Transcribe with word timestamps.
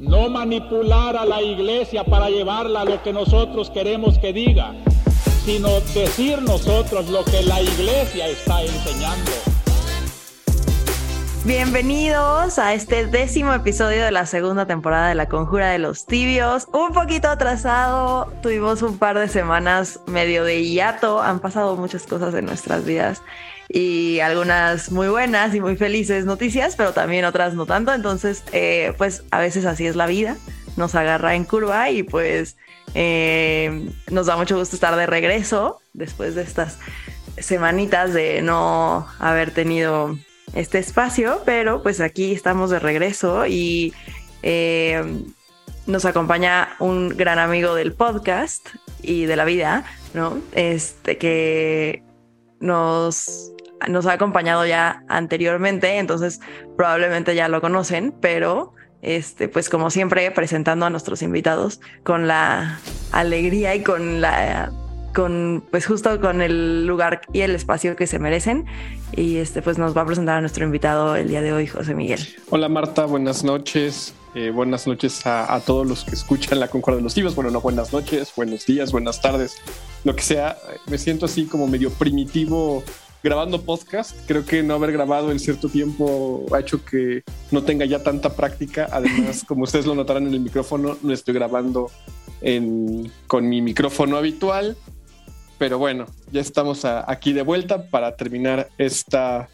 no 0.00 0.30
manipular 0.30 1.14
a 1.14 1.26
la 1.26 1.42
iglesia 1.42 2.04
para 2.04 2.30
llevarla 2.30 2.80
a 2.80 2.84
lo 2.86 3.02
que 3.02 3.12
nosotros 3.12 3.70
queremos 3.70 4.18
que 4.18 4.32
diga, 4.32 4.72
sino 5.44 5.68
decir 5.92 6.40
nosotros 6.40 7.10
lo 7.10 7.22
que 7.24 7.42
la 7.42 7.60
iglesia 7.60 8.26
está 8.26 8.62
enseñando. 8.62 9.30
Bienvenidos 11.44 12.58
a 12.58 12.72
este 12.72 13.06
décimo 13.06 13.52
episodio 13.52 14.04
de 14.04 14.10
la 14.10 14.24
segunda 14.24 14.66
temporada 14.66 15.08
de 15.08 15.14
La 15.14 15.28
Conjura 15.28 15.70
de 15.70 15.78
los 15.78 16.06
Tibios. 16.06 16.66
Un 16.72 16.92
poquito 16.92 17.28
atrasado, 17.28 18.32
tuvimos 18.42 18.80
un 18.80 18.96
par 18.96 19.18
de 19.18 19.28
semanas 19.28 20.00
medio 20.06 20.44
de 20.44 20.64
hiato, 20.64 21.20
han 21.20 21.40
pasado 21.40 21.76
muchas 21.76 22.06
cosas 22.06 22.34
en 22.34 22.46
nuestras 22.46 22.86
vidas 22.86 23.22
y 23.72 24.18
algunas 24.18 24.90
muy 24.90 25.06
buenas 25.06 25.54
y 25.54 25.60
muy 25.60 25.76
felices 25.76 26.24
noticias, 26.24 26.74
pero 26.74 26.92
también 26.92 27.24
otras 27.24 27.54
no 27.54 27.66
tanto. 27.66 27.94
Entonces, 27.94 28.42
eh, 28.52 28.92
pues 28.98 29.22
a 29.30 29.38
veces 29.38 29.64
así 29.64 29.86
es 29.86 29.94
la 29.94 30.06
vida, 30.06 30.36
nos 30.76 30.96
agarra 30.96 31.36
en 31.36 31.44
curva 31.44 31.88
y 31.88 32.02
pues 32.02 32.56
eh, 32.94 33.88
nos 34.10 34.26
da 34.26 34.36
mucho 34.36 34.58
gusto 34.58 34.74
estar 34.74 34.96
de 34.96 35.06
regreso 35.06 35.80
después 35.92 36.34
de 36.34 36.42
estas 36.42 36.78
semanitas 37.38 38.12
de 38.12 38.42
no 38.42 39.06
haber 39.20 39.52
tenido 39.52 40.18
este 40.52 40.80
espacio, 40.80 41.40
pero 41.44 41.80
pues 41.80 42.00
aquí 42.00 42.32
estamos 42.32 42.70
de 42.70 42.80
regreso 42.80 43.46
y 43.46 43.94
eh, 44.42 45.00
nos 45.86 46.04
acompaña 46.04 46.70
un 46.80 47.10
gran 47.10 47.38
amigo 47.38 47.76
del 47.76 47.92
podcast 47.92 48.68
y 49.00 49.26
de 49.26 49.36
la 49.36 49.44
vida, 49.44 49.84
¿no? 50.12 50.38
Este 50.52 51.18
que 51.18 52.02
nos, 52.58 53.52
nos 53.88 54.06
ha 54.06 54.12
acompañado 54.12 54.66
ya 54.66 55.04
anteriormente, 55.08 55.98
entonces 55.98 56.40
probablemente 56.76 57.34
ya 57.34 57.48
lo 57.48 57.60
conocen, 57.60 58.14
pero 58.20 58.74
este, 59.02 59.48
pues 59.48 59.68
como 59.68 59.90
siempre 59.90 60.30
presentando 60.30 60.86
a 60.86 60.90
nuestros 60.90 61.22
invitados 61.22 61.80
con 62.02 62.28
la 62.28 62.78
alegría 63.12 63.74
y 63.74 63.82
con 63.82 64.20
la 64.20 64.72
con 65.14 65.64
pues 65.70 65.86
justo 65.86 66.20
con 66.20 66.40
el 66.40 66.86
lugar 66.86 67.22
y 67.32 67.40
el 67.40 67.54
espacio 67.54 67.96
que 67.96 68.06
se 68.06 68.18
merecen 68.18 68.66
y 69.16 69.38
este 69.38 69.60
pues 69.60 69.78
nos 69.78 69.96
va 69.96 70.02
a 70.02 70.06
presentar 70.06 70.36
a 70.36 70.40
nuestro 70.40 70.64
invitado 70.64 71.16
el 71.16 71.28
día 71.28 71.40
de 71.40 71.52
hoy 71.52 71.66
José 71.66 71.94
Miguel. 71.94 72.20
Hola 72.50 72.68
Marta, 72.68 73.06
buenas 73.06 73.42
noches. 73.42 74.14
Eh, 74.34 74.50
buenas 74.50 74.86
noches 74.86 75.26
a, 75.26 75.60
todos 75.66 75.84
los 75.84 76.04
que 76.04 76.12
escuchan 76.12 76.60
la 76.60 76.68
Concordia 76.68 76.98
de 76.98 77.02
los 77.02 77.14
Tibios. 77.14 77.34
Bueno, 77.34 77.50
no 77.50 77.60
buenas 77.60 77.92
noches, 77.92 78.32
buenos 78.36 78.64
días, 78.64 78.92
buenas 78.92 79.20
tardes, 79.20 79.56
lo 80.04 80.14
que 80.14 80.22
sea. 80.22 80.56
Me 80.86 80.98
siento 80.98 81.26
así 81.26 81.46
como 81.46 81.66
medio 81.66 81.90
primitivo 81.90 82.84
grabando 83.22 83.62
podcast. 83.62 84.16
Creo 84.26 84.44
que 84.44 84.62
no 84.62 84.74
haber 84.74 84.92
grabado 84.92 85.30
en 85.30 85.38
cierto 85.38 85.68
tiempo 85.68 86.46
ha 86.52 86.60
hecho 86.60 86.84
que 86.84 87.22
no 87.50 87.62
tenga 87.62 87.84
ya 87.84 88.02
tanta 88.02 88.34
práctica. 88.34 88.88
Además, 88.90 89.44
como 89.48 89.64
ustedes 89.64 89.86
lo 89.86 89.94
notarán 89.94 90.26
en 90.26 90.34
el 90.34 90.40
micrófono, 90.40 90.96
no 91.02 91.12
estoy 91.12 91.34
grabando 91.34 91.90
con 93.26 93.48
mi 93.48 93.60
micrófono 93.60 94.16
habitual. 94.16 94.76
Pero 95.58 95.78
bueno, 95.78 96.06
ya 96.32 96.40
estamos 96.40 96.84
aquí 96.86 97.34
de 97.34 97.42
vuelta 97.42 97.90
para 97.90 98.16
terminar 98.16 98.70
esta 98.78 99.48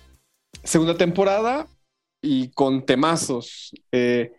segunda 0.62 0.97
temporada 0.97 1.67
y 2.22 2.48
con 2.50 2.87
temazos. 2.87 3.72
Eh, 3.91 4.33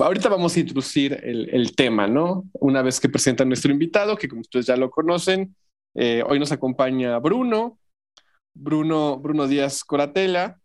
ahorita 0.00 0.28
vamos 0.28 0.56
a 0.56 0.60
introducir 0.60 1.12
el, 1.22 1.74
tema, 1.76 2.08
¿no? 2.08 2.44
Una 2.54 2.82
vez 2.82 2.98
que 2.98 3.08
presenta 3.08 3.44
nuestro 3.44 3.70
invitado, 3.70 4.16
que 4.16 4.28
como 4.28 4.40
ustedes 4.40 4.66
ya 4.66 4.76
lo 4.76 4.90
conocen, 4.90 5.54
eh, 5.94 6.22
hoy 6.26 6.38
nos 6.38 6.52
acompaña 6.52 7.18
Bruno, 7.18 7.78
Bruno, 8.58 9.18
Bruno 9.18 9.46
Díaz 9.46 9.84
Coratela. 9.84 10.60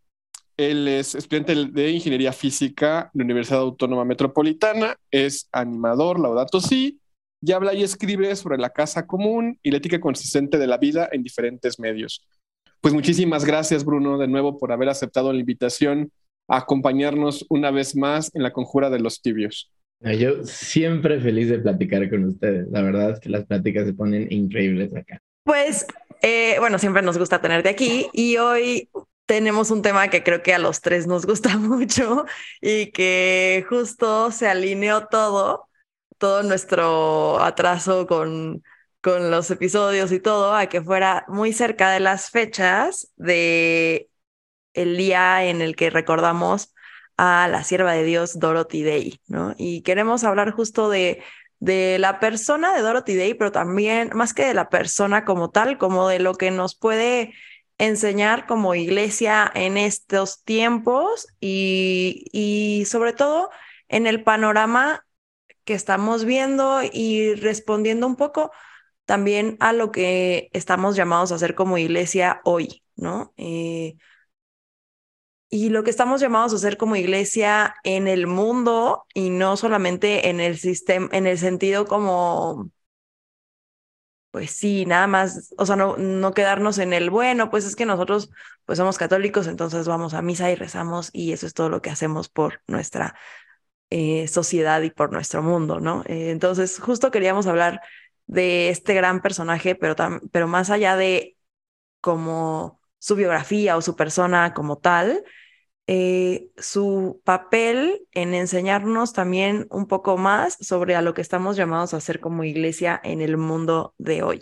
Él 0.56 0.86
es 0.88 1.14
estudiante 1.14 1.54
de 1.54 1.90
Ingeniería 1.90 2.32
Física 2.32 3.10
en 3.12 3.18
la 3.18 3.24
Universidad 3.24 3.60
Autónoma 3.60 4.04
Metropolitana, 4.04 4.96
es 5.10 5.48
animador, 5.52 6.20
laudato 6.20 6.60
si, 6.60 7.00
y 7.40 7.52
habla 7.52 7.74
y 7.74 7.82
escribe 7.82 8.34
sobre 8.36 8.58
la 8.58 8.70
casa 8.70 9.06
común 9.06 9.58
y 9.62 9.70
la 9.70 9.78
ética 9.78 10.00
consistente 10.00 10.58
de 10.58 10.66
la 10.66 10.78
vida 10.78 11.08
en 11.10 11.22
diferentes 11.22 11.78
medios. 11.78 12.26
Pues 12.80 12.94
muchísimas 12.94 13.44
gracias, 13.44 13.84
Bruno, 13.84 14.18
de 14.18 14.28
nuevo 14.28 14.58
por 14.58 14.70
haber 14.70 14.88
aceptado 14.88 15.32
la 15.32 15.40
invitación 15.40 16.10
a 16.48 16.58
acompañarnos 16.58 17.44
una 17.48 17.70
vez 17.70 17.96
más 17.96 18.30
en 18.34 18.42
la 18.42 18.52
conjura 18.52 18.90
de 18.90 19.00
los 19.00 19.22
tibios. 19.22 19.72
Yo 20.00 20.44
siempre 20.44 21.20
feliz 21.20 21.48
de 21.48 21.58
platicar 21.58 22.08
con 22.10 22.24
ustedes. 22.24 22.68
La 22.70 22.82
verdad 22.82 23.10
es 23.10 23.20
que 23.20 23.30
las 23.30 23.44
pláticas 23.46 23.86
se 23.86 23.94
ponen 23.94 24.30
increíbles 24.30 24.94
acá. 24.94 25.18
Pues, 25.44 25.86
eh, 26.26 26.56
bueno, 26.58 26.78
siempre 26.78 27.02
nos 27.02 27.18
gusta 27.18 27.42
tenerte 27.42 27.68
aquí 27.68 28.08
y 28.14 28.38
hoy 28.38 28.88
tenemos 29.26 29.70
un 29.70 29.82
tema 29.82 30.08
que 30.08 30.22
creo 30.22 30.42
que 30.42 30.54
a 30.54 30.58
los 30.58 30.80
tres 30.80 31.06
nos 31.06 31.26
gusta 31.26 31.56
mucho 31.58 32.24
y 32.62 32.92
que 32.92 33.66
justo 33.68 34.30
se 34.30 34.48
alineó 34.48 35.06
todo 35.08 35.68
todo 36.16 36.42
nuestro 36.42 37.40
atraso 37.40 38.06
con, 38.06 38.62
con 39.02 39.30
los 39.30 39.50
episodios 39.50 40.12
y 40.12 40.20
todo 40.20 40.54
a 40.54 40.66
que 40.66 40.80
fuera 40.80 41.26
muy 41.28 41.52
cerca 41.52 41.90
de 41.90 42.00
las 42.00 42.30
fechas 42.30 43.12
de 43.16 44.08
el 44.72 44.96
día 44.96 45.44
en 45.44 45.60
el 45.60 45.76
que 45.76 45.90
recordamos 45.90 46.72
a 47.18 47.48
la 47.48 47.64
sierva 47.64 47.92
de 47.92 48.04
Dios 48.04 48.38
Dorothy 48.38 48.82
Day, 48.82 49.20
¿no? 49.26 49.54
Y 49.58 49.82
queremos 49.82 50.24
hablar 50.24 50.52
justo 50.52 50.88
de, 50.88 51.22
de 51.64 51.98
la 51.98 52.20
persona 52.20 52.74
de 52.74 52.82
Dorothy 52.82 53.16
Day, 53.16 53.34
pero 53.34 53.50
también 53.50 54.10
más 54.14 54.34
que 54.34 54.44
de 54.44 54.52
la 54.54 54.68
persona 54.68 55.24
como 55.24 55.50
tal, 55.50 55.78
como 55.78 56.08
de 56.08 56.18
lo 56.18 56.34
que 56.34 56.50
nos 56.50 56.74
puede 56.76 57.32
enseñar 57.78 58.46
como 58.46 58.74
iglesia 58.74 59.50
en 59.54 59.78
estos 59.78 60.44
tiempos 60.44 61.26
y, 61.40 62.26
y 62.32 62.84
sobre 62.84 63.14
todo 63.14 63.48
en 63.88 64.06
el 64.06 64.22
panorama 64.22 65.06
que 65.64 65.72
estamos 65.72 66.26
viendo 66.26 66.80
y 66.82 67.34
respondiendo 67.34 68.06
un 68.06 68.16
poco 68.16 68.52
también 69.06 69.56
a 69.60 69.72
lo 69.72 69.90
que 69.90 70.50
estamos 70.52 70.96
llamados 70.96 71.32
a 71.32 71.36
hacer 71.36 71.54
como 71.54 71.78
iglesia 71.78 72.42
hoy, 72.44 72.82
¿no? 72.94 73.32
Eh, 73.38 73.96
y 75.54 75.68
lo 75.68 75.84
que 75.84 75.90
estamos 75.90 76.20
llamados 76.20 76.52
a 76.52 76.56
hacer 76.56 76.76
como 76.76 76.96
iglesia 76.96 77.76
en 77.84 78.08
el 78.08 78.26
mundo 78.26 79.06
y 79.14 79.30
no 79.30 79.56
solamente 79.56 80.28
en 80.28 80.40
el 80.40 80.58
sistema, 80.58 81.08
en 81.12 81.28
el 81.28 81.38
sentido 81.38 81.86
como, 81.86 82.72
pues 84.32 84.50
sí, 84.50 84.84
nada 84.84 85.06
más, 85.06 85.54
o 85.56 85.64
sea, 85.64 85.76
no, 85.76 85.96
no 85.96 86.34
quedarnos 86.34 86.78
en 86.78 86.92
el 86.92 87.08
bueno, 87.08 87.50
pues 87.50 87.64
es 87.66 87.76
que 87.76 87.86
nosotros 87.86 88.30
pues 88.64 88.78
somos 88.78 88.98
católicos, 88.98 89.46
entonces 89.46 89.86
vamos 89.86 90.12
a 90.14 90.22
misa 90.22 90.50
y 90.50 90.56
rezamos 90.56 91.10
y 91.12 91.30
eso 91.30 91.46
es 91.46 91.54
todo 91.54 91.68
lo 91.68 91.80
que 91.80 91.90
hacemos 91.90 92.28
por 92.28 92.60
nuestra 92.66 93.14
eh, 93.90 94.26
sociedad 94.26 94.82
y 94.82 94.90
por 94.90 95.12
nuestro 95.12 95.40
mundo, 95.40 95.78
¿no? 95.78 96.02
Eh, 96.06 96.30
entonces, 96.30 96.80
justo 96.80 97.12
queríamos 97.12 97.46
hablar 97.46 97.80
de 98.26 98.70
este 98.70 98.94
gran 98.94 99.22
personaje, 99.22 99.76
pero, 99.76 99.94
pero 100.32 100.48
más 100.48 100.70
allá 100.70 100.96
de 100.96 101.36
como 102.00 102.80
su 102.98 103.14
biografía 103.14 103.76
o 103.76 103.82
su 103.82 103.94
persona 103.94 104.52
como 104.52 104.78
tal, 104.78 105.24
eh, 105.86 106.50
su 106.56 107.20
papel 107.24 108.06
en 108.12 108.34
enseñarnos 108.34 109.12
también 109.12 109.66
un 109.70 109.86
poco 109.86 110.16
más 110.16 110.56
sobre 110.60 110.96
a 110.96 111.02
lo 111.02 111.14
que 111.14 111.20
estamos 111.20 111.56
llamados 111.56 111.94
a 111.94 111.98
hacer 111.98 112.20
como 112.20 112.44
iglesia 112.44 113.00
en 113.04 113.20
el 113.20 113.36
mundo 113.36 113.94
de 113.98 114.22
hoy. 114.22 114.40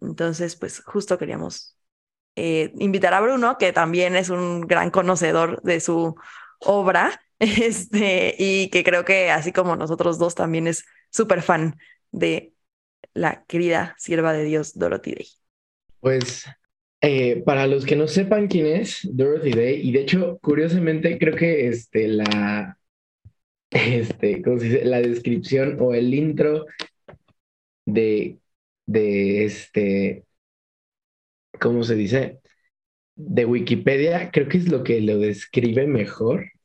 Entonces, 0.00 0.56
pues 0.56 0.80
justo 0.80 1.18
queríamos 1.18 1.76
invitar 2.38 3.14
a 3.14 3.20
Bruno, 3.22 3.56
que 3.56 3.72
también 3.72 4.14
es 4.14 4.28
un 4.28 4.60
gran 4.60 4.90
conocedor 4.90 5.62
de 5.62 5.80
su 5.80 6.16
obra, 6.60 7.20
este, 7.38 8.34
y 8.38 8.70
que 8.70 8.84
creo 8.84 9.04
que 9.04 9.30
así 9.30 9.52
como 9.52 9.76
nosotros 9.76 10.18
dos 10.18 10.34
también 10.34 10.66
es 10.66 10.84
súper 11.10 11.42
fan 11.42 11.78
de 12.10 12.54
la 13.14 13.44
querida 13.44 13.94
sierva 13.98 14.32
de 14.32 14.44
Dios 14.44 14.78
Dorothy 14.78 15.14
Day. 15.14 15.28
Pues 16.00 16.46
eh, 17.00 17.42
para 17.44 17.66
los 17.66 17.84
que 17.86 17.96
no 17.96 18.08
sepan 18.08 18.48
quién 18.48 18.66
es 18.66 19.00
Dorothy 19.12 19.52
Day, 19.52 19.80
y 19.88 19.92
de 19.92 20.00
hecho, 20.00 20.38
curiosamente, 20.42 21.18
creo 21.18 21.36
que 21.36 21.68
este, 21.68 22.08
la, 22.08 22.78
este, 23.70 24.42
¿cómo 24.42 24.58
se 24.58 24.64
dice? 24.66 24.84
la 24.84 25.00
descripción 25.00 25.76
o 25.80 25.94
el 25.94 26.14
intro 26.14 26.66
de, 27.86 28.38
de 28.86 29.44
este, 29.44 30.24
¿cómo 31.60 31.84
se 31.84 31.94
dice? 31.94 32.40
De 33.16 33.44
Wikipedia, 33.44 34.30
creo 34.30 34.48
que 34.48 34.58
es 34.58 34.68
lo 34.68 34.84
que 34.84 35.00
lo 35.00 35.18
describe 35.18 35.86
mejor. 35.86 36.50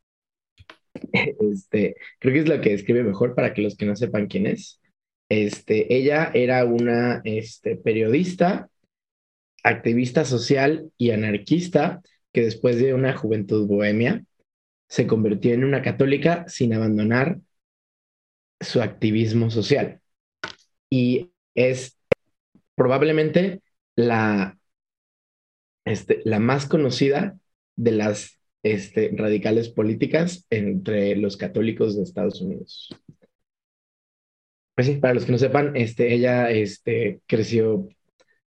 Este, 1.52 1.96
creo 2.20 2.34
que 2.34 2.40
es 2.42 2.50
lo 2.50 2.62
que 2.62 2.72
describe 2.72 3.04
mejor 3.04 3.34
para 3.34 3.54
que 3.54 3.62
los 3.62 3.76
que 3.76 3.86
no 3.86 3.96
sepan 3.96 4.28
quién 4.28 4.46
es. 4.46 4.82
Este, 5.30 5.96
ella 5.96 6.32
era 6.34 6.66
una 6.66 7.22
este, 7.24 7.78
periodista, 7.78 8.70
activista 9.64 10.26
social 10.26 10.92
y 10.98 11.12
anarquista 11.12 12.02
que 12.34 12.44
después 12.44 12.78
de 12.78 12.94
una 12.94 13.16
juventud 13.16 13.68
bohemia 13.68 14.24
se 14.88 15.08
convirtió 15.08 15.54
en 15.54 15.64
una 15.64 15.82
católica 15.82 16.46
sin 16.48 16.74
abandonar 16.74 17.40
su 18.60 18.82
activismo 18.82 19.50
social. 19.50 20.02
Y 20.90 21.32
es 21.56 21.98
probablemente 22.76 23.62
la, 23.96 24.58
este, 25.86 26.22
la 26.26 26.40
más 26.40 26.68
conocida 26.68 27.38
de 27.76 27.92
las 27.92 28.40
este, 28.64 29.12
radicales 29.16 29.70
políticas 29.70 30.46
entre 30.50 31.16
los 31.16 31.38
católicos 31.38 31.96
de 31.96 32.04
Estados 32.04 32.42
Unidos. 32.42 32.90
Pues 34.76 34.88
sí, 34.88 34.96
para 34.96 35.14
los 35.14 35.26
que 35.26 35.32
no 35.32 35.38
sepan, 35.38 35.76
este, 35.76 36.14
ella 36.14 36.50
este, 36.52 37.22
creció 37.28 37.88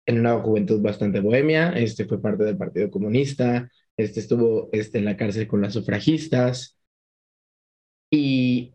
en 0.06 0.20
una 0.20 0.38
juventud 0.40 0.81
bastante 0.82 1.20
bohemia, 1.20 1.70
este, 1.72 2.04
fue 2.06 2.20
parte 2.20 2.44
del 2.44 2.56
Partido 2.56 2.90
Comunista, 2.90 3.70
este, 3.96 4.20
estuvo 4.20 4.69
este, 4.72 4.99
en 4.99 5.04
la 5.06 5.16
cárcel 5.16 5.46
con 5.49 5.62
las 5.62 5.75
sufragistas 5.75 6.78
y 8.10 8.75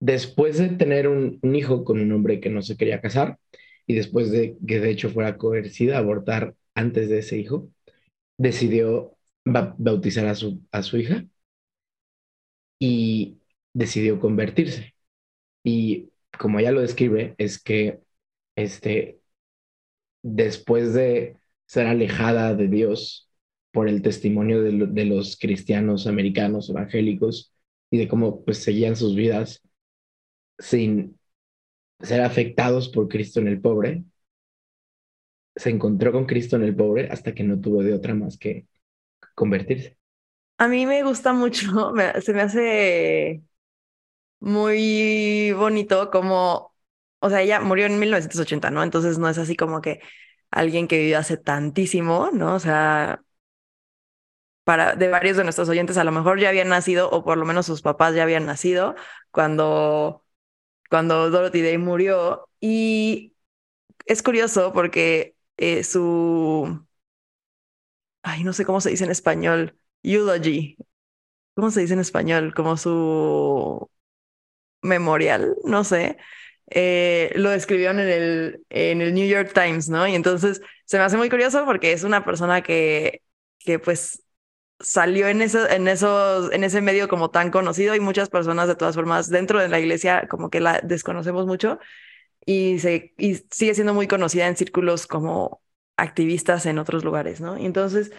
después 0.00 0.58
de 0.58 0.70
tener 0.70 1.08
un, 1.08 1.40
hijo 1.54 1.84
con 1.84 2.00
un 2.00 2.12
hombre 2.12 2.40
que 2.40 2.50
no 2.50 2.62
se 2.62 2.76
quería 2.76 3.00
casar 3.00 3.38
y 3.86 3.94
después 3.94 4.30
de 4.30 4.56
que 4.66 4.80
de 4.80 4.90
hecho 4.90 5.10
fuera 5.10 5.36
coercida 5.38 5.96
a 5.96 5.98
abortar 6.00 6.54
antes 6.74 7.08
de 7.08 7.18
ese 7.20 7.38
hijo, 7.38 7.70
decidió 8.38 9.16
bautizar 9.44 10.26
a 10.26 10.34
su, 10.34 10.62
a 10.72 10.82
su 10.82 10.98
hija 10.98 11.26
y 12.78 13.40
decidió 13.72 14.20
convertirse. 14.20 14.94
Y 15.64 16.10
como 16.38 16.60
ella 16.60 16.72
lo 16.72 16.82
describe, 16.82 17.34
es 17.38 17.62
que 17.62 18.00
este, 18.56 19.17
después 20.22 20.94
de 20.94 21.36
ser 21.66 21.86
alejada 21.86 22.54
de 22.54 22.68
Dios 22.68 23.30
por 23.72 23.88
el 23.88 24.02
testimonio 24.02 24.62
de, 24.62 25.04
los 25.04 25.36
cristianos 25.38 26.06
americanos 26.06 26.70
evangélicos 26.70 27.52
y 27.90 27.98
de 27.98 28.08
cómo 28.08 28.44
pues 28.44 28.58
seguían 28.58 28.96
sus 28.96 29.14
vidas 29.14 29.62
sin 30.58 31.18
ser 32.00 32.22
afectados 32.22 32.88
por 32.88 33.08
Cristo 33.08 33.40
en 33.40 33.48
el 33.48 33.60
pobre, 33.60 34.04
se 35.54 35.70
encontró 35.70 36.12
con 36.12 36.26
Cristo 36.26 36.56
en 36.56 36.62
el 36.62 36.74
pobre 36.74 37.08
hasta 37.10 37.34
que 37.34 37.42
no 37.42 37.60
tuvo 37.60 37.82
de 37.82 37.92
otra 37.92 38.14
más 38.14 38.38
que 38.38 38.66
convertirse. 39.34 39.96
A 40.56 40.68
mí 40.68 40.86
me 40.86 41.02
gusta 41.02 41.32
mucho, 41.32 41.92
se 42.20 42.32
me 42.32 42.40
hace 42.40 43.42
muy 44.40 45.52
bonito 45.52 46.10
como, 46.10 46.72
o 47.20 47.30
sea, 47.30 47.42
ella 47.42 47.60
murió 47.60 47.86
en 47.86 47.98
1980, 47.98 48.70
¿no? 48.70 48.82
Entonces 48.82 49.18
no 49.18 49.28
es 49.28 49.38
así 49.38 49.56
como 49.56 49.80
que 49.80 50.00
alguien 50.50 50.88
que 50.88 50.98
vivió 50.98 51.18
hace 51.18 51.36
tantísimo, 51.36 52.30
¿no? 52.32 52.54
O 52.54 52.60
sea, 52.60 53.22
para 54.64 54.94
de 54.96 55.08
varios 55.08 55.36
de 55.36 55.44
nuestros 55.44 55.68
oyentes 55.68 55.96
a 55.96 56.04
lo 56.04 56.12
mejor 56.12 56.38
ya 56.40 56.48
habían 56.50 56.68
nacido 56.68 57.10
o 57.10 57.24
por 57.24 57.38
lo 57.38 57.46
menos 57.46 57.66
sus 57.66 57.82
papás 57.82 58.14
ya 58.14 58.22
habían 58.22 58.46
nacido 58.46 58.94
cuando 59.30 60.24
cuando 60.90 61.30
Dorothy 61.30 61.62
Day 61.62 61.78
murió 61.78 62.48
y 62.60 63.34
es 64.06 64.22
curioso 64.22 64.72
porque 64.72 65.36
eh, 65.58 65.84
su 65.84 66.86
ay, 68.22 68.44
no 68.44 68.52
sé 68.52 68.64
cómo 68.64 68.80
se 68.80 68.90
dice 68.90 69.04
en 69.04 69.10
español, 69.10 69.78
eulogy. 70.02 70.76
¿Cómo 71.54 71.70
se 71.70 71.80
dice 71.82 71.94
en 71.94 72.00
español? 72.00 72.54
Como 72.54 72.76
su 72.76 73.90
memorial, 74.82 75.56
no 75.64 75.84
sé. 75.84 76.18
Eh, 76.70 77.32
lo 77.34 77.52
escribieron 77.52 77.98
en 78.00 78.08
el, 78.08 78.64
en 78.68 79.00
el 79.00 79.14
New 79.14 79.26
York 79.26 79.52
Times, 79.54 79.88
¿no? 79.88 80.06
Y 80.06 80.14
entonces 80.14 80.60
se 80.84 80.98
me 80.98 81.04
hace 81.04 81.16
muy 81.16 81.30
curioso 81.30 81.64
porque 81.64 81.92
es 81.92 82.04
una 82.04 82.24
persona 82.24 82.62
que, 82.62 83.22
que 83.58 83.78
pues 83.78 84.22
salió 84.80 85.28
en, 85.28 85.42
eso, 85.42 85.68
en, 85.68 85.88
esos, 85.88 86.52
en 86.52 86.64
ese 86.64 86.80
medio 86.80 87.08
como 87.08 87.30
tan 87.30 87.50
conocido 87.50 87.94
y 87.94 88.00
muchas 88.00 88.28
personas 88.28 88.68
de 88.68 88.76
todas 88.76 88.94
formas 88.94 89.28
dentro 89.28 89.60
de 89.60 89.68
la 89.68 89.80
iglesia 89.80 90.28
como 90.28 90.50
que 90.50 90.60
la 90.60 90.80
desconocemos 90.82 91.46
mucho 91.46 91.78
y, 92.46 92.78
se, 92.78 93.14
y 93.18 93.36
sigue 93.50 93.74
siendo 93.74 93.94
muy 93.94 94.06
conocida 94.08 94.46
en 94.46 94.56
círculos 94.56 95.06
como 95.06 95.62
activistas 95.96 96.66
en 96.66 96.78
otros 96.78 97.04
lugares, 97.04 97.40
¿no? 97.40 97.58
Y 97.58 97.66
entonces 97.66 98.12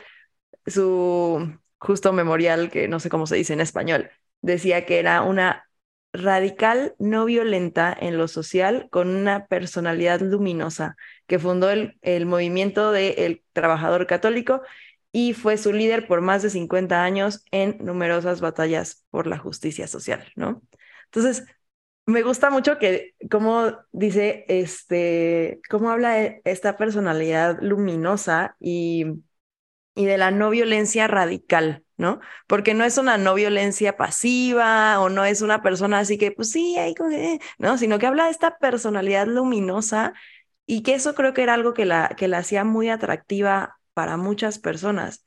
su 0.68 1.58
justo 1.80 2.14
memorial, 2.14 2.70
que 2.72 2.88
no 2.88 3.00
sé 3.00 3.10
cómo 3.10 3.28
se 3.28 3.36
dice 3.38 3.54
en 3.54 3.62
español, 3.62 4.12
decía 4.42 4.86
que 4.86 5.00
era 5.00 5.22
una 5.22 5.69
radical 6.14 6.96
no 7.00 7.26
violenta 7.26 7.96
en 8.00 8.18
lo 8.18 8.28
social 8.28 8.88
con 8.90 9.10
una 9.10 9.48
personalidad 9.48 10.22
luminosa 10.22 10.96
que 11.28 11.40
fundó 11.40 11.70
el, 11.70 11.98
el 12.02 12.26
movimiento 12.26 12.92
del 12.92 13.44
trabajador 13.54 14.08
católico 14.08 14.62
y 15.12 15.34
fue 15.34 15.58
su 15.58 15.74
líder 15.74 16.08
por 16.08 16.22
más 16.22 16.44
de 16.44 16.50
50 16.50 17.04
años 17.04 17.44
en 17.52 17.78
numerosas 17.80 18.42
batallas 18.42 19.06
por 19.10 19.28
la 19.28 19.38
justicia 19.38 19.88
social, 19.88 20.32
¿no? 20.36 20.62
Entonces, 21.06 21.46
me 22.06 22.24
gusta 22.24 22.50
mucho 22.50 22.78
que, 22.80 23.16
como 23.30 23.78
dice, 23.92 24.46
este, 24.48 25.62
cómo 25.70 25.90
habla 25.92 26.24
e, 26.24 26.42
esta 26.46 26.78
personalidad 26.78 27.60
luminosa 27.62 28.56
y, 28.60 29.06
y 29.96 30.06
de 30.06 30.18
la 30.18 30.32
no 30.32 30.50
violencia 30.50 31.08
radical, 31.08 31.84
¿no? 32.00 32.22
Porque 32.48 32.74
no 32.74 32.84
es 32.86 32.98
una 32.98 33.20
no 33.20 33.36
violencia 33.36 33.98
pasiva 33.98 35.00
o 35.02 35.10
no 35.10 35.26
es 35.26 35.44
una 35.44 35.62
persona 35.62 36.00
así 36.00 36.18
que, 36.18 36.32
pues 36.32 36.52
sí, 36.52 36.78
ahí, 36.80 36.96
¿no? 37.60 37.78
Sino 37.78 38.00
que 38.00 38.08
habla 38.08 38.26
de 38.26 38.32
esta 38.32 38.58
personalidad 38.58 39.28
luminosa 39.28 40.14
y 40.66 40.84
que 40.84 40.96
eso 40.96 41.16
creo 41.16 41.34
que 41.34 41.44
era 41.44 41.54
algo 41.56 41.74
que 41.76 41.86
la, 41.86 42.10
que 42.18 42.28
la 42.28 42.40
hacía 42.40 42.64
muy 42.64 42.90
atractiva 42.90 43.80
para 43.94 44.18
muchas 44.18 44.60
personas. 44.60 45.24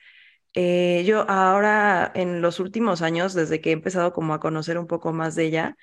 Eh, 0.54 1.04
yo 1.06 1.28
ahora, 1.30 2.10
en 2.14 2.42
los 2.42 2.60
últimos 2.60 3.02
años, 3.02 3.34
desde 3.34 3.60
que 3.60 3.70
he 3.70 3.72
empezado 3.72 4.12
como 4.12 4.34
a 4.34 4.40
conocer 4.40 4.78
un 4.78 4.86
poco 4.86 5.12
más 5.12 5.34
de 5.36 5.44
ella, 5.46 5.76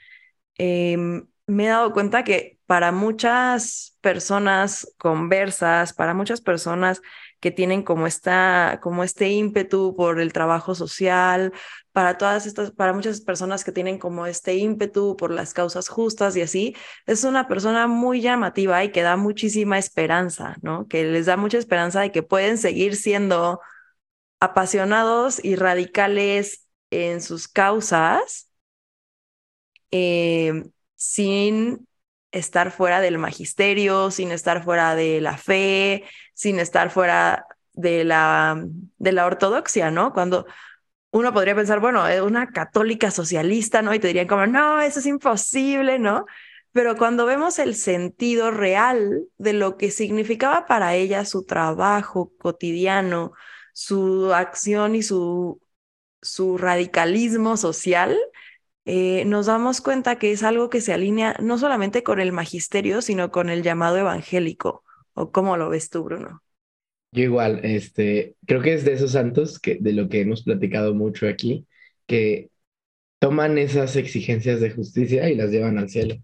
Em, 0.59 1.25
me 1.47 1.65
he 1.65 1.67
dado 1.69 1.93
cuenta 1.93 2.23
que 2.23 2.59
para 2.67 2.91
muchas 2.91 3.97
personas 4.01 4.93
conversas, 4.97 5.93
para 5.93 6.13
muchas 6.13 6.41
personas 6.41 7.01
que 7.39 7.51
tienen 7.51 7.83
como 7.83 8.07
esta, 8.07 8.79
como 8.81 9.03
este 9.03 9.29
ímpetu 9.29 9.95
por 9.95 10.19
el 10.19 10.33
trabajo 10.33 10.75
social, 10.75 11.53
para 11.91 12.17
todas 12.17 12.45
estas, 12.45 12.71
para 12.71 12.93
muchas 12.93 13.21
personas 13.21 13.63
que 13.63 13.71
tienen 13.71 13.97
como 13.97 14.25
este 14.25 14.55
ímpetu 14.55 15.15
por 15.17 15.31
las 15.31 15.53
causas 15.53 15.89
justas 15.89 16.35
y 16.35 16.41
así, 16.41 16.75
es 17.05 17.23
una 17.23 17.47
persona 17.47 17.87
muy 17.87 18.21
llamativa 18.21 18.83
y 18.83 18.91
que 18.91 19.01
da 19.01 19.17
muchísima 19.17 19.77
esperanza, 19.77 20.57
¿no? 20.61 20.87
Que 20.87 21.03
les 21.05 21.25
da 21.25 21.37
mucha 21.37 21.57
esperanza 21.57 22.01
de 22.01 22.11
que 22.11 22.23
pueden 22.23 22.57
seguir 22.57 22.95
siendo 22.95 23.59
apasionados 24.39 25.43
y 25.43 25.55
radicales 25.55 26.65
en 26.91 27.21
sus 27.21 27.47
causas 27.47 28.49
eh, 29.91 30.63
sin 30.95 31.87
estar 32.31 32.71
fuera 32.71 33.01
del 33.01 33.17
magisterio, 33.17 34.11
sin 34.11 34.31
estar 34.31 34.63
fuera 34.63 34.95
de 34.95 35.21
la 35.21 35.37
fe, 35.37 36.03
sin 36.39 36.57
estar 36.57 36.89
fuera 36.89 37.47
de 37.73 38.05
la, 38.05 38.63
de 38.97 39.11
la 39.11 39.25
ortodoxia, 39.25 39.91
¿no? 39.91 40.13
Cuando 40.13 40.45
uno 41.11 41.33
podría 41.33 41.53
pensar, 41.53 41.81
bueno, 41.81 42.07
es 42.07 42.21
una 42.21 42.47
católica 42.51 43.11
socialista, 43.11 43.81
¿no? 43.81 43.93
Y 43.93 43.99
te 43.99 44.07
dirían 44.07 44.27
como, 44.27 44.47
no, 44.47 44.79
eso 44.79 44.99
es 44.99 45.05
imposible, 45.05 45.99
¿no? 45.99 46.25
Pero 46.71 46.95
cuando 46.95 47.25
vemos 47.25 47.59
el 47.59 47.75
sentido 47.75 48.51
real 48.51 49.25
de 49.37 49.51
lo 49.51 49.75
que 49.75 49.91
significaba 49.91 50.65
para 50.65 50.95
ella 50.95 51.25
su 51.25 51.43
trabajo 51.43 52.31
cotidiano, 52.39 53.33
su 53.73 54.33
acción 54.33 54.95
y 54.95 55.03
su, 55.03 55.61
su 56.21 56.57
radicalismo 56.57 57.57
social, 57.57 58.17
eh, 58.85 59.25
nos 59.25 59.47
damos 59.47 59.81
cuenta 59.81 60.17
que 60.17 60.31
es 60.31 60.43
algo 60.43 60.69
que 60.69 60.79
se 60.79 60.93
alinea 60.93 61.35
no 61.41 61.57
solamente 61.57 62.01
con 62.03 62.21
el 62.21 62.31
magisterio, 62.31 63.01
sino 63.01 63.29
con 63.29 63.49
el 63.49 63.61
llamado 63.61 63.97
evangélico. 63.97 64.85
¿O 65.19 65.31
cómo 65.33 65.57
lo 65.57 65.67
ves 65.69 65.89
tú, 65.89 66.05
Bruno? 66.05 66.41
Yo 67.11 67.23
igual, 67.23 67.59
este, 67.63 68.37
creo 68.47 68.61
que 68.61 68.73
es 68.73 68.85
de 68.85 68.93
esos 68.93 69.11
santos 69.11 69.59
que, 69.59 69.77
de 69.81 69.91
lo 69.91 70.07
que 70.07 70.21
hemos 70.21 70.43
platicado 70.43 70.93
mucho 70.93 71.27
aquí, 71.27 71.67
que 72.07 72.49
toman 73.19 73.57
esas 73.57 73.97
exigencias 73.97 74.61
de 74.61 74.71
justicia 74.71 75.29
y 75.29 75.35
las 75.35 75.51
llevan 75.51 75.77
al 75.77 75.89
cielo, 75.89 76.15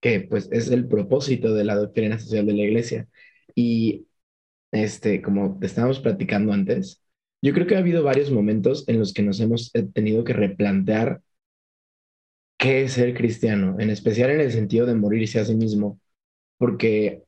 que 0.00 0.20
pues 0.20 0.48
es 0.52 0.70
el 0.70 0.86
propósito 0.86 1.54
de 1.54 1.64
la 1.64 1.76
doctrina 1.76 2.18
social 2.18 2.44
de 2.46 2.52
la 2.52 2.62
iglesia. 2.62 3.08
Y 3.54 4.06
este, 4.72 5.22
como 5.22 5.58
estábamos 5.62 6.00
platicando 6.00 6.52
antes, 6.52 7.02
yo 7.42 7.54
creo 7.54 7.66
que 7.66 7.76
ha 7.76 7.78
habido 7.78 8.02
varios 8.02 8.30
momentos 8.30 8.86
en 8.88 8.98
los 8.98 9.14
que 9.14 9.22
nos 9.22 9.40
hemos 9.40 9.74
eh, 9.74 9.84
tenido 9.84 10.24
que 10.24 10.34
replantear 10.34 11.22
qué 12.58 12.82
es 12.84 12.92
ser 12.92 13.14
cristiano, 13.14 13.76
en 13.78 13.90
especial 13.90 14.30
en 14.30 14.40
el 14.40 14.52
sentido 14.52 14.86
de 14.86 14.94
morirse 14.94 15.40
a 15.40 15.44
sí 15.44 15.54
mismo, 15.54 16.00
porque 16.58 17.24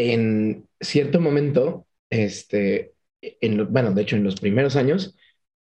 en 0.00 0.68
cierto 0.80 1.20
momento, 1.20 1.86
este, 2.10 2.94
en 3.22 3.72
bueno, 3.72 3.92
de 3.92 4.02
hecho 4.02 4.16
en 4.16 4.24
los 4.24 4.40
primeros 4.40 4.76
años, 4.76 5.16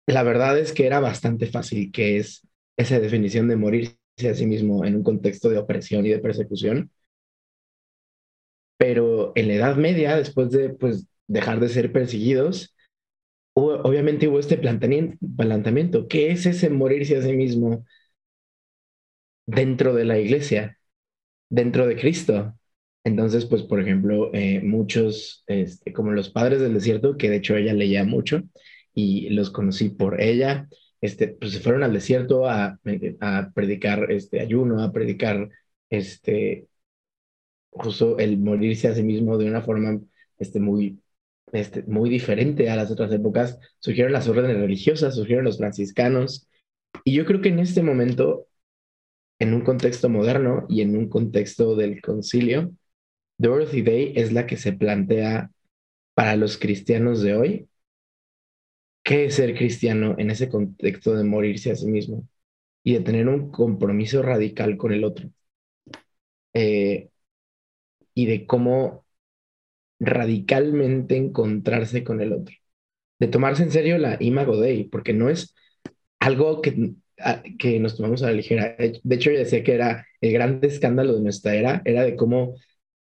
la 0.06 0.22
verdad 0.22 0.58
es 0.58 0.72
que 0.72 0.86
era 0.86 1.00
bastante 1.00 1.46
fácil 1.46 1.92
que 1.92 2.18
es 2.18 2.46
esa 2.76 3.00
definición 3.00 3.48
de 3.48 3.56
morirse 3.56 3.96
a 4.30 4.34
sí 4.34 4.46
mismo 4.46 4.84
en 4.84 4.96
un 4.96 5.02
contexto 5.04 5.48
de 5.50 5.58
opresión 5.58 6.06
y 6.06 6.10
de 6.10 6.20
persecución. 6.20 6.90
Pero 8.76 9.32
en 9.36 9.48
la 9.48 9.54
Edad 9.54 9.76
Media, 9.76 10.16
después 10.16 10.50
de 10.50 10.70
pues, 10.70 11.06
dejar 11.26 11.60
de 11.60 11.68
ser 11.68 11.92
perseguidos, 11.92 12.74
obviamente 13.54 14.28
hubo 14.28 14.40
este 14.40 14.58
planteamiento, 14.58 16.08
¿qué 16.08 16.32
es 16.32 16.46
ese 16.46 16.70
morirse 16.70 17.16
a 17.18 17.22
sí 17.22 17.34
mismo 17.34 17.84
dentro 19.46 19.94
de 19.94 20.04
la 20.04 20.18
iglesia, 20.18 20.78
dentro 21.50 21.86
de 21.86 21.96
Cristo? 21.96 22.58
Entonces, 23.04 23.46
pues, 23.46 23.62
por 23.62 23.80
ejemplo, 23.80 24.30
eh, 24.32 24.60
muchos, 24.62 25.42
este, 25.46 25.92
como 25.92 26.12
los 26.12 26.30
padres 26.30 26.60
del 26.60 26.74
desierto, 26.74 27.16
que 27.16 27.30
de 27.30 27.36
hecho 27.36 27.56
ella 27.56 27.74
leía 27.74 28.04
mucho, 28.04 28.42
y 28.94 29.30
los 29.30 29.50
conocí 29.50 29.88
por 29.90 30.20
ella. 30.20 30.68
Este, 31.00 31.28
pues 31.28 31.52
se 31.52 31.60
fueron 31.60 31.82
al 31.82 31.92
desierto 31.92 32.48
a, 32.48 32.78
a 33.20 33.50
predicar 33.54 34.10
este 34.12 34.40
ayuno, 34.40 34.82
a 34.82 34.92
predicar 34.92 35.48
este, 35.90 36.68
justo 37.70 38.18
el 38.18 38.38
morirse 38.38 38.88
a 38.88 38.94
sí 38.94 39.02
mismo 39.02 39.38
de 39.38 39.46
una 39.46 39.62
forma 39.62 40.00
este, 40.38 40.60
muy, 40.60 41.00
este, 41.52 41.82
muy 41.84 42.10
diferente 42.10 42.70
a 42.70 42.76
las 42.76 42.90
otras 42.90 43.12
épocas. 43.12 43.58
Surgieron 43.78 44.12
las 44.12 44.28
órdenes 44.28 44.58
religiosas, 44.58 45.14
surgieron 45.16 45.44
los 45.44 45.58
franciscanos. 45.58 46.48
Y 47.04 47.14
yo 47.14 47.24
creo 47.24 47.40
que 47.40 47.48
en 47.48 47.58
este 47.60 47.82
momento, 47.82 48.46
en 49.38 49.54
un 49.54 49.62
contexto 49.62 50.08
moderno 50.08 50.66
y 50.68 50.82
en 50.82 50.96
un 50.96 51.08
contexto 51.08 51.76
del 51.76 52.00
concilio, 52.02 52.72
Dorothy 53.42 53.82
Day 53.82 54.12
es 54.16 54.32
la 54.32 54.46
que 54.46 54.56
se 54.56 54.72
plantea 54.72 55.50
para 56.14 56.36
los 56.36 56.58
cristianos 56.58 57.22
de 57.22 57.34
hoy 57.34 57.68
qué 59.02 59.26
es 59.26 59.34
ser 59.34 59.56
cristiano 59.56 60.14
en 60.18 60.30
ese 60.30 60.48
contexto 60.48 61.14
de 61.14 61.24
morirse 61.24 61.72
a 61.72 61.76
sí 61.76 61.86
mismo 61.86 62.26
y 62.84 62.94
de 62.94 63.00
tener 63.00 63.28
un 63.28 63.50
compromiso 63.50 64.22
radical 64.22 64.76
con 64.76 64.92
el 64.92 65.04
otro. 65.04 65.28
Eh, 66.54 67.08
y 68.14 68.26
de 68.26 68.46
cómo 68.46 69.06
radicalmente 70.00 71.16
encontrarse 71.16 72.04
con 72.04 72.20
el 72.20 72.32
otro. 72.32 72.54
De 73.18 73.28
tomarse 73.28 73.64
en 73.64 73.72
serio 73.72 73.98
la 73.98 74.18
Imago 74.20 74.60
Dei, 74.60 74.84
porque 74.84 75.12
no 75.14 75.30
es 75.30 75.54
algo 76.20 76.62
que, 76.62 76.94
que 77.58 77.80
nos 77.80 77.96
tomamos 77.96 78.22
a 78.22 78.26
la 78.26 78.32
ligera. 78.32 78.76
De 78.78 79.14
hecho, 79.16 79.30
yo 79.30 79.38
decía 79.38 79.64
que 79.64 79.74
era 79.74 80.06
el 80.20 80.32
gran 80.32 80.60
escándalo 80.62 81.14
de 81.14 81.22
nuestra 81.22 81.54
era, 81.56 81.82
era 81.84 82.04
de 82.04 82.16
cómo 82.16 82.56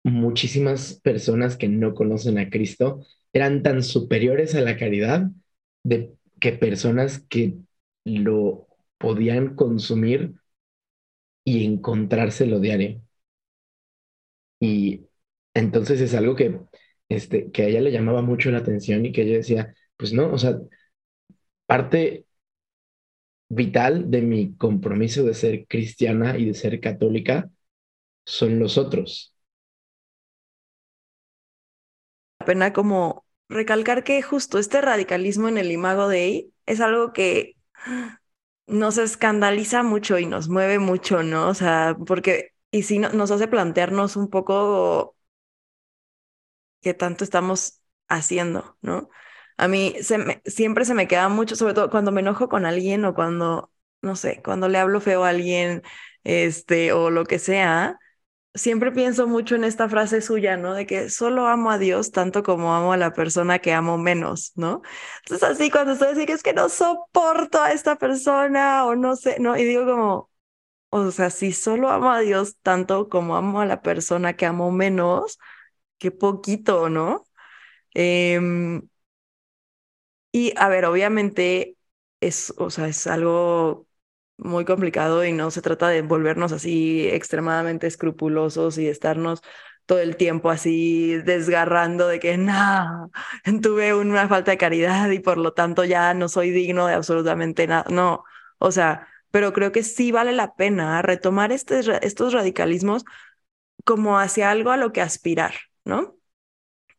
muchísimas 0.04 0.96
personas 1.02 1.58
que 1.58 1.68
no 1.70 1.94
conocen 1.96 2.38
a 2.40 2.50
Cristo 2.50 3.06
eran 3.34 3.64
tan 3.64 3.84
superiores 3.84 4.56
a 4.56 4.62
la 4.62 4.78
caridad 4.78 5.30
de 5.84 6.14
que 6.40 6.54
personas 6.54 7.20
que 7.30 7.56
lo 8.06 8.68
podían 8.98 9.56
consumir 9.56 10.34
y 11.46 11.64
encontrárselo 11.66 12.60
diario. 12.60 13.02
Y 14.60 15.08
entonces 15.54 16.02
es 16.02 16.14
algo 16.16 16.36
que, 16.36 16.60
este, 17.10 17.52
que 17.52 17.64
a 17.64 17.68
ella 17.68 17.82
le 17.82 17.92
llamaba 17.92 18.22
mucho 18.22 18.52
la 18.52 18.60
atención 18.60 19.06
y 19.06 19.12
que 19.12 19.24
ella 19.24 19.38
decía, 19.38 19.76
pues 19.98 20.14
no, 20.14 20.32
o 20.32 20.38
sea, 20.38 20.58
parte 21.66 22.26
vital 23.50 24.10
de 24.12 24.22
mi 24.22 24.56
compromiso 24.58 25.24
de 25.24 25.34
ser 25.34 25.66
cristiana 25.68 26.38
y 26.38 26.46
de 26.46 26.54
ser 26.54 26.80
católica 26.82 27.50
son 28.26 28.60
los 28.60 28.78
otros. 28.80 29.33
Pena 32.46 32.74
como 32.74 33.26
recalcar 33.50 34.04
que 34.04 34.22
justo 34.22 34.60
este 34.60 34.82
radicalismo 34.82 35.48
en 35.50 35.58
el 35.58 35.72
imago 35.72 36.08
Dei 36.08 36.54
es 36.66 36.82
algo 36.82 37.14
que 37.14 37.56
nos 38.68 38.98
escandaliza 38.98 39.84
mucho 39.84 40.18
y 40.20 40.26
nos 40.26 40.50
mueve 40.50 40.80
mucho, 40.80 41.24
¿no? 41.24 41.48
O 41.50 41.54
sea, 41.54 41.96
porque 42.08 42.52
y 42.72 42.84
sí 42.84 43.00
nos 43.00 43.32
hace 43.32 43.48
plantearnos 43.48 44.16
un 44.16 44.30
poco 44.30 45.16
qué 46.82 46.94
tanto 46.94 47.24
estamos 47.24 47.82
haciendo, 48.08 48.78
¿no? 48.82 49.10
A 49.58 49.68
mí 49.68 49.96
se 50.02 50.42
siempre 50.46 50.86
se 50.86 50.94
me 50.94 51.08
queda 51.08 51.30
mucho, 51.30 51.56
sobre 51.56 51.74
todo 51.74 51.90
cuando 51.90 52.12
me 52.12 52.22
enojo 52.22 52.50
con 52.50 52.66
alguien 52.66 53.06
o 53.06 53.14
cuando, 53.14 53.72
no 54.02 54.16
sé, 54.16 54.42
cuando 54.44 54.68
le 54.70 54.80
hablo 54.80 55.00
feo 55.02 55.24
a 55.24 55.30
alguien, 55.30 55.84
este, 56.24 56.92
o 56.94 57.10
lo 57.12 57.26
que 57.26 57.40
sea, 57.40 58.00
siempre 58.54 58.92
pienso 58.92 59.28
mucho 59.28 59.56
en 59.56 59.64
esta 59.64 59.90
frase 59.90 60.22
suya, 60.22 60.58
¿no? 60.58 60.74
De 60.74 60.86
que 60.86 61.10
solo 61.10 61.48
amo 61.48 61.72
a 61.72 61.78
Dios 61.78 62.12
tanto 62.12 62.44
como 62.44 62.76
amo 62.76 62.94
a 62.94 62.98
la 62.98 63.14
persona 63.14 63.60
que 63.60 63.74
amo 63.74 63.98
menos, 63.98 64.52
¿no? 64.56 64.82
Entonces 65.24 65.50
así 65.50 65.72
cuando 65.72 65.94
estoy 65.94 66.10
diciendo 66.10 66.28
que 66.28 66.34
es 66.34 66.44
que 66.44 66.54
no 66.54 66.70
soporto 66.70 67.62
a 67.62 67.72
esta 67.72 67.98
persona 67.98 68.86
o 68.86 68.96
no 68.96 69.16
sé, 69.16 69.38
¿no? 69.40 69.58
Y 69.58 69.64
digo 69.66 69.86
como, 69.86 70.30
o 70.92 71.12
sea, 71.12 71.30
si 71.32 71.54
solo 71.54 71.90
amo 71.90 72.12
a 72.12 72.20
Dios 72.22 72.58
tanto 72.62 73.10
como 73.10 73.36
amo 73.38 73.62
a 73.62 73.66
la 73.66 73.82
persona 73.82 74.36
que 74.36 74.46
amo 74.46 74.72
menos, 74.72 75.40
qué 76.00 76.12
poquito, 76.12 76.90
¿no? 76.90 77.26
Em, 77.96 78.82
y 80.32 80.54
a 80.58 80.70
ver, 80.70 80.86
obviamente 80.86 81.78
es, 82.20 82.54
o 82.58 82.70
sea, 82.70 82.88
es 82.88 83.08
algo 83.08 83.88
muy 84.38 84.66
complicado 84.66 85.26
y 85.26 85.32
no 85.34 85.52
se 85.52 85.62
trata 85.62 85.90
de 85.90 86.02
volvernos 86.02 86.52
así 86.52 87.08
extremadamente 87.10 87.88
escrupulosos 87.88 88.78
y 88.78 88.88
estarnos 88.88 89.42
todo 89.86 90.00
el 90.00 90.16
tiempo 90.18 90.50
así 90.50 91.18
desgarrando 91.26 92.08
de 92.08 92.20
que 92.20 92.38
no, 92.38 93.12
tuve 93.62 93.94
una 93.94 94.28
falta 94.28 94.52
de 94.52 94.58
caridad 94.58 95.10
y 95.12 95.20
por 95.20 95.38
lo 95.38 95.54
tanto 95.54 95.84
ya 95.86 96.14
no 96.14 96.30
soy 96.30 96.52
digno 96.52 96.88
de 96.88 96.94
absolutamente 96.94 97.68
nada. 97.68 97.86
No, 97.90 98.24
o 98.60 98.72
sea, 98.72 99.08
pero 99.32 99.54
creo 99.54 99.72
que 99.72 99.84
sí 99.84 100.12
vale 100.12 100.32
la 100.34 100.56
pena 100.56 101.02
retomar 101.02 101.52
este, 101.52 101.82
estos 102.06 102.34
radicalismos 102.34 103.06
como 103.86 104.20
hacia 104.20 104.52
algo 104.52 104.72
a 104.72 104.78
lo 104.78 104.94
que 104.94 105.02
aspirar, 105.02 105.54
¿no? 105.86 106.18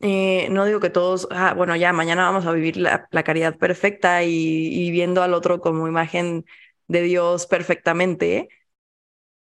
Eh, 0.00 0.48
no 0.50 0.66
digo 0.66 0.80
que 0.80 0.90
todos, 0.90 1.28
ah, 1.30 1.54
bueno, 1.54 1.76
ya 1.76 1.92
mañana 1.92 2.24
vamos 2.24 2.44
a 2.46 2.52
vivir 2.52 2.76
la, 2.76 3.08
caridad 3.24 3.56
perfecta 3.56 4.22
y, 4.22 4.90
viendo 4.90 5.22
al 5.22 5.32
otro 5.34 5.60
como 5.60 5.88
imagen 5.88 6.44
de 6.88 7.02
Dios 7.02 7.46
perfectamente, 7.46 8.48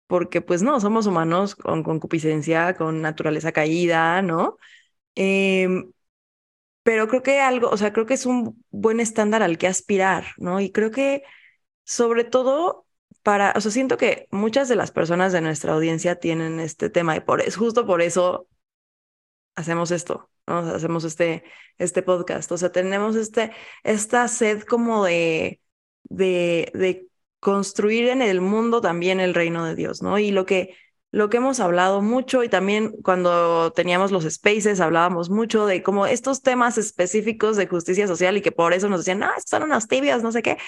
porque 0.07 0.40
pues 0.40 0.62
no, 0.62 0.80
somos 0.80 1.07
humanos 1.07 1.54
con 1.54 1.83
concupiscencia, 1.83 2.75
con 2.75 3.02
naturaleza 3.02 3.52
caída, 3.52 4.23
¿no? 4.23 4.59
Em, 5.14 5.92
pero 6.83 7.09
creo 7.09 7.23
que 7.23 7.40
algo, 7.40 7.71
o 7.71 7.76
sea, 7.76 7.92
creo 7.92 8.07
que 8.07 8.14
es 8.14 8.26
un 8.26 8.64
buen 8.71 9.00
estándar 9.00 9.42
al 9.42 9.59
que 9.59 9.66
aspirar, 9.68 10.26
¿no? 10.38 10.61
Y 10.61 10.73
creo 10.73 10.90
que 10.90 11.23
sobre 11.85 12.25
todo 12.25 12.87
para, 13.23 13.52
o 13.57 13.61
sea, 13.61 13.71
siento 13.73 13.99
que 13.99 14.28
muchas 14.30 14.68
de 14.68 14.76
las 14.76 14.90
personas 14.92 15.33
de 15.33 15.40
nuestra 15.42 15.75
audiencia 15.75 16.16
tienen 16.18 16.61
este 16.61 16.90
tema 16.90 17.16
y 17.16 17.21
por 17.21 17.40
eso, 17.42 17.61
justo 17.61 17.87
por 17.87 18.02
eso 18.02 18.49
hacemos 19.57 19.90
esto, 19.90 20.30
¿no? 20.47 20.59
hacemos 20.59 21.04
este, 21.04 21.45
este 21.78 22.02
podcast. 22.02 22.50
O 22.52 22.59
sea, 22.59 22.73
tenemos 22.73 23.16
este, 23.16 23.52
esta 23.83 24.28
sed 24.28 24.62
como 24.62 25.04
de, 25.04 25.61
de, 26.04 26.71
de 26.75 27.08
construir 27.40 28.09
en 28.09 28.23
el 28.23 28.40
mundo 28.40 28.80
también 28.80 29.21
el 29.21 29.35
reino 29.35 29.64
de 29.64 29.75
Dios, 29.75 30.02
¿no? 30.02 30.18
Y 30.18 30.30
lo 30.30 30.47
que, 30.47 30.76
lo 31.11 31.30
que 31.30 31.38
hemos 31.38 31.61
hablado 31.61 32.02
mucho 32.02 32.42
y 32.45 32.49
también 32.49 32.92
cuando 33.02 33.73
teníamos 33.73 34.11
los 34.12 34.25
spaces 34.25 34.80
hablábamos 34.80 35.30
mucho 35.30 35.66
de 35.66 35.83
como 35.83 36.07
estos 36.07 36.42
temas 36.42 36.78
específicos 36.78 37.57
de 37.57 37.66
justicia 37.66 38.07
social 38.07 38.37
y 38.37 38.42
que 38.42 38.52
por 38.52 38.73
eso 38.73 38.88
nos 38.88 39.00
decían, 39.00 39.23
ah, 39.23 39.35
son 39.45 39.62
unas 39.62 39.88
tibias, 39.88 40.23
no 40.23 40.33
sé 40.33 40.42
qué 40.42 40.59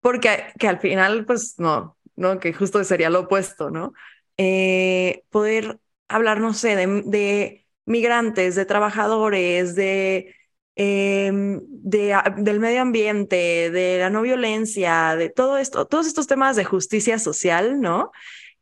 porque 0.00 0.44
que 0.58 0.68
al 0.68 0.78
final, 0.80 1.24
pues 1.26 1.58
no, 1.58 1.96
no, 2.16 2.38
que 2.40 2.52
justo 2.52 2.82
sería 2.84 3.10
lo 3.10 3.20
opuesto, 3.20 3.70
¿no? 3.70 3.92
Eh, 4.36 5.24
poder 5.30 5.78
hablar, 6.08 6.40
no 6.40 6.54
sé, 6.54 6.76
de, 6.76 7.66
migrantes, 7.84 8.54
de 8.54 8.64
trabajadores, 8.64 9.74
de, 9.74 10.34
em, 10.76 11.60
de, 11.66 12.16
del 12.38 12.60
medio 12.60 12.82
ambiente, 12.82 13.70
de 13.70 13.98
la 13.98 14.10
no 14.10 14.22
violencia, 14.22 15.16
de 15.16 15.30
todo 15.30 15.58
esto, 15.58 15.86
todos 15.86 16.06
estos 16.06 16.26
temas 16.26 16.56
de 16.56 16.64
justicia 16.64 17.18
social, 17.18 17.80
¿no? 17.80 18.12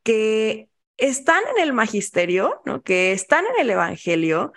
Que 0.03 0.69
están 0.97 1.43
en 1.57 1.63
el 1.63 1.73
magisterio, 1.73 2.61
¿no? 2.65 2.83
Que 2.83 3.13
están 3.13 3.45
en 3.47 3.61
el 3.61 3.71
evangelio 3.71 4.53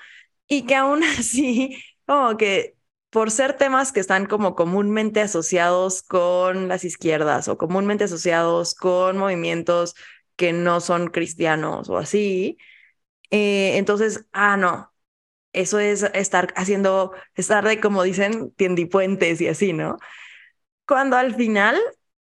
y 0.47 0.63
que 0.65 0.75
aún 0.75 1.03
así, 1.19 1.83
como 2.05 2.37
que 2.37 2.75
por 3.09 3.31
ser 3.31 3.57
temas 3.57 3.91
que 3.91 3.99
están 3.99 4.25
como 4.25 4.55
comúnmente 4.55 5.21
asociados 5.21 6.01
con 6.03 6.67
las 6.69 6.85
izquierdas 6.85 7.47
o 7.49 7.57
comúnmente 7.57 8.05
asociados 8.05 8.73
con 8.75 9.17
movimientos 9.17 9.95
que 10.37 10.53
no 10.53 10.79
son 10.81 11.09
cristianos 11.09 11.89
o 11.89 11.97
así, 11.97 12.57
eh, 13.31 13.77
entonces, 13.77 14.25
ah, 14.33 14.57
no, 14.57 14.90
eso 15.53 15.79
es 15.79 16.03
estar 16.13 16.53
haciendo, 16.55 17.13
estar 17.35 17.65
de, 17.65 17.79
como 17.79 18.03
dicen, 18.03 18.51
tiendipuentes 18.51 19.41
y 19.41 19.47
así, 19.47 19.73
¿no? 19.73 19.97
Cuando 20.87 21.17
al 21.17 21.35
final 21.35 21.79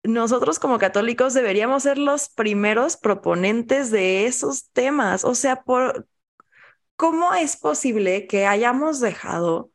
nosotros 0.03 0.59
como 0.59 0.79
católicos 0.79 1.33
deberíamos 1.33 1.83
ser 1.83 1.97
los 1.97 2.29
primeros 2.29 2.97
proponentes 2.97 3.91
de 3.91 4.25
esos 4.27 4.69
temas. 4.71 5.25
O 5.25 5.35
sea, 5.35 5.63
por, 5.63 6.07
¿cómo 6.95 7.33
es 7.35 7.57
posible 7.57 8.27
que 8.27 8.47
hayamos 8.47 8.99
dejado 8.99 9.71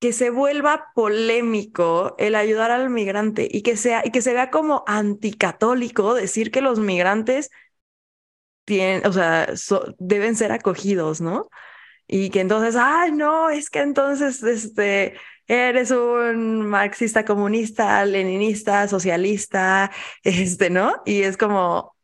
que 0.00 0.12
se 0.12 0.30
vuelva 0.30 0.90
polémico 0.94 2.16
el 2.18 2.34
ayudar 2.34 2.72
al 2.72 2.90
migrante 2.90 3.48
y 3.50 3.62
que 3.62 3.76
sea 3.76 4.02
y 4.04 4.10
que 4.10 4.20
se 4.22 4.32
vea 4.32 4.50
como 4.50 4.82
anticatólico 4.86 6.14
decir 6.14 6.50
que 6.50 6.60
los 6.60 6.80
migrantes 6.80 7.50
tienen, 8.64 9.06
o 9.06 9.12
sea, 9.12 9.48
deben 9.98 10.36
ser 10.36 10.52
acogidos, 10.52 11.20
¿no? 11.20 11.48
Y 12.06 12.30
que 12.30 12.40
entonces, 12.40 12.76
ay, 12.76 13.12
no, 13.12 13.50
es 13.50 13.70
que 13.70 13.80
entonces 13.80 14.42
este 14.42 15.14
eres 15.48 15.90
un 15.90 16.66
marxista 16.66 17.24
comunista, 17.24 18.04
leninista, 18.04 18.88
socialista, 18.88 19.90
este, 20.24 20.70
¿no? 20.70 21.02
Y 21.06 21.22
es 21.22 21.36
como 21.36 21.94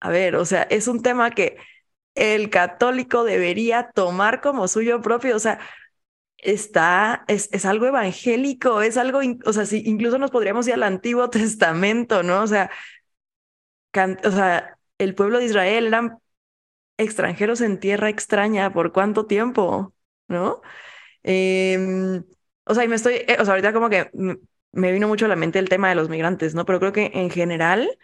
a 0.00 0.10
ver, 0.10 0.36
o 0.36 0.44
sea, 0.44 0.62
es 0.62 0.88
un 0.88 1.02
tema 1.02 1.30
que 1.30 1.56
el 2.14 2.50
católico 2.50 3.24
debería 3.24 3.90
tomar 3.92 4.40
como 4.40 4.68
suyo 4.68 5.00
propio, 5.02 5.36
o 5.36 5.38
sea, 5.38 5.60
está, 6.38 7.24
es, 7.28 7.48
es 7.52 7.64
algo 7.66 7.86
evangélico, 7.86 8.82
es 8.82 8.96
algo, 8.96 9.20
o 9.44 9.52
sea, 9.52 9.66
sí, 9.66 9.82
incluso 9.86 10.18
nos 10.18 10.30
podríamos 10.30 10.68
ir 10.68 10.74
al 10.74 10.84
Antiguo 10.84 11.30
Testamento, 11.30 12.22
¿no? 12.22 12.42
O 12.42 12.46
sea, 12.46 12.70
o 14.24 14.30
sea, 14.30 14.78
el 14.98 15.14
pueblo 15.14 15.38
de 15.38 15.46
Israel 15.46 15.86
eran 15.86 16.18
extranjeros 16.98 17.60
en 17.62 17.80
tierra 17.80 18.10
extraña, 18.10 18.72
¿por 18.72 18.92
cuánto 18.92 19.26
tiempo? 19.26 19.94
¿No? 20.28 20.60
Em, 21.22 22.24
o 22.64 22.74
sea, 22.74 22.84
y 22.84 22.88
me 22.88 22.96
estoy, 22.96 23.14
eh, 23.26 23.36
o 23.40 23.44
sea, 23.44 23.54
ahorita 23.54 23.72
como 23.72 23.90
que 23.90 24.10
me 24.72 24.92
vino 24.92 25.08
mucho 25.08 25.26
a 25.26 25.28
la 25.28 25.36
mente 25.36 25.58
el 25.58 25.68
tema 25.68 25.88
de 25.88 25.94
los 25.94 26.08
migrantes, 26.08 26.54
¿no? 26.54 26.64
Pero 26.64 26.80
creo 26.80 26.92
que 26.92 27.10
en 27.14 27.30
general 27.30 27.98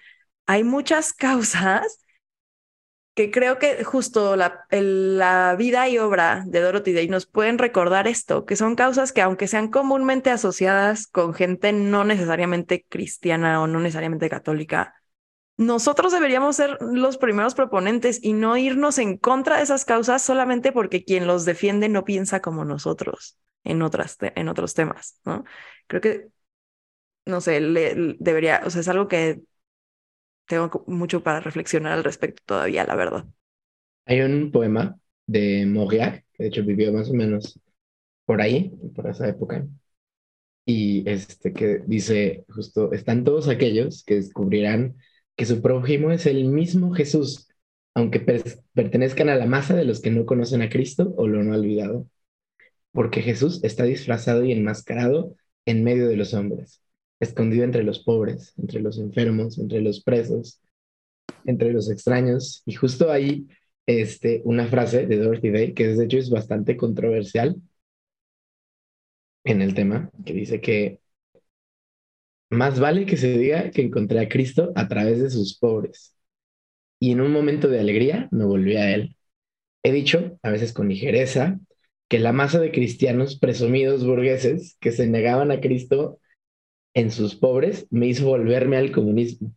hay 0.47 0.65
muchas 0.65 1.13
causas 1.15 2.01
que 3.15 3.31
creo 3.31 3.59
que 3.59 3.85
justo 3.85 4.35
la, 4.37 4.67
la 4.71 5.55
vida 5.57 5.89
y 5.89 5.99
obra 5.99 6.43
de 6.47 6.61
Dorothy 6.61 6.93
Day 6.93 7.09
nos 7.09 7.27
pueden 7.27 7.59
recordar 7.59 8.09
esto, 8.09 8.45
que 8.45 8.57
son 8.57 8.75
causas 8.75 9.13
que 9.13 9.23
aunque 9.23 9.47
sean 9.47 9.69
comúnmente 9.71 10.31
asociadas 10.31 11.07
con 11.07 11.33
gente 11.33 11.73
no 11.73 12.05
necesariamente 12.05 12.85
cristiana 12.89 13.63
o 13.63 13.69
no 13.69 13.79
necesariamente 13.79 14.29
católica, 14.29 14.95
nosotros 15.57 16.13
deberíamos 16.13 16.57
ser 16.57 16.79
los 16.81 17.17
primeros 17.17 17.55
proponentes 17.55 18.19
y 18.23 18.33
no 18.33 18.57
irnos 18.57 18.99
en 18.99 19.17
contra 19.17 19.59
de 19.59 19.63
esas 19.63 19.85
causas 19.85 20.23
solamente 20.23 20.73
porque 20.73 21.05
quien 21.05 21.27
los 21.27 21.45
defiende 21.45 21.89
no 21.89 22.05
piensa 22.05 22.41
como 22.41 22.65
nosotros 22.65 23.39
en, 23.63 23.83
otras 23.83 24.19
en 24.21 24.49
otros 24.49 24.75
temas, 24.75 25.21
¿no? 25.25 25.45
Creo 25.87 26.01
que, 26.01 26.29
no 27.27 27.41
sé, 27.41 27.61
debería, 28.19 28.63
o 28.65 28.71
sea, 28.71 28.81
es 28.81 28.89
algo 28.89 29.09
que 29.09 29.43
tengo 30.47 30.85
mucho 30.87 31.23
para 31.23 31.41
reflexionar 31.41 31.93
al 31.93 32.05
respecto 32.05 32.43
todavía, 32.45 32.85
la 32.85 32.97
verdad. 32.97 33.25
Hay 34.07 34.21
un 34.21 34.51
poema 34.51 34.99
de 35.27 35.65
Mauriac, 35.67 36.25
que 36.33 36.43
de 36.43 36.49
hecho 36.49 36.65
vivió 36.65 36.93
más 36.93 37.09
o 37.11 37.15
menos 37.15 37.59
por 38.27 38.43
ahí, 38.43 38.73
por 38.95 39.07
esa 39.07 39.29
época, 39.29 39.67
y 40.67 41.09
este 41.09 41.53
que 41.53 41.83
dice 41.87 42.45
justo, 42.49 42.93
están 42.93 43.25
todos 43.25 43.49
aquellos 43.49 44.03
que 44.05 44.17
descubrirán 44.17 44.97
que 45.37 45.47
su 45.47 45.61
prójimo 45.63 46.11
es 46.11 46.27
el 46.27 46.45
mismo 46.45 46.93
Jesús, 46.93 47.49
aunque 47.95 48.21
pertenezcan 48.73 49.29
a 49.29 49.37
la 49.37 49.47
masa 49.47 49.75
de 49.75 49.85
los 49.85 50.01
que 50.01 50.11
no 50.11 50.27
conocen 50.27 50.63
a 50.63 50.69
Cristo 50.69 51.15
o 51.17 51.29
lo 51.29 51.41
han 51.41 51.53
olvidado, 51.53 52.09
porque 52.93 53.23
Jesús 53.23 53.63
está 53.65 53.85
disfrazado 53.85 54.45
y 54.45 54.53
enmascarado 54.53 55.37
en 55.67 55.85
medio 55.85 56.09
de 56.09 56.17
los 56.17 56.35
hombres 56.35 56.85
escondido 57.25 57.65
entre 57.65 57.83
los 57.83 57.99
pobres, 58.01 58.55
entre 58.59 58.81
los 58.81 58.99
enfermos, 58.99 59.59
entre 59.59 59.81
los 59.81 60.03
presos, 60.03 60.61
entre 61.45 61.73
los 61.73 61.91
extraños. 61.91 62.63
Y 62.67 62.75
justo 62.75 63.11
ahí, 63.11 63.49
este, 63.87 64.43
una 64.45 64.67
frase 64.67 65.07
de 65.07 65.17
Dorothy 65.19 65.51
Day, 65.51 65.75
que 65.75 65.89
de 65.89 66.05
hecho 66.05 66.19
es 66.19 66.31
bastante 66.31 66.77
controversial 66.77 67.57
en 69.45 69.61
el 69.63 69.75
tema, 69.75 70.11
que 70.25 70.33
dice 70.33 70.61
que 70.61 71.01
más 72.51 72.81
vale 72.81 73.07
que 73.07 73.17
se 73.17 73.37
diga 73.39 73.71
que 73.71 73.83
encontré 73.83 74.21
a 74.21 74.29
Cristo 74.29 74.73
a 74.77 74.89
través 74.89 75.21
de 75.23 75.31
sus 75.31 75.59
pobres. 75.59 76.15
Y 77.01 77.13
en 77.13 77.21
un 77.21 77.33
momento 77.33 77.69
de 77.69 77.81
alegría 77.81 78.29
me 78.31 78.45
volví 78.45 78.77
a 78.77 78.95
Él. 78.95 79.17
He 79.83 79.93
dicho, 79.93 80.39
a 80.43 80.51
veces 80.51 80.73
con 80.73 80.89
ligereza, 80.89 81.59
que 82.09 82.19
la 82.19 82.33
masa 82.33 82.61
de 82.61 82.73
cristianos 82.73 83.39
presumidos 83.39 84.07
burgueses 84.07 84.77
que 84.81 84.93
se 84.93 85.07
negaban 85.07 85.51
a 85.51 85.61
Cristo 85.61 86.21
en 86.95 87.11
sus 87.11 87.35
pobres 87.35 87.87
me 87.91 88.07
hizo 88.07 88.27
volverme 88.27 88.77
al 88.77 88.93
comunismo 88.93 89.53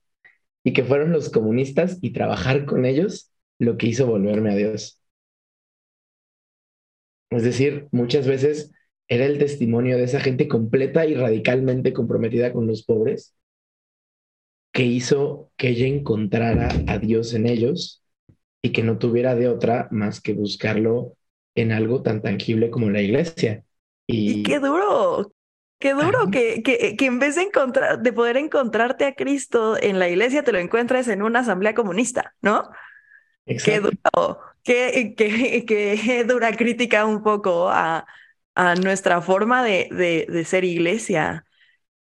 y 0.63 0.73
que 0.73 0.83
fueron 0.83 1.11
los 1.11 1.29
comunistas 1.29 1.99
y 2.01 2.11
trabajar 2.11 2.65
con 2.65 2.85
ellos 2.85 3.31
lo 3.59 3.77
que 3.77 3.87
hizo 3.87 4.07
volverme 4.07 4.51
a 4.51 4.55
Dios. 4.55 5.01
Es 7.29 7.43
decir, 7.43 7.87
muchas 7.91 8.27
veces 8.27 8.71
era 9.07 9.25
el 9.25 9.37
testimonio 9.37 9.97
de 9.97 10.03
esa 10.03 10.19
gente 10.19 10.47
completa 10.47 11.05
y 11.05 11.15
radicalmente 11.15 11.93
comprometida 11.93 12.51
con 12.51 12.67
los 12.67 12.83
pobres 12.83 13.35
que 14.71 14.83
hizo 14.83 15.51
que 15.55 15.69
ella 15.69 15.87
encontrara 15.87 16.69
a 16.87 16.97
Dios 16.99 17.33
en 17.33 17.47
ellos 17.47 18.03
y 18.61 18.71
que 18.71 18.83
no 18.83 18.97
tuviera 18.97 19.35
de 19.35 19.47
otra 19.47 19.87
más 19.91 20.21
que 20.21 20.33
buscarlo 20.33 21.15
en 21.55 21.71
algo 21.71 22.03
tan 22.03 22.21
tangible 22.21 22.69
como 22.69 22.89
la 22.89 23.01
iglesia. 23.01 23.63
Y, 24.05 24.39
y 24.39 24.43
qué 24.43 24.59
duro, 24.59 25.31
Qué 25.79 25.93
duro 25.93 26.31
que, 26.31 26.63
que, 26.63 26.95
que, 26.95 27.05
en 27.05 27.19
vez 27.19 27.35
de 27.35 27.43
encontrar, 27.43 27.99
de 27.99 28.11
poder 28.11 28.35
encontrarte 28.37 29.05
a 29.05 29.13
Cristo 29.13 29.77
en 29.79 29.99
la 29.99 30.09
iglesia, 30.09 30.43
te 30.43 30.51
lo 30.51 30.57
encuentres 30.57 31.07
en 31.07 31.21
una 31.21 31.41
asamblea 31.41 31.75
comunista, 31.75 32.33
¿no? 32.41 32.67
Qué 33.45 33.79
duro, 33.79 34.39
qué, 34.63 35.13
qué, 35.15 35.65
qué, 35.67 36.23
dura 36.23 36.51
crítica 36.57 37.05
un 37.05 37.21
poco 37.21 37.69
a, 37.69 38.07
a 38.57 38.73
nuestra 38.75 39.21
forma 39.21 39.63
de, 39.63 39.87
de, 40.27 40.45
ser 40.45 40.63
iglesia. 40.65 41.45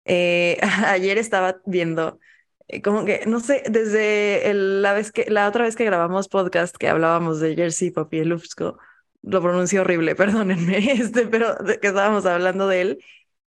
Eh, 0.06 0.58
ayer 0.88 1.20
estaba 1.20 1.62
viendo, 1.66 2.20
eh, 2.68 2.82
como 2.82 3.06
que, 3.06 3.22
no 3.28 3.40
sé, 3.40 3.64
desde 3.70 4.52
la, 4.56 4.94
vez 4.94 5.12
que, 5.12 5.30
la 5.30 5.48
otra 5.48 5.66
vez 5.66 5.76
que 5.76 5.86
grabamos 5.86 6.28
podcast 6.28 6.76
que 6.76 6.90
hablábamos 6.90 7.40
de 7.40 7.56
Jersey 7.56 7.92
Popielufsko, 7.92 8.80
lo 9.22 9.42
pronuncio 9.42 9.82
horrible, 9.82 10.16
perdónenme, 10.16 10.78
este, 10.94 11.28
pero 11.28 11.56
que 11.82 11.88
estábamos 11.88 12.26
hablando 12.26 12.68
de 12.68 12.82
él 12.82 13.00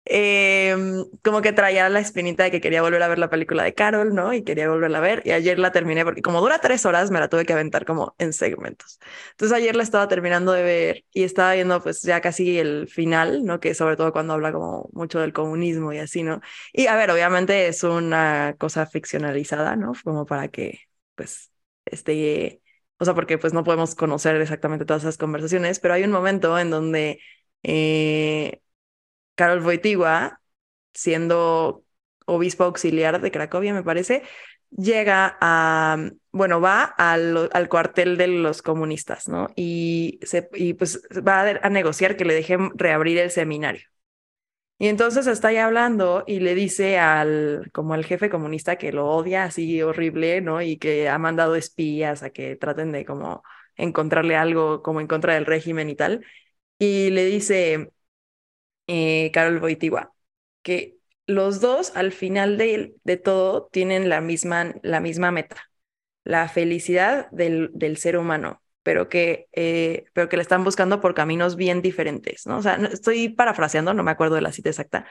eh, 0.05 0.75
como 1.23 1.41
que 1.41 1.53
traía 1.53 1.87
la 1.89 1.99
espinita 1.99 2.43
de 2.43 2.51
que 2.51 2.59
quería 2.59 2.81
volver 2.81 3.01
a 3.03 3.07
ver 3.07 3.19
la 3.19 3.29
película 3.29 3.63
de 3.63 3.73
Carol, 3.73 4.13
¿no? 4.13 4.33
Y 4.33 4.43
quería 4.43 4.69
volverla 4.69 4.97
a 4.97 5.01
ver. 5.01 5.21
Y 5.25 5.31
ayer 5.31 5.59
la 5.59 5.71
terminé 5.71 6.03
porque 6.03 6.21
como 6.21 6.41
dura 6.41 6.59
tres 6.59 6.85
horas, 6.85 7.09
me 7.11 7.19
la 7.19 7.29
tuve 7.29 7.45
que 7.45 7.53
aventar 7.53 7.85
como 7.85 8.13
en 8.17 8.33
segmentos. 8.33 8.99
Entonces 9.31 9.57
ayer 9.57 9.75
la 9.75 9.83
estaba 9.83 10.07
terminando 10.07 10.51
de 10.51 10.63
ver 10.63 11.05
y 11.13 11.23
estaba 11.23 11.53
viendo 11.53 11.81
pues 11.81 12.01
ya 12.01 12.19
casi 12.21 12.59
el 12.59 12.87
final, 12.89 13.45
¿no? 13.45 13.59
Que 13.59 13.73
sobre 13.75 13.95
todo 13.95 14.11
cuando 14.11 14.33
habla 14.33 14.51
como 14.51 14.89
mucho 14.93 15.19
del 15.19 15.33
comunismo 15.33 15.93
y 15.93 15.99
así, 15.99 16.23
¿no? 16.23 16.41
Y 16.73 16.87
a 16.87 16.95
ver, 16.95 17.09
obviamente 17.11 17.67
es 17.67 17.83
una 17.83 18.55
cosa 18.59 18.85
ficcionalizada, 18.85 19.75
¿no? 19.75 19.93
Como 20.03 20.25
para 20.25 20.49
que 20.49 20.79
pues 21.15 21.51
esté, 21.85 22.61
o 22.97 23.05
sea, 23.05 23.13
porque 23.13 23.37
pues 23.37 23.53
no 23.53 23.63
podemos 23.63 23.95
conocer 23.95 24.35
exactamente 24.41 24.85
todas 24.85 25.03
esas 25.03 25.17
conversaciones, 25.17 25.79
pero 25.79 25.93
hay 25.93 26.03
un 26.03 26.11
momento 26.11 26.57
en 26.59 26.69
donde... 26.69 27.19
Eh, 27.63 28.59
Carol 29.35 29.61
Wojtyła, 29.61 30.39
siendo 30.93 31.83
obispo 32.25 32.63
auxiliar 32.63 33.21
de 33.21 33.31
Cracovia, 33.31 33.73
me 33.73 33.83
parece, 33.83 34.23
llega 34.77 35.37
a, 35.41 35.97
bueno, 36.31 36.61
va 36.61 36.83
al, 36.83 37.49
al 37.53 37.69
cuartel 37.69 38.17
de 38.17 38.27
los 38.27 38.61
comunistas, 38.61 39.27
¿no? 39.27 39.47
Y, 39.55 40.19
se, 40.23 40.49
y 40.53 40.73
pues 40.73 41.01
va 41.27 41.41
a, 41.61 41.69
negociar 41.69 42.17
que 42.17 42.25
le 42.25 42.33
dejen 42.33 42.71
reabrir 42.75 43.17
el 43.19 43.31
seminario. 43.31 43.87
Y 44.79 44.87
entonces 44.87 45.27
está 45.27 45.49
ahí 45.49 45.57
hablando 45.57 46.23
y 46.27 46.39
le 46.39 46.55
dice 46.55 46.97
al, 46.99 47.69
como 47.71 47.93
al 47.93 48.03
jefe 48.05 48.29
comunista 48.29 48.75
que 48.77 48.91
lo 48.91 49.07
odia 49.07 49.45
así 49.45 49.81
horrible, 49.81 50.41
¿no? 50.41 50.61
Y 50.61 50.77
que 50.77 51.07
ha 51.09 51.17
mandado 51.19 51.55
espías 51.55 52.23
a 52.23 52.31
que 52.31 52.55
traten 52.57 52.91
de 52.91 53.05
como 53.05 53.43
encontrarle 53.75 54.35
algo 54.35 54.81
como 54.81 54.99
en 54.99 55.07
contra 55.07 55.35
del 55.35 55.45
régimen 55.45 55.89
y 55.89 55.95
tal. 55.95 56.25
Y 56.79 57.11
le 57.11 57.25
dice, 57.25 57.91
eh, 58.87 59.31
Carol 59.33 59.61
Wojtyła, 59.61 60.13
que 60.61 60.97
los 61.27 61.61
dos 61.61 61.95
al 61.95 62.11
final 62.11 62.57
de, 62.57 62.95
de 63.03 63.17
todo 63.17 63.67
tienen 63.71 64.09
la 64.09 64.21
misma, 64.21 64.73
la 64.83 64.99
misma 64.99 65.31
meta, 65.31 65.57
la 66.23 66.47
felicidad 66.49 67.29
del, 67.31 67.71
del 67.73 67.97
ser 67.97 68.17
humano, 68.17 68.61
pero 68.83 69.09
que, 69.09 69.47
eh, 69.53 70.05
pero 70.13 70.29
que 70.29 70.37
la 70.37 70.43
están 70.43 70.63
buscando 70.63 71.01
por 71.01 71.13
caminos 71.13 71.55
bien 71.55 71.81
diferentes, 71.81 72.45
¿no? 72.47 72.57
O 72.57 72.61
sea, 72.61 72.75
estoy 72.91 73.29
parafraseando, 73.29 73.93
no 73.93 74.03
me 74.03 74.11
acuerdo 74.11 74.35
de 74.35 74.41
la 74.41 74.51
cita 74.51 74.69
exacta, 74.69 75.05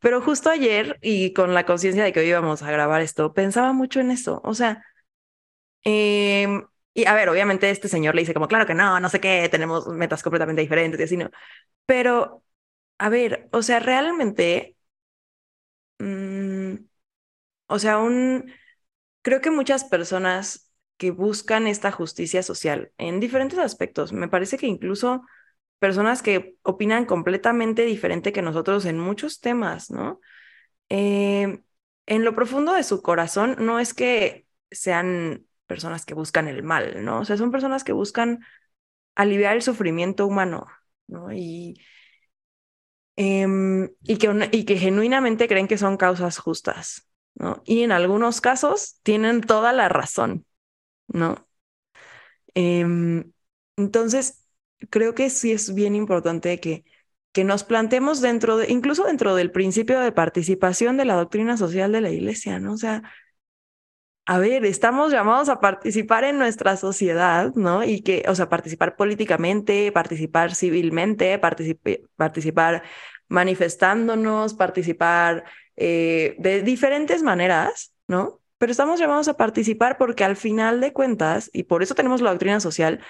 pero 0.00 0.20
justo 0.22 0.50
ayer 0.50 0.98
y 1.02 1.32
con 1.32 1.54
la 1.54 1.66
conciencia 1.66 2.04
de 2.04 2.12
que 2.12 2.20
hoy 2.20 2.28
íbamos 2.28 2.62
a 2.62 2.70
grabar 2.72 3.02
esto, 3.02 3.32
pensaba 3.34 3.72
mucho 3.72 4.00
en 4.00 4.10
eso, 4.12 4.40
o 4.44 4.54
sea, 4.54 4.84
em, 5.84 6.64
y 6.94 7.06
a 7.06 7.14
ver, 7.14 7.28
obviamente 7.28 7.70
este 7.70 7.88
señor 7.88 8.14
le 8.14 8.22
dice 8.22 8.34
como, 8.34 8.48
claro 8.48 8.66
que 8.66 8.74
no, 8.74 9.00
no 9.00 9.08
sé 9.08 9.20
qué, 9.20 9.48
tenemos 9.50 9.86
metas 9.88 10.22
completamente 10.22 10.62
diferentes 10.62 11.00
y 11.00 11.02
así, 11.04 11.16
¿no? 11.16 11.30
Pero 11.86 12.44
a 13.04 13.08
ver, 13.08 13.48
o 13.52 13.62
sea, 13.62 13.80
realmente, 13.80 14.76
mm, 15.98 16.74
o 17.68 17.78
sea, 17.78 17.98
un, 17.98 18.52
creo 19.22 19.40
que 19.40 19.50
muchas 19.50 19.84
personas 19.84 20.72
que 20.98 21.10
buscan 21.10 21.66
esta 21.68 21.92
justicia 21.92 22.42
social 22.42 22.92
en 22.98 23.20
diferentes 23.20 23.58
aspectos, 23.58 24.12
me 24.12 24.28
parece 24.28 24.58
que 24.58 24.66
incluso 24.68 25.22
personas 25.78 26.22
que 26.22 26.56
opinan 26.62 27.06
completamente 27.06 27.84
diferente 27.84 28.32
que 28.32 28.42
nosotros 28.42 28.86
en 28.86 28.98
muchos 28.98 29.40
temas, 29.40 29.90
¿no? 29.90 30.20
Eh, 30.90 31.62
en 32.06 32.24
lo 32.24 32.34
profundo 32.34 32.74
de 32.74 32.84
su 32.84 33.02
corazón 33.02 33.56
no 33.60 33.80
es 33.80 33.94
que 33.94 34.46
sean 34.70 35.46
personas 35.66 36.06
que 36.06 36.14
buscan 36.14 36.48
el 36.48 36.62
mal, 36.62 37.04
¿no? 37.04 37.20
O 37.20 37.24
sea, 37.24 37.36
son 37.38 37.52
personas 37.52 37.84
que 37.84 37.92
buscan 37.92 38.40
aliviar 39.16 39.56
el 39.56 39.62
sufrimiento 39.62 40.26
humano, 40.26 40.66
¿no? 41.08 41.32
Y, 41.32 41.76
Em, 43.16 43.90
y, 44.02 44.16
que, 44.16 44.48
y 44.52 44.64
que 44.64 44.78
genuinamente 44.78 45.48
creen 45.48 45.68
que 45.68 45.78
son 45.78 45.96
causas 45.96 46.38
justas. 46.38 47.08
Y 47.64 47.82
en 47.82 47.92
algunos 47.92 48.40
casos 48.40 48.98
tienen 49.02 49.40
toda 49.40 49.72
la 49.72 49.88
razón, 49.88 50.46
¿no? 51.08 51.46
Em, 52.54 53.32
entonces, 53.76 54.44
creo 54.90 55.14
que 55.14 55.30
sí 55.30 55.52
es 55.52 55.74
bien 55.74 55.94
importante 55.94 56.60
que 56.60 56.84
que 57.32 57.44
nos 57.44 57.64
planteemos 57.64 58.20
dentro 58.20 58.58
de, 58.58 58.70
incluso 58.70 59.04
dentro 59.04 59.34
del 59.34 59.50
principio 59.50 60.00
de 60.00 60.12
participación 60.12 60.96
de 60.96 61.06
la 61.06 61.14
doctrina 61.14 61.56
social 61.56 61.90
de 61.92 62.02
la 62.02 62.10
iglesia, 62.10 62.60
¿no? 62.60 62.74
O 62.74 62.76
sea, 62.76 63.02
a 64.26 64.38
ver, 64.38 64.64
estamos 64.64 65.12
llamados 65.12 65.48
a 65.48 65.60
participar 65.60 66.24
en 66.24 66.38
nuestra 66.38 66.76
sociedad, 66.76 67.52
¿no? 67.54 67.82
Y 67.84 68.02
que, 68.02 68.24
o 68.28 68.34
sea, 68.34 68.48
participar 68.48 68.94
políticamente, 68.96 69.90
participar 69.90 70.54
civilmente, 70.54 71.38
participar 72.16 72.82
manifestándonos, 73.28 74.54
participar 74.54 75.44
eh, 75.76 76.36
de 76.38 76.62
diferentes 76.62 77.22
maneras, 77.22 77.94
¿no? 78.06 78.40
Pero 78.58 78.70
estamos 78.70 79.00
llamados 79.00 79.26
a 79.26 79.36
participar 79.36 79.98
porque 79.98 80.24
al 80.24 80.36
final 80.36 80.80
de 80.80 80.92
cuentas, 80.92 81.50
y 81.52 81.64
por 81.64 81.82
eso 81.82 81.94
tenemos 81.96 82.20
la 82.20 82.30
doctrina 82.30 82.60
social, 82.60 83.00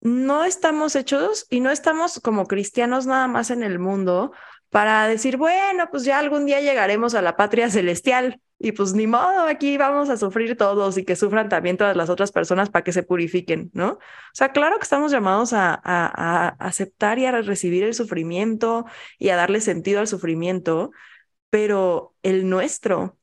no 0.00 0.44
estamos 0.44 0.94
hechos 0.94 1.46
y 1.50 1.60
no 1.60 1.70
estamos 1.70 2.20
como 2.20 2.46
cristianos 2.46 3.06
nada 3.06 3.26
más 3.26 3.50
en 3.50 3.64
el 3.64 3.80
mundo 3.80 4.32
para 4.70 5.08
decir, 5.08 5.36
bueno, 5.36 5.88
pues 5.90 6.04
ya 6.04 6.18
algún 6.18 6.46
día 6.46 6.60
llegaremos 6.60 7.14
a 7.14 7.22
la 7.22 7.36
patria 7.36 7.70
celestial 7.70 8.40
y 8.58 8.72
pues 8.72 8.92
ni 8.94 9.06
modo, 9.06 9.42
aquí 9.42 9.78
vamos 9.78 10.10
a 10.10 10.16
sufrir 10.16 10.56
todos 10.56 10.98
y 10.98 11.04
que 11.04 11.16
sufran 11.16 11.48
también 11.48 11.76
todas 11.76 11.96
las 11.96 12.10
otras 12.10 12.32
personas 12.32 12.70
para 12.70 12.82
que 12.84 12.92
se 12.92 13.02
purifiquen, 13.04 13.70
¿no? 13.72 13.92
O 13.92 13.98
sea, 14.34 14.52
claro 14.52 14.78
que 14.78 14.82
estamos 14.84 15.12
llamados 15.12 15.52
a, 15.52 15.80
a 15.84 16.48
aceptar 16.58 17.18
y 17.18 17.26
a 17.26 17.40
recibir 17.42 17.84
el 17.84 17.94
sufrimiento 17.94 18.84
y 19.18 19.28
a 19.30 19.36
darle 19.36 19.60
sentido 19.60 20.00
al 20.00 20.08
sufrimiento, 20.08 20.90
pero 21.50 22.16
el 22.22 22.48
nuestro, 22.50 23.18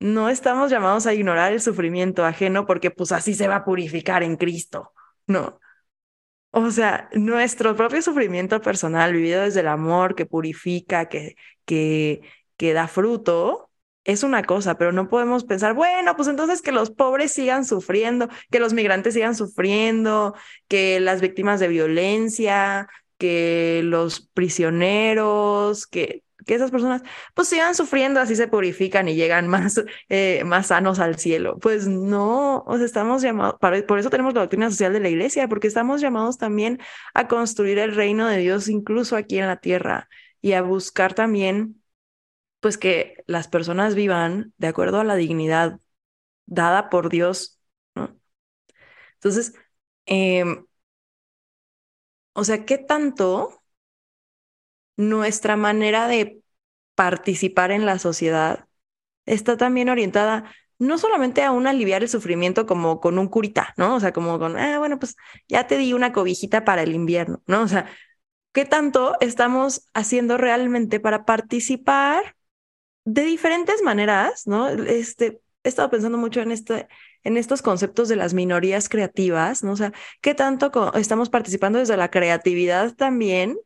no 0.00 0.28
estamos 0.28 0.70
llamados 0.70 1.06
a 1.06 1.14
ignorar 1.14 1.52
el 1.52 1.60
sufrimiento 1.60 2.24
ajeno 2.24 2.66
porque 2.66 2.90
pues 2.90 3.12
así 3.12 3.34
se 3.34 3.48
va 3.48 3.56
a 3.56 3.64
purificar 3.64 4.22
en 4.22 4.36
Cristo. 4.36 4.92
No. 5.26 5.58
O 6.50 6.70
sea, 6.70 7.08
nuestro 7.14 7.76
propio 7.76 8.02
sufrimiento 8.02 8.60
personal 8.62 9.12
vivido 9.12 9.42
desde 9.42 9.60
el 9.60 9.68
amor 9.68 10.14
que 10.14 10.26
purifica, 10.26 11.08
que, 11.08 11.36
que, 11.64 12.22
que 12.56 12.72
da 12.72 12.88
fruto, 12.88 13.63
es 14.04 14.22
una 14.22 14.42
cosa, 14.44 14.76
pero 14.76 14.92
no 14.92 15.08
podemos 15.08 15.44
pensar, 15.44 15.74
bueno, 15.74 16.16
pues 16.16 16.28
entonces 16.28 16.62
que 16.62 16.72
los 16.72 16.90
pobres 16.90 17.32
sigan 17.32 17.64
sufriendo, 17.64 18.28
que 18.50 18.60
los 18.60 18.72
migrantes 18.72 19.14
sigan 19.14 19.34
sufriendo, 19.34 20.34
que 20.68 21.00
las 21.00 21.20
víctimas 21.20 21.60
de 21.60 21.68
violencia, 21.68 22.88
que 23.18 23.82
los 23.84 24.20
prisioneros, 24.20 25.86
que 25.86 26.24
que 26.44 26.54
esas 26.54 26.70
personas 26.70 27.02
pues 27.34 27.48
sigan 27.48 27.74
sufriendo, 27.74 28.20
así 28.20 28.36
se 28.36 28.48
purifican 28.48 29.08
y 29.08 29.14
llegan 29.14 29.48
más, 29.48 29.82
eh, 30.08 30.42
más 30.44 30.68
sanos 30.68 30.98
al 30.98 31.18
cielo. 31.18 31.58
Pues 31.58 31.86
no, 31.86 32.62
o 32.66 32.76
sea, 32.76 32.86
estamos 32.86 33.22
llamados, 33.22 33.56
por 33.58 33.98
eso 33.98 34.10
tenemos 34.10 34.34
la 34.34 34.42
doctrina 34.42 34.70
social 34.70 34.92
de 34.92 35.00
la 35.00 35.08
iglesia, 35.08 35.48
porque 35.48 35.68
estamos 35.68 36.00
llamados 36.00 36.38
también 36.38 36.80
a 37.14 37.28
construir 37.28 37.78
el 37.78 37.94
reino 37.94 38.28
de 38.28 38.38
Dios 38.38 38.68
incluso 38.68 39.16
aquí 39.16 39.38
en 39.38 39.46
la 39.46 39.56
tierra 39.56 40.08
y 40.40 40.52
a 40.52 40.62
buscar 40.62 41.14
también 41.14 41.82
pues 42.64 42.78
que 42.78 43.22
las 43.26 43.46
personas 43.46 43.94
vivan 43.94 44.54
de 44.56 44.68
acuerdo 44.68 44.98
a 44.98 45.04
la 45.04 45.16
dignidad 45.16 45.80
dada 46.46 46.88
por 46.88 47.10
Dios. 47.10 47.60
Entonces, 49.16 49.54
em, 50.06 50.66
o 52.34 52.44
sea, 52.44 52.64
¿qué 52.64 52.78
tanto 52.78 53.62
nuestra 54.96 55.56
manera 55.56 56.08
de 56.08 56.40
participar 56.94 57.70
en 57.70 57.84
la 57.84 57.98
sociedad 57.98 58.66
está 59.26 59.56
también 59.58 59.90
orientada 59.90 60.50
no 60.78 60.96
solamente 60.98 61.42
a 61.44 61.52
un 61.52 61.66
aliviar 61.66 62.02
el 62.02 62.08
sufrimiento 62.08 62.66
como 62.66 63.00
con 63.00 63.18
un 63.18 63.28
curita, 63.28 63.74
¿no? 63.76 63.96
O 63.96 64.00
sea, 64.00 64.12
como 64.14 64.38
con, 64.38 64.56
ah, 64.58 64.78
bueno, 64.78 64.98
pues 64.98 65.16
ya 65.48 65.66
te 65.66 65.76
di 65.78 65.92
una 65.92 66.14
cobijita 66.14 66.64
para 66.64 66.82
el 66.82 66.94
invierno, 66.94 67.42
¿no? 67.46 67.62
O 67.62 67.68
sea, 67.68 67.90
¿qué 68.52 68.64
tanto 68.64 69.16
estamos 69.20 69.90
haciendo 69.94 70.38
realmente 70.38 71.00
para 71.00 71.26
participar 71.26 72.36
de 73.04 73.22
diferentes 73.22 73.82
maneras, 73.82 74.46
¿no? 74.46 74.68
Este, 74.68 75.40
he 75.62 75.68
estado 75.68 75.90
pensando 75.90 76.18
mucho 76.18 76.40
en 76.40 76.52
este, 76.52 76.88
en 77.22 77.36
estos 77.36 77.62
conceptos 77.62 78.08
de 78.08 78.16
las 78.16 78.34
minorías 78.34 78.88
creativas, 78.88 79.62
¿no? 79.64 79.72
O 79.72 79.76
sea, 79.76 79.92
¿qué 80.20 80.34
tanto 80.34 80.92
estamos 80.94 81.30
participando 81.30 81.78
desde 81.78 81.96
la 81.96 82.10
creatividad 82.10 82.94
también 82.94 83.56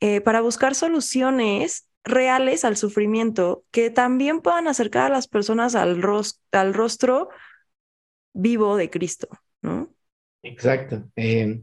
eh, 0.00 0.20
para 0.20 0.40
buscar 0.40 0.74
soluciones 0.74 1.88
reales 2.04 2.64
al 2.64 2.76
sufrimiento 2.76 3.64
que 3.70 3.90
también 3.90 4.40
puedan 4.40 4.68
acercar 4.68 5.06
a 5.06 5.14
las 5.14 5.28
personas 5.28 5.74
al, 5.74 6.00
al 6.52 6.74
rostro 6.74 7.28
vivo 8.32 8.76
de 8.76 8.90
Cristo, 8.90 9.28
¿no? 9.62 9.92
Exacto. 10.42 11.04
Eh, 11.16 11.60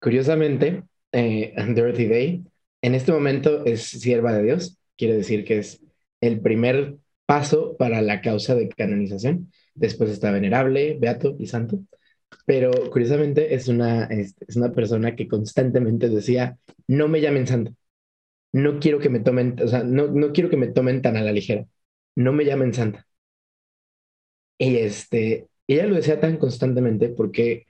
curiosamente, 0.00 0.84
eh, 1.12 1.54
Dorothy 1.74 2.06
Day 2.06 2.44
en 2.80 2.94
este 2.94 3.12
momento 3.12 3.64
es 3.64 3.82
sierva 3.82 4.32
de 4.32 4.42
Dios, 4.44 4.78
quiere 4.96 5.14
decir 5.14 5.44
que 5.44 5.58
es 5.58 5.82
el 6.20 6.40
primer 6.40 6.98
paso 7.26 7.76
para 7.76 8.02
la 8.02 8.20
causa 8.20 8.54
de 8.54 8.68
canonización. 8.68 9.52
Después 9.74 10.10
está 10.10 10.30
venerable, 10.32 10.96
beato 11.00 11.36
y 11.38 11.46
santo. 11.46 11.80
Pero 12.46 12.70
curiosamente 12.90 13.54
es 13.54 13.68
una, 13.68 14.04
es, 14.04 14.34
una 14.56 14.72
persona 14.72 15.14
que 15.16 15.28
constantemente 15.28 16.08
decía, 16.08 16.58
no 16.86 17.08
me 17.08 17.20
llamen 17.20 17.46
santo. 17.46 17.74
No 18.52 18.80
quiero 18.80 18.98
que 18.98 19.10
me 19.10 19.20
tomen, 19.20 19.56
o 19.62 19.68
sea, 19.68 19.84
no, 19.84 20.08
no 20.08 20.32
quiero 20.32 20.50
que 20.50 20.56
me 20.56 20.68
tomen 20.68 21.02
tan 21.02 21.16
a 21.16 21.22
la 21.22 21.32
ligera. 21.32 21.66
No 22.16 22.32
me 22.32 22.44
llamen 22.44 22.74
santa. 22.74 23.06
Y 24.58 24.76
este, 24.76 25.48
ella 25.66 25.86
lo 25.86 25.96
decía 25.96 26.20
tan 26.20 26.36
constantemente 26.38 27.08
porque 27.10 27.66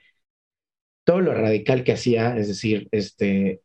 todo 1.03 1.21
lo 1.21 1.33
radical 1.33 1.83
que 1.83 1.93
hacía, 1.93 2.37
es 2.37 2.47
decir, 2.47 2.87
este, 2.91 3.61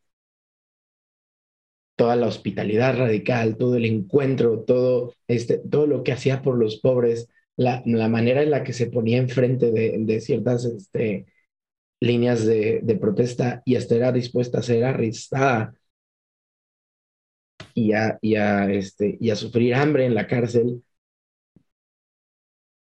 toda 1.96 2.16
la 2.16 2.26
hospitalidad 2.26 2.98
radical, 2.98 3.56
todo 3.56 3.76
el 3.76 3.84
encuentro, 3.84 4.60
todo, 4.60 5.14
este, 5.28 5.58
todo 5.58 5.86
lo 5.86 6.02
que 6.02 6.12
hacía 6.12 6.42
por 6.42 6.56
los 6.58 6.80
pobres, 6.80 7.28
la, 7.56 7.82
manera 8.08 8.42
en 8.42 8.50
la 8.50 8.64
que 8.64 8.72
se 8.72 8.86
ponía 8.88 9.18
enfrente 9.18 9.70
de, 9.70 9.96
de 10.00 10.20
ciertas 10.20 10.64
este, 10.64 11.26
líneas 12.00 12.46
de, 12.46 12.80
de, 12.82 12.96
protesta 12.96 13.62
y 13.64 13.76
hasta 13.76 13.94
era 13.96 14.12
dispuesta 14.12 14.58
a 14.58 14.62
ser 14.62 14.84
arrestada 14.84 15.74
y 17.74 17.92
a, 17.92 18.18
y, 18.22 18.36
a, 18.36 18.70
este, 18.72 19.16
y 19.20 19.30
a 19.30 19.36
sufrir 19.36 19.74
hambre 19.74 20.06
en 20.06 20.14
la 20.14 20.26
cárcel, 20.26 20.82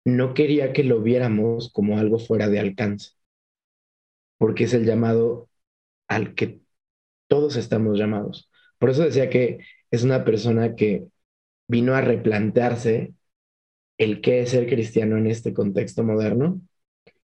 no 0.06 0.34
quería 0.34 0.74
que 0.74 0.84
lo 0.84 1.02
viéramos 1.02 1.72
como 1.72 1.98
algo 2.00 2.20
fuera 2.20 2.48
de 2.50 2.60
alcance, 2.60 3.12
porque 4.38 4.66
es 4.66 4.74
el 4.74 4.86
llamado 4.86 5.50
al 6.08 6.36
que 6.36 6.62
todos 7.28 7.58
estamos 7.58 7.98
llamados. 8.00 8.50
Por 8.80 8.90
eso 8.90 9.04
decía 9.04 9.30
que 9.30 9.60
es 9.92 10.04
una 10.04 10.24
persona 10.24 10.76
que 10.76 11.08
vino 11.68 11.96
a 11.96 12.02
replantearse 12.02 13.14
el 13.98 14.22
qué 14.22 14.42
es 14.42 14.52
ser 14.52 14.68
cristiano 14.68 15.18
en 15.18 15.28
este 15.28 15.54
contexto 15.54 16.04
moderno 16.04 16.62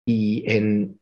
y 0.06 0.44
en, 0.52 1.00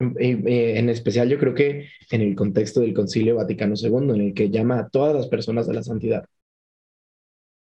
en 0.00 0.88
especial 0.88 1.28
yo 1.28 1.38
creo 1.38 1.54
que 1.54 1.88
en 2.10 2.22
el 2.22 2.34
contexto 2.36 2.80
del 2.80 2.94
Concilio 2.94 3.36
Vaticano 3.36 3.76
II, 3.76 4.14
en 4.14 4.20
el 4.22 4.34
que 4.34 4.50
llama 4.50 4.78
a 4.80 4.88
todas 4.88 5.14
las 5.14 5.28
personas 5.28 5.68
a 5.68 5.72
la 5.74 5.82
santidad. 5.82 6.26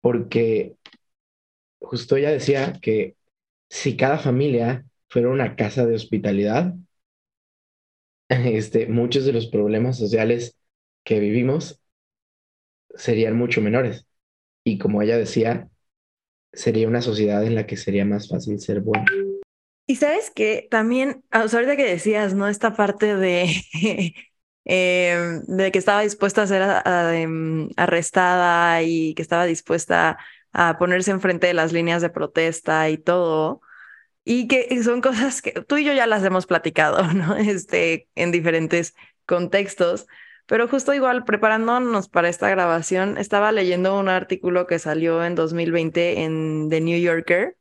Porque 0.02 0.76
justo 1.80 2.15
ella 2.15 2.32
decía 2.32 2.74
que 2.82 3.15
si 3.69 3.98
cada 3.98 4.19
familia 4.19 4.86
fuera 5.10 5.30
una 5.30 5.56
casa 5.56 5.86
de 5.86 5.95
hospitalidad, 5.95 6.76
este, 8.30 8.88
muchos 8.88 9.26
de 9.26 9.34
los 9.34 9.48
problemas 9.48 9.98
sociales 9.98 10.58
que 11.04 11.19
vivimos 11.19 11.79
serían 12.95 13.36
mucho 13.36 13.62
menores. 13.62 14.06
Y 14.63 14.78
como 14.78 15.02
ella 15.02 15.17
decía, 15.17 15.69
sería 16.54 16.88
una 16.88 17.02
sociedad 17.02 17.43
en 17.43 17.56
la 17.56 17.65
que 17.65 17.78
sería 17.78 18.06
más 18.06 18.28
fácil 18.28 18.60
ser 18.60 18.82
bueno. 18.82 19.06
Y 19.88 19.95
sabes 19.95 20.30
que 20.30 20.67
también, 20.69 21.23
ahorita 21.32 21.75
que 21.75 21.86
decías, 21.86 22.36
¿no? 22.36 22.47
Esta 22.47 22.75
parte 22.75 23.15
de, 23.15 23.49
em, 24.65 25.41
de 25.45 25.71
que 25.71 25.80
estaba 25.80 26.02
dispuesta 26.02 26.43
a 26.43 26.47
ser 26.47 26.62
em, 27.15 27.69
arrestada 27.75 28.84
y 28.84 29.15
que 29.15 29.21
estaba 29.23 29.45
dispuesta 29.45 30.19
a 30.54 30.78
ponerse 30.78 31.12
enfrente 31.12 31.47
de 31.47 31.54
las 31.54 31.73
líneas 31.73 32.02
de 32.02 32.10
protesta 32.10 32.89
y 32.89 32.97
todo. 32.97 33.62
Y 34.23 34.47
que 34.47 34.84
son 34.84 35.02
cosas 35.02 35.41
que 35.41 35.54
tú 35.54 35.78
y 35.78 35.86
yo 35.86 35.93
ya 35.93 36.06
las 36.06 36.23
hemos 36.23 36.45
platicado, 36.45 37.02
¿no? 37.13 37.36
Este, 37.36 38.08
en 38.15 38.32
diferentes 38.32 38.93
contextos. 39.25 40.08
Pero 40.50 40.68
justo 40.68 40.96
igual, 40.96 41.26
preparándonos 41.26 42.10
para 42.10 42.28
esta 42.28 42.50
grabación, 42.50 43.20
estaba 43.20 43.52
leyendo 43.52 44.00
un 44.00 44.10
artículo 44.10 44.66
que 44.66 44.80
salió 44.80 45.24
en 45.24 45.36
2020 45.36 46.24
en 46.24 46.70
The 46.70 46.82
New 46.82 47.00
Yorker, 47.00 47.56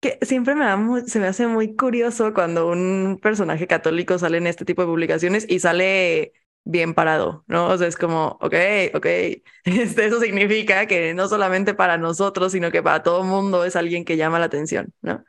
que 0.00 0.18
siempre 0.22 0.54
me 0.54 0.66
da 0.66 0.78
se 1.06 1.20
me 1.20 1.28
hace 1.28 1.46
muy 1.46 1.76
curioso 1.76 2.34
cuando 2.34 2.68
un 2.68 3.18
personaje 3.22 3.66
católico 3.66 4.18
sale 4.18 4.38
en 4.38 4.48
este 4.48 4.66
tipo 4.66 4.82
de 4.82 4.88
publicaciones 4.88 5.46
y 5.48 5.60
sale 5.60 6.34
bien 6.64 6.94
parado, 6.94 7.44
¿no? 7.48 7.68
O 7.70 7.78
sea, 7.78 7.88
es 7.88 7.96
como, 7.96 8.38
ok, 8.42 8.54
ok, 8.94 9.06
este, 9.64 10.06
eso 10.06 10.20
significa 10.20 10.86
que 10.86 11.14
no 11.14 11.28
solamente 11.28 11.74
para 11.74 11.96
nosotros, 11.98 12.52
sino 12.52 12.70
que 12.70 12.82
para 12.82 13.02
todo 13.02 13.24
mundo 13.24 13.64
es 13.64 13.76
alguien 13.76 14.04
que 14.04 14.18
llama 14.18 14.38
la 14.40 14.46
atención, 14.46 14.92
¿no? 15.00 15.24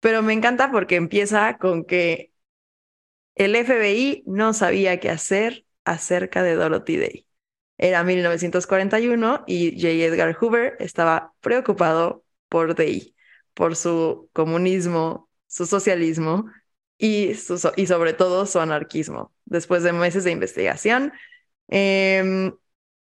Pero 0.00 0.22
me 0.22 0.34
encanta 0.34 0.70
porque 0.72 0.96
empieza 0.96 1.58
con 1.58 1.84
que 1.84 2.32
el 3.34 3.54
FBI 3.56 4.24
no 4.26 4.52
sabía 4.54 5.00
qué 5.00 5.10
hacer 5.10 5.64
acerca 5.90 6.42
de 6.42 6.54
Dorothy 6.54 6.96
Day. 6.96 7.26
Era 7.78 8.02
1941 8.02 9.44
y 9.46 9.80
J. 9.80 9.88
Edgar 9.88 10.34
Hoover 10.34 10.76
estaba 10.80 11.32
preocupado 11.40 12.24
por 12.48 12.74
Day, 12.74 13.14
por 13.54 13.76
su 13.76 14.28
comunismo, 14.32 15.28
su 15.46 15.64
socialismo 15.66 16.46
y, 16.98 17.32
y 17.76 17.86
sobre 17.86 18.12
todo 18.14 18.46
su 18.46 18.58
anarquismo. 18.58 19.32
Después 19.44 19.82
de 19.84 19.92
meses 19.92 20.24
de 20.24 20.32
investigación, 20.32 21.12
em, 21.68 22.52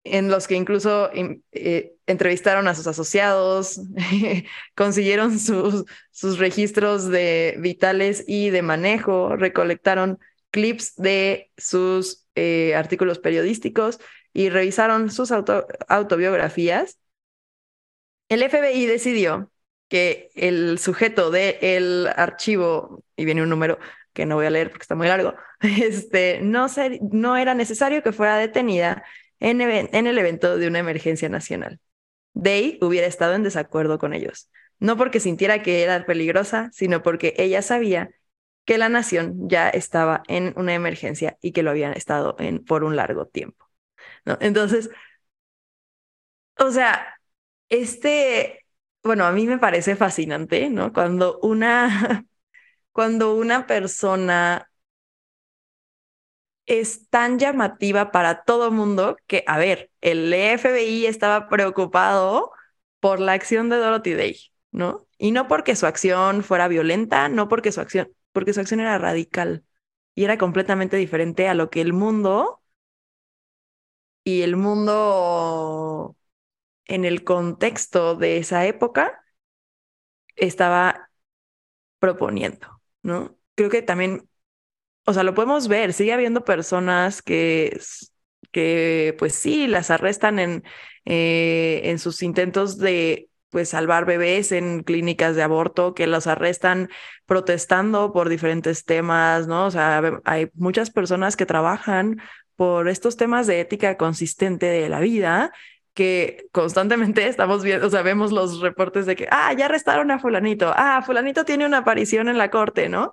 en 0.04 0.28
los 0.30 0.46
que 0.46 0.54
incluso 0.54 1.12
em, 1.12 1.42
eh, 1.52 1.94
entrevistaron 2.06 2.68
a 2.68 2.74
sus 2.74 2.86
asociados, 2.86 3.80
consiguieron 4.76 5.38
sus, 5.38 5.84
sus 6.12 6.38
registros 6.38 7.08
de 7.08 7.56
vitales 7.58 8.24
y 8.26 8.50
de 8.50 8.62
manejo, 8.62 9.36
recolectaron 9.36 10.18
clips 10.50 10.94
de 10.96 11.50
sus 11.56 12.26
eh, 12.34 12.74
artículos 12.74 13.18
periodísticos 13.18 14.00
y 14.32 14.48
revisaron 14.48 15.10
sus 15.10 15.32
autobiografías, 15.32 16.98
el 18.28 18.48
FBI 18.48 18.86
decidió 18.86 19.50
que 19.88 20.30
el 20.36 20.78
sujeto 20.78 21.30
del 21.30 22.08
archivo, 22.14 23.02
y 23.16 23.24
viene 23.24 23.42
un 23.42 23.48
número 23.48 23.78
que 24.12 24.24
no 24.24 24.36
voy 24.36 24.46
a 24.46 24.50
leer 24.50 24.70
porque 24.70 24.82
está 24.82 24.94
muy 24.94 25.08
largo, 25.08 25.34
este, 25.60 26.40
no, 26.40 26.66
no 27.10 27.36
era 27.36 27.54
necesario 27.54 28.02
que 28.02 28.12
fuera 28.12 28.36
detenida 28.36 29.04
en, 29.40 29.60
en 29.60 30.06
el 30.06 30.18
evento 30.18 30.58
de 30.58 30.68
una 30.68 30.78
emergencia 30.78 31.28
nacional. 31.28 31.80
Day 32.32 32.78
hubiera 32.80 33.08
estado 33.08 33.34
en 33.34 33.42
desacuerdo 33.42 33.98
con 33.98 34.14
ellos, 34.14 34.48
no 34.78 34.96
porque 34.96 35.18
sintiera 35.18 35.62
que 35.62 35.82
era 35.82 36.06
peligrosa, 36.06 36.70
sino 36.72 37.02
porque 37.02 37.34
ella 37.36 37.62
sabía 37.62 38.10
que 38.64 38.78
la 38.78 38.88
nación 38.88 39.48
ya 39.48 39.68
estaba 39.70 40.22
en 40.28 40.52
una 40.56 40.74
emergencia 40.74 41.38
y 41.40 41.52
que 41.52 41.62
lo 41.62 41.70
habían 41.70 41.94
estado 41.94 42.36
en 42.38 42.64
por 42.64 42.84
un 42.84 42.96
largo 42.96 43.26
tiempo. 43.26 43.66
¿no? 44.24 44.38
Entonces, 44.40 44.90
o 46.58 46.70
sea, 46.70 47.14
este, 47.68 48.66
bueno, 49.02 49.24
a 49.26 49.32
mí 49.32 49.46
me 49.46 49.58
parece 49.58 49.96
fascinante, 49.96 50.70
¿no? 50.70 50.92
Cuando 50.92 51.38
una, 51.40 52.26
cuando 52.92 53.34
una 53.36 53.66
persona 53.66 54.70
es 56.66 57.08
tan 57.10 57.38
llamativa 57.38 58.12
para 58.12 58.44
todo 58.44 58.70
mundo 58.70 59.16
que, 59.26 59.44
a 59.46 59.58
ver, 59.58 59.90
el 60.00 60.32
FBI 60.32 61.06
estaba 61.06 61.48
preocupado 61.48 62.52
por 63.00 63.18
la 63.20 63.32
acción 63.32 63.68
de 63.70 63.76
Dorothy 63.76 64.14
Day, 64.14 64.36
¿no? 64.70 65.06
Y 65.18 65.32
no 65.32 65.48
porque 65.48 65.74
su 65.76 65.86
acción 65.86 66.44
fuera 66.44 66.68
violenta, 66.68 67.28
no 67.28 67.48
porque 67.48 67.72
su 67.72 67.80
acción, 67.80 68.12
porque 68.32 68.52
su 68.52 68.60
acción 68.60 68.80
era 68.80 68.98
radical 68.98 69.64
y 70.14 70.24
era 70.24 70.38
completamente 70.38 70.96
diferente 70.96 71.48
a 71.48 71.54
lo 71.54 71.70
que 71.70 71.80
el 71.80 71.92
mundo 71.92 72.62
y 74.24 74.42
el 74.42 74.56
mundo 74.56 76.16
en 76.86 77.04
el 77.04 77.24
contexto 77.24 78.16
de 78.16 78.38
esa 78.38 78.66
época 78.66 79.24
estaba 80.36 81.10
proponiendo, 82.00 82.82
¿no? 83.02 83.38
Creo 83.56 83.70
que 83.70 83.82
también, 83.82 84.28
o 85.06 85.14
sea, 85.14 85.24
lo 85.24 85.34
podemos 85.34 85.68
ver, 85.68 85.94
sigue 85.94 86.14
habiendo 86.14 86.44
personas 86.46 87.22
que, 87.22 87.80
que 88.52 89.16
pues 89.20 89.36
sí, 89.36 89.68
las 89.68 89.90
arrestan 89.92 90.40
en, 90.40 90.64
eh, 91.06 91.82
en 91.86 92.00
sus 92.00 92.22
intentos 92.24 92.78
de 92.78 93.29
pues 93.50 93.70
salvar 93.70 94.06
bebés 94.06 94.52
en 94.52 94.82
clínicas 94.82 95.36
de 95.36 95.42
aborto 95.42 95.94
que 95.94 96.06
los 96.06 96.26
arrestan 96.26 96.88
protestando 97.26 98.12
por 98.12 98.28
diferentes 98.28 98.84
temas, 98.84 99.46
¿no? 99.46 99.66
O 99.66 99.70
sea, 99.70 100.20
hay 100.24 100.50
muchas 100.54 100.90
personas 100.90 101.36
que 101.36 101.46
trabajan 101.46 102.20
por 102.56 102.88
estos 102.88 103.16
temas 103.16 103.46
de 103.46 103.60
ética 103.60 103.96
consistente 103.96 104.66
de 104.66 104.88
la 104.88 105.00
vida 105.00 105.52
que 105.94 106.48
constantemente 106.52 107.26
estamos 107.28 107.62
viendo, 107.64 107.86
o 107.86 107.90
sea, 107.90 108.02
vemos 108.02 108.32
los 108.32 108.60
reportes 108.60 109.06
de 109.06 109.16
que, 109.16 109.28
ah, 109.30 109.52
ya 109.52 109.66
arrestaron 109.66 110.10
a 110.10 110.18
fulanito, 110.18 110.72
ah, 110.74 111.02
fulanito 111.04 111.44
tiene 111.44 111.66
una 111.66 111.78
aparición 111.78 112.28
en 112.28 112.38
la 112.38 112.50
corte, 112.50 112.88
¿no? 112.88 113.12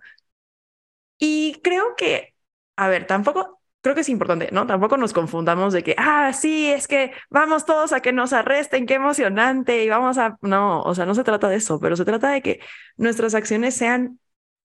Y 1.19 1.59
creo 1.63 1.95
que, 1.95 2.35
a 2.75 2.87
ver, 2.87 3.07
tampoco 3.07 3.56
creo 3.81 3.95
que 3.95 4.01
es 4.01 4.09
importante, 4.09 4.49
¿no? 4.51 4.67
Tampoco 4.67 4.97
nos 4.97 5.13
confundamos 5.13 5.73
de 5.73 5.83
que, 5.83 5.95
ah, 5.97 6.33
sí, 6.33 6.69
es 6.69 6.87
que 6.87 7.11
vamos 7.29 7.65
todos 7.65 7.93
a 7.93 8.01
que 8.01 8.11
nos 8.13 8.33
arresten, 8.33 8.85
qué 8.85 8.95
emocionante, 8.95 9.83
y 9.83 9.89
vamos 9.89 10.17
a, 10.17 10.37
no, 10.41 10.81
o 10.81 10.95
sea, 10.95 11.05
no 11.05 11.15
se 11.15 11.23
trata 11.23 11.47
de 11.49 11.57
eso, 11.57 11.79
pero 11.79 11.95
se 11.95 12.05
trata 12.05 12.29
de 12.31 12.41
que 12.41 12.59
nuestras 12.97 13.35
acciones 13.35 13.75
sean 13.75 14.19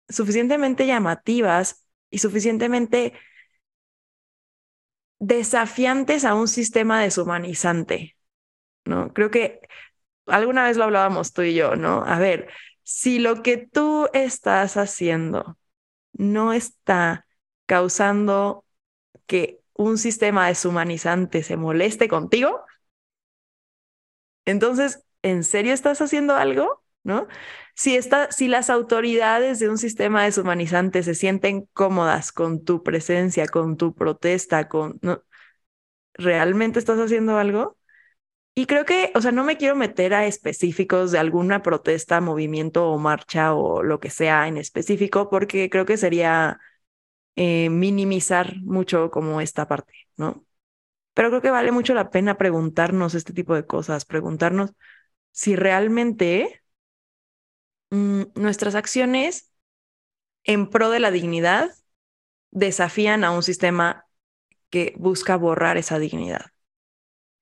suficientemente 0.08 0.86
llamativas 0.86 1.84
y 2.10 2.18
suficientemente 2.18 3.14
desafiantes 5.18 6.24
a 6.24 6.34
un 6.34 6.48
sistema 6.48 7.00
deshumanizante, 7.00 8.16
¿no? 8.84 9.12
Creo 9.12 9.30
que 9.30 9.60
alguna 10.26 10.64
vez 10.64 10.76
lo 10.76 10.84
hablábamos 10.84 11.32
tú 11.32 11.42
y 11.42 11.54
yo, 11.54 11.76
¿no? 11.76 12.04
A 12.06 12.18
ver, 12.18 12.48
si 12.82 13.18
lo 13.18 13.42
que 13.42 13.58
tú 13.58 14.08
estás 14.14 14.76
haciendo 14.76 15.58
no 16.12 16.52
está 16.52 17.26
causando 17.66 18.64
que 19.26 19.60
un 19.74 19.98
sistema 19.98 20.48
deshumanizante 20.48 21.42
se 21.42 21.56
moleste 21.56 22.08
contigo, 22.08 22.64
entonces, 24.44 25.04
¿en 25.22 25.44
serio 25.44 25.72
estás 25.72 26.00
haciendo 26.00 26.34
algo? 26.36 26.82
¿No? 27.02 27.28
Si, 27.74 27.96
está, 27.96 28.30
si 28.30 28.48
las 28.48 28.68
autoridades 28.68 29.58
de 29.58 29.68
un 29.70 29.78
sistema 29.78 30.24
deshumanizante 30.24 31.02
se 31.02 31.14
sienten 31.14 31.66
cómodas 31.72 32.32
con 32.32 32.62
tu 32.64 32.82
presencia, 32.82 33.46
con 33.46 33.76
tu 33.76 33.94
protesta, 33.94 34.68
con... 34.68 34.98
¿no? 35.02 35.22
¿Realmente 36.14 36.78
estás 36.78 36.98
haciendo 36.98 37.38
algo? 37.38 37.78
Y 38.54 38.66
creo 38.66 38.84
que, 38.84 39.12
o 39.14 39.22
sea, 39.22 39.32
no 39.32 39.44
me 39.44 39.56
quiero 39.56 39.76
meter 39.76 40.12
a 40.14 40.26
específicos 40.26 41.12
de 41.12 41.18
alguna 41.18 41.62
protesta, 41.62 42.20
movimiento 42.20 42.88
o 42.90 42.98
marcha 42.98 43.54
o 43.54 43.82
lo 43.82 44.00
que 44.00 44.10
sea 44.10 44.48
en 44.48 44.58
específico, 44.58 45.30
porque 45.30 45.70
creo 45.70 45.86
que 45.86 45.96
sería 45.96 46.60
eh, 47.36 47.70
minimizar 47.70 48.56
mucho 48.62 49.10
como 49.10 49.40
esta 49.40 49.66
parte, 49.68 49.94
¿no? 50.16 50.44
Pero 51.14 51.30
creo 51.30 51.42
que 51.42 51.50
vale 51.50 51.72
mucho 51.72 51.94
la 51.94 52.10
pena 52.10 52.38
preguntarnos 52.38 53.14
este 53.14 53.32
tipo 53.32 53.54
de 53.54 53.66
cosas, 53.66 54.04
preguntarnos 54.04 54.72
si 55.32 55.56
realmente 55.56 56.62
mm, 57.90 58.22
nuestras 58.34 58.74
acciones 58.74 59.52
en 60.44 60.68
pro 60.70 60.90
de 60.90 61.00
la 61.00 61.10
dignidad 61.10 61.70
desafían 62.50 63.24
a 63.24 63.32
un 63.32 63.42
sistema 63.42 64.06
que 64.70 64.94
busca 64.98 65.36
borrar 65.36 65.76
esa 65.76 65.98
dignidad 65.98 66.46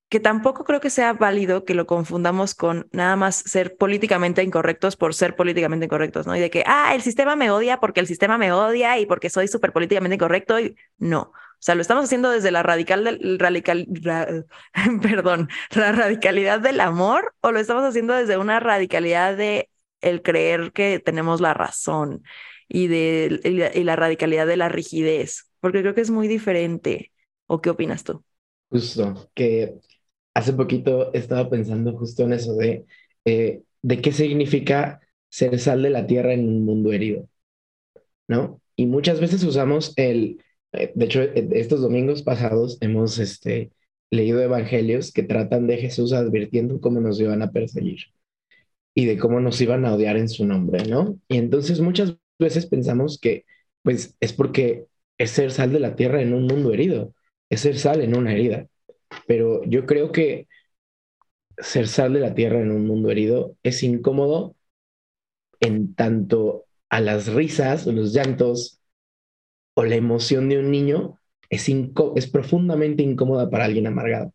que 0.08 0.20
tampoco 0.20 0.64
creo 0.64 0.80
que 0.80 0.90
sea 0.90 1.12
válido 1.12 1.64
que 1.64 1.74
lo 1.74 1.86
confundamos 1.86 2.54
con 2.54 2.88
nada 2.92 3.16
más 3.16 3.36
ser 3.36 3.76
políticamente 3.76 4.42
incorrectos 4.42 4.96
por 4.96 5.14
ser 5.14 5.36
políticamente 5.36 5.84
incorrectos, 5.86 6.26
¿no? 6.26 6.34
Y 6.34 6.40
de 6.40 6.50
que, 6.50 6.64
ah, 6.66 6.94
el 6.94 7.02
sistema 7.02 7.36
me 7.36 7.50
odia 7.50 7.78
porque 7.78 8.00
el 8.00 8.06
sistema 8.06 8.38
me 8.38 8.52
odia 8.52 8.98
y 8.98 9.06
porque 9.06 9.28
soy 9.28 9.48
súper 9.48 9.72
políticamente 9.72 10.14
incorrecto. 10.14 10.58
Y 10.60 10.76
no, 10.96 11.32
o 11.58 11.60
sea, 11.60 11.74
lo 11.74 11.82
estamos 11.82 12.04
haciendo 12.04 12.30
desde 12.30 12.50
la 12.50 12.62
radical, 12.62 13.04
del, 13.04 13.38
radical, 13.38 13.86
perdón, 15.02 15.48
la 15.74 15.92
radicalidad 15.92 16.60
del 16.60 16.80
amor 16.80 17.34
o 17.40 17.52
lo 17.52 17.58
estamos 17.58 17.84
haciendo 17.84 18.14
desde 18.14 18.38
una 18.38 18.60
radicalidad 18.60 19.36
de 19.36 19.68
el 20.00 20.22
creer 20.22 20.72
que 20.72 21.00
tenemos 21.00 21.40
la 21.40 21.54
razón 21.54 22.22
y 22.68 22.86
de 22.86 23.40
y 23.74 23.82
la 23.82 23.96
radicalidad 23.96 24.46
de 24.46 24.56
la 24.56 24.68
rigidez, 24.68 25.50
porque 25.60 25.80
creo 25.80 25.94
que 25.94 26.02
es 26.02 26.10
muy 26.10 26.28
diferente. 26.28 27.12
¿O 27.50 27.60
qué 27.60 27.70
opinas 27.70 28.04
tú? 28.04 28.22
Justo, 28.70 29.30
que 29.34 29.80
hace 30.34 30.52
poquito 30.52 31.12
estaba 31.14 31.50
pensando 31.50 31.96
justo 31.96 32.24
en 32.24 32.32
eso 32.32 32.54
de, 32.54 32.86
eh, 33.24 33.62
de 33.82 34.00
qué 34.00 34.12
significa 34.12 35.00
ser 35.30 35.58
sal 35.58 35.82
de 35.82 35.90
la 35.90 36.06
tierra 36.06 36.32
en 36.32 36.48
un 36.48 36.64
mundo 36.64 36.92
herido, 36.92 37.28
¿no? 38.28 38.60
Y 38.76 38.86
muchas 38.86 39.20
veces 39.20 39.42
usamos 39.44 39.92
el, 39.96 40.42
eh, 40.72 40.92
de 40.94 41.04
hecho, 41.04 41.22
e, 41.22 41.48
estos 41.52 41.80
domingos 41.80 42.22
pasados 42.22 42.78
hemos 42.80 43.18
este, 43.18 43.72
leído 44.10 44.40
evangelios 44.40 45.12
que 45.12 45.22
tratan 45.22 45.66
de 45.66 45.78
Jesús 45.78 46.12
advirtiendo 46.12 46.80
cómo 46.80 47.00
nos 47.00 47.20
iban 47.20 47.42
a 47.42 47.52
perseguir 47.52 47.98
y 48.94 49.06
de 49.06 49.18
cómo 49.18 49.40
nos 49.40 49.60
iban 49.60 49.84
a 49.84 49.94
odiar 49.94 50.16
en 50.16 50.28
su 50.28 50.44
nombre, 50.46 50.84
¿no? 50.86 51.18
Y 51.28 51.38
entonces 51.38 51.80
muchas 51.80 52.16
veces 52.38 52.66
pensamos 52.66 53.18
que, 53.20 53.44
pues, 53.82 54.16
es 54.20 54.32
porque 54.32 54.86
es 55.18 55.30
ser 55.30 55.50
sal 55.52 55.72
de 55.72 55.80
la 55.80 55.96
tierra 55.96 56.22
en 56.22 56.34
un 56.34 56.46
mundo 56.46 56.72
herido, 56.72 57.14
es 57.50 57.60
ser 57.60 57.78
sal 57.78 58.00
en 58.00 58.16
una 58.16 58.32
herida. 58.32 58.68
Pero 59.26 59.64
yo 59.64 59.86
creo 59.86 60.12
que 60.12 60.48
ser 61.58 61.88
sal 61.88 62.12
de 62.12 62.20
la 62.20 62.34
tierra 62.34 62.60
en 62.60 62.70
un 62.70 62.86
mundo 62.86 63.10
herido 63.10 63.56
es 63.62 63.82
incómodo 63.82 64.54
en 65.60 65.94
tanto 65.94 66.64
a 66.88 67.00
las 67.00 67.32
risas 67.32 67.86
o 67.86 67.92
los 67.92 68.12
llantos 68.12 68.80
o 69.74 69.84
la 69.84 69.96
emoción 69.96 70.48
de 70.48 70.58
un 70.58 70.70
niño 70.70 71.18
es, 71.50 71.68
es 72.16 72.26
profundamente 72.26 73.02
incómoda 73.02 73.50
para 73.50 73.64
alguien 73.64 73.86
amargado. 73.86 74.32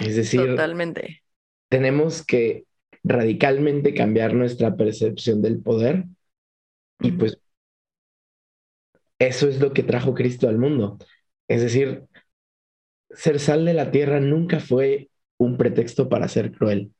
Es 0.00 0.16
decir, 0.16 0.40
Totalmente. 0.46 1.22
tenemos 1.68 2.24
que 2.24 2.64
radicalmente 3.02 3.94
cambiar 3.94 4.34
nuestra 4.34 4.76
percepción 4.76 5.42
del 5.42 5.60
poder 5.60 6.04
y 7.00 7.12
pues 7.12 7.38
eso 9.18 9.48
es 9.48 9.60
lo 9.60 9.72
que 9.72 9.82
trajo 9.82 10.14
Cristo 10.14 10.48
al 10.48 10.58
mundo. 10.58 10.98
Es 11.48 11.62
decir, 11.62 12.04
ser 13.14 13.40
sal 13.40 13.64
de 13.64 13.74
la 13.74 13.90
tierra 13.90 14.20
nunca 14.20 14.60
fue 14.60 15.10
un 15.36 15.56
pretexto 15.56 16.08
para 16.08 16.28
ser 16.28 16.52
cruel. 16.52 16.92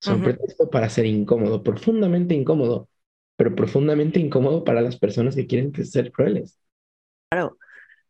Es 0.00 0.08
un 0.08 0.22
pretexto 0.22 0.70
para 0.70 0.88
ser 0.88 1.06
incómodo, 1.06 1.62
profundamente 1.62 2.34
incómodo, 2.34 2.88
pero 3.36 3.54
profundamente 3.54 4.20
incómodo 4.20 4.64
para 4.64 4.80
las 4.80 4.98
personas 4.98 5.34
que 5.34 5.46
quieren 5.46 5.74
ser 5.84 6.12
crueles. 6.12 6.58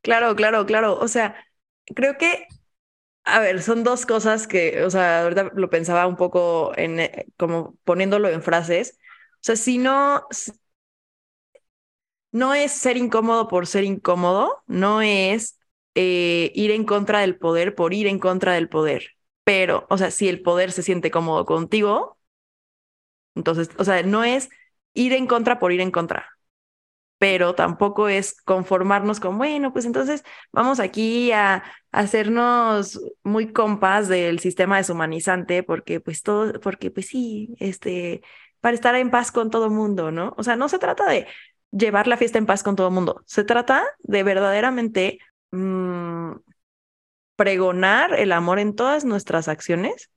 Claro, 0.02 0.36
claro, 0.36 0.66
claro. 0.66 0.98
O 0.98 1.08
sea, 1.08 1.36
creo 1.94 2.18
que, 2.18 2.46
a 3.24 3.40
ver, 3.40 3.62
son 3.62 3.84
dos 3.84 4.06
cosas 4.06 4.46
que, 4.46 4.84
o 4.84 4.90
sea, 4.90 5.22
ahorita 5.22 5.52
lo 5.54 5.70
pensaba 5.70 6.06
un 6.06 6.16
poco 6.16 6.72
en, 6.76 7.00
eh, 7.00 7.26
como 7.36 7.76
poniéndolo 7.84 8.28
en 8.28 8.42
frases. 8.42 8.98
O 9.36 9.38
sea, 9.42 9.56
si 9.56 9.78
no, 9.78 10.26
no 12.32 12.54
es 12.54 12.72
ser 12.72 12.96
incómodo 12.96 13.48
por 13.48 13.66
ser 13.66 13.84
incómodo, 13.84 14.62
no 14.66 15.02
es 15.02 15.57
eh, 16.00 16.52
ir 16.54 16.70
en 16.70 16.84
contra 16.84 17.20
del 17.20 17.36
poder 17.38 17.74
por 17.74 17.92
ir 17.94 18.06
en 18.06 18.20
contra 18.20 18.52
del 18.54 18.68
poder. 18.68 19.16
Pero, 19.44 19.86
o 19.90 19.98
sea, 19.98 20.10
si 20.12 20.28
el 20.28 20.42
poder 20.42 20.72
se 20.72 20.82
siente 20.82 21.10
cómodo 21.10 21.44
contigo, 21.44 22.18
entonces, 23.34 23.70
o 23.78 23.84
sea, 23.84 24.02
no 24.02 24.24
es 24.24 24.48
ir 24.94 25.12
en 25.12 25.26
contra 25.26 25.58
por 25.58 25.72
ir 25.72 25.80
en 25.80 25.90
contra 25.90 26.38
pero 27.18 27.54
tampoco 27.54 28.08
es 28.08 28.40
conformarnos 28.42 29.20
con, 29.20 29.38
bueno, 29.38 29.72
pues 29.72 29.84
entonces 29.84 30.24
vamos 30.52 30.80
aquí 30.80 31.32
a, 31.32 31.64
hacernos 31.90 33.00
muy 33.24 33.52
compas 33.52 34.08
del 34.08 34.38
sistema 34.40 34.76
deshumanizante, 34.76 35.62
porque 35.62 36.00
pues 36.00 36.22
todo, 36.22 36.60
porque 36.60 36.90
pues 36.90 37.06
sí, 37.08 37.54
este, 37.58 38.22
para 38.60 38.74
estar 38.74 38.94
en 38.94 39.10
paz 39.10 39.32
con 39.32 39.50
todo 39.50 39.70
mundo, 39.70 40.12
¿no? 40.12 40.34
O 40.36 40.42
sea, 40.42 40.54
no 40.56 40.68
se 40.68 40.78
trata 40.78 41.08
de 41.08 41.26
llevar 41.72 42.06
la 42.06 42.16
fiesta 42.16 42.38
en 42.38 42.46
paz 42.46 42.62
con 42.62 42.76
todo 42.76 42.90
mundo, 42.90 43.22
se 43.26 43.44
trata 43.44 43.84
de 44.00 44.22
verdaderamente 44.22 45.18
mm, 45.52 46.32
pregonar 47.36 48.14
el 48.18 48.32
amor 48.32 48.58
en 48.58 48.74
todas 48.74 49.04
nuestras 49.04 49.48
acciones 49.48 50.10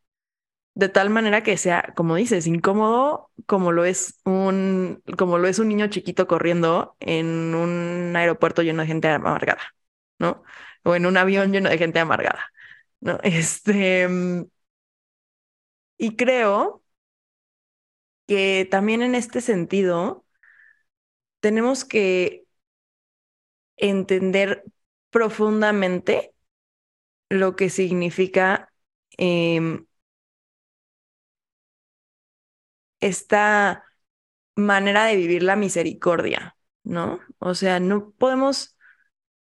de 0.76 0.90
tal 0.90 1.10
manera 1.10 1.44
que 1.44 1.58
sea, 1.58 1.94
como 1.96 2.16
dices, 2.16 2.48
incómodo 2.48 3.32
como 3.48 3.72
lo 3.74 3.86
es 3.86 4.20
un, 4.26 5.04
como 5.18 5.38
lo 5.40 5.48
es 5.48 5.60
un 5.60 5.70
niño 5.70 5.88
chiquito 5.88 6.28
corriendo 6.28 6.96
en 7.00 7.56
un 7.56 8.16
aeropuerto 8.16 8.62
lleno 8.64 8.82
de 8.84 8.88
gente 8.88 9.10
amargada, 9.10 9.62
¿no? 10.20 10.44
O 10.84 10.96
en 10.96 11.06
un 11.08 11.18
avión 11.18 11.52
lleno 11.54 11.70
de 11.70 11.78
gente 11.78 12.00
amargada, 12.00 12.52
¿no? 13.02 13.20
Este, 13.24 14.08
mm, 14.10 14.44
y 15.98 16.16
creo 16.16 16.84
que 18.28 18.68
también 18.72 19.02
en 19.04 19.16
este 19.16 19.42
sentido 19.42 20.26
tenemos 21.40 21.86
que 21.86 22.46
entender 23.78 24.64
profundamente 25.12 26.34
lo 27.30 27.56
que 27.56 27.70
significa 27.70 28.74
em, 29.18 29.86
esta 33.00 33.86
manera 34.56 35.06
de 35.06 35.16
vivir 35.18 35.44
la 35.44 35.58
misericordia, 35.58 36.58
¿no? 36.84 37.20
O 37.40 37.56
sea, 37.56 37.80
no 37.80 38.12
podemos, 38.14 38.78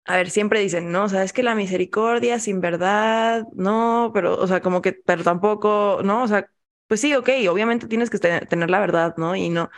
a 0.05 0.17
ver, 0.17 0.31
siempre 0.31 0.61
dicen, 0.61 0.91
no, 0.91 1.05
o 1.05 1.09
sea, 1.09 1.23
es 1.23 1.33
que 1.33 1.43
la 1.43 1.55
misericordia 1.55 2.39
sin 2.39 2.61
verdad, 2.61 3.45
no, 3.53 4.11
pero, 4.13 4.37
o 4.39 4.47
sea, 4.47 4.61
como 4.61 4.81
que, 4.81 4.93
pero 4.93 5.23
tampoco, 5.23 6.01
¿no? 6.03 6.23
O 6.23 6.29
sea, 6.29 6.49
pues 6.87 7.01
sí, 7.01 7.15
ok, 7.15 7.29
obviamente 7.51 7.87
tienes 7.87 8.09
que 8.09 8.19
tener, 8.19 8.47
tener 8.47 8.69
la 8.69 8.79
verdad, 8.81 9.15
¿no? 9.17 9.35
Y 9.35 9.49
no, 9.49 9.69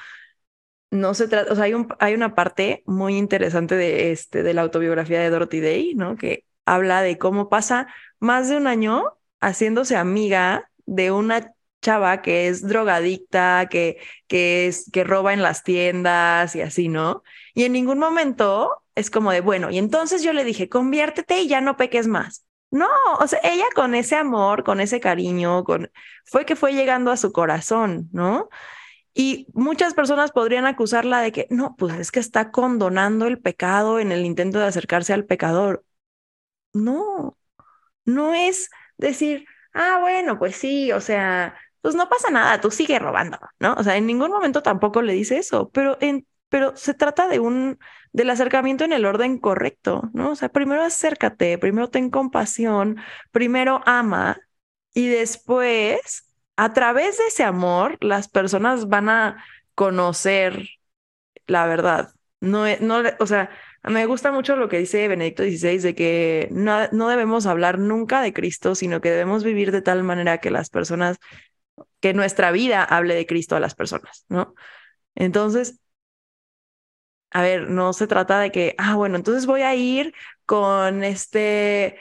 no 0.92 1.14
se 1.14 1.28
trata, 1.28 1.52
o 1.52 1.56
sea, 1.56 1.66
hay, 1.66 1.74
un, 1.74 1.88
hay 2.00 2.14
una 2.14 2.36
parte 2.36 2.84
muy 2.86 3.18
interesante 3.18 3.76
de, 3.76 4.12
este, 4.12 4.44
de 4.44 4.54
la 4.54 4.62
autobiografía 4.62 5.22
de 5.22 5.30
Dorothy 5.30 5.62
Day, 5.62 5.96
¿no? 5.96 6.18
Que 6.18 6.46
habla 6.66 7.02
de 7.02 7.18
cómo 7.18 7.50
pasa 7.50 7.88
más 8.20 8.50
de 8.50 8.58
un 8.58 8.68
año 8.68 9.06
haciéndose 9.40 9.96
amiga 9.96 10.70
de 10.86 11.12
una 11.12 11.54
chava 11.82 12.22
que 12.22 12.48
es 12.48 12.68
drogadicta, 12.68 13.68
que, 13.70 13.98
que, 14.28 14.68
es, 14.68 14.90
que 14.92 15.04
roba 15.04 15.34
en 15.34 15.42
las 15.42 15.64
tiendas 15.64 16.56
y 16.56 16.62
así, 16.62 16.90
¿no? 16.90 17.24
Y 17.54 17.64
en 17.64 17.74
ningún 17.74 17.98
momento 17.98 18.84
es 18.94 19.10
como 19.10 19.32
de, 19.32 19.42
bueno, 19.42 19.72
y 19.72 19.78
entonces 19.78 20.22
yo 20.24 20.34
le 20.34 20.44
dije, 20.44 20.70
conviértete 20.70 21.40
y 21.42 21.48
ya 21.48 21.62
no 21.62 21.78
peques 21.78 22.08
más. 22.08 22.46
No, 22.70 22.88
o 23.20 23.28
sea, 23.28 23.40
ella 23.44 23.66
con 23.76 23.96
ese 23.96 24.16
amor, 24.16 24.64
con 24.64 24.80
ese 24.80 25.00
cariño, 25.00 25.64
con, 25.64 25.92
fue 26.26 26.46
que 26.46 26.56
fue 26.56 26.74
llegando 26.74 27.12
a 27.12 27.18
su 27.18 27.32
corazón, 27.32 28.10
¿no? 28.14 28.50
Y 29.14 29.48
muchas 29.54 29.94
personas 29.94 30.32
podrían 30.32 30.66
acusarla 30.66 31.22
de 31.22 31.32
que, 31.32 31.48
no, 31.50 31.76
pues 31.78 31.96
es 32.00 32.12
que 32.12 32.20
está 32.20 32.52
condonando 32.52 33.28
el 33.28 33.40
pecado 33.40 34.00
en 34.00 34.12
el 34.12 34.26
intento 34.26 34.60
de 34.60 34.66
acercarse 34.66 35.14
al 35.14 35.26
pecador. 35.26 35.84
No, 36.74 37.38
no 38.06 38.34
es 38.34 38.70
decir, 38.98 39.46
ah, 39.74 40.00
bueno, 40.02 40.40
pues 40.40 40.56
sí, 40.56 40.92
o 40.92 41.02
sea, 41.02 41.56
pues 41.82 41.96
no 41.96 42.10
pasa 42.10 42.30
nada, 42.30 42.62
tú 42.62 42.72
sigue 42.72 43.00
robando, 43.00 43.40
¿no? 43.60 43.74
O 43.76 43.84
sea, 43.84 43.98
en 43.98 44.06
ningún 44.06 44.32
momento 44.32 44.62
tampoco 44.64 45.02
le 45.02 45.14
dice 45.14 45.38
eso, 45.38 45.70
pero, 45.72 45.98
en, 46.02 46.28
pero 46.50 46.76
se 46.78 46.94
trata 46.94 47.28
de 47.28 47.40
un, 47.40 47.80
del 48.14 48.30
acercamiento 48.30 48.84
en 48.86 48.94
el 48.94 49.06
orden 49.06 49.40
correcto, 49.40 50.10
¿no? 50.14 50.32
O 50.32 50.36
sea, 50.36 50.50
primero 50.50 50.84
acércate, 50.84 51.58
primero 51.58 51.90
ten 51.90 52.10
compasión, 52.10 52.98
primero 53.32 53.82
ama 53.86 54.40
y 54.94 55.08
después, 55.08 56.31
a 56.64 56.74
través 56.74 57.18
de 57.18 57.26
ese 57.28 57.44
amor, 57.44 57.98
las 58.02 58.28
personas 58.28 58.88
van 58.88 59.10
a 59.10 59.44
conocer 59.76 60.68
la 61.48 61.66
verdad. 61.68 62.14
No, 62.42 62.68
e- 62.68 62.80
no, 62.82 63.02
o 63.20 63.28
sea, 63.28 63.50
me 63.84 64.06
gusta 64.06 64.32
mucho 64.32 64.56
lo 64.56 64.70
que 64.70 64.80
dice 64.80 65.08
Benedicto 65.08 65.44
XVI 65.44 65.84
de 65.84 65.96
que 65.96 66.50
no, 66.52 66.88
no 66.92 67.10
debemos 67.10 67.46
hablar 67.48 67.80
nunca 67.80 68.22
de 68.22 68.34
Cristo, 68.34 68.76
sino 68.76 69.02
que 69.02 69.12
debemos 69.12 69.44
vivir 69.44 69.72
de 69.72 69.82
tal 69.82 70.04
manera 70.04 70.40
que 70.40 70.52
las 70.52 70.70
personas, 70.70 71.18
que 72.02 72.14
nuestra 72.14 72.52
vida 72.52 72.84
hable 72.84 73.16
de 73.16 73.26
Cristo 73.28 73.56
a 73.56 73.60
las 73.62 73.76
personas, 73.76 74.26
¿no? 74.30 74.56
Entonces, 75.16 75.82
a 77.32 77.42
ver, 77.42 77.70
no 77.70 77.94
se 77.94 78.08
trata 78.08 78.40
de 78.40 78.52
que, 78.52 78.76
ah, 78.78 78.96
bueno, 78.96 79.16
entonces 79.16 79.46
voy 79.46 79.62
a 79.62 79.74
ir 79.76 80.14
con 80.46 81.04
este, 81.04 81.98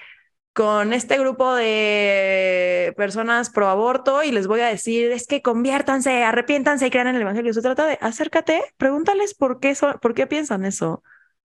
con 0.52 0.92
este 0.92 1.18
grupo 1.18 1.54
de 1.54 2.92
personas 2.96 3.50
pro 3.50 3.68
aborto 3.68 4.22
y 4.22 4.32
les 4.32 4.46
voy 4.46 4.60
a 4.60 4.66
decir, 4.66 5.10
es 5.12 5.26
que 5.26 5.42
conviértanse, 5.42 6.22
arrepiéntanse 6.24 6.86
y 6.86 6.90
crean 6.90 7.08
en 7.08 7.16
el 7.16 7.22
evangelio. 7.22 7.54
Se 7.54 7.62
trata 7.62 7.86
de 7.86 7.98
acércate, 8.00 8.62
pregúntales 8.76 9.34
por 9.34 9.60
qué, 9.60 9.74
por 10.00 10.14
qué 10.14 10.26
piensan 10.26 10.64
eso. 10.64 11.02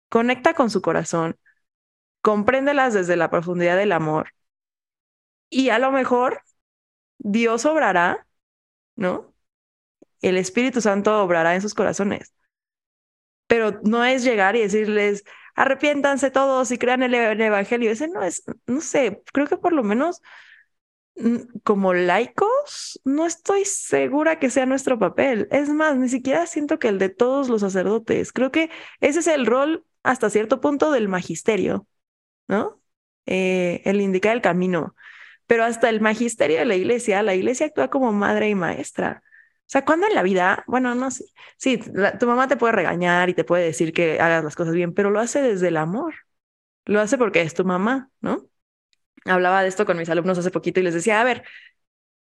Conecta 0.09 0.53
con 0.53 0.69
su 0.69 0.81
corazón, 0.81 1.37
compréndelas 2.21 2.93
desde 2.93 3.15
la 3.17 3.29
profundidad 3.29 3.77
del 3.77 3.91
amor 3.91 4.29
y 5.49 5.69
a 5.69 5.79
lo 5.79 5.91
mejor 5.91 6.41
Dios 7.17 7.65
obrará, 7.65 8.27
¿no? 8.95 9.33
El 10.21 10.37
Espíritu 10.37 10.81
Santo 10.81 11.23
obrará 11.23 11.55
en 11.55 11.61
sus 11.61 11.73
corazones. 11.73 12.33
Pero 13.47 13.79
no 13.83 14.03
es 14.05 14.23
llegar 14.23 14.55
y 14.55 14.61
decirles, 14.61 15.23
arrepiéntanse 15.55 16.31
todos 16.31 16.71
y 16.71 16.77
crean 16.77 17.03
el, 17.03 17.13
el 17.13 17.41
evangelio. 17.41 17.91
Ese 17.91 18.07
no 18.07 18.23
es, 18.23 18.43
no 18.67 18.81
sé, 18.81 19.23
creo 19.33 19.47
que 19.47 19.57
por 19.57 19.73
lo 19.73 19.83
menos 19.83 20.21
mm, 21.15 21.59
como 21.63 21.93
laicos, 21.93 22.99
no 23.05 23.25
estoy 23.25 23.65
segura 23.65 24.39
que 24.39 24.49
sea 24.49 24.65
nuestro 24.65 24.99
papel. 24.99 25.47
Es 25.51 25.69
más, 25.69 25.97
ni 25.97 26.09
siquiera 26.09 26.45
siento 26.47 26.79
que 26.79 26.89
el 26.89 26.99
de 26.99 27.09
todos 27.09 27.49
los 27.49 27.61
sacerdotes. 27.61 28.31
Creo 28.33 28.51
que 28.51 28.69
ese 28.99 29.19
es 29.19 29.27
el 29.27 29.45
rol 29.45 29.85
hasta 30.03 30.29
cierto 30.29 30.61
punto 30.61 30.91
del 30.91 31.07
magisterio, 31.07 31.87
¿no? 32.47 32.81
Eh, 33.25 33.81
el 33.85 34.01
indicar 34.01 34.35
el 34.35 34.41
camino. 34.41 34.95
Pero 35.47 35.63
hasta 35.63 35.89
el 35.89 36.01
magisterio 36.01 36.59
de 36.59 36.65
la 36.65 36.75
iglesia, 36.75 37.23
la 37.23 37.35
iglesia 37.35 37.67
actúa 37.67 37.89
como 37.89 38.11
madre 38.11 38.49
y 38.49 38.55
maestra. 38.55 39.23
O 39.65 39.67
sea, 39.67 39.83
cuando 39.83 40.05
en 40.07 40.13
la 40.13 40.21
vida, 40.21 40.63
bueno, 40.67 40.93
no 40.93 41.09
sé, 41.09 41.25
sí, 41.57 41.79
tu 42.19 42.27
mamá 42.27 42.47
te 42.47 42.55
puede 42.55 42.73
regañar 42.73 43.29
y 43.29 43.33
te 43.33 43.43
puede 43.43 43.65
decir 43.65 43.93
que 43.93 44.19
hagas 44.19 44.43
las 44.43 44.55
cosas 44.55 44.75
bien, 44.75 44.93
pero 44.93 45.09
lo 45.09 45.19
hace 45.19 45.41
desde 45.41 45.69
el 45.69 45.77
amor. 45.77 46.13
Lo 46.85 47.01
hace 47.01 47.17
porque 47.17 47.41
es 47.41 47.55
tu 47.55 47.65
mamá, 47.65 48.11
¿no? 48.21 48.47
Hablaba 49.25 49.63
de 49.63 49.69
esto 49.69 49.85
con 49.87 49.97
mis 49.97 50.09
alumnos 50.09 50.37
hace 50.37 50.51
poquito 50.51 50.79
y 50.79 50.83
les 50.83 50.93
decía, 50.93 51.19
a 51.19 51.23
ver, 51.23 51.43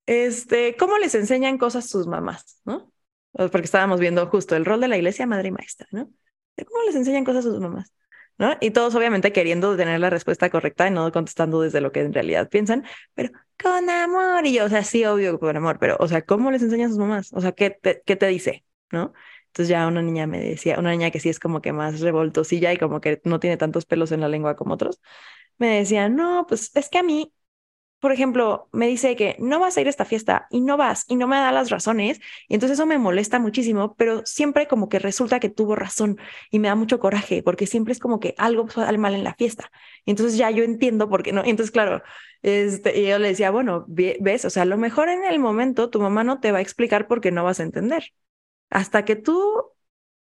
este, 0.06 0.76
¿cómo 0.78 0.98
les 1.00 1.16
enseñan 1.16 1.58
cosas 1.58 1.90
sus 1.90 2.06
mamás, 2.06 2.62
no? 2.64 2.92
Porque 3.32 3.62
estábamos 3.62 4.00
viendo 4.00 4.28
justo 4.28 4.56
el 4.56 4.66
rol 4.66 4.80
de 4.80 4.88
la 4.88 4.98
iglesia, 4.98 5.26
madre 5.26 5.48
y 5.50 5.52
maestra, 5.52 5.88
¿no? 5.92 6.10
¿Cómo 6.56 6.84
les 6.86 6.96
enseñan 6.96 7.26
cosas 7.26 7.44
sus 7.44 7.60
mamás? 7.60 7.92
¿No? 8.38 8.56
Y 8.62 8.72
todos 8.72 8.94
obviamente 8.96 9.32
queriendo 9.32 9.76
tener 9.78 10.00
la 10.00 10.10
respuesta 10.10 10.50
correcta 10.50 10.88
y 10.88 10.92
no 10.92 11.12
contestando 11.12 11.62
desde 11.62 11.82
lo 11.82 11.92
que 11.92 12.02
en 12.02 12.14
realidad 12.14 12.50
piensan, 12.50 12.86
pero 13.14 13.32
con 13.62 13.90
amor. 13.90 14.46
Y 14.46 14.54
yo, 14.54 14.66
o 14.66 14.70
sea, 14.70 14.84
sí, 14.84 15.06
obvio 15.06 15.40
con 15.40 15.56
amor, 15.58 15.78
pero, 15.80 15.98
o 16.00 16.08
sea, 16.08 16.24
¿cómo 16.26 16.52
les 16.52 16.62
enseñan 16.64 16.90
sus 16.90 16.98
mamás? 17.00 17.32
O 17.34 17.42
sea, 17.42 17.52
¿qué 17.54 17.70
te, 17.72 18.02
qué 18.06 18.16
te 18.16 18.28
dice? 18.28 18.66
¿No? 18.92 19.14
Entonces 19.48 19.70
ya 19.70 19.88
una 19.88 20.02
niña 20.02 20.28
me 20.28 20.40
decía, 20.40 20.78
una 20.80 20.92
niña 20.92 21.12
que 21.12 21.20
sí 21.20 21.30
es 21.30 21.40
como 21.40 21.62
que 21.62 21.72
más 21.74 22.02
revoltosilla 22.02 22.74
y 22.74 22.78
como 22.78 23.00
que 23.02 23.22
no 23.24 23.40
tiene 23.40 23.58
tantos 23.58 23.86
pelos 23.86 24.12
en 24.12 24.22
la 24.22 24.28
lengua 24.28 24.56
como 24.56 24.74
otros, 24.74 25.02
me 25.58 25.80
decía, 25.80 26.10
no, 26.10 26.46
pues 26.48 26.72
es 26.76 26.90
que 26.90 27.00
a 27.00 27.04
mí, 27.04 27.34
por 28.06 28.12
ejemplo, 28.12 28.70
me 28.72 28.86
dice 28.86 29.16
que 29.16 29.36
no 29.40 29.60
vas 29.60 29.76
a 29.76 29.82
ir 29.82 29.88
a 29.88 29.90
esta 29.90 30.06
fiesta 30.06 30.46
y 30.52 30.62
no 30.62 30.78
vas 30.78 31.06
y 31.08 31.16
no 31.16 31.26
me 31.26 31.38
da 31.38 31.52
las 31.52 31.72
razones, 31.72 32.22
y 32.48 32.54
entonces 32.54 32.78
eso 32.78 32.86
me 32.86 33.00
molesta 33.00 33.40
muchísimo, 33.40 33.96
pero 33.96 34.24
siempre 34.28 34.68
como 34.68 34.90
que 34.90 35.00
resulta 35.00 35.40
que 35.40 35.50
tuvo 35.50 35.76
razón 35.76 36.20
y 36.52 36.60
me 36.60 36.68
da 36.68 36.76
mucho 36.76 37.00
coraje 37.00 37.42
porque 37.42 37.66
siempre 37.66 37.94
es 37.94 38.00
como 38.00 38.20
que 38.20 38.36
algo 38.38 38.70
sale 38.70 39.00
mal 39.00 39.16
en 39.16 39.24
la 39.24 39.34
fiesta. 39.34 39.72
Entonces 40.06 40.38
ya 40.38 40.52
yo 40.52 40.64
entiendo 40.64 41.10
por 41.10 41.24
qué 41.24 41.32
no. 41.34 41.42
Entonces, 41.44 41.72
claro, 41.72 42.04
este, 42.44 43.00
y 43.00 43.08
yo 43.08 43.18
le 43.18 43.30
decía, 43.30 43.50
bueno, 43.50 43.86
ves, 43.88 44.46
o 44.46 44.52
sea, 44.52 44.62
a 44.62 44.66
lo 44.68 44.78
mejor 44.78 45.10
en 45.10 45.24
el 45.24 45.40
momento 45.40 45.90
tu 45.90 46.00
mamá 46.00 46.24
no 46.24 46.40
te 46.40 46.52
va 46.52 46.60
a 46.60 46.62
explicar 46.62 47.08
por 47.08 47.22
qué 47.22 47.32
no 47.32 47.44
vas 47.44 47.60
a 47.60 47.64
entender. 47.64 48.14
Hasta 48.70 49.04
que 49.04 49.16
tú 49.16 49.72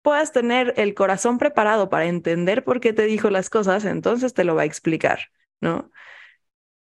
puedas 0.02 0.32
tener 0.32 0.74
el 0.78 0.96
corazón 0.96 1.38
preparado 1.38 1.90
para 1.90 2.06
entender 2.08 2.64
por 2.64 2.80
qué 2.80 2.92
te 2.94 3.04
dijo 3.04 3.30
las 3.30 3.52
cosas, 3.52 3.86
entonces 3.86 4.34
te 4.34 4.46
lo 4.46 4.56
va 4.56 4.64
a 4.64 4.66
explicar, 4.66 5.20
¿no? 5.62 5.92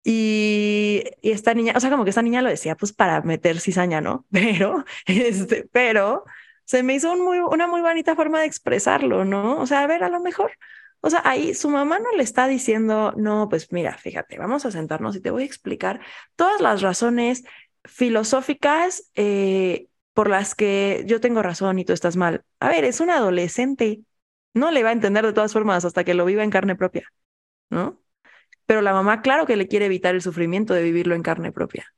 Y, 0.08 1.02
esta 1.22 1.52
niña, 1.52 1.72
o 1.76 1.80
sea, 1.80 1.90
como 1.90 2.04
que 2.04 2.10
esta 2.10 2.22
niña 2.22 2.40
lo 2.40 2.48
decía 2.48 2.76
pues 2.76 2.92
para 2.92 3.22
meter 3.22 3.58
cizaña, 3.58 4.00
¿no? 4.00 4.24
Pero, 4.30 4.84
este, 5.06 5.68
pero 5.72 6.24
se 6.64 6.82
me 6.84 6.94
hizo 6.94 7.12
una 7.12 7.66
muy 7.66 7.80
bonita 7.80 8.14
forma 8.14 8.40
de 8.40 8.46
expresarlo, 8.46 9.24
¿no? 9.24 9.58
O 9.58 9.66
sea, 9.66 9.82
a 9.82 9.86
ver, 9.88 10.04
a 10.04 10.08
lo 10.08 10.20
mejor, 10.20 10.52
o 11.00 11.10
sea, 11.10 11.22
ahí 11.24 11.54
su 11.54 11.70
mamá 11.70 11.98
no 11.98 12.12
le 12.12 12.22
está 12.22 12.46
diciendo, 12.46 13.14
no, 13.16 13.48
pues 13.48 13.72
mira, 13.72 13.98
fíjate, 13.98 14.38
vamos 14.38 14.64
a 14.64 14.70
sentarnos 14.70 15.16
y 15.16 15.20
te 15.20 15.30
voy 15.30 15.42
a 15.42 15.46
explicar 15.46 16.00
todas 16.36 16.60
las 16.60 16.82
razones 16.82 17.44
filosóficas 17.84 19.10
eh, 19.16 19.88
por 20.14 20.30
las 20.30 20.54
que 20.54 21.04
yo 21.06 21.20
tengo 21.20 21.42
razón 21.42 21.78
y 21.80 21.84
tú 21.84 21.92
estás 21.92 22.16
mal. 22.16 22.44
A 22.60 22.68
ver, 22.68 22.84
es 22.84 23.00
un 23.00 23.10
adolescente, 23.10 24.02
no 24.54 24.70
le 24.70 24.82
va 24.84 24.90
a 24.90 24.92
entender 24.92 25.26
de 25.26 25.32
todas 25.32 25.52
formas 25.52 25.84
hasta 25.84 26.04
que 26.04 26.14
lo 26.14 26.24
viva 26.24 26.44
en 26.44 26.50
carne 26.50 26.76
propia, 26.76 27.08
¿no? 27.70 28.00
Pero 28.66 28.82
la 28.82 28.92
mamá, 28.92 29.22
claro 29.22 29.46
que 29.46 29.56
le 29.56 29.68
quiere 29.68 29.86
evitar 29.86 30.14
el 30.14 30.22
sufrimiento 30.22 30.74
de 30.74 30.82
vivirlo 30.82 31.14
en 31.14 31.22
carne 31.22 31.52
propia. 31.52 31.92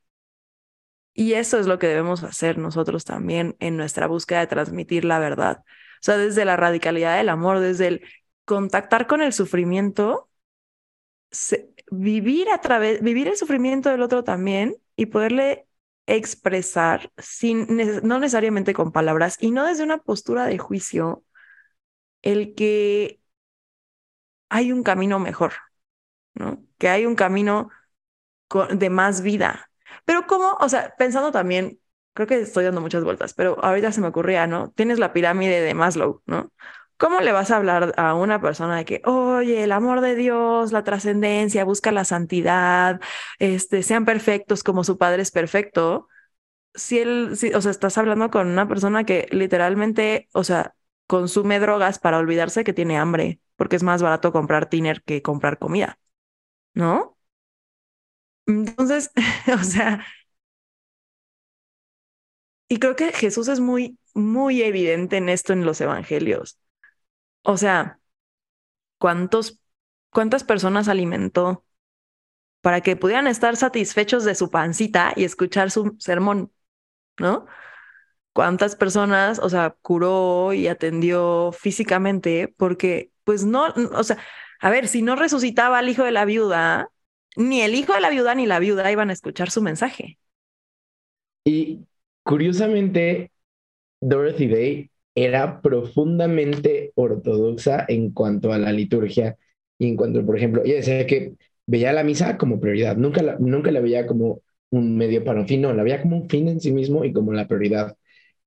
Y 1.14 1.32
eso 1.32 1.58
es 1.58 1.66
lo 1.66 1.78
que 1.78 1.88
debemos 1.88 2.22
hacer 2.22 2.58
nosotros 2.58 3.04
también 3.04 3.56
en 3.58 3.76
nuestra 3.76 4.06
búsqueda 4.06 4.40
de 4.40 4.46
transmitir 4.46 5.04
la 5.04 5.18
verdad. 5.18 5.64
O 5.66 6.02
sea, 6.02 6.16
desde 6.16 6.44
la 6.44 6.56
radicalidad 6.56 7.16
del 7.16 7.28
amor, 7.28 7.58
desde 7.58 7.88
el 7.88 8.02
contactar 8.44 9.06
con 9.08 9.20
el 9.20 9.32
sufrimiento, 9.32 10.30
vivir 11.90 12.48
a 12.50 12.60
través, 12.60 13.02
vivir 13.02 13.28
el 13.28 13.36
sufrimiento 13.36 13.90
del 13.90 14.02
otro 14.02 14.24
también 14.24 14.76
y 14.96 15.06
poderle 15.06 15.66
expresar 16.06 17.12
sin 17.18 17.66
no 18.02 18.18
necesariamente 18.18 18.72
con 18.72 18.92
palabras 18.92 19.36
y 19.40 19.50
no 19.50 19.66
desde 19.66 19.84
una 19.84 19.98
postura 19.98 20.46
de 20.46 20.58
juicio 20.58 21.24
el 22.22 22.54
que 22.54 23.20
hay 24.48 24.72
un 24.72 24.82
camino 24.82 25.18
mejor, 25.18 25.52
que 26.78 26.88
hay 26.88 27.06
un 27.06 27.14
camino 27.14 27.70
de 28.70 28.90
más 28.90 29.22
vida. 29.22 29.70
Pero 30.04 30.26
cómo, 30.26 30.56
o 30.60 30.68
sea, 30.68 30.94
pensando 30.96 31.32
también, 31.32 31.80
creo 32.14 32.26
que 32.26 32.40
estoy 32.40 32.64
dando 32.64 32.80
muchas 32.80 33.04
vueltas, 33.04 33.34
pero 33.34 33.62
ahorita 33.64 33.92
se 33.92 34.00
me 34.00 34.08
ocurría, 34.08 34.46
¿no? 34.46 34.70
Tienes 34.72 34.98
la 34.98 35.12
pirámide 35.12 35.60
de 35.60 35.74
Maslow, 35.74 36.22
¿no? 36.26 36.52
¿Cómo 36.96 37.20
le 37.20 37.30
vas 37.32 37.50
a 37.50 37.56
hablar 37.56 37.94
a 37.96 38.14
una 38.14 38.40
persona 38.40 38.76
de 38.76 38.84
que, 38.84 39.02
oye, 39.04 39.62
el 39.62 39.70
amor 39.72 40.00
de 40.00 40.16
Dios, 40.16 40.72
la 40.72 40.82
trascendencia, 40.82 41.64
busca 41.64 41.92
la 41.92 42.04
santidad, 42.04 43.00
este, 43.38 43.82
sean 43.84 44.04
perfectos 44.04 44.64
como 44.64 44.82
su 44.82 44.98
padre 44.98 45.22
es 45.22 45.30
perfecto? 45.30 46.08
Si 46.74 46.98
él, 46.98 47.36
si, 47.36 47.54
o 47.54 47.60
sea, 47.60 47.70
estás 47.72 47.98
hablando 47.98 48.30
con 48.30 48.48
una 48.48 48.68
persona 48.68 49.04
que 49.04 49.28
literalmente, 49.30 50.28
o 50.32 50.44
sea, 50.44 50.74
consume 51.06 51.60
drogas 51.60 51.98
para 51.98 52.18
olvidarse 52.18 52.64
que 52.64 52.72
tiene 52.72 52.98
hambre, 52.98 53.40
porque 53.56 53.76
es 53.76 53.82
más 53.82 54.02
barato 54.02 54.32
comprar 54.32 54.68
tiner 54.68 55.02
que 55.02 55.22
comprar 55.22 55.58
comida. 55.58 55.98
¿No? 56.78 57.18
Entonces, 58.46 59.10
o 59.60 59.62
sea, 59.64 60.04
y 62.68 62.78
creo 62.78 62.96
que 62.96 63.12
Jesús 63.12 63.48
es 63.48 63.60
muy, 63.60 63.98
muy 64.14 64.62
evidente 64.62 65.16
en 65.16 65.28
esto 65.28 65.52
en 65.52 65.64
los 65.64 65.80
evangelios. 65.80 66.58
O 67.42 67.56
sea, 67.56 68.00
¿cuántos, 68.98 69.60
cuántas 70.10 70.44
personas 70.44 70.88
alimentó 70.88 71.64
para 72.62 72.80
que 72.82 72.96
pudieran 72.96 73.26
estar 73.28 73.56
satisfechos 73.56 74.24
de 74.24 74.34
su 74.34 74.50
pancita 74.50 75.12
y 75.16 75.24
escuchar 75.24 75.70
su 75.70 75.96
sermón, 75.98 76.52
¿no? 77.18 77.46
¿Cuántas 78.32 78.76
personas, 78.76 79.38
o 79.40 79.50
sea, 79.50 79.76
curó 79.82 80.52
y 80.54 80.68
atendió 80.68 81.52
físicamente? 81.52 82.54
Porque, 82.56 83.12
pues 83.24 83.44
no, 83.44 83.66
o 83.94 84.04
sea, 84.04 84.18
a 84.60 84.70
ver, 84.70 84.88
si 84.88 85.02
no 85.02 85.16
resucitaba 85.16 85.78
al 85.78 85.88
hijo 85.88 86.04
de 86.04 86.12
la 86.12 86.24
viuda, 86.24 86.90
ni 87.36 87.60
el 87.62 87.74
hijo 87.74 87.94
de 87.94 88.00
la 88.00 88.10
viuda 88.10 88.34
ni 88.34 88.46
la 88.46 88.58
viuda 88.58 88.90
iban 88.92 89.10
a 89.10 89.12
escuchar 89.12 89.50
su 89.50 89.62
mensaje. 89.62 90.18
Y 91.44 91.86
curiosamente, 92.22 93.30
Dorothy 94.00 94.48
Day 94.48 94.90
era 95.14 95.60
profundamente 95.62 96.92
ortodoxa 96.96 97.84
en 97.88 98.12
cuanto 98.12 98.52
a 98.52 98.58
la 98.58 98.72
liturgia 98.72 99.36
y 99.78 99.88
en 99.88 99.96
cuanto, 99.96 100.24
por 100.26 100.36
ejemplo, 100.36 100.62
ella 100.64 100.76
decía 100.76 101.06
que 101.06 101.34
veía 101.66 101.92
la 101.92 102.04
misa 102.04 102.38
como 102.38 102.60
prioridad, 102.60 102.96
nunca 102.96 103.22
la, 103.22 103.36
nunca 103.38 103.70
la 103.72 103.80
veía 103.80 104.06
como 104.06 104.42
un 104.70 104.96
medio 104.96 105.24
para 105.24 105.40
un 105.40 105.48
fin, 105.48 105.62
no, 105.62 105.72
la 105.74 105.82
veía 105.84 106.02
como 106.02 106.16
un 106.18 106.28
fin 106.28 106.48
en 106.48 106.60
sí 106.60 106.72
mismo 106.72 107.04
y 107.04 107.12
como 107.12 107.32
la 107.32 107.48
prioridad. 107.48 107.96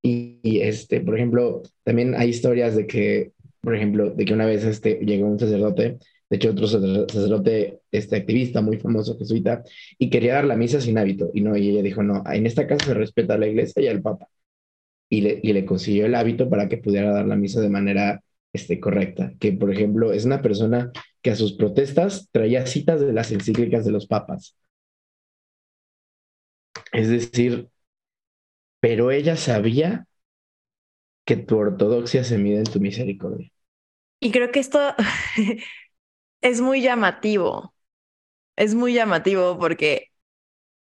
Y, 0.02 0.40
y, 0.44 0.62
este, 0.62 1.02
por 1.02 1.16
ejemplo, 1.16 1.64
también 1.84 2.16
hay 2.16 2.30
historias 2.30 2.76
de 2.76 2.88
que 2.88 3.34
por 3.62 3.76
ejemplo, 3.76 4.10
de 4.12 4.26
que 4.26 4.34
una 4.34 4.46
vez 4.46 4.64
este, 4.66 5.00
llegó 5.06 5.28
un 5.28 5.40
sacerdote, 5.40 6.00
de 6.30 6.36
hecho 6.38 6.52
otro 6.52 6.68
sacerdote 6.68 7.82
este, 7.92 8.16
activista 8.16 8.62
muy 8.62 8.78
famoso, 8.78 9.18
jesuita, 9.18 9.64
y 9.98 10.10
quería 10.10 10.36
dar 10.36 10.46
la 10.46 10.56
misa 10.56 10.82
sin 10.82 10.98
hábito, 10.98 11.30
y 11.34 11.42
no, 11.42 11.56
y 11.58 11.70
ella 11.70 11.84
dijo, 11.84 12.04
no, 12.04 12.24
en 12.32 12.46
esta 12.46 12.68
casa 12.68 12.86
se 12.86 12.94
respeta 12.94 13.36
a 13.36 13.38
la 13.38 13.48
iglesia 13.48 13.82
y 13.84 13.88
al 13.88 14.02
papa, 14.02 14.28
y 15.10 15.22
le, 15.22 15.40
y 15.44 15.54
le 15.54 15.66
consiguió 15.66 16.06
el 16.06 16.16
hábito 16.16 16.50
para 16.50 16.70
que 16.70 16.78
pudiera 16.78 17.12
dar 17.12 17.28
la 17.28 17.36
misa 17.36 17.62
de 17.62 17.70
manera 17.70 18.24
este, 18.54 18.80
correcta, 18.80 19.34
que 19.40 19.54
por 19.54 19.72
ejemplo 19.72 20.14
es 20.14 20.26
una 20.26 20.42
persona 20.42 20.92
que 21.22 21.32
a 21.32 21.36
sus 21.36 21.54
protestas 21.54 22.30
traía 22.32 22.66
citas 22.66 23.00
de 23.02 23.14
las 23.14 23.32
encíclicas 23.32 23.86
de 23.86 23.92
los 23.92 24.08
papas. 24.08 24.56
Es 26.94 27.10
decir, 27.10 27.70
pero 28.80 29.12
ella 29.12 29.38
sabía 29.38 30.08
que 31.32 31.38
tu 31.38 31.58
ortodoxia 31.58 32.26
se 32.26 32.38
mide 32.38 32.58
en 32.58 32.66
tu 32.66 32.80
misericordia. 32.82 33.50
Y 34.20 34.32
creo 34.32 34.52
que 34.52 34.60
esto 34.60 34.80
es 36.42 36.60
muy 36.60 36.82
llamativo. 36.82 37.74
Es 38.58 38.76
muy 38.76 38.94
llamativo 38.94 39.58
porque 39.58 40.12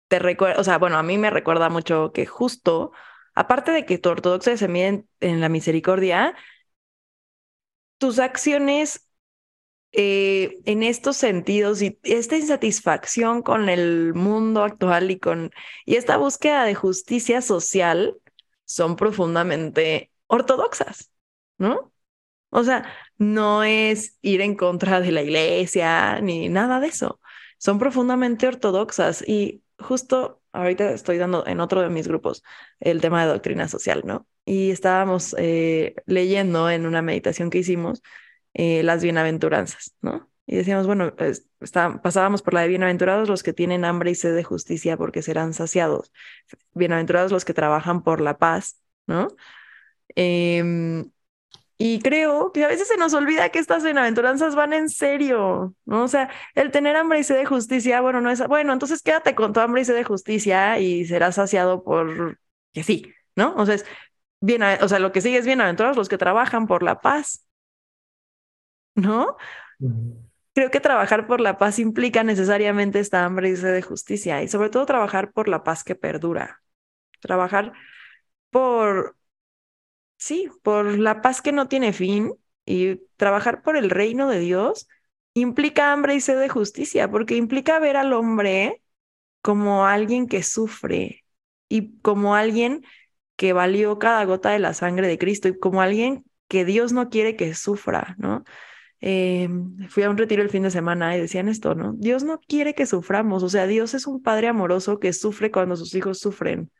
te 0.09 0.19
recuerda, 0.19 0.59
o 0.59 0.63
sea, 0.65 0.77
bueno, 0.77 0.97
a 0.97 1.03
mí 1.03 1.17
me 1.17 1.29
recuerda 1.29 1.69
mucho 1.69 2.11
que 2.11 2.25
justo, 2.25 2.91
aparte 3.33 3.71
de 3.71 3.85
que 3.85 3.97
tu 3.97 4.09
ortodoxia 4.09 4.57
se 4.57 4.67
mide 4.67 5.05
en, 5.21 5.39
la 5.39 5.47
misericordia, 5.47 6.35
tus 7.97 8.19
acciones 8.19 9.07
eh, 9.93 10.59
en 10.65 10.83
estos 10.83 11.15
sentidos 11.15 11.81
y 11.81 11.97
esta 12.03 12.35
insatisfacción 12.35 13.41
con 13.41 13.69
el 13.69 14.13
mundo 14.13 14.63
actual 14.63 15.11
y 15.11 15.19
con 15.19 15.51
y 15.85 15.95
esta 15.95 16.17
búsqueda 16.17 16.65
de 16.65 16.75
justicia 16.75 17.41
social 17.41 18.17
son 18.65 18.97
profundamente 18.97 20.10
ortodoxas, 20.31 21.11
¿no? 21.57 21.93
O 22.49 22.63
sea, 22.63 22.85
no 23.17 23.63
es 23.63 24.17
ir 24.21 24.41
en 24.41 24.55
contra 24.55 25.01
de 25.01 25.11
la 25.11 25.21
iglesia 25.21 26.19
ni 26.21 26.49
nada 26.49 26.79
de 26.79 26.87
eso. 26.87 27.19
Son 27.57 27.79
profundamente 27.79 28.47
ortodoxas 28.47 29.23
y 29.27 29.63
justo 29.77 30.41
ahorita 30.53 30.91
estoy 30.91 31.17
dando 31.17 31.45
en 31.47 31.59
otro 31.59 31.81
de 31.81 31.89
mis 31.89 32.07
grupos 32.07 32.43
el 32.79 33.01
tema 33.01 33.23
de 33.23 33.31
doctrina 33.31 33.67
social, 33.67 34.03
¿no? 34.05 34.27
Y 34.45 34.71
estábamos 34.71 35.35
eh, 35.37 35.95
leyendo 36.05 36.69
en 36.69 36.85
una 36.85 37.01
meditación 37.01 37.49
que 37.49 37.59
hicimos 37.59 38.01
eh, 38.53 38.83
las 38.83 39.03
bienaventuranzas, 39.03 39.95
¿no? 40.01 40.29
Y 40.45 40.55
decíamos, 40.55 40.87
bueno, 40.87 41.13
pasábamos 42.01 42.41
por 42.41 42.53
la 42.53 42.61
de 42.61 42.67
bienaventurados 42.69 43.29
los 43.29 43.43
que 43.43 43.53
tienen 43.53 43.85
hambre 43.85 44.11
y 44.11 44.15
sed 44.15 44.35
de 44.35 44.43
justicia 44.43 44.97
porque 44.97 45.21
serán 45.21 45.53
saciados. 45.53 46.11
Bienaventurados 46.73 47.31
los 47.31 47.45
que 47.45 47.53
trabajan 47.53 48.03
por 48.03 48.21
la 48.21 48.37
paz, 48.37 48.81
¿no? 49.07 49.29
Em, 50.15 51.11
y 51.77 51.99
creo 52.01 52.51
que 52.51 52.63
a 52.63 52.67
veces 52.67 52.87
se 52.87 52.97
nos 52.97 53.13
olvida 53.15 53.49
que 53.49 53.57
estas 53.57 53.83
bienaventuranzas 53.83 54.55
van 54.55 54.71
en 54.73 54.87
serio, 54.89 55.73
¿no? 55.85 56.03
O 56.03 56.07
sea, 56.07 56.29
el 56.53 56.69
tener 56.69 56.95
hambre 56.95 57.19
y 57.19 57.23
sed 57.23 57.37
de 57.37 57.45
justicia, 57.45 58.01
bueno, 58.01 58.21
no 58.21 58.29
es, 58.29 58.45
bueno, 58.47 58.71
entonces 58.73 59.01
quédate 59.01 59.33
con 59.33 59.51
tu 59.51 59.61
hambre 59.61 59.81
y 59.81 59.85
sed 59.85 59.95
de 59.95 60.03
justicia 60.03 60.77
y 60.79 61.05
serás 61.05 61.35
saciado 61.35 61.83
por 61.83 62.37
que 62.71 62.83
sí, 62.83 63.11
¿no? 63.35 63.55
O 63.55 63.65
sea, 63.65 63.75
es 63.75 63.85
bien, 64.41 64.61
o 64.63 64.87
sea, 64.87 64.99
lo 64.99 65.11
que 65.11 65.21
sigue 65.21 65.37
es 65.39 65.45
bienaventurados 65.47 65.97
los 65.97 66.09
que 66.09 66.19
trabajan 66.19 66.67
por 66.67 66.83
la 66.83 67.01
paz, 67.01 67.47
¿no? 68.95 69.37
Creo 70.53 70.69
que 70.69 70.81
trabajar 70.81 71.27
por 71.27 71.41
la 71.41 71.57
paz 71.57 71.79
implica 71.79 72.23
necesariamente 72.23 72.99
esta 72.99 73.25
hambre 73.25 73.49
y 73.49 73.55
sed 73.55 73.73
de 73.73 73.81
justicia 73.81 74.43
y 74.43 74.47
sobre 74.47 74.69
todo 74.69 74.85
trabajar 74.85 75.31
por 75.31 75.47
la 75.47 75.63
paz 75.63 75.83
que 75.83 75.95
perdura, 75.95 76.61
trabajar 77.21 77.73
por 78.51 79.15
sí, 80.21 80.49
por 80.61 80.99
la 80.99 81.21
paz 81.21 81.41
que 81.41 81.51
no 81.51 81.67
tiene 81.67 81.93
fin 81.93 82.33
y 82.65 82.97
trabajar 83.17 83.63
por 83.63 83.75
el 83.75 83.89
reino 83.89 84.29
de 84.29 84.39
Dios 84.39 84.87
implica 85.33 85.91
hambre 85.91 86.13
y 86.15 86.21
sed 86.21 86.39
de 86.39 86.49
justicia, 86.49 87.09
porque 87.09 87.35
implica 87.35 87.79
ver 87.79 87.97
al 87.97 88.13
hombre 88.13 88.83
como 89.41 89.85
alguien 89.85 90.27
que 90.27 90.43
sufre 90.43 91.25
y 91.69 91.97
como 92.01 92.35
alguien 92.35 92.85
que 93.35 93.53
valió 93.53 93.97
cada 93.97 94.23
gota 94.25 94.51
de 94.51 94.59
la 94.59 94.75
sangre 94.75 95.07
de 95.07 95.17
Cristo 95.17 95.47
y 95.47 95.57
como 95.57 95.81
alguien 95.81 96.25
que 96.47 96.65
Dios 96.65 96.93
no 96.93 97.09
quiere 97.09 97.35
que 97.35 97.55
sufra, 97.55 98.15
¿no? 98.19 98.43
Eh, 99.01 99.49
fui 99.89 100.03
a 100.03 100.09
un 100.11 100.17
retiro 100.17 100.43
el 100.43 100.49
fin 100.51 100.63
de 100.63 100.71
semana 100.71 101.17
y 101.17 101.21
decían 101.21 101.49
esto, 101.49 101.73
¿no? 101.73 101.93
Dios 101.93 102.23
no 102.23 102.39
quiere 102.39 102.75
que 102.75 102.85
suframos, 102.85 103.41
o 103.41 103.49
sea, 103.49 103.65
Dios 103.65 103.95
es 103.95 104.05
un 104.05 104.21
padre 104.21 104.49
amoroso 104.49 104.99
que 104.99 105.13
sufre 105.13 105.49
cuando 105.49 105.75
sus 105.75 105.95
hijos 105.95 106.19
sufren, 106.19 106.71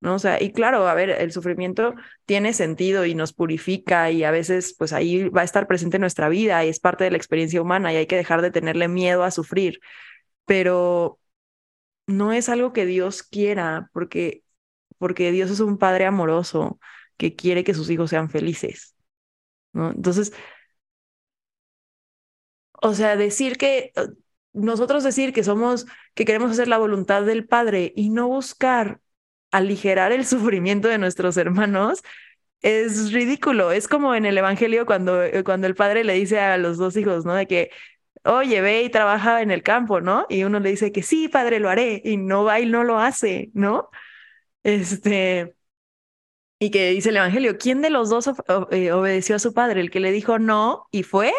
¿no? 0.00 0.14
O 0.14 0.18
sea, 0.18 0.42
y 0.42 0.52
claro, 0.52 0.88
a 0.88 0.94
ver, 0.94 1.10
el 1.10 1.32
sufrimiento 1.32 1.94
tiene 2.24 2.52
sentido 2.52 3.04
y 3.04 3.14
nos 3.14 3.32
purifica 3.32 4.10
y 4.10 4.24
a 4.24 4.30
veces 4.30 4.74
pues 4.78 4.92
ahí 4.92 5.28
va 5.28 5.42
a 5.42 5.44
estar 5.44 5.66
presente 5.66 5.96
en 5.96 6.02
nuestra 6.02 6.28
vida 6.28 6.64
y 6.64 6.68
es 6.68 6.80
parte 6.80 7.04
de 7.04 7.10
la 7.10 7.16
experiencia 7.16 7.62
humana 7.62 7.92
y 7.92 7.96
hay 7.96 8.06
que 8.06 8.16
dejar 8.16 8.42
de 8.42 8.50
tenerle 8.50 8.88
miedo 8.88 9.24
a 9.24 9.30
sufrir, 9.30 9.80
pero 10.46 11.18
no 12.06 12.32
es 12.32 12.48
algo 12.48 12.72
que 12.72 12.86
Dios 12.86 13.22
quiera 13.22 13.90
porque, 13.92 14.44
porque 14.98 15.32
Dios 15.32 15.50
es 15.50 15.60
un 15.60 15.78
padre 15.78 16.06
amoroso 16.06 16.80
que 17.16 17.36
quiere 17.36 17.64
que 17.64 17.74
sus 17.74 17.90
hijos 17.90 18.10
sean 18.10 18.30
felices, 18.30 18.94
¿no? 19.72 19.90
Entonces, 19.90 20.32
o 22.80 22.94
sea, 22.94 23.16
decir 23.16 23.56
que 23.58 23.92
nosotros 24.52 25.04
decir 25.04 25.32
que 25.32 25.44
somos, 25.44 25.86
que 26.14 26.24
queremos 26.24 26.50
hacer 26.50 26.68
la 26.68 26.78
voluntad 26.78 27.22
del 27.24 27.46
Padre 27.46 27.92
y 27.96 28.10
no 28.10 28.28
buscar 28.28 29.00
aligerar 29.50 30.12
el 30.12 30.26
sufrimiento 30.26 30.88
de 30.88 30.98
nuestros 30.98 31.36
hermanos, 31.36 32.02
es 32.62 33.12
ridículo. 33.12 33.72
Es 33.72 33.88
como 33.88 34.14
en 34.14 34.26
el 34.26 34.38
Evangelio 34.38 34.86
cuando, 34.86 35.22
eh, 35.22 35.44
cuando 35.44 35.66
el 35.66 35.74
padre 35.74 36.04
le 36.04 36.14
dice 36.14 36.40
a 36.40 36.58
los 36.58 36.78
dos 36.78 36.96
hijos, 36.96 37.24
¿no? 37.24 37.34
De 37.34 37.46
que, 37.46 37.70
oye, 38.24 38.60
ve 38.60 38.82
y 38.84 38.90
trabaja 38.90 39.42
en 39.42 39.50
el 39.50 39.62
campo, 39.62 40.00
¿no? 40.00 40.26
Y 40.28 40.44
uno 40.44 40.60
le 40.60 40.70
dice 40.70 40.92
que 40.92 41.02
sí, 41.02 41.28
padre, 41.28 41.60
lo 41.60 41.70
haré, 41.70 42.02
y 42.04 42.16
no 42.18 42.44
va 42.44 42.60
y 42.60 42.66
no 42.66 42.84
lo 42.84 42.98
hace, 43.00 43.50
¿no? 43.54 43.90
Este, 44.64 45.54
y 46.58 46.70
que 46.70 46.90
dice 46.90 47.10
el 47.10 47.16
Evangelio, 47.16 47.56
¿quién 47.58 47.82
de 47.82 47.90
los 47.90 48.10
dos 48.10 48.30
eh, 48.70 48.92
obedeció 48.92 49.36
a 49.36 49.38
su 49.38 49.54
padre? 49.54 49.80
¿El 49.80 49.90
que 49.90 50.00
le 50.00 50.12
dijo 50.12 50.38
no 50.38 50.86
y 50.90 51.02
fue? 51.04 51.32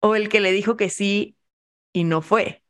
o 0.00 0.14
el 0.16 0.28
que 0.28 0.40
le 0.40 0.52
dijo 0.52 0.76
que 0.76 0.90
sí 0.90 1.36
y 1.92 2.04
no 2.04 2.22
fue. 2.22 2.62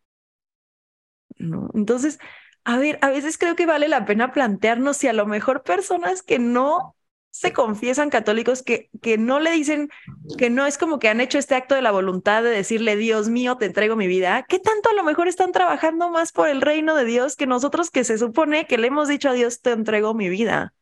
Entonces, 1.75 2.18
a 2.65 2.79
ver, 2.79 2.99
a 3.03 3.11
veces 3.11 3.39
creo 3.39 3.57
que 3.57 3.67
vale 3.67 3.89
la 3.89 4.05
pena 4.05 4.33
plantearnos 4.33 4.97
si 4.97 5.09
a 5.09 5.12
lo 5.12 5.27
mejor 5.27 5.62
personas 5.62 6.23
que 6.23 6.39
no 6.39 6.97
se 7.35 7.53
confiesan 7.53 8.11
católicos, 8.11 8.62
que, 8.62 8.91
que 9.03 9.19
no 9.19 9.41
le 9.41 9.51
dicen, 9.51 9.91
que 10.39 10.51
no 10.51 10.67
es 10.67 10.79
como 10.79 11.01
que 11.01 11.09
han 11.09 11.21
hecho 11.21 11.37
este 11.37 11.57
acto 11.57 11.75
de 11.75 11.83
la 11.83 11.91
voluntad 11.91 12.45
de 12.45 12.51
decirle, 12.51 12.97
Dios 12.97 13.29
mío, 13.29 13.57
te 13.57 13.67
entrego 13.67 13.97
mi 13.97 14.07
vida, 14.07 14.47
¿qué 14.49 14.61
tanto 14.61 14.89
a 14.89 14.95
lo 14.95 15.03
mejor 15.03 15.27
están 15.27 15.51
trabajando 15.51 16.11
más 16.11 16.31
por 16.31 16.49
el 16.49 16.61
reino 16.61 16.95
de 16.95 17.05
Dios 17.05 17.35
que 17.35 17.49
nosotros 17.49 17.91
que 17.91 18.05
se 18.05 18.19
supone 18.19 18.69
que 18.69 18.79
le 18.79 18.87
hemos 18.87 19.09
dicho 19.09 19.31
a 19.31 19.33
Dios, 19.33 19.62
te 19.62 19.73
entrego 19.73 20.15
mi 20.15 20.29
vida? 20.29 20.75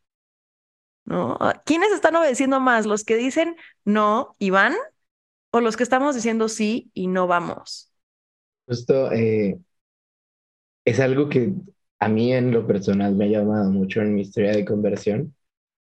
¿No? 1.06 1.38
¿Quiénes 1.64 1.90
están 1.90 2.16
obedeciendo 2.16 2.60
más? 2.60 2.84
¿Los 2.84 3.02
que 3.04 3.16
dicen 3.16 3.56
no 3.84 4.36
y 4.38 4.50
van 4.50 4.74
o 5.52 5.60
los 5.60 5.78
que 5.78 5.82
estamos 5.84 6.14
diciendo 6.14 6.50
sí 6.50 6.90
y 6.92 7.06
no 7.06 7.26
vamos? 7.26 7.90
Justo 8.66 9.10
eh, 9.10 9.58
es 10.84 11.00
algo 11.00 11.28
que 11.28 11.54
a 12.00 12.08
mí 12.08 12.32
en 12.32 12.52
lo 12.52 12.66
personal 12.66 13.14
me 13.14 13.26
ha 13.26 13.28
llamado 13.28 13.70
mucho 13.70 14.00
en 14.02 14.14
mi 14.14 14.22
historia 14.22 14.52
de 14.52 14.64
conversión 14.64 15.34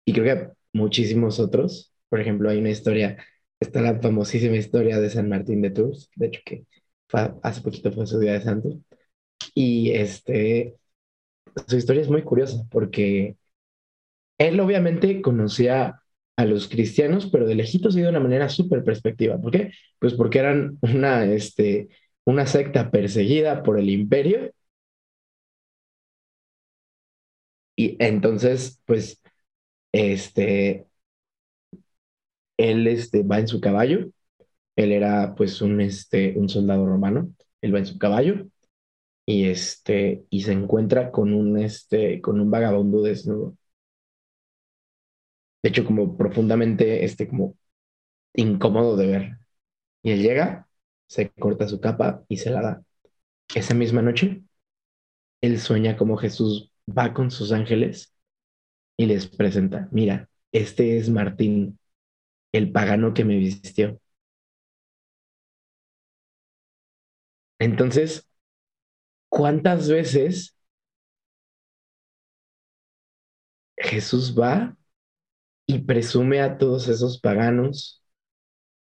y 0.05 0.13
creo 0.13 0.25
que 0.25 0.53
muchísimos 0.73 1.41
otros. 1.41 1.95
Por 2.09 2.21
ejemplo, 2.21 2.51
hay 2.51 2.59
una 2.59 2.71
historia, 2.71 3.19
está 3.61 3.81
la 3.83 4.01
famosísima 4.01 4.57
historia 4.57 5.01
de 5.01 5.11
San 5.11 5.29
Martín 5.29 5.63
de 5.63 5.71
Tours, 5.71 6.11
de 6.17 6.27
hecho 6.29 6.41
que 6.45 6.67
hace 7.43 7.61
poquito 7.63 7.93
fue 7.93 8.07
su 8.07 8.19
día 8.21 8.35
de 8.35 8.43
santo. 8.43 8.71
Y 9.55 9.93
este, 9.93 10.77
su 11.67 11.77
historia 11.77 12.03
es 12.03 12.11
muy 12.11 12.23
curiosa 12.23 12.65
porque 12.71 13.37
él 14.39 14.61
obviamente 14.61 15.21
conocía 15.23 16.01
a 16.37 16.45
los 16.45 16.69
cristianos, 16.69 17.27
pero 17.31 17.47
de 17.47 17.55
lejitos 17.55 17.97
y 17.97 18.01
de 18.03 18.09
una 18.09 18.21
manera 18.21 18.49
súper 18.49 18.85
perspectiva. 18.85 19.39
¿Por 19.41 19.53
qué? 19.53 19.73
Pues 19.99 20.15
porque 20.15 20.39
eran 20.39 20.79
una, 20.83 21.25
este, 21.27 21.89
una 22.25 22.47
secta 22.47 22.91
perseguida 22.91 23.63
por 23.63 23.79
el 23.79 23.91
imperio. 23.91 24.53
Y 27.77 27.97
entonces, 28.03 28.81
pues, 28.87 29.21
este, 29.93 30.89
él 32.57 32.87
este, 32.87 33.23
va 33.23 33.39
en 33.41 33.49
su 33.49 33.61
caballo. 33.61 34.11
Él 34.77 34.93
era, 34.93 35.35
pues, 35.37 35.63
un, 35.63 35.81
este, 35.81 36.35
un 36.39 36.49
soldado 36.49 36.87
romano. 36.87 37.31
Él 37.63 37.75
va 37.75 37.81
en 37.81 37.87
su 37.87 37.99
caballo 37.99 38.47
y, 39.27 39.47
este, 39.47 40.25
y 40.31 40.43
se 40.43 40.53
encuentra 40.53 41.13
con 41.13 41.35
un, 41.35 41.59
este, 41.59 42.21
con 42.23 42.41
un 42.41 42.51
vagabundo 42.53 43.03
desnudo 43.03 43.57
de 45.63 45.69
hecho, 45.71 45.85
como 45.85 46.17
profundamente, 46.17 47.05
este, 47.05 47.29
como 47.29 47.57
incómodo 48.35 48.97
de 48.97 49.09
ver. 49.09 49.39
Y 50.03 50.13
él 50.13 50.23
llega, 50.23 50.69
se 51.09 51.31
corta 51.33 51.69
su 51.69 51.81
capa 51.81 52.25
y 52.29 52.39
se 52.39 52.51
la 52.51 52.63
da. 52.63 52.85
Esa 53.55 53.75
misma 53.75 54.03
noche, 54.03 54.43
él 55.43 55.61
sueña 55.61 55.97
como 55.99 56.17
Jesús 56.19 56.72
va 56.89 57.13
con 57.15 57.31
sus 57.31 57.53
ángeles 57.53 58.15
y 58.99 59.07
les 59.07 59.29
presenta, 59.29 59.89
mira, 59.93 60.29
este 60.53 60.99
es 60.99 61.11
Martín, 61.11 61.79
el 62.53 62.73
pagano 62.73 63.15
que 63.15 63.25
me 63.27 63.37
vistió. 63.39 64.01
Entonces, 67.59 68.27
¿cuántas 69.29 69.89
veces 69.89 70.55
Jesús 73.77 74.39
va 74.39 74.77
y 75.67 75.81
presume 75.81 76.41
a 76.43 76.59
todos 76.59 76.89
esos 76.89 77.21
paganos, 77.21 78.03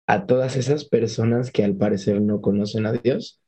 a 0.06 0.26
todas 0.26 0.56
esas 0.56 0.84
personas 0.86 1.52
que 1.52 1.64
al 1.64 1.76
parecer 1.76 2.20
no 2.22 2.40
conocen 2.42 2.86
a 2.86 2.92
Dios, 2.94 3.40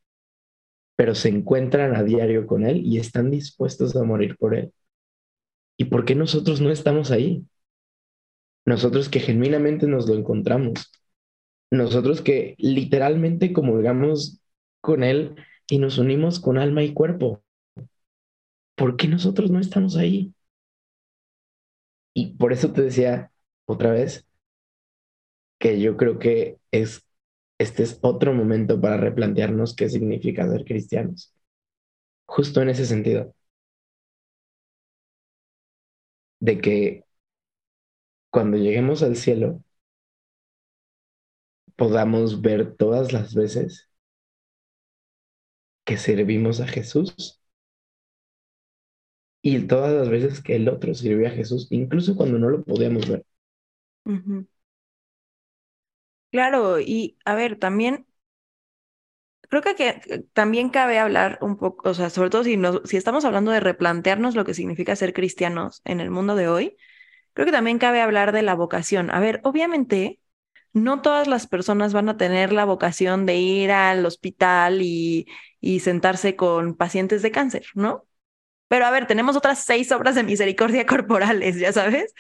pero 0.99 1.15
se 1.15 1.29
encuentran 1.29 1.95
a 1.95 2.03
diario 2.03 2.49
con 2.49 2.67
Él 2.67 2.85
y 2.85 2.99
están 2.99 3.31
dispuestos 3.31 3.95
a 3.95 4.03
morir 4.03 4.37
por 4.37 4.57
Él. 4.57 4.73
¿Y 5.77 5.85
por 5.85 6.05
qué 6.05 6.17
nosotros 6.17 6.61
no 6.61 6.73
estamos 6.73 7.13
ahí? 7.13 7.47
Nosotros 8.67 9.09
que 9.09 9.21
genuinamente 9.21 9.87
nos 9.87 10.09
lo 10.09 10.17
encontramos. 10.17 10.91
Nosotros 11.71 12.21
que 12.21 12.57
literalmente 12.59 13.53
comulgamos 13.53 14.41
con 14.81 15.05
Él 15.05 15.37
y 15.71 15.79
nos 15.79 15.99
unimos 15.99 16.41
con 16.41 16.59
alma 16.59 16.83
y 16.83 16.93
cuerpo. 16.93 17.45
¿Por 18.75 18.97
qué 18.97 19.07
nosotros 19.07 19.53
no 19.53 19.61
estamos 19.61 19.97
ahí? 19.97 20.35
Y 22.13 22.35
por 22.35 22.53
eso 22.53 22.73
te 22.73 22.83
decía 22.83 23.31
otra 23.67 23.93
vez 23.93 24.27
que 25.61 25.81
yo 25.81 25.97
creo 25.97 26.19
que 26.19 26.59
es, 26.73 27.07
este 27.59 27.83
es 27.83 27.99
otro 28.03 28.33
momento 28.33 28.81
para 28.81 28.97
replantearnos 28.97 29.75
qué 29.77 29.89
significa 29.89 30.49
ser 30.49 30.65
cristianos. 30.65 31.35
Justo 32.27 32.63
en 32.63 32.71
ese 32.71 32.87
sentido. 32.87 33.35
De 36.41 36.61
que 36.61 37.05
cuando 38.31 38.57
lleguemos 38.57 39.03
al 39.03 39.17
cielo 39.17 39.63
podamos 41.77 42.43
ver 42.43 42.77
todas 42.77 43.13
las 43.15 43.35
veces 43.35 43.89
que 45.85 45.97
servimos 45.97 46.61
a 46.61 46.69
Jesús 46.69 47.41
y 49.43 49.67
todas 49.67 49.93
las 49.95 50.09
veces 50.09 50.41
que 50.43 50.55
el 50.57 50.69
otro 50.69 50.95
sirvió 50.95 51.27
a 51.29 51.31
Jesús, 51.33 51.67
incluso 51.71 52.15
cuando 52.17 52.39
no 52.39 52.51
lo 52.51 52.63
podíamos 52.65 53.09
ver. 53.09 53.25
Claro, 56.31 56.81
y 56.81 57.19
a 57.27 57.35
ver, 57.35 57.59
también 57.59 58.07
creo 59.49 59.63
que, 59.63 59.75
que, 59.75 60.19
también 60.33 60.71
cabe 60.71 60.99
hablar 60.99 61.39
un 61.41 61.57
poco, 61.57 61.89
o 61.91 61.95
sea, 61.95 62.11
sobre 62.11 62.31
todo 62.31 62.45
si, 62.45 62.57
nos, 62.57 62.81
si 62.85 62.97
estamos 62.97 63.25
hablando 63.25 63.51
de 63.51 63.61
replantearnos 63.61 64.35
lo 64.35 64.45
que 64.45 64.55
significa 64.55 64.97
ser 64.97 65.13
cristianos 65.13 65.81
en 65.85 66.01
el 66.01 66.11
mundo 66.11 66.35
de 66.37 66.49
hoy, 66.49 66.77
creo 67.35 67.47
que 67.47 67.53
también 67.53 67.79
cabe 67.79 68.03
hablar 68.03 68.33
de 68.33 68.43
la 68.43 68.55
vocación. 68.55 69.11
A 69.13 69.21
ver, 69.21 69.41
obviamente, 69.45 70.21
no 70.75 71.03
todas 71.03 71.29
las 71.29 71.47
personas 71.49 71.93
van 71.95 72.09
a 72.09 72.17
tener 72.19 72.53
la 72.53 72.65
vocación 72.67 73.27
de 73.27 73.37
ir 73.39 73.73
al 73.73 74.07
hospital 74.07 74.83
y, 74.83 75.27
y 75.61 75.81
sentarse 75.81 76.37
con 76.37 76.77
pacientes 76.77 77.23
de 77.23 77.33
cáncer, 77.33 77.67
¿no? 77.75 78.07
Pero 78.69 78.87
a 78.87 78.91
ver, 78.93 79.07
tenemos 79.07 79.37
otras 79.37 79.65
seis 79.65 79.93
obras 79.93 80.15
de 80.17 80.25
misericordia 80.25 80.87
corporales, 80.87 81.59
ya 81.59 81.73
sabes. 81.73 82.15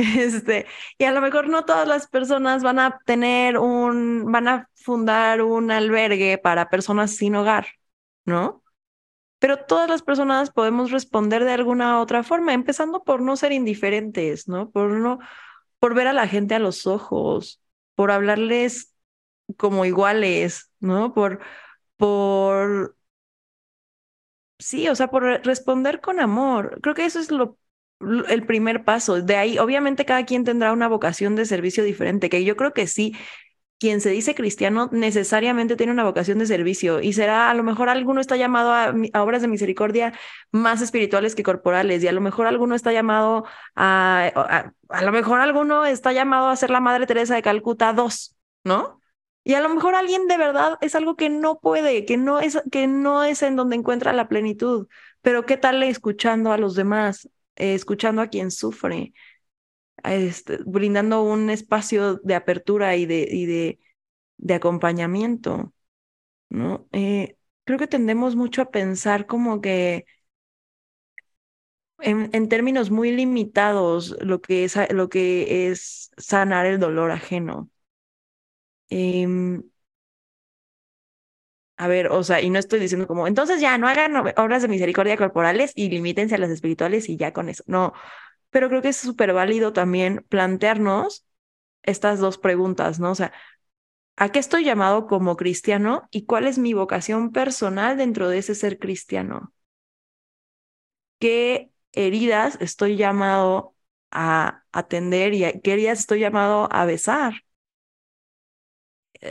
Este, 0.18 0.66
y 0.98 1.04
a 1.04 1.12
lo 1.12 1.20
mejor 1.20 1.48
no 1.48 1.64
todas 1.64 1.86
las 1.86 2.08
personas 2.08 2.62
van 2.62 2.78
a 2.78 2.98
tener 3.04 3.58
un, 3.58 4.30
van 4.30 4.48
a 4.48 4.70
fundar 4.74 5.42
un 5.42 5.70
albergue 5.70 6.38
para 6.38 6.70
personas 6.70 7.16
sin 7.16 7.34
hogar, 7.36 7.66
¿no? 8.24 8.62
Pero 9.38 9.64
todas 9.66 9.88
las 9.88 10.02
personas 10.02 10.50
podemos 10.50 10.90
responder 10.90 11.44
de 11.44 11.52
alguna 11.52 12.00
otra 12.00 12.22
forma, 12.22 12.54
empezando 12.54 13.04
por 13.04 13.22
no 13.22 13.36
ser 13.36 13.52
indiferentes, 13.52 14.48
¿no? 14.48 14.70
Por 14.70 14.90
no, 14.92 15.18
por 15.78 15.94
ver 15.94 16.08
a 16.08 16.12
la 16.12 16.28
gente 16.28 16.54
a 16.54 16.58
los 16.60 16.86
ojos, 16.86 17.62
por 17.94 18.10
hablarles 18.10 18.94
como 19.58 19.84
iguales, 19.86 20.70
¿no? 20.80 21.14
Por, 21.14 21.40
por 21.96 22.96
sí, 24.58 24.88
o 24.88 24.94
sea, 24.94 25.08
por 25.08 25.24
responder 25.44 26.00
con 26.00 26.20
amor. 26.20 26.80
Creo 26.82 26.94
que 26.94 27.04
eso 27.04 27.18
es 27.20 27.30
lo, 27.30 27.58
el 28.00 28.46
primer 28.46 28.84
paso. 28.84 29.20
De 29.22 29.36
ahí, 29.36 29.58
obviamente, 29.58 30.04
cada 30.04 30.24
quien 30.24 30.44
tendrá 30.44 30.72
una 30.72 30.88
vocación 30.88 31.36
de 31.36 31.44
servicio 31.44 31.84
diferente, 31.84 32.28
que 32.28 32.44
yo 32.44 32.56
creo 32.56 32.72
que 32.72 32.86
sí, 32.86 33.14
quien 33.80 34.02
se 34.02 34.10
dice 34.10 34.34
cristiano 34.34 34.90
necesariamente 34.92 35.74
tiene 35.74 35.92
una 35.92 36.04
vocación 36.04 36.38
de 36.38 36.46
servicio 36.46 37.00
y 37.00 37.14
será, 37.14 37.50
a 37.50 37.54
lo 37.54 37.62
mejor 37.62 37.88
alguno 37.88 38.20
está 38.20 38.36
llamado 38.36 38.72
a, 38.72 38.94
obras 39.22 39.40
de 39.40 39.48
misericordia 39.48 40.12
más 40.52 40.82
espirituales 40.82 41.34
que 41.34 41.42
corporales 41.42 42.04
y 42.04 42.08
a 42.08 42.12
lo 42.12 42.20
mejor 42.20 42.46
alguno 42.46 42.74
está 42.74 42.92
llamado 42.92 43.46
a, 43.74 44.70
a, 44.90 45.02
lo 45.02 45.12
mejor 45.12 45.40
alguno 45.40 45.86
está 45.86 46.12
llamado 46.12 46.48
a 46.48 46.56
ser 46.56 46.68
la 46.68 46.80
Madre 46.80 47.06
Teresa 47.06 47.34
de 47.34 47.42
Calcuta 47.42 47.94
2, 47.94 48.36
¿no? 48.64 49.00
Y 49.44 49.54
a 49.54 49.62
lo 49.62 49.70
mejor 49.70 49.94
alguien 49.94 50.26
de 50.26 50.36
verdad 50.36 50.76
es 50.82 50.94
algo 50.94 51.16
que 51.16 51.30
no 51.30 51.58
puede, 51.58 52.04
que 52.04 52.18
no 52.18 52.40
es, 52.40 52.62
que 52.70 52.86
no 52.86 53.24
es 53.24 53.42
en 53.42 53.56
donde 53.56 53.76
encuentra 53.76 54.12
la 54.12 54.28
plenitud. 54.28 54.88
Pero 55.22 55.46
¿qué 55.46 55.56
tal 55.56 55.82
escuchando 55.82 56.52
a 56.52 56.58
los 56.58 56.74
demás, 56.74 57.30
eh, 57.60 57.74
escuchando 57.74 58.22
a 58.22 58.28
quien 58.28 58.50
sufre, 58.50 59.12
este, 60.04 60.58
brindando 60.66 61.22
un 61.22 61.50
espacio 61.50 62.16
de 62.16 62.34
apertura 62.34 62.96
y 62.96 63.06
de, 63.06 63.28
y 63.30 63.46
de, 63.46 63.80
de 64.38 64.54
acompañamiento, 64.54 65.74
¿no? 66.50 66.88
Eh, 66.92 67.36
creo 67.64 67.78
que 67.78 67.86
tendemos 67.88 68.36
mucho 68.36 68.62
a 68.62 68.70
pensar 68.70 69.26
como 69.26 69.60
que 69.60 70.06
en, 72.00 72.30
en, 72.32 72.48
términos 72.48 72.90
muy 72.90 73.12
limitados 73.12 74.16
lo 74.20 74.40
que, 74.40 74.64
es, 74.64 74.76
lo 74.90 75.08
que 75.08 75.70
es 75.70 76.10
sanar 76.16 76.66
el 76.66 76.78
dolor 76.80 77.10
ajeno. 77.10 77.70
Eh, 78.90 79.26
a 81.80 81.88
ver, 81.88 82.08
o 82.08 82.22
sea, 82.22 82.42
y 82.42 82.50
no 82.50 82.58
estoy 82.58 82.78
diciendo 82.78 83.06
como, 83.06 83.26
entonces 83.26 83.58
ya 83.60 83.78
no 83.78 83.88
hagan 83.88 84.14
obras 84.16 84.60
de 84.62 84.68
misericordia 84.68 85.16
corporales 85.16 85.72
y 85.74 85.88
limítense 85.88 86.34
a 86.34 86.38
las 86.38 86.50
espirituales 86.50 87.08
y 87.08 87.16
ya 87.16 87.32
con 87.32 87.48
eso. 87.48 87.64
No, 87.66 87.94
pero 88.50 88.68
creo 88.68 88.82
que 88.82 88.88
es 88.90 88.98
súper 88.98 89.32
válido 89.34 89.72
también 89.72 90.24
plantearnos 90.28 91.26
estas 91.82 92.20
dos 92.20 92.38
preguntas, 92.38 93.00
¿no? 93.00 93.12
O 93.12 93.14
sea, 93.16 93.32
¿a 94.16 94.30
qué 94.32 94.38
estoy 94.40 94.64
llamado 94.64 95.06
como 95.06 95.36
cristiano 95.36 96.08
y 96.12 96.26
cuál 96.26 96.46
es 96.46 96.58
mi 96.58 96.74
vocación 96.74 97.32
personal 97.32 97.98
dentro 97.98 98.28
de 98.28 98.38
ese 98.38 98.54
ser 98.56 98.78
cristiano? 98.78 99.52
¿Qué 101.18 101.70
heridas 101.92 102.56
estoy 102.60 102.96
llamado 102.96 103.74
a 104.10 104.64
atender 104.72 105.34
y 105.34 105.60
qué 105.62 105.72
heridas 105.74 106.00
estoy 106.00 106.20
llamado 106.20 106.68
a 106.72 106.84
besar? 106.86 107.34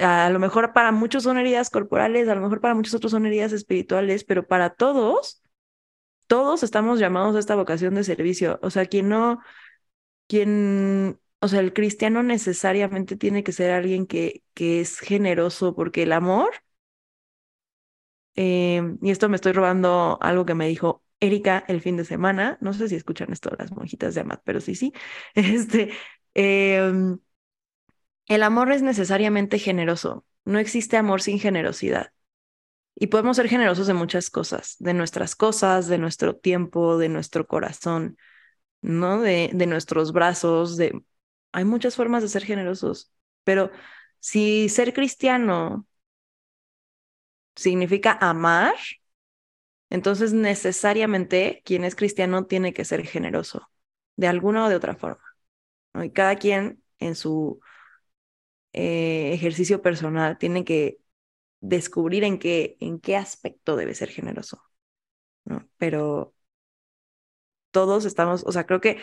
A 0.01 0.29
lo 0.29 0.39
mejor 0.39 0.73
para 0.73 0.91
muchos 0.91 1.23
son 1.23 1.37
heridas 1.37 1.69
corporales, 1.69 2.27
a 2.29 2.35
lo 2.35 2.41
mejor 2.41 2.61
para 2.61 2.75
muchos 2.75 2.93
otros 2.93 3.11
son 3.11 3.25
heridas 3.25 3.53
espirituales, 3.53 4.23
pero 4.23 4.47
para 4.47 4.69
todos 4.71 5.41
todos 6.27 6.63
estamos 6.63 6.99
llamados 6.99 7.35
a 7.35 7.39
esta 7.39 7.55
vocación 7.55 7.95
de 7.95 8.03
servicio. 8.03 8.59
O 8.61 8.69
sea, 8.69 8.85
quien 8.85 9.09
no, 9.09 9.39
quien, 10.27 11.19
o 11.41 11.47
sea, 11.49 11.59
el 11.61 11.73
cristiano 11.73 12.23
necesariamente 12.23 13.17
tiene 13.17 13.43
que 13.43 13.51
ser 13.53 13.71
alguien 13.71 14.07
que, 14.07 14.43
que 14.55 14.81
es 14.81 14.99
generoso, 14.99 15.75
porque 15.75 16.03
el 16.03 16.13
amor, 16.13 16.51
eh, 18.35 18.81
y 19.01 19.11
esto 19.11 19.29
me 19.29 19.35
estoy 19.35 19.51
robando 19.53 20.17
algo 20.21 20.45
que 20.45 20.55
me 20.55 20.67
dijo 20.67 21.03
Erika 21.19 21.63
el 21.67 21.81
fin 21.81 21.97
de 21.97 22.05
semana, 22.05 22.57
no 22.61 22.73
sé 22.73 22.87
si 22.89 22.95
escuchan 22.95 23.31
esto 23.33 23.51
las 23.57 23.71
monjitas 23.71 24.15
de 24.15 24.21
Amat, 24.21 24.41
pero 24.45 24.61
sí, 24.61 24.75
sí, 24.75 24.93
este, 25.35 25.91
eh, 26.35 26.91
el 28.29 28.43
amor 28.43 28.71
es 28.71 28.81
necesariamente 28.81 29.59
generoso, 29.59 30.25
no 30.45 30.59
existe 30.59 30.95
amor 30.97 31.21
sin 31.21 31.39
generosidad. 31.39 32.13
Y 32.95 33.07
podemos 33.07 33.37
ser 33.37 33.49
generosos 33.49 33.87
de 33.87 33.93
muchas 33.93 34.29
cosas, 34.29 34.75
de 34.79 34.93
nuestras 34.93 35.35
cosas, 35.35 35.87
de 35.87 35.97
nuestro 35.97 36.35
tiempo, 36.35 36.97
de 36.97 37.09
nuestro 37.09 37.47
corazón, 37.47 38.17
¿no? 38.81 39.21
De, 39.21 39.51
de 39.53 39.67
nuestros 39.67 40.13
brazos, 40.13 40.77
de... 40.77 41.03
Hay 41.51 41.65
muchas 41.65 41.95
formas 41.95 42.23
de 42.23 42.29
ser 42.29 42.45
generosos, 42.45 43.11
pero 43.43 43.71
si 44.19 44.69
ser 44.69 44.93
cristiano 44.93 45.87
significa 47.55 48.17
amar, 48.21 48.75
entonces 49.89 50.33
necesariamente 50.33 51.61
quien 51.65 51.83
es 51.83 51.95
cristiano 51.95 52.45
tiene 52.45 52.73
que 52.73 52.85
ser 52.85 53.05
generoso, 53.05 53.69
de 54.17 54.27
alguna 54.27 54.65
o 54.65 54.69
de 54.69 54.75
otra 54.75 54.95
forma. 54.95 55.23
Y 55.95 56.11
cada 56.11 56.35
quien 56.35 56.83
en 56.99 57.15
su 57.15 57.59
eh, 58.79 59.33
ejercicio 59.33 59.81
personal 59.81 60.37
tiene 60.37 60.63
que 60.63 60.99
descubrir 61.59 62.23
en 62.23 62.39
qué, 62.39 62.77
en 62.79 62.99
qué 63.01 63.17
aspecto 63.17 63.75
debe 63.75 63.93
ser 63.93 64.09
generoso. 64.09 64.63
Pero 65.77 66.33
todos 67.71 68.05
estamos, 68.05 68.43
o 68.45 68.51
sea, 68.53 68.65
creo 68.65 68.79
que 68.79 68.99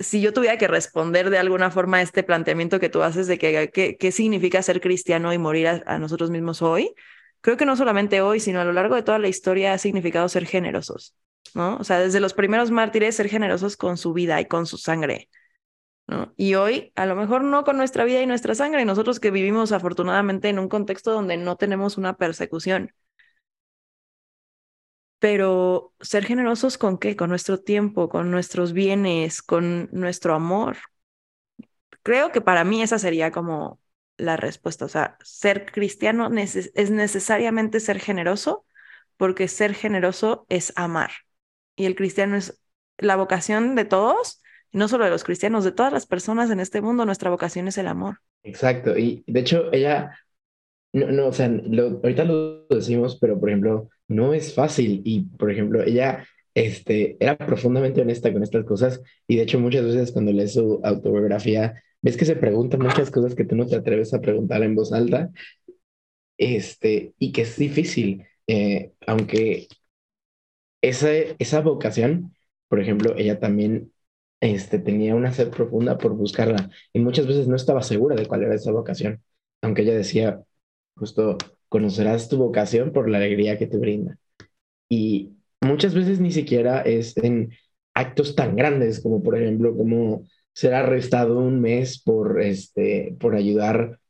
si 0.00 0.20
yo 0.20 0.32
tuviera 0.32 0.58
que 0.58 0.66
responder 0.66 1.30
de 1.30 1.38
alguna 1.38 1.70
forma 1.70 1.98
a 1.98 2.02
este 2.02 2.24
planteamiento 2.24 2.80
que 2.80 2.88
tú 2.88 3.02
haces 3.02 3.28
de 3.28 3.38
que, 3.38 3.96
qué 3.98 4.12
significa 4.12 4.62
ser 4.62 4.80
cristiano 4.80 5.32
y 5.32 5.38
morir 5.38 5.68
a, 5.68 5.98
nosotros 6.00 6.30
mismos 6.30 6.60
hoy, 6.60 6.92
creo 7.40 7.56
que 7.56 7.66
no 7.66 7.76
solamente 7.76 8.20
hoy, 8.20 8.40
sino 8.40 8.60
a 8.60 8.64
lo 8.64 8.72
largo 8.72 8.96
de 8.96 9.04
toda 9.04 9.20
la 9.20 9.28
historia 9.28 9.74
ha 9.74 9.78
significado 9.78 10.28
ser 10.28 10.44
generosos, 10.46 11.14
¿no? 11.54 11.76
O 11.76 11.84
sea, 11.84 12.00
desde 12.00 12.18
los 12.18 12.34
primeros 12.34 12.72
mártires, 12.72 13.14
ser 13.14 13.28
generosos 13.28 13.76
con 13.76 13.96
su 13.96 14.12
vida 14.12 14.40
y 14.40 14.46
con 14.46 14.66
su 14.66 14.76
sangre, 14.76 15.28
y 16.36 16.54
hoy, 16.54 16.92
a 16.96 17.06
lo 17.06 17.16
mejor 17.16 17.44
no 17.44 17.64
con 17.64 17.76
nuestra 17.76 18.04
vida 18.04 18.22
y 18.22 18.26
nuestra 18.26 18.54
sangre, 18.54 18.84
nosotros 18.84 19.20
que 19.20 19.30
vivimos 19.30 19.72
afortunadamente 19.72 20.48
en 20.48 20.58
un 20.58 20.68
contexto 20.68 21.12
donde 21.12 21.36
no 21.36 21.56
tenemos 21.56 21.98
una 21.98 22.16
persecución. 22.16 22.92
Pero 25.18 25.92
ser 26.00 26.24
generosos 26.24 26.78
con 26.78 26.98
qué? 26.98 27.16
Con 27.16 27.30
nuestro 27.30 27.58
tiempo, 27.58 28.08
con 28.08 28.30
nuestros 28.30 28.72
bienes, 28.72 29.42
con 29.42 29.88
nuestro 29.92 30.34
amor. 30.34 30.78
Creo 32.02 32.32
que 32.32 32.40
para 32.40 32.64
mí 32.64 32.82
esa 32.82 32.98
sería 32.98 33.30
como 33.32 33.80
la 34.16 34.36
respuesta. 34.36 34.84
O 34.84 34.88
sea, 34.88 35.18
ser 35.22 35.70
cristiano 35.70 36.30
es 36.36 36.90
necesariamente 36.90 37.80
ser 37.80 37.98
generoso, 37.98 38.64
porque 39.16 39.48
ser 39.48 39.74
generoso 39.74 40.46
es 40.48 40.72
amar. 40.76 41.10
Y 41.76 41.86
el 41.86 41.96
cristiano 41.96 42.36
es 42.36 42.60
la 42.96 43.16
vocación 43.16 43.74
de 43.74 43.84
todos 43.84 44.40
no 44.72 44.88
solo 44.88 45.04
de 45.04 45.10
los 45.10 45.24
cristianos, 45.24 45.64
de 45.64 45.72
todas 45.72 45.92
las 45.92 46.06
personas 46.06 46.50
en 46.50 46.60
este 46.60 46.80
mundo, 46.80 47.04
nuestra 47.04 47.30
vocación 47.30 47.68
es 47.68 47.78
el 47.78 47.88
amor. 47.88 48.18
Exacto, 48.42 48.96
y 48.96 49.24
de 49.26 49.40
hecho 49.40 49.72
ella, 49.72 50.18
no, 50.92 51.10
no 51.10 51.28
o 51.28 51.32
sea, 51.32 51.46
ahorita 51.46 52.24
lo 52.24 52.66
decimos, 52.68 53.18
pero 53.20 53.38
por 53.38 53.50
ejemplo, 53.50 53.88
no 54.08 54.34
es 54.34 54.54
fácil 54.54 55.02
y 55.04 55.22
por 55.22 55.50
ejemplo, 55.50 55.82
ella 55.82 56.26
este, 56.54 57.16
era 57.20 57.36
profundamente 57.36 58.00
honesta 58.00 58.32
con 58.32 58.42
estas 58.42 58.64
cosas 58.64 59.00
y 59.26 59.36
de 59.36 59.42
hecho 59.42 59.60
muchas 59.60 59.84
veces 59.84 60.12
cuando 60.12 60.32
lees 60.32 60.54
su 60.54 60.80
autobiografía, 60.82 61.82
ves 62.02 62.16
que 62.16 62.24
se 62.24 62.36
pregunta 62.36 62.76
muchas 62.78 63.10
cosas 63.10 63.34
que 63.34 63.44
tú 63.44 63.56
no 63.56 63.66
te 63.66 63.76
atreves 63.76 64.14
a 64.14 64.20
preguntar 64.20 64.62
en 64.62 64.74
voz 64.74 64.92
alta, 64.92 65.30
este, 66.38 67.14
y 67.18 67.32
que 67.32 67.42
es 67.42 67.56
difícil, 67.56 68.24
eh, 68.46 68.92
aunque 69.06 69.68
esa, 70.82 71.10
esa 71.38 71.60
vocación, 71.60 72.34
por 72.68 72.80
ejemplo, 72.80 73.14
ella 73.16 73.38
también 73.40 73.92
este, 74.40 74.78
tenía 74.78 75.14
una 75.14 75.32
sed 75.32 75.50
profunda 75.50 75.98
por 75.98 76.14
buscarla 76.14 76.70
y 76.92 77.00
muchas 77.00 77.26
veces 77.26 77.48
no 77.48 77.56
estaba 77.56 77.82
segura 77.82 78.16
de 78.16 78.26
cuál 78.26 78.42
era 78.44 78.54
esa 78.54 78.72
vocación, 78.72 79.22
aunque 79.62 79.82
ella 79.82 79.94
decía, 79.94 80.42
justo, 80.96 81.38
conocerás 81.68 82.28
tu 82.28 82.38
vocación 82.38 82.92
por 82.92 83.10
la 83.10 83.18
alegría 83.18 83.58
que 83.58 83.66
te 83.66 83.78
brinda. 83.78 84.18
Y 84.88 85.32
muchas 85.60 85.94
veces 85.94 86.20
ni 86.20 86.30
siquiera 86.32 86.82
es 86.82 87.16
en 87.18 87.52
actos 87.94 88.34
tan 88.36 88.56
grandes 88.56 89.00
como, 89.00 89.22
por 89.22 89.36
ejemplo, 89.36 89.76
como 89.76 90.24
ser 90.52 90.74
arrestado 90.74 91.38
un 91.38 91.60
mes 91.60 92.02
por, 92.02 92.40
este, 92.42 93.16
por 93.20 93.34
ayudar 93.34 94.00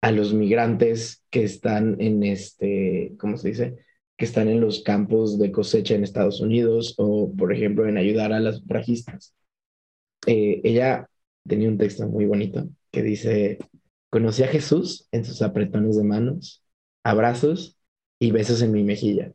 a 0.00 0.10
los 0.12 0.34
migrantes 0.34 1.24
que 1.30 1.44
están 1.44 2.00
en 2.00 2.22
este, 2.24 3.14
¿cómo 3.18 3.36
se 3.36 3.48
dice? 3.48 3.76
que 4.16 4.26
están 4.26 4.48
en 4.48 4.60
los 4.60 4.82
campos 4.82 5.38
de 5.38 5.50
cosecha 5.50 5.94
en 5.94 6.04
Estados 6.04 6.40
Unidos 6.40 6.94
o, 6.98 7.32
por 7.36 7.52
ejemplo, 7.52 7.88
en 7.88 7.96
ayudar 7.98 8.32
a 8.32 8.40
las 8.40 8.58
sufragistas. 8.58 9.34
Eh, 10.26 10.60
ella 10.64 11.08
tenía 11.46 11.68
un 11.68 11.78
texto 11.78 12.06
muy 12.08 12.26
bonito 12.26 12.68
que 12.90 13.02
dice, 13.02 13.58
conocí 14.10 14.42
a 14.42 14.48
Jesús 14.48 15.08
en 15.12 15.24
sus 15.24 15.42
apretones 15.42 15.96
de 15.96 16.04
manos, 16.04 16.62
abrazos 17.04 17.78
y 18.18 18.30
besos 18.30 18.62
en 18.62 18.72
mi 18.72 18.84
mejilla, 18.84 19.32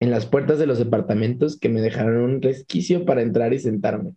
en 0.00 0.10
las 0.10 0.26
puertas 0.26 0.58
de 0.58 0.66
los 0.66 0.78
departamentos 0.78 1.58
que 1.58 1.68
me 1.68 1.80
dejaron 1.80 2.18
un 2.18 2.42
resquicio 2.42 3.04
para 3.04 3.22
entrar 3.22 3.54
y 3.54 3.58
sentarme, 3.58 4.12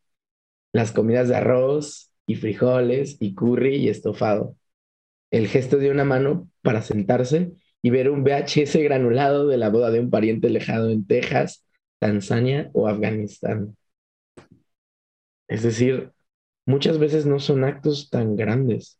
las 0.74 0.92
comidas 0.92 1.30
de 1.30 1.36
arroz 1.38 2.12
y 2.28 2.36
frijoles 2.36 3.18
y 3.20 3.34
curry 3.36 3.78
y 3.78 3.90
estofado, 3.90 4.56
el 5.32 5.48
gesto 5.48 5.78
de 5.78 5.92
una 5.92 6.06
mano 6.06 6.50
para 6.62 6.82
sentarse 6.82 7.52
y 7.82 7.90
ver 7.92 8.10
un 8.10 8.24
VHS 8.24 8.78
granulado 8.84 9.48
de 9.48 9.58
la 9.58 9.70
boda 9.70 9.92
de 9.92 10.00
un 10.00 10.10
pariente 10.10 10.50
lejano 10.50 10.90
en 10.90 11.06
Texas, 11.08 11.66
Tanzania 12.00 12.70
o 12.74 12.88
Afganistán. 12.88 13.78
Es 15.50 15.64
decir, 15.64 16.14
muchas 16.66 16.98
veces 17.00 17.26
no 17.26 17.40
son 17.40 17.66
actos 17.66 18.10
tan 18.10 18.38
grandes. 18.38 18.98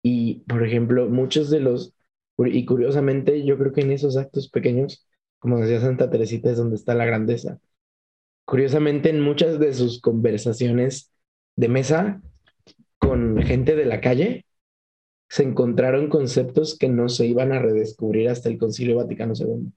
Y, 0.00 0.44
por 0.46 0.64
ejemplo, 0.64 1.08
muchos 1.08 1.50
de 1.50 1.58
los, 1.58 1.94
y 2.38 2.64
curiosamente, 2.64 3.44
yo 3.44 3.58
creo 3.58 3.72
que 3.72 3.80
en 3.80 3.90
esos 3.90 4.16
actos 4.16 4.48
pequeños 4.48 5.04
como 5.44 5.60
decía 5.60 5.78
Santa 5.78 6.08
Teresita, 6.08 6.50
es 6.50 6.56
donde 6.56 6.76
está 6.76 6.94
la 6.94 7.04
grandeza. 7.04 7.58
Curiosamente, 8.46 9.10
en 9.10 9.20
muchas 9.20 9.58
de 9.58 9.74
sus 9.74 10.00
conversaciones 10.00 11.12
de 11.54 11.68
mesa 11.68 12.22
con 12.96 13.42
gente 13.42 13.76
de 13.76 13.84
la 13.84 14.00
calle, 14.00 14.46
se 15.28 15.42
encontraron 15.42 16.08
conceptos 16.08 16.78
que 16.78 16.88
no 16.88 17.10
se 17.10 17.26
iban 17.26 17.52
a 17.52 17.58
redescubrir 17.58 18.30
hasta 18.30 18.48
el 18.48 18.56
Concilio 18.56 18.96
Vaticano 18.96 19.34
II. 19.36 19.70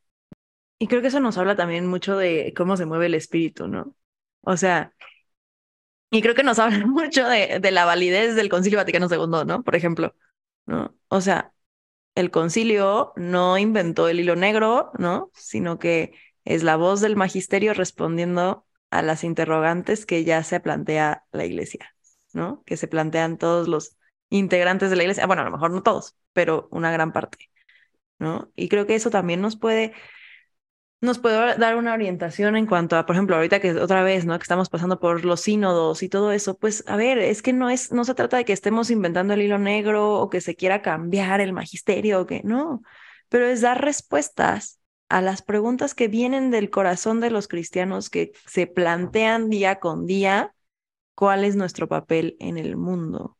Y 0.80 0.88
creo 0.88 1.02
que 1.02 1.10
eso 1.10 1.20
nos 1.20 1.38
habla 1.38 1.58
también 1.58 1.86
mucho 1.86 2.16
de 2.16 2.54
cómo 2.56 2.78
se 2.78 2.86
mueve 2.86 3.08
el 3.08 3.16
espíritu, 3.16 3.68
¿no? 3.68 3.94
O 4.44 4.56
sea, 4.56 4.94
y 6.12 6.22
creo 6.22 6.36
que 6.36 6.43
nos 6.43 6.60
habla 6.60 6.86
mucho 6.86 7.28
de, 7.28 7.60
de 7.60 7.72
la 7.72 7.86
validez 7.86 8.36
del 8.36 8.49
Concilio 8.49 8.80
Vaticano 8.80 9.08
II, 9.10 9.45
¿no? 9.45 9.64
Por 9.64 9.76
ejemplo, 9.76 10.16
¿no? 10.66 10.95
O 11.10 11.22
sea, 11.22 11.53
el 12.16 12.32
concilio 12.32 13.14
no 13.16 13.60
inventó 13.60 14.08
el 14.10 14.20
hilo 14.20 14.36
negro, 14.36 14.91
¿no? 14.97 15.32
Sino 15.36 15.78
que 15.80 16.14
es 16.45 16.64
la 16.64 16.76
voz 16.76 16.99
del 17.01 17.16
magisterio 17.16 17.74
respondiendo 17.76 18.66
a 18.89 19.01
las 19.03 19.24
interrogantes 19.24 20.05
que 20.05 20.24
ya 20.24 20.43
se 20.43 20.60
plantea 20.60 21.26
la 21.32 21.45
iglesia, 21.45 21.95
¿no? 22.34 22.64
Que 22.66 22.76
se 22.78 22.88
plantean 22.88 23.38
todos 23.38 23.68
los 23.68 23.97
integrantes 24.30 24.89
de 24.89 24.95
la 24.95 25.03
iglesia, 25.03 25.28
bueno, 25.28 25.43
a 25.43 25.45
lo 25.45 25.51
mejor 25.51 25.72
no 25.72 25.84
todos, 25.84 26.16
pero 26.34 26.68
una 26.72 26.91
gran 26.91 27.14
parte, 27.14 27.38
¿no? 28.20 28.51
Y 28.55 28.70
creo 28.70 28.88
que 28.88 28.95
eso 28.95 29.10
también 29.12 29.41
nos 29.41 29.58
puede 29.58 29.93
nos 31.00 31.20
puede 31.20 31.58
dar 31.58 31.76
una 31.76 31.93
orientación 31.93 32.56
en 32.56 32.66
cuanto 32.66 32.98
a, 32.98 33.06
por 33.06 33.16
ejemplo, 33.16 33.36
ahorita 33.36 33.60
que 33.60 33.72
otra 33.74 34.04
vez, 34.04 34.26
¿no? 34.26 34.38
Que 34.38 34.43
estamos 34.43 34.70
pasando 34.70 35.00
por 35.00 35.26
los 35.26 35.41
sínodos 35.41 36.02
y 36.02 36.10
todo 36.10 36.32
eso, 36.32 36.58
pues 36.58 36.84
a 36.88 36.95
ver, 36.95 37.20
es 37.20 37.41
que 37.41 37.54
no 37.54 37.70
es, 37.70 37.91
no 37.91 38.04
se 38.04 38.16
trata 38.16 38.38
de 38.38 38.45
que 38.45 38.54
estemos 38.54 38.89
inventando 38.89 39.34
el 39.34 39.41
hilo 39.41 39.60
negro 39.60 40.16
o 40.16 40.30
que 40.30 40.41
se 40.41 40.56
quiera 40.56 40.82
cambiar 40.82 41.39
el 41.39 41.54
magisterio 41.54 42.22
o 42.22 42.26
que 42.26 42.41
no, 42.43 42.82
pero 43.30 43.45
es 43.45 43.62
dar 43.62 43.84
respuestas 43.84 44.80
a 45.10 45.22
las 45.22 45.41
preguntas 45.41 45.95
que 45.95 46.08
vienen 46.08 46.52
del 46.52 46.70
corazón 46.70 47.20
de 47.22 47.30
los 47.30 47.48
cristianos 47.48 48.10
que 48.10 48.32
se 48.45 48.68
plantean 48.68 49.50
día 49.50 49.80
con 49.80 50.06
día, 50.06 50.54
cuál 51.16 51.43
es 51.43 51.56
nuestro 51.56 51.88
papel 51.88 52.36
en 52.39 52.58
el 52.58 52.76
mundo, 52.76 53.38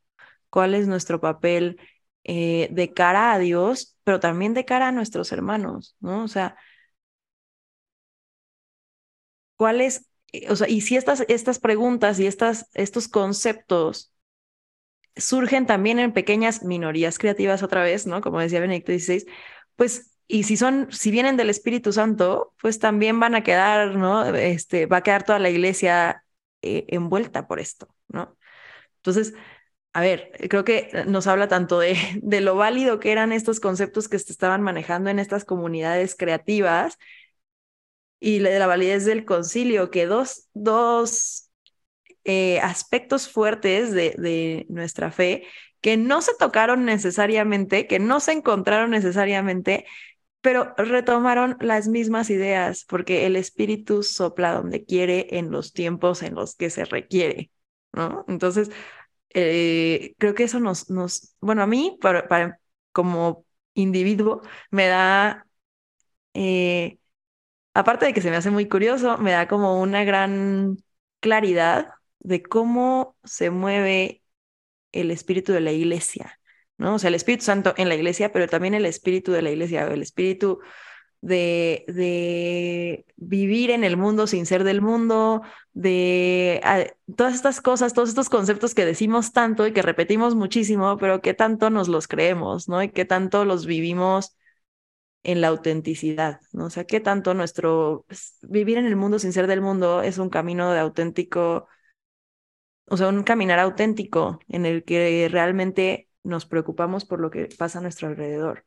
cuál 0.50 0.76
es 0.76 0.88
nuestro 0.88 1.20
papel 1.20 1.80
eh, 2.24 2.70
de 2.72 2.94
cara 2.94 3.34
a 3.34 3.40
Dios, 3.40 3.98
pero 4.04 4.20
también 4.20 4.54
de 4.54 4.66
cara 4.66 4.90
a 4.90 4.92
nuestros 4.92 5.32
hermanos, 5.32 5.96
¿no? 6.00 6.24
O 6.24 6.28
sea, 6.28 6.56
¿Cuáles, 9.58 10.08
eh, 10.32 10.50
o 10.50 10.56
sea, 10.56 10.70
y 10.70 10.82
si 10.82 10.96
estas, 10.96 11.26
estas 11.28 11.60
preguntas 11.60 12.20
y 12.20 12.28
estas, 12.28 12.70
estos 12.74 13.08
conceptos 13.10 14.14
surgen 15.16 15.66
también 15.66 16.00
en 16.00 16.14
pequeñas 16.14 16.64
minorías 16.64 17.20
creativas 17.20 17.64
otra 17.64 17.84
vez, 17.84 18.08
¿no? 18.08 18.22
Como 18.22 18.40
decía 18.40 18.60
Benedicto 18.60 18.92
XVI, 18.94 19.26
pues, 19.76 20.16
y 20.28 20.44
si 20.44 20.58
son, 20.58 20.88
si 20.92 21.12
vienen 21.12 21.38
del 21.38 21.50
Espíritu 21.50 21.92
Santo, 21.94 22.54
pues 22.62 22.80
también 22.80 23.20
van 23.20 23.36
a 23.36 23.44
quedar, 23.44 23.96
¿no? 23.96 24.26
Este, 24.36 24.86
va 24.86 24.98
a 24.98 25.04
quedar 25.04 25.24
toda 25.24 25.40
la 25.40 25.50
iglesia 25.50 26.24
eh, 26.62 26.86
envuelta 26.90 27.48
por 27.48 27.60
esto, 27.60 27.88
¿no? 28.10 28.38
Entonces, 28.98 29.34
a 29.94 30.02
ver, 30.02 30.32
creo 30.50 30.64
que 30.66 30.92
nos 31.08 31.28
habla 31.28 31.48
tanto 31.48 31.80
de, 31.80 31.98
de 32.22 32.42
lo 32.42 32.56
válido 32.56 33.00
que 33.00 33.12
eran 33.12 33.32
estos 33.32 33.60
conceptos 33.60 34.10
que 34.10 34.20
se 34.20 34.32
estaban 34.32 34.62
manejando 34.62 35.10
en 35.10 35.20
estas 35.20 35.46
comunidades 35.46 36.16
creativas 36.16 36.98
y 38.20 38.40
de 38.40 38.60
la 38.60 38.68
validez 38.68 39.06
del 39.06 39.26
concilio, 39.26 39.92
que 39.92 40.06
dos, 40.06 40.48
dos 40.54 41.50
eh, 42.24 42.60
aspectos 42.62 43.30
fuertes 43.30 43.92
de, 43.92 44.16
de 44.18 44.66
nuestra 44.70 45.12
fe 45.12 45.46
que 45.82 45.98
no 45.98 46.22
se 46.22 46.34
tocaron 46.38 46.86
necesariamente, 46.86 47.88
que 47.88 48.00
no 48.00 48.20
se 48.20 48.34
encontraron 48.34 48.92
necesariamente, 48.92 49.86
pero 50.42 50.74
retomaron 50.78 51.58
las 51.60 51.88
mismas 51.88 52.30
ideas, 52.30 52.86
porque 52.88 53.26
el 53.26 53.36
espíritu 53.36 54.04
sopla 54.04 54.54
donde 54.54 54.86
quiere 54.86 55.28
en 55.38 55.52
los 55.52 55.74
tiempos 55.74 56.24
en 56.24 56.36
los 56.36 56.56
que 56.56 56.70
se 56.70 56.86
requiere, 56.86 57.52
¿no? 57.94 58.26
Entonces, 58.28 58.72
eh, 59.34 60.16
creo 60.18 60.34
que 60.36 60.44
eso 60.44 60.60
nos, 60.60 60.90
nos, 60.90 61.36
bueno, 61.42 61.64
a 61.64 61.68
mí, 61.68 61.98
para, 62.02 62.28
para 62.28 62.60
como 62.92 63.46
individuo, 63.74 64.42
me 64.72 64.88
da 64.88 65.46
eh, 66.34 67.00
aparte 67.78 68.08
de 68.08 68.14
que 68.14 68.22
se 68.22 68.32
me 68.32 68.38
hace 68.38 68.50
muy 68.50 68.68
curioso, 68.68 69.18
me 69.20 69.32
da 69.32 69.48
como 69.48 69.80
una 69.80 70.04
gran 70.04 70.78
claridad 71.20 71.90
de 72.20 72.42
cómo 72.42 73.16
se 73.24 73.52
mueve 73.52 74.24
el 74.92 75.12
espíritu 75.12 75.54
de 75.54 75.62
la 75.62 75.72
iglesia, 75.72 76.40
¿no? 76.78 76.96
O 76.96 77.00
sea, 77.00 77.10
el 77.10 77.16
Espíritu 77.16 77.46
Santo 77.46 77.76
en 77.78 77.90
la 77.90 77.96
iglesia, 77.96 78.32
pero 78.32 78.48
también 78.48 78.74
el 78.74 78.86
espíritu 78.86 79.32
de 79.32 79.44
la 79.44 79.52
iglesia, 79.52 79.86
el 79.88 80.02
espíritu 80.02 80.60
de, 81.22 83.06
vivir 83.16 83.70
en 83.70 83.84
el 83.84 83.96
mundo 83.96 84.26
sin 84.26 84.48
ser 84.48 84.64
del 84.64 84.82
mundo, 84.82 85.44
de 85.74 86.60
ah, 86.64 86.84
todas 87.16 87.36
estas 87.36 87.62
cosas, 87.62 87.94
todos 87.94 88.10
estos 88.10 88.30
conceptos 88.30 88.74
que 88.74 88.86
decimos 88.86 89.34
tanto 89.34 89.68
y 89.68 89.74
que 89.74 89.84
repetimos 89.84 90.34
muchísimo, 90.34 90.98
pero 90.98 91.22
que 91.22 91.36
tanto 91.36 91.70
nos 91.70 91.88
los 91.90 92.08
creemos, 92.08 92.70
¿no? 92.70 92.82
Y 92.82 92.90
que 92.90 93.06
tanto 93.06 93.46
los 93.46 93.68
vivimos 93.68 94.36
en 95.28 95.42
la 95.42 95.50
autenticidad, 95.50 96.42
¿no? 96.54 96.68
O 96.68 96.72
sea, 96.72 96.86
qué 96.86 97.02
tanto 97.02 97.36
nuestro 97.36 98.06
pues, 98.10 98.40
vivir 98.44 98.80
en 98.80 98.88
el 98.88 98.98
mundo 98.98 99.20
sin 99.20 99.34
ser 99.34 99.48
del 99.48 99.62
mundo 99.62 100.02
es 100.04 100.20
un 100.20 100.30
camino 100.32 100.72
de 100.74 100.80
auténtico, 100.82 101.70
o 102.90 102.98
sea, 102.98 103.08
un 103.10 103.24
caminar 103.24 103.60
auténtico 103.60 104.40
en 104.50 104.66
el 104.66 104.84
que 104.84 105.28
realmente 105.32 106.10
nos 106.24 106.46
preocupamos 106.46 107.06
por 107.06 107.20
lo 107.20 107.30
que 107.32 107.48
pasa 107.58 107.80
a 107.80 107.82
nuestro 107.82 108.08
alrededor. 108.08 108.66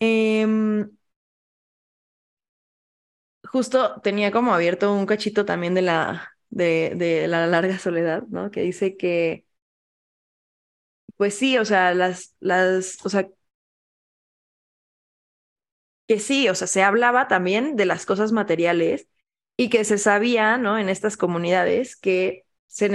Em, 0.00 0.90
justo 3.44 4.00
tenía 4.02 4.30
como 4.32 4.54
abierto 4.54 4.92
un 4.94 5.06
cachito 5.06 5.44
también 5.44 5.74
de 5.74 5.82
la, 5.82 6.32
de, 6.50 6.92
de 6.96 7.28
la 7.28 7.46
larga 7.46 7.78
soledad, 7.78 8.24
¿no? 8.28 8.50
Que 8.50 8.62
dice 8.62 8.96
que, 8.96 9.46
pues 11.16 11.34
sí, 11.34 11.58
o 11.58 11.64
sea, 11.64 11.94
las, 11.94 12.34
las, 12.40 12.98
o 13.04 13.08
sea, 13.08 13.28
que 16.08 16.18
sí, 16.18 16.48
o 16.48 16.54
sea, 16.54 16.66
se 16.66 16.82
hablaba 16.82 17.28
también 17.28 17.76
de 17.76 17.86
las 17.86 18.06
cosas 18.06 18.32
materiales 18.32 19.08
y 19.56 19.68
que 19.70 19.84
se 19.84 19.98
sabía, 19.98 20.56
¿no? 20.56 20.78
En 20.78 20.88
estas 20.88 21.16
comunidades 21.16 21.96
que, 21.96 22.46
se 22.66 22.88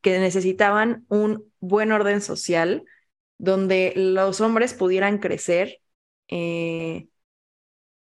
que 0.00 0.18
necesitaban 0.20 1.04
un 1.08 1.52
buen 1.60 1.92
orden 1.92 2.20
social 2.20 2.84
donde 3.38 3.92
los 3.96 4.40
hombres 4.40 4.72
pudieran 4.72 5.18
crecer, 5.18 5.80
eh, 6.28 7.08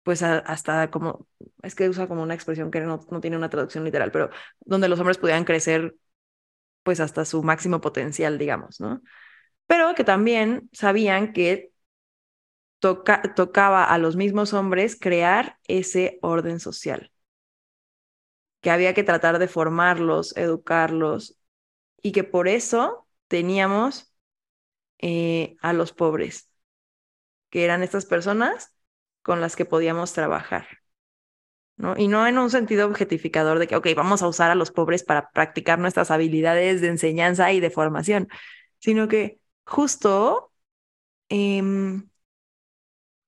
pues 0.04 0.24
hasta 0.24 0.90
como, 0.90 1.28
es 1.62 1.76
que 1.76 1.88
usa 1.88 2.08
como 2.08 2.24
una 2.24 2.34
expresión 2.34 2.72
que 2.72 2.82
no, 2.82 3.06
no 3.12 3.22
tiene 3.22 3.38
una 3.38 3.50
traducción 3.50 3.84
literal, 3.84 4.12
pero 4.12 4.32
donde 4.62 4.90
los 4.90 5.00
hombres 5.00 5.20
pudieran 5.20 5.46
crecer 5.46 5.96
pues 6.82 7.00
hasta 7.00 7.26
su 7.26 7.44
máximo 7.44 7.82
potencial, 7.82 8.40
digamos, 8.40 8.80
¿no? 8.80 9.02
Pero 9.68 9.94
que 9.94 10.04
también 10.04 10.70
sabían 10.74 11.34
que 11.34 11.69
tocaba 12.80 13.84
a 13.84 13.98
los 13.98 14.16
mismos 14.16 14.54
hombres 14.54 14.98
crear 15.00 15.58
ese 15.68 16.20
orden 16.22 16.60
social, 16.60 17.12
que 18.62 18.72
había 18.72 18.94
que 18.94 19.04
tratar 19.04 19.40
de 19.40 19.48
formarlos, 19.48 20.36
educarlos, 20.38 21.38
y 22.02 22.12
que 22.12 22.24
por 22.24 22.48
eso 22.48 23.08
teníamos 23.28 24.14
eh, 25.00 25.58
a 25.62 25.74
los 25.74 25.94
pobres, 25.94 26.50
que 27.50 27.66
eran 27.66 27.84
estas 27.84 28.06
personas 28.06 28.74
con 29.22 29.42
las 29.42 29.56
que 29.56 29.66
podíamos 29.66 30.14
trabajar. 30.14 30.68
Y 31.96 32.10
no 32.10 32.28
en 32.28 32.38
un 32.38 32.50
sentido 32.50 32.86
objetificador 32.88 33.58
de 33.58 33.68
que, 33.68 33.78
ok, 33.78 33.88
vamos 33.96 34.22
a 34.22 34.28
usar 34.28 34.52
a 34.52 34.56
los 34.56 34.70
pobres 34.72 35.04
para 35.04 35.30
practicar 35.32 35.80
nuestras 35.80 36.12
habilidades 36.12 36.82
de 36.82 36.90
enseñanza 36.90 37.54
y 37.54 37.62
de 37.62 37.70
formación, 37.70 38.28
sino 38.80 39.08
que 39.08 39.40
justo 39.66 40.52
em, 41.30 42.09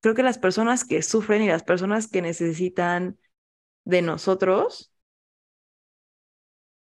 creo 0.02 0.16
que 0.16 0.24
las 0.24 0.38
personas 0.39 0.86
que 0.86 1.02
sufren 1.02 1.43
y 1.43 1.47
las 1.47 1.64
personas 1.64 2.08
que 2.08 2.22
necesitan 2.22 3.20
de 3.86 4.02
nosotros 4.02 4.91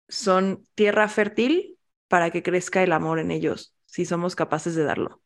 son 0.08 0.66
tierra 0.74 1.08
fértil 1.08 1.78
para 2.08 2.30
que 2.30 2.42
crezca 2.42 2.82
el 2.82 2.92
amor 2.92 3.18
en 3.18 3.30
ellos, 3.30 3.74
si 3.86 4.04
somos 4.04 4.36
capaces 4.36 4.74
de 4.74 4.84
darlo, 4.84 5.22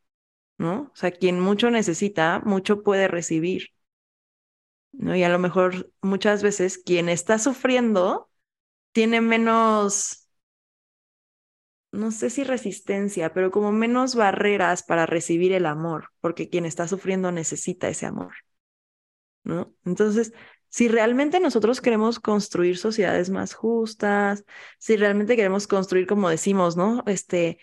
¿no? 0.58 0.90
O 0.94 0.96
sea, 0.96 1.12
quien 1.12 1.40
mucho 1.40 1.70
necesita, 1.70 2.40
mucho 2.44 2.82
puede 2.84 3.08
recibir, 3.08 3.70
¿no? 4.92 5.14
Y 5.16 5.22
a 5.24 5.28
lo 5.28 5.38
mejor 5.38 5.92
muchas 6.02 6.42
veces 6.42 6.78
quien 6.78 7.08
está 7.08 7.38
sufriendo 7.38 8.30
tiene 8.92 9.20
menos 9.20 10.25
no 11.96 12.10
sé 12.10 12.30
si 12.30 12.44
resistencia, 12.44 13.32
pero 13.32 13.50
como 13.50 13.72
menos 13.72 14.14
barreras 14.14 14.82
para 14.82 15.06
recibir 15.06 15.52
el 15.52 15.66
amor, 15.66 16.10
porque 16.20 16.48
quien 16.48 16.66
está 16.66 16.88
sufriendo 16.88 17.32
necesita 17.32 17.88
ese 17.88 18.06
amor, 18.06 18.34
¿no? 19.44 19.74
Entonces, 19.84 20.32
si 20.68 20.88
realmente 20.88 21.40
nosotros 21.40 21.80
queremos 21.80 22.20
construir 22.20 22.78
sociedades 22.78 23.30
más 23.30 23.54
justas, 23.54 24.44
si 24.78 24.96
realmente 24.96 25.36
queremos 25.36 25.66
construir, 25.66 26.06
como 26.06 26.28
decimos, 26.28 26.76
¿no? 26.76 27.02
Este, 27.06 27.58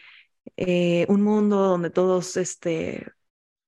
eh, 0.57 1.05
un 1.09 1.21
mundo 1.21 1.57
donde 1.57 1.89
todos, 1.89 2.37
este, 2.37 3.11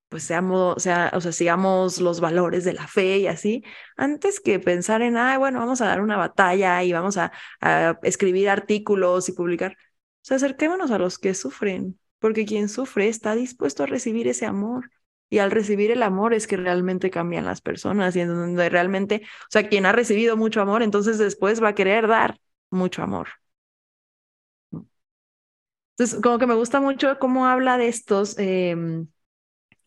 pues 0.09 0.23
seamos, 0.23 0.81
sea, 0.83 1.11
o 1.13 1.21
sea, 1.21 1.31
sigamos 1.31 2.01
los 2.01 2.21
valores 2.21 2.63
de 2.63 2.73
la 2.73 2.87
fe 2.87 3.19
y 3.19 3.27
así, 3.27 3.63
antes 3.97 4.39
que 4.39 4.59
pensar 4.59 5.01
en, 5.01 5.17
ah, 5.17 5.37
bueno, 5.37 5.59
vamos 5.59 5.81
a 5.81 5.87
dar 5.87 6.01
una 6.01 6.17
batalla 6.17 6.83
y 6.83 6.93
vamos 6.93 7.17
a, 7.17 7.31
a 7.61 7.99
escribir 8.03 8.49
artículos 8.49 9.29
y 9.29 9.33
publicar. 9.33 9.77
Sea, 10.25 10.37
acerquémonos 10.37 10.89
a 10.89 10.97
los 10.97 11.19
que 11.19 11.35
sufren, 11.35 11.99
porque 12.17 12.45
quien 12.47 12.67
sufre 12.67 13.07
está 13.09 13.35
dispuesto 13.35 13.83
a 13.83 13.85
recibir 13.85 14.27
ese 14.27 14.47
amor. 14.47 14.89
Y 15.29 15.37
al 15.37 15.51
recibir 15.51 15.91
el 15.91 16.01
amor 16.01 16.33
es 16.33 16.47
que 16.47 16.57
realmente 16.57 17.11
cambian 17.11 17.45
las 17.45 17.61
personas 17.61 18.15
y 18.15 18.21
en 18.21 18.29
donde 18.29 18.69
realmente, 18.69 19.21
o 19.23 19.47
sea, 19.51 19.69
quien 19.69 19.85
ha 19.85 19.91
recibido 19.91 20.35
mucho 20.35 20.61
amor, 20.61 20.81
entonces 20.81 21.19
después 21.19 21.61
va 21.61 21.69
a 21.69 21.75
querer 21.75 22.07
dar 22.07 22.39
mucho 22.71 23.03
amor. 23.03 23.27
Entonces, 25.97 26.19
como 26.21 26.39
que 26.39 26.47
me 26.47 26.55
gusta 26.55 26.81
mucho 26.81 27.19
cómo 27.19 27.45
habla 27.45 27.77
de 27.77 27.87
estos, 27.87 28.37
em, 28.39 29.07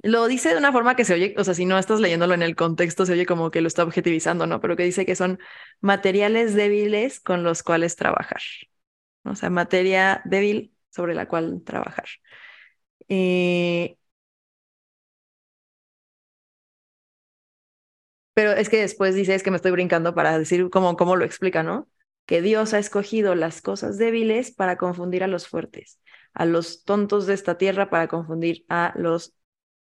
lo 0.02 0.26
dice 0.28 0.50
de 0.50 0.58
una 0.58 0.72
forma 0.72 0.96
que 0.96 1.04
se 1.04 1.14
oye, 1.14 1.34
o 1.38 1.44
sea, 1.44 1.54
si 1.54 1.66
no 1.66 1.78
estás 1.78 2.00
leyéndolo 2.00 2.34
en 2.34 2.42
el 2.42 2.56
contexto, 2.56 3.06
se 3.06 3.14
oye 3.14 3.26
como 3.26 3.50
que 3.50 3.62
lo 3.62 3.68
está 3.68 3.84
objetivizando, 3.84 4.46
¿no? 4.46 4.60
Pero 4.60 4.76
que 4.76 4.84
dice 4.84 5.06
que 5.06 5.16
son 5.16 5.38
materiales 5.80 6.54
débiles 6.54 7.20
con 7.20 7.44
los 7.44 7.62
cuales 7.64 7.96
trabajar. 7.96 8.40
O 9.32 9.36
sea, 9.36 9.50
materia 9.50 10.22
débil 10.24 10.74
sobre 10.90 11.14
la 11.14 11.28
cual 11.28 11.62
trabajar. 11.64 12.06
Eh, 13.08 13.96
pero 18.34 18.52
es 18.52 18.68
que 18.68 18.78
después 18.80 19.14
dice, 19.14 19.34
es 19.34 19.42
que 19.42 19.50
me 19.50 19.56
estoy 19.56 19.72
brincando 19.72 20.14
para 20.14 20.38
decir 20.38 20.70
cómo, 20.70 20.96
cómo 20.96 21.16
lo 21.16 21.24
explica, 21.24 21.62
¿no? 21.62 21.88
Que 22.26 22.42
Dios 22.42 22.74
ha 22.74 22.78
escogido 22.78 23.34
las 23.34 23.62
cosas 23.62 23.98
débiles 23.98 24.52
para 24.54 24.76
confundir 24.76 25.24
a 25.24 25.26
los 25.26 25.48
fuertes, 25.48 26.00
a 26.34 26.44
los 26.44 26.84
tontos 26.84 27.26
de 27.26 27.34
esta 27.34 27.58
tierra 27.58 27.90
para 27.90 28.06
confundir 28.08 28.64
a 28.68 28.92
los 28.96 29.34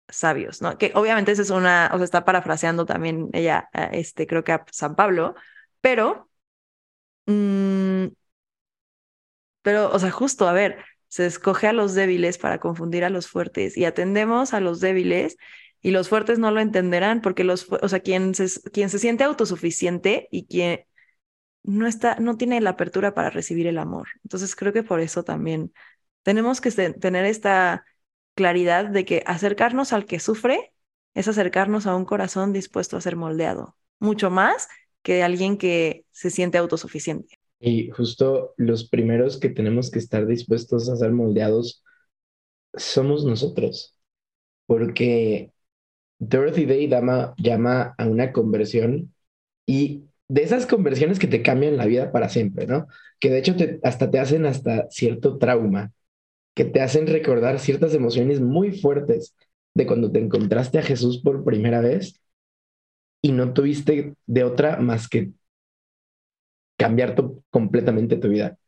sabios, 0.08 0.62
¿no? 0.62 0.78
Que 0.78 0.92
obviamente 0.94 1.32
esa 1.32 1.42
es 1.42 1.50
una, 1.50 1.90
o 1.94 1.96
sea, 1.98 2.04
está 2.04 2.24
parafraseando 2.24 2.86
también 2.86 3.30
ella, 3.34 3.70
este, 3.92 4.26
creo 4.26 4.44
que 4.44 4.52
a 4.52 4.64
San 4.72 4.96
Pablo, 4.96 5.34
pero, 5.80 6.30
mm, 7.26 8.08
pero, 9.62 9.90
o 9.92 9.98
sea, 9.98 10.10
justo, 10.10 10.48
a 10.48 10.52
ver, 10.52 10.84
se 11.08 11.26
escoge 11.26 11.68
a 11.68 11.72
los 11.72 11.94
débiles 11.94 12.38
para 12.38 12.58
confundir 12.58 13.04
a 13.04 13.10
los 13.10 13.28
fuertes 13.28 13.76
y 13.76 13.84
atendemos 13.84 14.54
a 14.54 14.60
los 14.60 14.80
débiles 14.80 15.36
y 15.80 15.90
los 15.90 16.08
fuertes 16.08 16.38
no 16.38 16.50
lo 16.50 16.60
entenderán 16.60 17.20
porque 17.20 17.44
los, 17.44 17.66
o 17.70 17.88
sea, 17.88 18.00
quien 18.00 18.34
se, 18.34 18.48
quien 18.70 18.88
se 18.90 18.98
siente 18.98 19.24
autosuficiente 19.24 20.28
y 20.30 20.46
quien 20.46 20.84
no 21.64 21.86
está, 21.86 22.16
no 22.16 22.36
tiene 22.36 22.60
la 22.60 22.70
apertura 22.70 23.14
para 23.14 23.30
recibir 23.30 23.66
el 23.66 23.78
amor. 23.78 24.08
Entonces 24.24 24.56
creo 24.56 24.72
que 24.72 24.82
por 24.82 25.00
eso 25.00 25.24
también 25.24 25.72
tenemos 26.22 26.60
que 26.60 26.70
tener 26.70 27.24
esta 27.26 27.84
claridad 28.34 28.86
de 28.86 29.04
que 29.04 29.22
acercarnos 29.26 29.92
al 29.92 30.06
que 30.06 30.20
sufre 30.20 30.72
es 31.14 31.28
acercarnos 31.28 31.86
a 31.86 31.96
un 31.96 32.04
corazón 32.04 32.52
dispuesto 32.52 32.96
a 32.96 33.00
ser 33.00 33.16
moldeado, 33.16 33.76
mucho 33.98 34.30
más 34.30 34.68
que 35.02 35.22
alguien 35.22 35.58
que 35.58 36.06
se 36.12 36.30
siente 36.30 36.58
autosuficiente. 36.58 37.41
Y 37.62 37.90
justo 37.90 38.54
los 38.58 38.88
primeros 38.90 39.38
que 39.38 39.48
tenemos 39.48 39.90
que 39.92 40.00
estar 40.00 40.26
dispuestos 40.26 40.90
a 40.90 40.96
ser 40.96 41.12
moldeados 41.12 41.84
somos 42.74 43.24
nosotros, 43.24 43.96
porque 44.66 45.52
Dorothy 46.18 46.66
Day 46.66 46.88
llama, 46.88 47.34
llama 47.38 47.94
a 47.98 48.06
una 48.06 48.32
conversión 48.32 49.14
y 49.66 50.04
de 50.28 50.42
esas 50.44 50.66
conversiones 50.66 51.18
que 51.18 51.28
te 51.28 51.42
cambian 51.42 51.76
la 51.78 51.86
vida 51.86 52.12
para 52.12 52.28
siempre, 52.30 52.66
¿no? 52.66 52.86
Que 53.20 53.30
de 53.30 53.38
hecho 53.40 53.56
te, 53.56 53.80
hasta 53.84 54.10
te 54.10 54.18
hacen 54.20 54.46
hasta 54.46 54.88
cierto 54.90 55.38
trauma 55.38 55.92
que 56.54 56.64
te 56.66 56.80
hacen 56.82 57.06
recordar 57.06 57.60
ciertas 57.60 57.94
emociones 57.94 58.40
muy 58.40 58.72
fuertes 58.78 59.36
de 59.74 59.86
cuando 59.86 60.12
te 60.12 60.20
encontraste 60.20 60.78
a 60.78 60.82
Jesús 60.82 61.22
por 61.22 61.44
primera 61.44 61.80
vez 61.80 62.20
y 63.20 63.32
no 63.32 63.52
tuviste 63.52 64.14
de 64.26 64.44
otra 64.44 64.76
más 64.78 65.08
que 65.08 65.32
cambiar 66.76 67.14
completamente 67.50 68.16
tu 68.16 68.28
vida. 68.28 68.58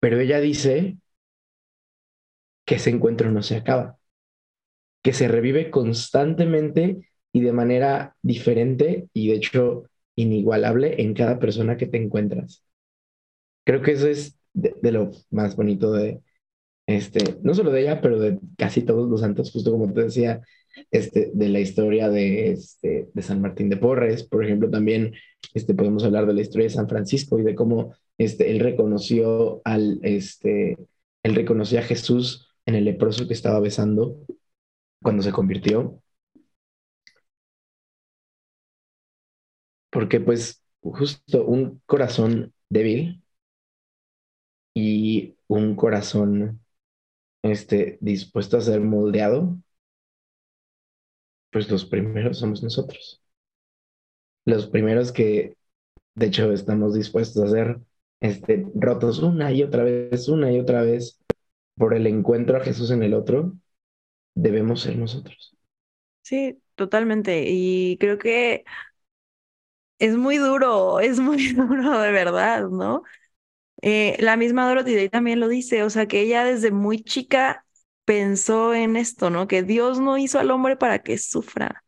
Pero 0.00 0.20
ella 0.20 0.40
dice 0.40 0.98
que 2.64 2.76
ese 2.76 2.90
encuentro 2.90 3.30
no 3.30 3.42
se 3.42 3.56
acaba, 3.56 3.98
que 5.02 5.12
se 5.12 5.28
revive 5.28 5.70
constantemente 5.70 7.08
y 7.32 7.40
de 7.40 7.52
manera 7.52 8.16
diferente 8.22 9.08
y 9.12 9.28
de 9.28 9.34
hecho 9.36 9.84
inigualable 10.16 11.02
en 11.02 11.14
cada 11.14 11.38
persona 11.38 11.76
que 11.76 11.86
te 11.86 11.96
encuentras. 11.98 12.64
Creo 13.64 13.82
que 13.82 13.92
eso 13.92 14.08
es 14.08 14.38
de 14.54 14.92
lo 14.92 15.10
más 15.30 15.56
bonito 15.56 15.92
de, 15.92 16.20
este, 16.86 17.38
no 17.42 17.54
solo 17.54 17.70
de 17.70 17.82
ella, 17.82 18.00
pero 18.00 18.18
de 18.20 18.38
casi 18.58 18.82
todos 18.82 19.08
los 19.08 19.20
santos, 19.20 19.52
justo 19.52 19.72
como 19.72 19.92
te 19.92 20.04
decía, 20.04 20.42
este, 20.90 21.30
de 21.34 21.48
la 21.48 21.60
historia 21.60 22.08
de, 22.08 22.52
este, 22.52 23.08
de 23.12 23.22
San 23.22 23.40
Martín 23.40 23.68
de 23.68 23.76
Porres, 23.76 24.24
por 24.24 24.44
ejemplo, 24.44 24.70
también 24.70 25.14
este, 25.54 25.74
podemos 25.74 26.04
hablar 26.04 26.26
de 26.26 26.34
la 26.34 26.42
historia 26.42 26.66
de 26.66 26.74
San 26.74 26.88
Francisco 26.88 27.38
y 27.38 27.42
de 27.42 27.54
cómo 27.54 27.94
este, 28.18 28.50
él 28.50 28.60
reconoció 28.60 29.60
al, 29.64 30.00
este, 30.02 30.78
él 31.22 31.34
reconoció 31.34 31.78
a 31.78 31.82
Jesús 31.82 32.48
en 32.66 32.74
el 32.74 32.84
leproso 32.84 33.26
que 33.26 33.34
estaba 33.34 33.60
besando 33.60 34.18
cuando 35.02 35.22
se 35.22 35.32
convirtió. 35.32 36.02
Porque 39.90 40.20
pues 40.20 40.62
justo 40.82 41.44
un 41.46 41.80
corazón 41.86 42.52
débil 42.68 43.22
y 44.74 45.36
un 45.48 45.76
corazón 45.76 46.60
este, 47.42 47.98
dispuesto 48.00 48.56
a 48.56 48.60
ser 48.60 48.80
moldeado, 48.80 49.58
pues 51.52 51.70
los 51.70 51.84
primeros 51.84 52.38
somos 52.40 52.62
nosotros. 52.64 53.22
Los 54.44 54.66
primeros 54.66 55.12
que, 55.12 55.56
de 56.14 56.26
hecho, 56.26 56.52
estamos 56.52 56.94
dispuestos 56.94 57.44
a 57.44 57.50
ser 57.50 57.80
este, 58.20 58.66
rotos 58.74 59.20
una 59.20 59.52
y 59.52 59.62
otra 59.62 59.84
vez, 59.84 60.28
una 60.28 60.52
y 60.52 60.60
otra 60.60 60.82
vez, 60.82 61.20
por 61.76 61.94
el 61.94 62.06
encuentro 62.06 62.56
a 62.58 62.60
Jesús 62.64 62.90
en 62.90 63.02
el 63.02 63.14
otro, 63.14 63.54
debemos 64.34 64.82
ser 64.82 64.96
nosotros. 64.96 65.56
Sí, 66.22 66.60
totalmente. 66.76 67.44
Y 67.46 67.98
creo 67.98 68.18
que 68.18 68.64
es 69.98 70.16
muy 70.16 70.36
duro, 70.38 71.00
es 71.00 71.18
muy 71.20 71.48
duro 71.54 72.00
de 72.00 72.12
verdad, 72.12 72.68
¿no? 72.68 73.02
Eh, 73.82 74.16
la 74.20 74.36
misma 74.36 74.68
Dorothy 74.68 74.94
Day 74.96 75.08
también 75.10 75.40
lo 75.40 75.48
dice, 75.48 75.82
o 75.84 75.90
sea, 75.90 76.06
que 76.08 76.20
ella 76.22 76.44
desde 76.44 76.70
muy 76.72 77.02
chica 77.04 77.66
pensó 78.04 78.74
en 78.74 78.96
esto, 78.96 79.30
¿no? 79.30 79.48
Que 79.48 79.62
Dios 79.62 80.00
no 80.00 80.18
hizo 80.18 80.38
al 80.38 80.50
hombre 80.50 80.76
para 80.76 81.00
que 81.02 81.18
sufra 81.18 81.84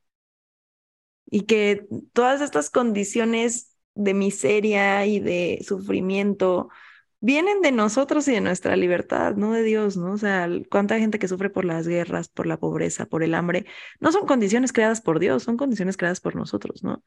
y 1.27 1.43
que 1.43 1.87
todas 2.13 2.41
estas 2.41 2.71
condiciones 2.71 3.77
de 3.95 4.15
miseria 4.15 5.07
y 5.07 5.21
de 5.21 5.61
sufrimiento 5.67 6.69
vienen 7.21 7.63
de 7.63 7.73
nosotros 7.73 8.29
y 8.29 8.33
de 8.33 8.41
nuestra 8.41 8.77
libertad, 8.77 9.35
no 9.37 9.53
de 9.53 9.63
Dios, 9.63 9.97
¿no? 9.97 10.13
O 10.13 10.19
sea, 10.19 10.49
cuánta 10.71 10.99
gente 10.99 11.19
que 11.19 11.29
sufre 11.29 11.51
por 11.51 11.65
las 11.65 11.89
guerras, 11.89 12.29
por 12.29 12.47
la 12.47 12.59
pobreza, 12.59 13.07
por 13.07 13.23
el 13.23 13.35
hambre, 13.35 13.67
no 14.01 14.13
son 14.13 14.27
condiciones 14.27 14.73
creadas 14.73 15.01
por 15.01 15.19
Dios, 15.21 15.43
son 15.43 15.57
condiciones 15.57 15.97
creadas 15.97 16.21
por 16.21 16.37
nosotros, 16.37 16.85
¿no? 16.85 17.03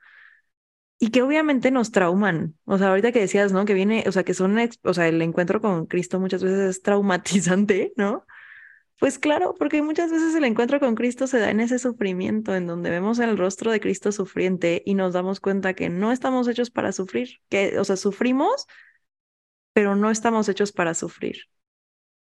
y 0.99 1.11
que 1.11 1.21
obviamente 1.21 1.71
nos 1.71 1.91
trauman. 1.91 2.57
O 2.65 2.77
sea, 2.77 2.89
ahorita 2.89 3.11
que 3.11 3.19
decías, 3.19 3.51
¿no? 3.51 3.65
Que 3.65 3.73
viene, 3.73 4.03
o 4.07 4.11
sea, 4.11 4.23
que 4.23 4.33
son, 4.33 4.57
o 4.83 4.93
sea, 4.93 5.07
el 5.07 5.21
encuentro 5.21 5.61
con 5.61 5.85
Cristo 5.85 6.19
muchas 6.19 6.43
veces 6.43 6.59
es 6.77 6.81
traumatizante, 6.81 7.93
¿no? 7.97 8.25
Pues 8.99 9.19
claro, 9.19 9.53
porque 9.57 9.83
muchas 9.83 10.11
veces 10.11 10.33
el 10.33 10.43
encuentro 10.43 10.79
con 10.79 10.95
Cristo 10.95 11.27
se 11.27 11.37
da 11.39 11.51
en 11.51 11.59
ese 11.59 11.77
sufrimiento, 11.77 12.55
en 12.55 12.65
donde 12.65 12.89
vemos 12.89 13.19
el 13.19 13.37
rostro 13.37 13.71
de 13.71 13.79
Cristo 13.79 14.11
sufriente 14.11 14.81
y 14.85 14.95
nos 14.95 15.13
damos 15.13 15.39
cuenta 15.39 15.75
que 15.75 15.89
no 15.89 16.11
estamos 16.11 16.47
hechos 16.47 16.71
para 16.71 16.91
sufrir, 16.91 17.39
que, 17.49 17.77
o 17.79 17.83
sea, 17.83 17.95
sufrimos, 17.95 18.65
pero 19.73 19.95
no 19.95 20.09
estamos 20.09 20.49
hechos 20.49 20.71
para 20.71 20.95
sufrir, 20.95 21.43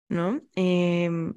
¿no? 0.09 0.41
Em, 0.55 1.34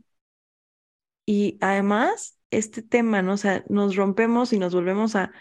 y 1.27 1.59
además, 1.61 2.39
este 2.51 2.83
tema, 2.83 3.23
¿no? 3.23 3.35
O 3.35 3.37
sea, 3.37 3.65
nos 3.69 3.97
rompemos 3.97 4.53
y 4.53 4.59
nos 4.59 4.75
volvemos 4.75 5.17
a 5.17 5.33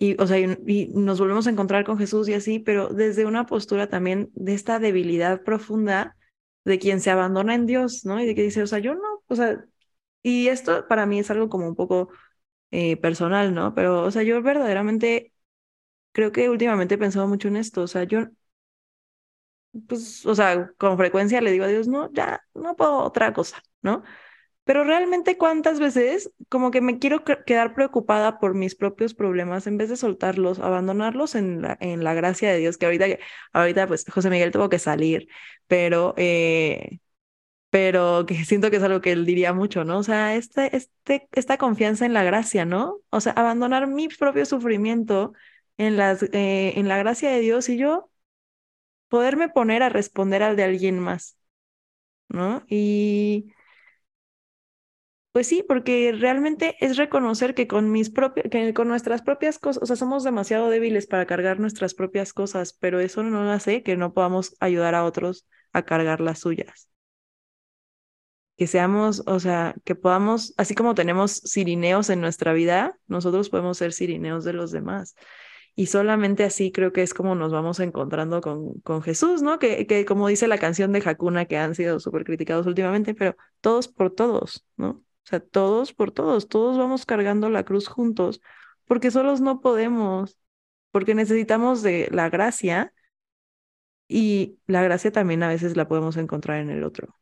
y, 0.00 0.14
o 0.20 0.26
sea, 0.28 0.38
y, 0.38 0.88
nos 0.94 1.18
volvemos 1.18 1.48
a 1.48 1.50
encontrar 1.50 1.84
con 1.84 1.98
Jesús 1.98 2.28
y 2.28 2.34
así, 2.34 2.60
pero 2.60 2.88
desde 2.88 3.26
una 3.26 3.46
postura 3.46 3.88
también 3.88 4.30
de 4.34 4.54
esta 4.54 4.78
debilidad 4.78 5.42
profunda 5.42 6.16
de 6.64 6.78
quien 6.78 7.00
se 7.00 7.10
abandona 7.10 7.54
en 7.54 7.66
Dios, 7.66 8.04
¿no? 8.04 8.20
Y 8.20 8.26
de 8.26 8.34
que 8.34 8.42
dice, 8.42 8.62
o 8.62 8.66
sea, 8.66 8.78
yo 8.80 8.94
no, 8.94 9.02
o 9.28 9.34
sea, 9.36 9.64
y 10.22 10.48
esto 10.48 10.86
para 10.88 11.06
mí 11.06 11.18
es 11.20 11.30
algo 11.30 11.48
como 11.48 11.68
un 11.68 11.74
poco 11.76 12.10
eh, 12.72 12.96
personal, 12.98 13.54
¿no? 13.54 13.74
Pero, 13.74 14.02
o 14.04 14.10
sea, 14.12 14.22
yo 14.24 14.42
verdaderamente 14.42 15.32
creo 16.12 16.32
que 16.32 16.50
últimamente 16.50 16.96
he 16.96 16.98
pensado 16.98 17.28
mucho 17.28 17.48
en 17.48 17.56
esto, 17.58 17.82
o 17.82 17.86
sea, 17.88 18.04
yo, 18.04 18.26
pues, 19.88 20.24
o 20.26 20.34
sea, 20.34 20.72
con 20.78 20.96
frecuencia 20.96 21.40
le 21.40 21.52
digo 21.52 21.64
a 21.64 21.68
Dios, 21.68 21.88
no, 21.88 22.10
ya, 22.12 22.42
no 22.54 22.76
puedo 22.76 22.98
otra 22.98 23.32
cosa, 23.32 23.62
¿no? 23.82 24.02
Pero 24.68 24.84
realmente 24.84 25.38
cuántas 25.38 25.80
veces 25.80 26.30
como 26.50 26.70
que 26.70 26.82
me 26.82 26.98
quiero 26.98 27.24
quedar 27.24 27.72
preocupada 27.74 28.38
por 28.38 28.52
mis 28.54 28.74
propios 28.74 29.14
problemas 29.14 29.66
en 29.66 29.78
vez 29.78 29.88
de 29.88 29.96
soltarlos, 29.96 30.58
abandonarlos 30.58 31.36
en 31.36 31.62
la, 31.62 31.78
en 31.80 32.04
la 32.04 32.12
gracia 32.12 32.52
de 32.52 32.58
Dios, 32.58 32.76
que 32.76 32.84
ahorita, 32.84 33.06
ahorita 33.54 33.86
pues 33.86 34.04
José 34.12 34.28
Miguel 34.28 34.50
tuvo 34.50 34.68
que 34.68 34.78
salir, 34.78 35.26
pero, 35.68 36.12
eh, 36.18 36.98
pero 37.70 38.26
que 38.26 38.34
siento 38.44 38.70
que 38.70 38.76
es 38.78 38.82
algo 38.82 39.00
que 39.00 39.12
él 39.12 39.26
diría 39.26 39.54
mucho, 39.54 39.84
¿no? 39.84 39.98
O 39.98 40.02
sea, 40.02 40.36
este, 40.36 40.76
este, 40.76 41.28
esta 41.32 41.58
confianza 41.58 42.06
en 42.06 42.14
la 42.14 42.24
gracia, 42.24 42.66
¿no? 42.66 43.00
O 43.10 43.20
sea, 43.22 43.32
abandonar 43.32 43.86
mi 43.86 44.08
propio 44.08 44.46
sufrimiento 44.46 45.32
en, 45.78 45.96
las, 45.96 46.24
eh, 46.24 46.74
en 46.76 46.88
la 46.88 46.98
gracia 46.98 47.30
de 47.30 47.40
Dios 47.40 47.70
y 47.70 47.78
yo 47.78 48.10
poderme 49.08 49.48
poner 49.48 49.82
a 49.82 49.88
responder 49.88 50.42
al 50.42 50.56
de 50.56 50.64
alguien 50.64 50.98
más, 50.98 51.38
¿no? 52.28 52.64
Y 52.68 53.54
pues 55.32 55.46
sí, 55.46 55.64
porque 55.66 56.12
realmente 56.18 56.76
es 56.80 56.96
reconocer 56.96 57.54
que 57.54 57.68
con 57.68 57.92
mis 57.92 58.10
propias, 58.10 58.46
que 58.50 58.74
con 58.74 58.88
nuestras 58.88 59.22
propias 59.22 59.58
cosas, 59.58 59.82
o 59.82 59.86
sea, 59.86 59.96
somos 59.96 60.24
demasiado 60.24 60.68
débiles 60.68 61.06
para 61.06 61.26
cargar 61.26 61.60
nuestras 61.60 61.94
propias 61.94 62.32
cosas, 62.32 62.72
pero 62.72 62.98
eso 63.00 63.22
no 63.22 63.50
hace 63.52 63.82
que 63.82 63.96
no 63.96 64.14
podamos 64.14 64.56
ayudar 64.60 64.94
a 64.94 65.04
otros 65.04 65.46
a 65.72 65.84
cargar 65.84 66.20
las 66.20 66.40
suyas. 66.40 66.88
Que 68.56 68.66
seamos, 68.66 69.22
o 69.26 69.38
sea, 69.38 69.76
que 69.84 69.94
podamos, 69.94 70.52
así 70.56 70.74
como 70.74 70.94
tenemos 70.96 71.32
sirineos 71.32 72.10
en 72.10 72.20
nuestra 72.20 72.52
vida, 72.52 72.98
nosotros 73.06 73.50
podemos 73.50 73.78
ser 73.78 73.92
sirineos 73.92 74.42
de 74.44 74.52
los 74.52 74.72
demás. 74.72 75.14
Y 75.76 75.86
solamente 75.86 76.42
así 76.42 76.72
creo 76.72 76.92
que 76.92 77.02
es 77.02 77.14
como 77.14 77.36
nos 77.36 77.52
vamos 77.52 77.78
encontrando 77.78 78.40
con, 78.40 78.80
con 78.80 79.02
Jesús, 79.02 79.42
¿no? 79.42 79.60
Que, 79.60 79.86
que 79.86 80.04
como 80.04 80.26
dice 80.26 80.48
la 80.48 80.58
canción 80.58 80.92
de 80.92 81.02
Hakuna, 81.04 81.44
que 81.46 81.56
han 81.56 81.76
sido 81.76 82.00
súper 82.00 82.24
criticados 82.24 82.66
últimamente, 82.66 83.14
pero 83.14 83.36
todos 83.60 83.86
por 83.86 84.12
todos, 84.12 84.66
¿no? 84.76 85.04
Sea, 85.28 85.40
todos 85.40 85.92
por 85.94 86.10
todos, 86.12 86.48
todos 86.48 86.78
vamos 86.78 87.06
cargando 87.06 87.50
la 87.50 87.64
cruz 87.64 87.88
juntos, 87.88 88.40
porque 88.86 89.10
solos 89.10 89.40
no 89.40 89.60
podemos, 89.60 90.38
porque 90.92 91.14
necesitamos 91.14 91.82
de 91.82 92.08
la 92.12 92.30
gracia 92.30 92.94
y 94.08 94.58
la 94.66 94.82
gracia 94.82 95.12
también 95.12 95.42
a 95.42 95.48
veces 95.48 95.76
la 95.76 95.88
podemos 95.88 96.16
encontrar 96.16 96.60
en 96.60 96.70
el 96.70 96.84
otro. 96.84 97.14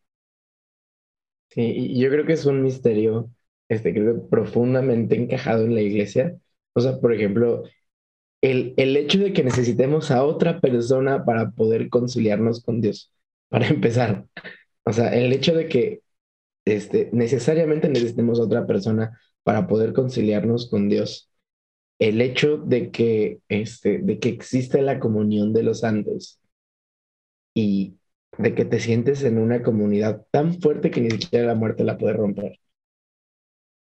Sí, 1.48 1.98
yo 1.98 2.10
creo 2.10 2.26
que 2.26 2.34
es 2.34 2.44
un 2.46 2.62
misterio, 2.62 3.30
este, 3.68 3.92
creo 3.94 4.14
que 4.22 4.28
profundamente 4.28 5.16
encajado 5.16 5.64
en 5.64 5.74
la 5.74 5.80
iglesia. 5.80 6.36
O 6.74 6.80
sea, 6.80 6.98
por 7.00 7.12
ejemplo, 7.14 7.62
el, 8.42 8.74
el 8.78 8.96
hecho 8.96 9.18
de 9.20 9.32
que 9.32 9.44
necesitemos 9.44 10.10
a 10.10 10.24
otra 10.24 10.60
persona 10.60 11.24
para 11.24 11.50
poder 11.52 11.90
conciliarnos 11.90 12.62
con 12.64 12.80
Dios, 12.82 13.12
para 13.48 13.68
empezar. 13.68 14.26
O 14.84 14.92
sea, 14.92 15.14
el 15.16 15.32
hecho 15.32 15.54
de 15.54 15.68
que 15.68 16.02
este, 16.66 17.08
necesariamente 17.12 17.88
necesitemos 17.88 18.40
otra 18.40 18.66
persona 18.66 19.18
para 19.44 19.66
poder 19.66 19.94
conciliarnos 19.94 20.68
con 20.68 20.88
Dios. 20.88 21.30
El 21.98 22.20
hecho 22.20 22.58
de 22.58 22.90
que, 22.90 23.40
este, 23.48 23.98
de 23.98 24.18
que 24.18 24.28
existe 24.28 24.82
la 24.82 25.00
comunión 25.00 25.54
de 25.54 25.62
los 25.62 25.80
santos 25.80 26.40
y 27.54 27.96
de 28.38 28.54
que 28.54 28.64
te 28.66 28.80
sientes 28.80 29.22
en 29.22 29.38
una 29.38 29.62
comunidad 29.62 30.26
tan 30.30 30.60
fuerte 30.60 30.90
que 30.90 31.00
ni 31.00 31.10
siquiera 31.10 31.46
la 31.46 31.54
muerte 31.54 31.84
la 31.84 31.96
puede 31.98 32.14
romper. 32.14 32.58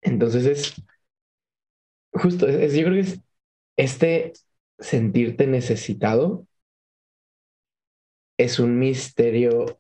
Entonces 0.02 0.46
es 0.46 0.76
justo, 2.14 2.48
es, 2.48 2.74
yo 2.74 2.84
creo 2.84 2.94
que 2.94 3.00
es 3.02 3.20
este 3.78 4.34
sentirte 4.80 5.48
necesitado 5.48 6.48
es 8.38 8.60
un 8.60 8.80
misterio 8.80 9.80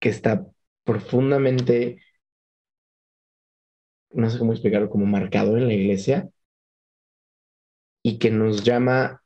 que 0.00 0.08
está 0.08 0.46
profundamente, 0.84 2.00
no 4.12 4.30
sé 4.30 4.38
cómo 4.38 4.52
explicarlo, 4.52 4.88
como 4.90 5.04
marcado 5.06 5.56
en 5.58 5.66
la 5.68 5.74
iglesia 5.74 6.30
y 8.02 8.18
que 8.18 8.30
nos 8.30 8.62
llama 8.64 9.22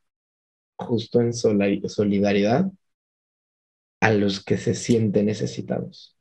justo 0.76 1.20
en 1.20 1.32
solidaridad 1.34 2.70
a 4.00 4.12
los 4.12 4.44
que 4.44 4.56
se 4.58 4.74
sienten 4.74 5.26
necesitados. 5.26 6.16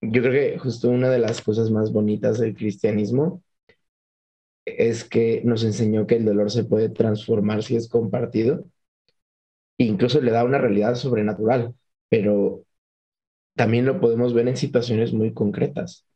Yo 0.00 0.22
creo 0.22 0.32
que 0.32 0.58
justo 0.58 0.88
una 0.88 1.10
de 1.10 1.18
las 1.18 1.42
cosas 1.42 1.70
más 1.70 1.92
bonitas 1.92 2.38
del 2.38 2.54
cristianismo 2.54 3.42
es 4.66 5.02
que 5.04 5.40
nos 5.44 5.64
enseñó 5.64 6.06
que 6.06 6.16
el 6.16 6.24
dolor 6.26 6.50
se 6.50 6.64
puede 6.64 6.88
transformar 6.90 7.62
si 7.62 7.74
es 7.76 7.88
compartido. 7.88 8.64
Incluso 9.78 10.20
le 10.20 10.32
da 10.32 10.44
una 10.44 10.58
realidad 10.58 10.94
sobrenatural, 10.96 11.74
pero 12.10 12.65
también 13.56 13.86
lo 13.86 14.00
podemos 14.00 14.34
ver 14.34 14.48
en 14.48 14.56
situaciones 14.56 15.12
muy 15.14 15.34
concretas 15.34 16.06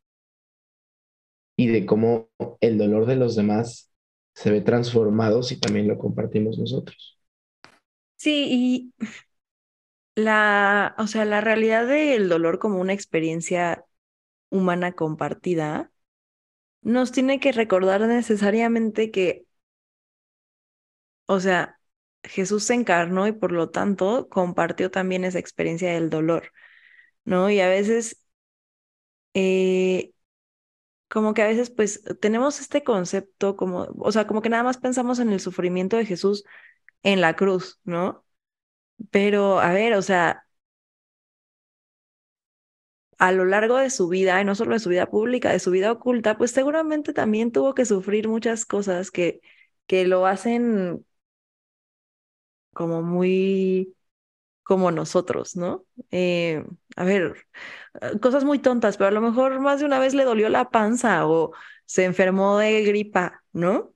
y 1.57 1.69
de 1.69 1.87
cómo 1.87 2.29
el 2.61 2.79
dolor 2.79 3.07
de 3.07 3.17
los 3.17 3.37
demás 3.37 3.93
se 4.35 4.51
ve 4.51 4.61
transformado 4.63 5.43
si 5.43 5.59
también 5.61 5.89
lo 5.89 5.99
compartimos 5.99 6.59
nosotros. 6.59 7.19
Sí, 8.17 8.93
y 8.99 9.07
la, 10.15 10.95
o 10.99 11.07
sea, 11.07 11.25
la 11.25 11.41
realidad 11.41 11.87
del 11.87 12.29
dolor 12.29 12.59
como 12.59 12.81
una 12.81 12.93
experiencia 12.93 13.85
humana 14.51 14.93
compartida 14.95 15.93
nos 16.83 17.13
tiene 17.13 17.41
que 17.41 17.53
recordar 17.53 18.03
necesariamente 18.03 19.11
que, 19.11 19.47
o 21.27 21.41
sea, 21.41 21.79
Jesús 22.25 22.65
se 22.65 22.75
encarnó 22.75 23.27
y 23.27 23.33
por 23.33 23.53
lo 23.53 23.71
tanto 23.71 24.29
compartió 24.29 24.91
también 24.91 25.25
esa 25.25 25.39
experiencia 25.39 25.93
del 25.93 26.11
dolor. 26.11 26.53
¿No? 27.25 27.51
Y 27.51 27.61
a 27.61 27.69
veces, 27.69 28.23
eh, 29.35 30.13
como 31.09 31.35
que 31.35 31.43
a 31.43 31.49
veces, 31.49 31.71
pues, 31.71 32.03
tenemos 32.21 32.61
este 32.61 32.85
concepto 32.85 33.57
como, 33.57 33.89
o 33.99 34.13
sea, 34.13 34.27
como 34.27 34.43
que 34.43 34.49
nada 34.51 34.63
más 34.65 34.79
pensamos 34.79 35.19
en 35.21 35.31
el 35.33 35.41
sufrimiento 35.41 35.97
de 35.97 36.07
Jesús 36.07 36.45
en 37.05 37.21
la 37.21 37.37
cruz, 37.37 37.81
¿no? 37.85 38.25
Pero, 39.11 39.61
a 39.61 39.73
ver, 39.73 39.95
o 39.95 40.03
sea, 40.03 40.47
a 43.19 43.33
lo 43.33 43.45
largo 43.45 43.77
de 43.77 43.91
su 43.91 44.09
vida, 44.09 44.41
y 44.41 44.45
no 44.45 44.55
solo 44.55 44.73
de 44.75 44.79
su 44.81 44.89
vida 44.91 45.07
pública, 45.11 45.53
de 45.53 45.59
su 45.61 45.71
vida 45.71 45.93
oculta, 45.93 46.37
pues 46.39 46.51
seguramente 46.53 47.13
también 47.13 47.53
tuvo 47.53 47.75
que 47.75 47.85
sufrir 47.87 48.29
muchas 48.29 48.65
cosas 48.67 49.11
que, 49.11 49.41
que 49.87 50.07
lo 50.07 50.27
hacen 50.27 51.05
como 52.73 53.03
muy 53.03 53.95
como 54.71 54.93
nosotros, 54.93 55.57
¿no? 55.57 55.85
Eh, 56.13 56.65
a 56.95 57.03
ver, 57.03 57.49
eh, 58.01 58.21
cosas 58.21 58.45
muy 58.45 58.61
tontas, 58.61 58.97
pero 58.97 59.09
a 59.09 59.11
lo 59.11 59.21
mejor 59.21 59.59
más 59.59 59.81
de 59.81 59.87
una 59.87 59.99
vez 59.99 60.15
le 60.15 60.23
dolió 60.25 60.49
la 60.49 60.71
panza 60.71 61.27
o 61.27 61.53
se 61.87 62.05
enfermó 62.05 62.57
de 62.57 62.85
gripa, 62.85 63.43
¿no? 63.53 63.93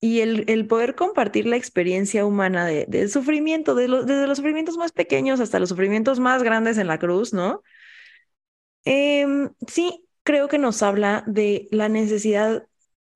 Y 0.00 0.20
el, 0.20 0.66
poder 0.68 0.94
compartir 0.94 1.46
la 1.46 1.56
experiencia 1.56 2.24
humana 2.24 2.64
de, 2.64 2.86
del 2.88 3.10
sufrimiento, 3.10 3.74
de 3.74 3.88
desde 3.88 4.26
los 4.26 4.38
sufrimientos 4.38 4.78
más 4.78 4.92
pequeños 4.92 5.38
hasta 5.38 5.58
los 5.58 5.68
sufrimientos 5.68 6.18
más 6.18 6.42
grandes 6.42 6.78
en 6.78 6.86
la 6.86 6.98
cruz, 6.98 7.34
¿no? 7.34 7.62
Em, 8.86 9.50
sí, 9.68 10.08
creo 10.22 10.48
que 10.48 10.58
nos 10.58 10.82
habla 10.82 11.24
de 11.26 11.68
la 11.70 11.90
necesidad 11.90 12.66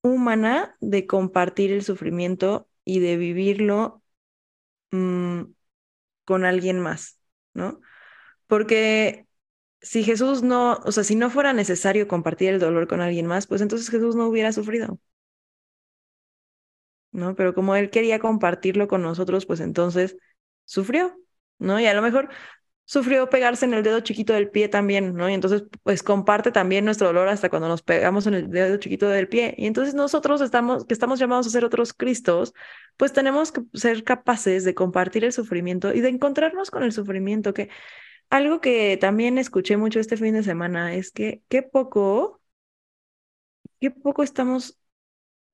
humana 0.02 0.76
de 0.80 1.06
compartir 1.06 1.72
el 1.72 1.82
sufrimiento 1.82 2.68
y 2.84 3.00
de 3.00 3.16
vivirlo 3.16 4.02
mm, 4.92 5.55
con 6.26 6.44
alguien 6.44 6.80
más, 6.80 7.18
¿no? 7.54 7.80
Porque 8.48 9.26
si 9.82 10.04
Jesús 10.04 10.42
no, 10.42 10.74
o 10.84 10.92
sea, 10.92 11.04
si 11.04 11.16
no 11.16 11.30
fuera 11.30 11.52
necesario 11.54 12.08
compartir 12.08 12.50
el 12.50 12.60
dolor 12.60 12.88
con 12.88 13.00
alguien 13.00 13.26
más, 13.26 13.46
pues 13.46 13.62
entonces 13.62 13.90
Jesús 13.90 14.16
no 14.16 14.28
hubiera 14.28 14.52
sufrido. 14.52 15.00
¿No? 17.12 17.34
Pero 17.34 17.54
como 17.54 17.76
él 17.76 17.90
quería 17.90 18.18
compartirlo 18.18 18.88
con 18.88 19.02
nosotros, 19.02 19.46
pues 19.46 19.60
entonces 19.60 20.16
sufrió, 20.64 21.16
¿no? 21.58 21.80
Y 21.80 21.86
a 21.86 21.94
lo 21.94 22.02
mejor 22.02 22.28
sufrió 22.86 23.28
pegarse 23.28 23.66
en 23.66 23.74
el 23.74 23.82
dedo 23.82 24.00
chiquito 24.00 24.32
del 24.32 24.48
pie 24.48 24.68
también, 24.68 25.14
¿no? 25.14 25.28
Y 25.28 25.34
entonces, 25.34 25.64
pues 25.82 26.02
comparte 26.02 26.52
también 26.52 26.84
nuestro 26.84 27.08
dolor 27.08 27.28
hasta 27.28 27.50
cuando 27.50 27.68
nos 27.68 27.82
pegamos 27.82 28.26
en 28.26 28.34
el 28.34 28.50
dedo 28.50 28.76
chiquito 28.78 29.08
del 29.08 29.28
pie. 29.28 29.54
Y 29.58 29.66
entonces 29.66 29.94
nosotros 29.94 30.40
estamos, 30.40 30.86
que 30.86 30.94
estamos 30.94 31.18
llamados 31.18 31.46
a 31.46 31.50
ser 31.50 31.64
otros 31.64 31.92
Cristos, 31.92 32.54
pues 32.96 33.12
tenemos 33.12 33.52
que 33.52 33.62
ser 33.74 34.04
capaces 34.04 34.64
de 34.64 34.74
compartir 34.74 35.24
el 35.24 35.32
sufrimiento 35.32 35.92
y 35.92 36.00
de 36.00 36.08
encontrarnos 36.08 36.70
con 36.70 36.84
el 36.84 36.92
sufrimiento, 36.92 37.52
que 37.52 37.68
algo 38.30 38.60
que 38.60 38.96
también 39.00 39.38
escuché 39.38 39.76
mucho 39.76 40.00
este 40.00 40.16
fin 40.16 40.34
de 40.34 40.42
semana 40.42 40.94
es 40.94 41.10
que 41.12 41.42
qué 41.48 41.62
poco, 41.62 42.40
qué 43.80 43.90
poco 43.90 44.22
estamos 44.22 44.78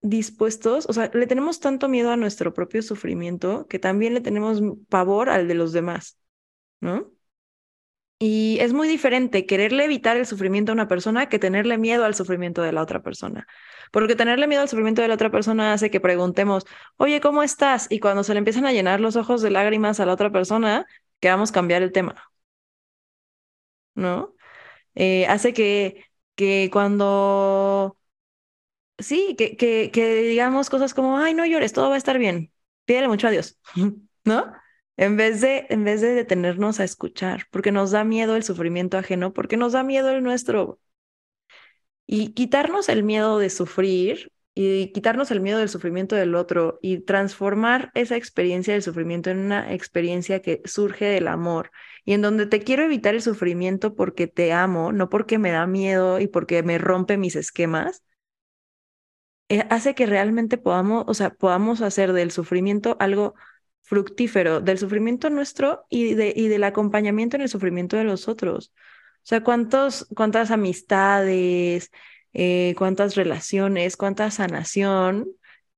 dispuestos, 0.02 0.86
o 0.88 0.92
sea, 0.92 1.10
le 1.14 1.26
tenemos 1.26 1.60
tanto 1.60 1.88
miedo 1.88 2.10
a 2.10 2.16
nuestro 2.16 2.52
propio 2.54 2.82
sufrimiento 2.82 3.66
que 3.68 3.78
también 3.78 4.14
le 4.14 4.20
tenemos 4.20 4.60
pavor 4.88 5.30
al 5.30 5.48
de 5.48 5.54
los 5.54 5.72
demás, 5.72 6.18
¿no? 6.80 7.12
Y 8.24 8.58
es 8.60 8.72
muy 8.72 8.86
diferente 8.86 9.46
quererle 9.46 9.84
evitar 9.84 10.16
el 10.16 10.26
sufrimiento 10.26 10.70
a 10.70 10.74
una 10.74 10.86
persona 10.86 11.28
que 11.28 11.40
tenerle 11.40 11.76
miedo 11.76 12.04
al 12.04 12.14
sufrimiento 12.14 12.62
de 12.62 12.70
la 12.72 12.80
otra 12.82 13.02
persona. 13.02 13.48
Porque 13.90 14.14
tenerle 14.14 14.46
miedo 14.46 14.62
al 14.62 14.68
sufrimiento 14.68 15.02
de 15.02 15.08
la 15.08 15.14
otra 15.14 15.30
persona 15.30 15.72
hace 15.72 15.90
que 15.90 15.98
preguntemos, 16.00 16.64
oye, 16.98 17.20
¿cómo 17.20 17.42
estás? 17.42 17.88
Y 17.90 17.98
cuando 17.98 18.22
se 18.22 18.34
le 18.34 18.38
empiezan 18.38 18.64
a 18.66 18.72
llenar 18.72 19.00
los 19.00 19.16
ojos 19.16 19.42
de 19.42 19.50
lágrimas 19.50 19.98
a 19.98 20.06
la 20.06 20.12
otra 20.12 20.30
persona, 20.30 20.86
queramos 21.20 21.50
cambiar 21.50 21.82
el 21.82 21.90
tema. 21.92 22.14
¿No? 23.94 24.34
Eh, 24.94 25.26
hace 25.28 25.54
que, 25.54 26.06
que 26.36 26.70
cuando... 26.72 27.98
Sí, 28.98 29.34
que, 29.36 29.56
que, 29.56 29.90
que 29.92 30.14
digamos 30.22 30.70
cosas 30.70 30.94
como, 30.94 31.18
ay, 31.18 31.34
no 31.34 31.44
llores, 31.46 31.72
todo 31.72 31.88
va 31.88 31.96
a 31.96 31.98
estar 31.98 32.18
bien. 32.18 32.52
Pídele 32.84 33.08
mucho 33.08 33.26
a 33.26 33.30
Dios, 33.30 33.58
¿no? 34.24 34.52
En 34.96 35.16
vez 35.16 35.40
de, 35.40 35.66
en 35.70 35.84
vez 35.84 36.00
de 36.00 36.14
detenernos 36.14 36.80
a 36.80 36.84
escuchar, 36.84 37.46
porque 37.50 37.72
nos 37.72 37.90
da 37.90 38.04
miedo 38.04 38.36
el 38.36 38.44
sufrimiento 38.44 38.98
ajeno, 38.98 39.32
porque 39.32 39.56
nos 39.56 39.72
da 39.72 39.82
miedo 39.82 40.10
el 40.10 40.22
nuestro. 40.22 40.80
Y 42.06 42.32
quitarnos 42.34 42.88
el 42.88 43.04
miedo 43.04 43.38
de 43.38 43.50
sufrir 43.50 44.32
y 44.54 44.92
quitarnos 44.92 45.30
el 45.30 45.40
miedo 45.40 45.58
del 45.58 45.68
sufrimiento 45.70 46.14
del 46.14 46.34
otro 46.34 46.78
y 46.82 46.98
transformar 46.98 47.90
esa 47.94 48.16
experiencia 48.16 48.74
del 48.74 48.82
sufrimiento 48.82 49.30
en 49.30 49.38
una 49.38 49.72
experiencia 49.72 50.42
que 50.42 50.60
surge 50.64 51.06
del 51.06 51.28
amor 51.28 51.70
y 52.04 52.12
en 52.12 52.22
donde 52.22 52.46
te 52.46 52.60
quiero 52.60 52.84
evitar 52.84 53.14
el 53.14 53.22
sufrimiento 53.22 53.94
porque 53.94 54.26
te 54.26 54.52
amo, 54.52 54.92
no 54.92 55.08
porque 55.08 55.38
me 55.38 55.52
da 55.52 55.66
miedo 55.66 56.20
y 56.20 56.26
porque 56.26 56.62
me 56.62 56.78
rompe 56.78 57.16
mis 57.16 57.36
esquemas, 57.36 58.02
eh, 59.48 59.66
hace 59.70 59.94
que 59.94 60.06
realmente 60.06 60.58
podamos, 60.58 61.04
o 61.06 61.14
sea, 61.14 61.30
podamos 61.30 61.82
hacer 61.82 62.12
del 62.12 62.30
sufrimiento 62.30 62.96
algo 63.00 63.34
fructífero, 63.82 64.60
del 64.60 64.78
sufrimiento 64.78 65.30
nuestro 65.30 65.84
y, 65.90 66.14
de, 66.14 66.32
y 66.34 66.48
del 66.48 66.64
acompañamiento 66.64 67.36
en 67.36 67.42
el 67.42 67.48
sufrimiento 67.48 67.96
de 67.96 68.04
los 68.04 68.28
otros. 68.28 68.72
O 69.16 69.24
sea, 69.24 69.44
¿cuántos, 69.44 70.06
cuántas 70.14 70.50
amistades, 70.50 71.90
eh, 72.32 72.74
cuántas 72.78 73.14
relaciones, 73.14 73.96
cuánta 73.96 74.30
sanación, 74.30 75.28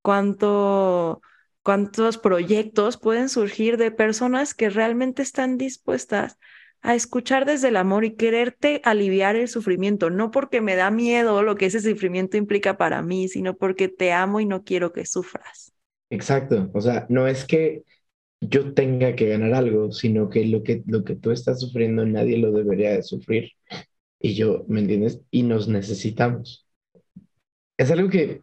cuánto, 0.00 1.20
cuántos 1.62 2.18
proyectos 2.18 2.96
pueden 2.96 3.28
surgir 3.28 3.76
de 3.76 3.90
personas 3.90 4.54
que 4.54 4.70
realmente 4.70 5.22
están 5.22 5.58
dispuestas 5.58 6.38
a 6.80 6.94
escuchar 6.94 7.46
desde 7.46 7.68
el 7.68 7.76
amor 7.76 8.04
y 8.04 8.14
quererte 8.14 8.82
aliviar 8.84 9.36
el 9.36 9.48
sufrimiento, 9.48 10.10
no 10.10 10.30
porque 10.30 10.60
me 10.60 10.76
da 10.76 10.90
miedo 10.90 11.42
lo 11.42 11.56
que 11.56 11.66
ese 11.66 11.80
sufrimiento 11.80 12.36
implica 12.36 12.76
para 12.76 13.00
mí, 13.00 13.28
sino 13.28 13.56
porque 13.56 13.88
te 13.88 14.12
amo 14.12 14.38
y 14.40 14.46
no 14.46 14.64
quiero 14.64 14.92
que 14.92 15.06
sufras. 15.06 15.72
Exacto, 16.10 16.70
o 16.74 16.80
sea, 16.82 17.06
no 17.08 17.26
es 17.26 17.46
que 17.46 17.84
yo 18.48 18.74
tenga 18.74 19.14
que 19.16 19.28
ganar 19.28 19.54
algo, 19.54 19.92
sino 19.92 20.28
que 20.30 20.44
lo 20.46 20.62
que, 20.62 20.82
lo 20.86 21.04
que 21.04 21.16
tú 21.16 21.30
estás 21.30 21.60
sufriendo 21.60 22.04
nadie 22.06 22.38
lo 22.38 22.52
debería 22.52 22.92
de 22.92 23.02
sufrir. 23.02 23.52
Y 24.20 24.34
yo, 24.34 24.64
¿me 24.68 24.80
entiendes? 24.80 25.22
Y 25.30 25.42
nos 25.44 25.68
necesitamos. 25.68 26.66
Es 27.76 27.90
algo 27.90 28.08
que, 28.10 28.40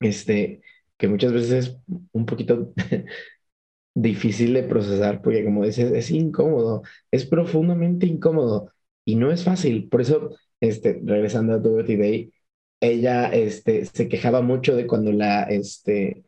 este, 0.00 0.62
que 0.96 1.08
muchas 1.08 1.32
veces 1.32 1.52
es 1.66 1.78
un 2.12 2.26
poquito 2.26 2.72
difícil 3.94 4.54
de 4.54 4.64
procesar, 4.64 5.22
porque 5.22 5.44
como 5.44 5.64
dices, 5.66 5.92
es 5.92 6.12
incómodo, 6.12 6.82
es 7.12 7.26
profundamente 7.26 8.06
incómodo 8.06 8.72
y 9.06 9.16
no 9.16 9.32
es 9.32 9.44
fácil. 9.44 9.88
Por 9.90 10.02
eso, 10.02 10.30
este, 10.60 11.00
regresando 11.04 11.54
a 11.54 11.58
Dorothy 11.58 11.96
Day, 11.96 12.34
ella 12.80 13.28
este, 13.34 13.86
se 13.86 14.08
quejaba 14.08 14.42
mucho 14.42 14.76
de 14.76 14.88
cuando 14.88 15.12
la, 15.12 15.44
este, 15.44 16.25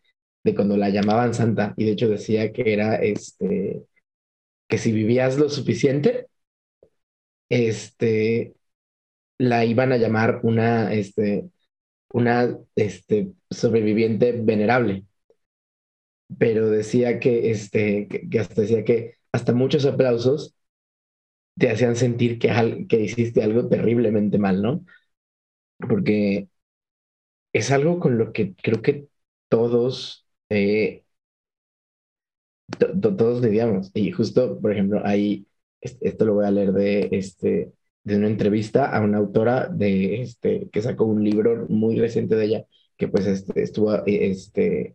de 0.49 0.55
cuando 0.55 0.77
la 0.77 0.91
llamaban 0.91 1.35
santa 1.35 1.75
y 1.77 1.85
de 1.85 1.93
hecho 1.93 2.09
decía 2.09 2.53
que 2.53 2.73
era 2.73 2.97
este 2.97 3.85
que 4.69 4.79
si 4.79 4.93
vivías 4.93 5.39
lo 5.39 5.49
suficiente 5.51 6.29
este 7.49 8.55
la 9.39 9.65
iban 9.65 9.93
a 9.93 9.99
llamar 9.99 10.41
una 10.43 10.93
este 10.95 11.51
una 12.13 12.59
este 12.77 13.33
sobreviviente 13.51 14.33
venerable 14.33 15.05
pero 16.39 16.71
decía 16.71 17.21
que 17.21 17.51
este 17.51 18.09
que, 18.09 18.41
hasta 18.41 18.63
decía 18.63 18.85
que 18.85 19.17
hasta 19.33 19.53
muchos 19.53 19.87
aplausos 19.87 20.55
te 21.59 21.71
hacían 21.71 21.97
sentir 21.97 22.39
que, 22.39 22.87
que 22.89 23.01
hiciste 23.01 23.43
algo 23.43 23.69
terriblemente 23.69 24.39
mal, 24.39 24.63
¿no? 24.63 24.85
Porque 25.79 26.49
es 27.53 27.71
algo 27.71 27.99
con 28.01 28.19
lo 28.19 28.33
que 28.33 28.55
creo 28.55 28.83
que 28.83 29.09
todos 29.49 30.27
eh, 30.51 31.05
todos 33.17 33.41
lidiamos. 33.43 33.91
Y 33.95 34.11
justo, 34.13 34.61
por 34.61 34.73
ejemplo, 34.73 35.01
ahí, 35.05 35.47
esto 35.81 36.25
lo 36.25 36.35
voy 36.35 36.47
a 36.47 36.51
leer 36.51 36.73
de, 36.73 37.09
este, 37.13 37.73
de 38.05 38.17
una 38.17 38.29
entrevista 38.29 38.87
a 38.95 39.01
una 39.01 39.19
autora 39.19 39.69
de, 39.69 40.23
este, 40.23 40.69
que 40.71 40.83
sacó 40.83 41.05
un 41.05 41.25
libro 41.25 41.67
muy 41.69 41.99
reciente 41.99 42.35
de 42.37 42.45
ella, 42.45 42.65
que 42.97 43.09
pues 43.09 43.27
este, 43.27 43.63
estuvo 43.63 43.95
este, 44.07 44.95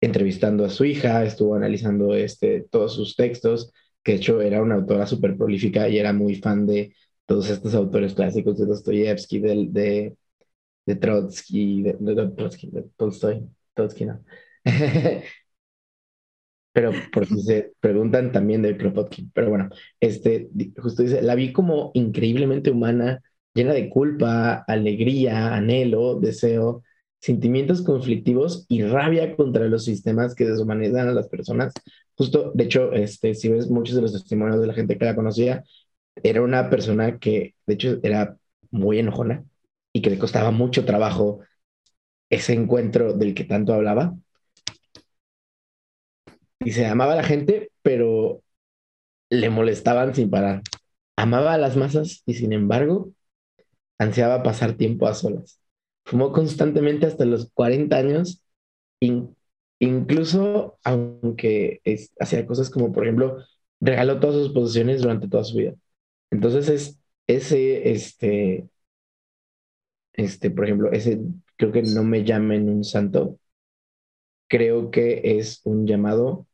entrevistando 0.00 0.64
a 0.64 0.70
su 0.70 0.84
hija, 0.84 1.24
estuvo 1.24 1.54
analizando 1.54 2.14
este, 2.14 2.66
todos 2.70 2.94
sus 2.94 3.16
textos, 3.16 3.72
que 4.02 4.12
de 4.12 4.18
hecho 4.18 4.40
era 4.42 4.62
una 4.62 4.76
autora 4.76 5.06
súper 5.06 5.36
prolífica 5.36 5.88
y 5.88 5.98
era 5.98 6.12
muy 6.12 6.36
fan 6.36 6.66
de 6.66 6.94
todos 7.26 7.50
estos 7.50 7.74
autores 7.74 8.14
clásicos 8.14 8.58
de 8.58 8.66
Dostoyevsky, 8.66 9.40
de, 9.40 9.66
de, 9.70 10.16
de 10.86 10.96
Trotsky, 10.96 11.82
de, 11.82 11.96
de, 12.00 12.28
Trotsky, 12.30 12.70
de 12.70 12.84
Tolstoy, 12.96 13.48
Trotsky, 13.74 14.06
¿no? 14.06 14.24
Pero 16.72 16.92
por 17.12 17.26
si 17.26 17.40
se 17.42 17.72
preguntan 17.80 18.32
también 18.32 18.62
de 18.62 18.76
Kropotkin. 18.76 19.30
Pero 19.34 19.48
bueno, 19.50 19.70
este, 20.00 20.50
justo 20.76 21.02
dice, 21.02 21.22
la 21.22 21.34
vi 21.34 21.52
como 21.52 21.90
increíblemente 21.94 22.70
humana, 22.70 23.22
llena 23.54 23.72
de 23.72 23.88
culpa, 23.88 24.56
alegría, 24.68 25.54
anhelo, 25.54 26.16
deseo, 26.20 26.82
sentimientos 27.20 27.80
conflictivos 27.82 28.66
y 28.68 28.82
rabia 28.84 29.34
contra 29.36 29.64
los 29.68 29.84
sistemas 29.84 30.34
que 30.34 30.44
deshumanizan 30.44 31.08
a 31.08 31.12
las 31.12 31.28
personas. 31.28 31.72
Justo, 32.14 32.52
de 32.54 32.64
hecho, 32.64 32.92
este, 32.92 33.34
si 33.34 33.48
ves 33.48 33.70
muchos 33.70 33.96
de 33.96 34.02
los 34.02 34.12
testimonios 34.12 34.60
de 34.60 34.66
la 34.66 34.74
gente 34.74 34.98
que 34.98 35.04
la 35.06 35.14
conocía, 35.14 35.64
era 36.22 36.42
una 36.42 36.68
persona 36.70 37.18
que, 37.18 37.54
de 37.66 37.74
hecho, 37.74 37.98
era 38.02 38.36
muy 38.70 38.98
enojona 38.98 39.44
y 39.94 40.02
que 40.02 40.10
le 40.10 40.18
costaba 40.18 40.50
mucho 40.50 40.84
trabajo 40.84 41.40
ese 42.30 42.52
encuentro 42.54 43.12
del 43.14 43.34
que 43.34 43.44
tanto 43.44 43.74
hablaba 43.74 44.14
y 46.60 46.72
se 46.72 46.86
amaba 46.86 47.12
a 47.14 47.16
la 47.16 47.22
gente, 47.22 47.70
pero 47.82 48.42
le 49.30 49.50
molestaban 49.50 50.14
sin 50.14 50.30
parar. 50.30 50.62
Amaba 51.16 51.54
a 51.54 51.58
las 51.58 51.76
masas 51.76 52.22
y 52.26 52.34
sin 52.34 52.52
embargo 52.52 53.12
ansiaba 53.98 54.42
pasar 54.42 54.74
tiempo 54.74 55.06
a 55.06 55.14
solas. 55.14 55.60
Fumó 56.04 56.32
constantemente 56.32 57.06
hasta 57.06 57.24
los 57.24 57.50
40 57.52 57.96
años, 57.96 58.42
incluso 59.78 60.78
aunque 60.84 61.80
hacía 62.20 62.46
cosas 62.46 62.70
como, 62.70 62.92
por 62.92 63.04
ejemplo, 63.04 63.38
regaló 63.80 64.20
todas 64.20 64.36
sus 64.36 64.52
posesiones 64.52 65.02
durante 65.02 65.28
toda 65.28 65.44
su 65.44 65.56
vida. 65.56 65.74
Entonces 66.30 66.68
es 66.68 66.98
ese, 67.26 67.90
este, 67.90 68.68
este, 70.14 70.50
por 70.50 70.64
ejemplo, 70.64 70.92
ese, 70.92 71.20
creo 71.56 71.72
que 71.72 71.82
no 71.82 72.02
me 72.04 72.24
llamen 72.24 72.68
un 72.68 72.84
santo, 72.84 73.38
creo 74.48 74.90
que 74.90 75.38
es 75.38 75.60
un 75.64 75.86
llamado 75.86 76.46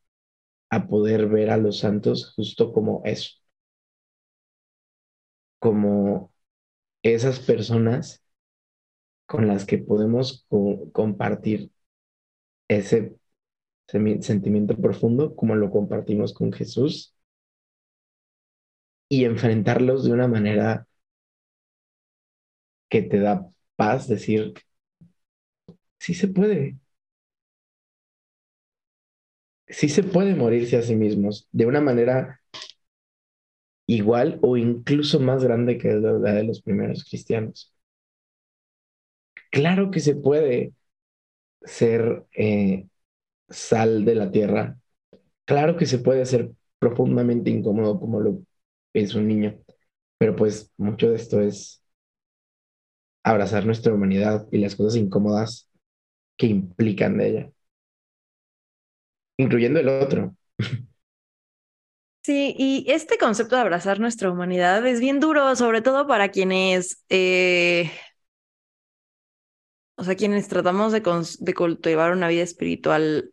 a 0.70 0.88
poder 0.88 1.28
ver 1.28 1.50
a 1.50 1.58
los 1.58 1.80
santos 1.80 2.34
justo 2.36 2.72
como 2.72 3.02
eso, 3.04 3.30
como 5.58 6.32
esas 7.02 7.40
personas 7.40 8.22
con 9.26 9.48
las 9.48 9.64
que 9.64 9.78
podemos 9.78 10.46
compartir 10.92 11.70
ese 12.68 13.16
sentimiento 13.88 14.76
profundo 14.78 15.36
como 15.36 15.54
lo 15.56 15.70
compartimos 15.70 16.34
con 16.34 16.52
Jesús 16.52 17.14
y 19.08 19.24
enfrentarlos 19.26 20.04
de 20.04 20.12
una 20.12 20.26
manera 20.28 20.86
que 22.88 23.02
te 23.02 23.18
da 23.20 23.50
paz, 23.76 24.06
decir, 24.08 24.54
sí 25.98 26.14
se 26.14 26.28
puede, 26.28 26.78
sí 29.72 29.90
se 29.90 30.04
puede 30.04 30.36
morirse 30.36 30.78
a 30.78 30.82
sí 30.82 30.96
mismos 30.96 31.48
de 31.52 31.66
una 31.66 31.82
manera 31.82 32.40
igual 33.86 34.38
o 34.42 34.56
incluso 34.56 35.20
más 35.20 35.44
grande 35.44 35.78
que 35.78 35.88
la 35.94 36.32
de 36.34 36.42
los 36.44 36.60
primeros 36.62 37.04
cristianos. 37.04 37.72
Claro 39.50 39.90
que 39.90 40.00
se 40.00 40.14
puede 40.16 40.72
ser 41.64 42.26
eh, 42.36 42.88
sal 43.50 44.04
de 44.04 44.14
la 44.16 44.30
tierra. 44.32 44.78
Claro 45.46 45.76
que 45.78 45.86
se 45.86 45.98
puede 46.00 46.26
ser 46.26 46.52
profundamente 46.78 47.50
incómodo 47.50 48.00
como 48.00 48.20
lo 48.20 48.42
es 48.94 49.14
un 49.14 49.28
niño. 49.28 49.58
Pero 50.18 50.36
pues 50.36 50.72
mucho 50.78 51.10
de 51.10 51.16
esto 51.16 51.40
es 51.42 51.82
abrazar 53.24 53.66
nuestra 53.66 53.92
humanidad 53.92 54.46
y 54.52 54.58
las 54.58 54.76
cosas 54.76 54.96
incómodas 54.96 55.68
que 56.38 56.48
implican 56.48 57.18
de 57.18 57.28
ella 57.30 57.51
incluyendo 59.38 59.80
el 59.80 59.88
otro. 59.88 60.34
Sí, 62.24 62.54
y 62.56 62.84
este 62.88 63.18
concepto 63.18 63.56
de 63.56 63.62
abrazar 63.62 63.98
nuestra 63.98 64.30
humanidad 64.30 64.86
es 64.86 65.00
bien 65.00 65.18
duro, 65.18 65.56
sobre 65.56 65.82
todo 65.82 66.06
para 66.06 66.28
quienes, 66.28 67.04
eh, 67.08 67.90
o 69.96 70.04
sea, 70.04 70.16
quienes 70.16 70.48
tratamos 70.48 70.92
de, 70.92 71.02
de 71.40 71.54
cultivar 71.54 72.12
una 72.12 72.28
vida 72.28 72.42
espiritual, 72.42 73.32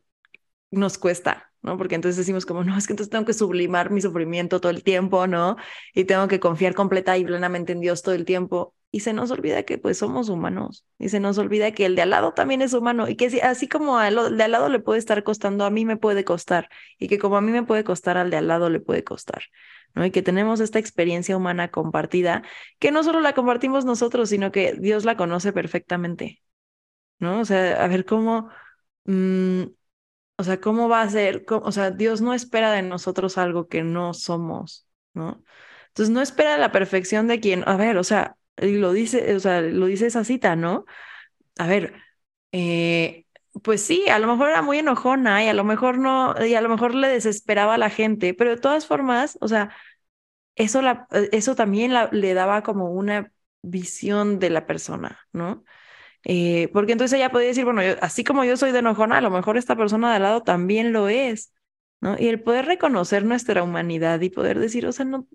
nos 0.71 0.97
cuesta, 0.99 1.53
¿no? 1.63 1.77
Porque 1.77 1.95
entonces 1.95 2.17
decimos 2.17 2.45
como, 2.45 2.63
no, 2.65 2.77
es 2.77 2.87
que 2.87 2.93
entonces 2.93 3.11
tengo 3.11 3.25
que 3.25 3.33
sublimar 3.33 3.91
mi 3.91 4.01
sufrimiento 4.01 4.61
todo 4.61 4.71
el 4.71 4.83
tiempo, 4.83 5.27
¿no? 5.27 5.57
Y 5.95 6.05
tengo 6.05 6.27
que 6.29 6.39
confiar 6.41 6.75
completa 6.75 7.17
y 7.17 7.25
plenamente 7.25 7.73
en 7.73 7.81
Dios 7.81 8.03
todo 8.03 8.15
el 8.15 8.25
tiempo. 8.25 8.75
Y 8.91 9.01
se 9.01 9.13
nos 9.13 9.31
olvida 9.31 9.63
que 9.63 9.77
pues 9.77 9.97
somos 9.99 10.29
humanos 10.29 10.85
y 10.97 11.09
se 11.09 11.19
nos 11.19 11.37
olvida 11.37 11.71
que 11.71 11.85
el 11.85 11.95
de 11.95 12.01
al 12.01 12.09
lado 12.09 12.33
también 12.33 12.61
es 12.61 12.73
humano 12.73 13.07
y 13.07 13.15
que 13.15 13.41
así 13.41 13.67
como 13.67 13.99
al 13.99 14.37
de 14.37 14.43
al 14.43 14.51
lado 14.51 14.69
le 14.69 14.79
puede 14.79 14.99
estar 14.99 15.23
costando, 15.23 15.65
a 15.65 15.69
mí 15.69 15.85
me 15.85 15.97
puede 15.97 16.23
costar 16.23 16.69
y 16.97 17.07
que 17.07 17.19
como 17.19 17.37
a 17.37 17.41
mí 17.41 17.51
me 17.51 17.63
puede 17.63 17.83
costar, 17.83 18.17
al 18.17 18.31
de 18.31 18.37
al 18.37 18.47
lado 18.47 18.69
le 18.69 18.79
puede 18.79 19.03
costar. 19.03 19.43
¿no? 19.95 20.05
Y 20.05 20.11
que 20.11 20.21
tenemos 20.21 20.59
esta 20.59 20.79
experiencia 20.79 21.37
humana 21.37 21.69
compartida, 21.71 22.43
que 22.79 22.91
no 22.91 23.03
solo 23.03 23.21
la 23.21 23.33
compartimos 23.33 23.85
nosotros, 23.85 24.29
sino 24.29 24.51
que 24.51 24.73
Dios 24.73 25.05
la 25.05 25.17
conoce 25.17 25.53
perfectamente, 25.53 26.41
¿no? 27.19 27.39
O 27.41 27.45
sea, 27.45 27.83
a 27.83 27.87
ver 27.87 28.05
cómo, 28.05 28.49
mm, 29.05 29.63
o 30.37 30.43
sea, 30.43 30.61
cómo 30.61 30.89
va 30.89 31.01
a 31.01 31.09
ser, 31.09 31.45
o 31.49 31.71
sea, 31.71 31.91
Dios 31.91 32.21
no 32.21 32.33
espera 32.33 32.71
de 32.71 32.81
nosotros 32.83 33.37
algo 33.37 33.67
que 33.67 33.83
no 33.83 34.13
somos, 34.13 34.87
¿no? 35.13 35.43
Entonces 35.89 36.13
no 36.13 36.21
espera 36.21 36.57
la 36.57 36.71
perfección 36.71 37.27
de 37.27 37.39
quien, 37.39 37.67
a 37.67 37.75
ver, 37.77 37.97
o 37.97 38.03
sea, 38.03 38.37
lo 38.61 38.93
dice, 38.93 39.35
o 39.35 39.39
sea, 39.39 39.61
lo 39.61 39.85
dice 39.87 40.07
esa 40.07 40.23
cita, 40.23 40.55
¿no? 40.55 40.85
A 41.59 41.67
ver, 41.67 41.93
eh, 42.51 43.25
pues 43.63 43.83
sí, 43.83 44.09
a 44.09 44.19
lo 44.19 44.27
mejor 44.27 44.49
era 44.49 44.61
muy 44.61 44.79
enojona 44.79 45.43
y 45.43 45.47
a 45.49 45.53
lo 45.53 45.63
mejor 45.63 45.97
no, 45.97 46.35
y 46.45 46.55
a 46.55 46.61
lo 46.61 46.69
mejor 46.69 46.95
le 46.95 47.07
desesperaba 47.09 47.75
a 47.75 47.77
la 47.77 47.89
gente, 47.89 48.33
pero 48.33 48.51
de 48.51 48.57
todas 48.57 48.87
formas, 48.87 49.37
o 49.41 49.47
sea, 49.47 49.71
eso, 50.55 50.81
la, 50.81 51.07
eso 51.31 51.55
también 51.55 51.93
le 52.11 52.33
daba 52.33 52.63
como 52.63 52.91
una 52.91 53.31
visión 53.61 54.39
de 54.39 54.49
la 54.49 54.65
persona, 54.67 55.19
¿no? 55.31 55.63
Eh, 56.25 56.69
porque 56.73 56.93
entonces 56.93 57.17
ella 57.17 57.31
podía 57.31 57.49
decir, 57.49 57.65
bueno, 57.65 57.81
así 58.01 58.23
como 58.23 58.43
yo 58.45 58.57
soy 58.57 58.71
de 58.71 58.79
enojona, 58.79 59.17
a 59.19 59.21
lo 59.21 59.31
mejor 59.31 59.57
esta 59.57 59.75
persona 59.77 60.09
de 60.11 60.17
al 60.17 60.23
lado 60.23 60.43
también 60.43 60.93
lo 60.93 61.09
es, 61.09 61.53
¿no? 62.01 62.17
Y 62.19 62.27
el 62.27 62.41
poder 62.43 62.65
reconocer 62.65 63.25
nuestra 63.25 63.63
humanidad 63.63 64.21
y 64.21 64.29
poder 64.29 64.59
decir, 64.59 64.85
o 64.87 64.91
sea, 64.91 65.05
no, 65.05 65.27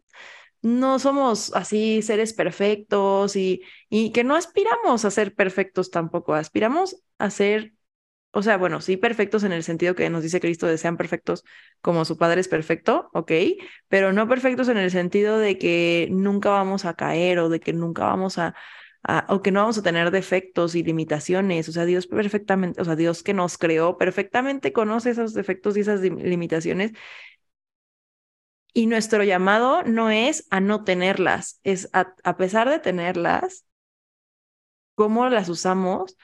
no 0.64 0.98
somos 0.98 1.54
así 1.54 2.00
seres 2.02 2.32
perfectos 2.32 3.36
y, 3.36 3.62
y 3.90 4.12
que 4.12 4.24
no 4.24 4.34
aspiramos 4.34 5.04
a 5.04 5.10
ser 5.10 5.34
perfectos 5.34 5.90
tampoco, 5.90 6.34
aspiramos 6.34 6.96
a 7.18 7.28
ser, 7.30 7.74
o 8.32 8.42
sea, 8.42 8.56
bueno, 8.56 8.80
sí 8.80 8.96
perfectos 8.96 9.44
en 9.44 9.52
el 9.52 9.62
sentido 9.62 9.94
que 9.94 10.10
nos 10.10 10.22
dice 10.22 10.40
Cristo 10.40 10.66
de 10.66 10.78
sean 10.78 10.96
perfectos 10.96 11.44
como 11.82 12.04
su 12.06 12.18
Padre 12.18 12.40
es 12.40 12.48
perfecto, 12.48 13.10
ok, 13.12 13.32
pero 13.88 14.12
no 14.14 14.28
perfectos 14.28 14.68
en 14.68 14.78
el 14.78 14.90
sentido 14.90 15.38
de 15.38 15.58
que 15.58 16.08
nunca 16.10 16.50
vamos 16.50 16.86
a 16.86 16.94
caer 16.94 17.40
o 17.40 17.48
de 17.50 17.60
que 17.60 17.72
nunca 17.74 18.04
vamos 18.06 18.38
a, 18.38 18.54
o 19.28 19.42
que 19.42 19.50
no 19.50 19.60
vamos 19.60 19.78
a 19.78 19.82
tener 19.82 20.10
defectos 20.10 20.74
y 20.74 20.82
limitaciones, 20.82 21.68
o 21.68 21.72
sea, 21.72 21.84
Dios 21.84 22.06
perfectamente, 22.06 22.80
o 22.80 22.84
sea, 22.84 22.96
Dios 22.96 23.22
que 23.22 23.34
nos 23.34 23.58
creó 23.58 23.98
perfectamente 23.98 24.72
conoce 24.72 25.10
esos 25.10 25.34
defectos 25.34 25.76
y 25.76 25.80
esas 25.80 26.00
limitaciones 26.00 26.92
y 28.74 28.86
nuestro 28.88 29.22
llamado 29.22 29.84
no 29.84 30.10
es 30.10 30.46
a 30.50 30.60
no 30.60 30.84
tenerlas, 30.84 31.60
es 31.62 31.88
a, 31.92 32.36
pesar 32.36 32.68
de 32.68 32.80
tenerlas, 32.80 33.64
cómo 34.94 35.28
las 35.28 35.48
usamos 35.48 36.16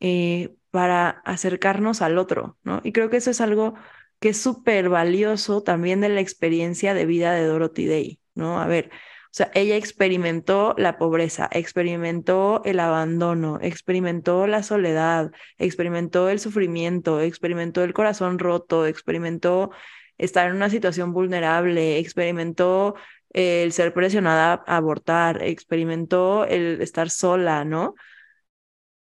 eh, 0.00 0.54
para 0.70 1.10
acercarnos 1.24 2.02
al 2.02 2.18
otro, 2.18 2.58
¿no? 2.64 2.80
Y 2.84 2.92
creo 2.92 3.10
que 3.10 3.18
eso 3.18 3.30
es 3.30 3.40
algo 3.40 3.74
que 4.20 4.30
es 4.30 4.40
súper 4.40 4.88
valioso 4.88 5.62
también 5.62 6.00
de 6.00 6.08
la 6.08 6.20
experiencia 6.20 6.94
de 6.94 7.06
vida 7.06 7.32
de 7.32 7.44
Dorothy 7.46 7.86
Day, 7.86 8.20
¿no? 8.34 8.60
A 8.60 8.66
ver, 8.66 8.90
o 9.30 9.34
sea, 9.38 9.50
ella 9.54 9.76
experimentó 9.76 10.74
la 10.78 10.98
pobreza, 10.98 11.48
experimentó 11.52 12.62
el 12.64 12.80
abandono, 12.80 13.58
experimentó 13.62 14.46
la 14.48 14.62
soledad, 14.64 15.30
experimentó 15.58 16.28
el 16.28 16.40
sufrimiento, 16.40 17.20
experimentó 17.20 17.84
el 17.84 17.92
corazón 17.92 18.38
roto, 18.38 18.86
experimentó 18.86 19.70
estar 20.18 20.48
en 20.50 20.56
una 20.56 20.70
situación 20.70 21.12
vulnerable, 21.12 21.98
experimentó 21.98 22.94
el 23.30 23.72
ser 23.72 23.94
presionada 23.94 24.62
a 24.66 24.76
abortar, 24.76 25.42
experimentó 25.42 26.44
el 26.46 26.80
estar 26.82 27.10
sola, 27.10 27.64
¿no? 27.64 27.94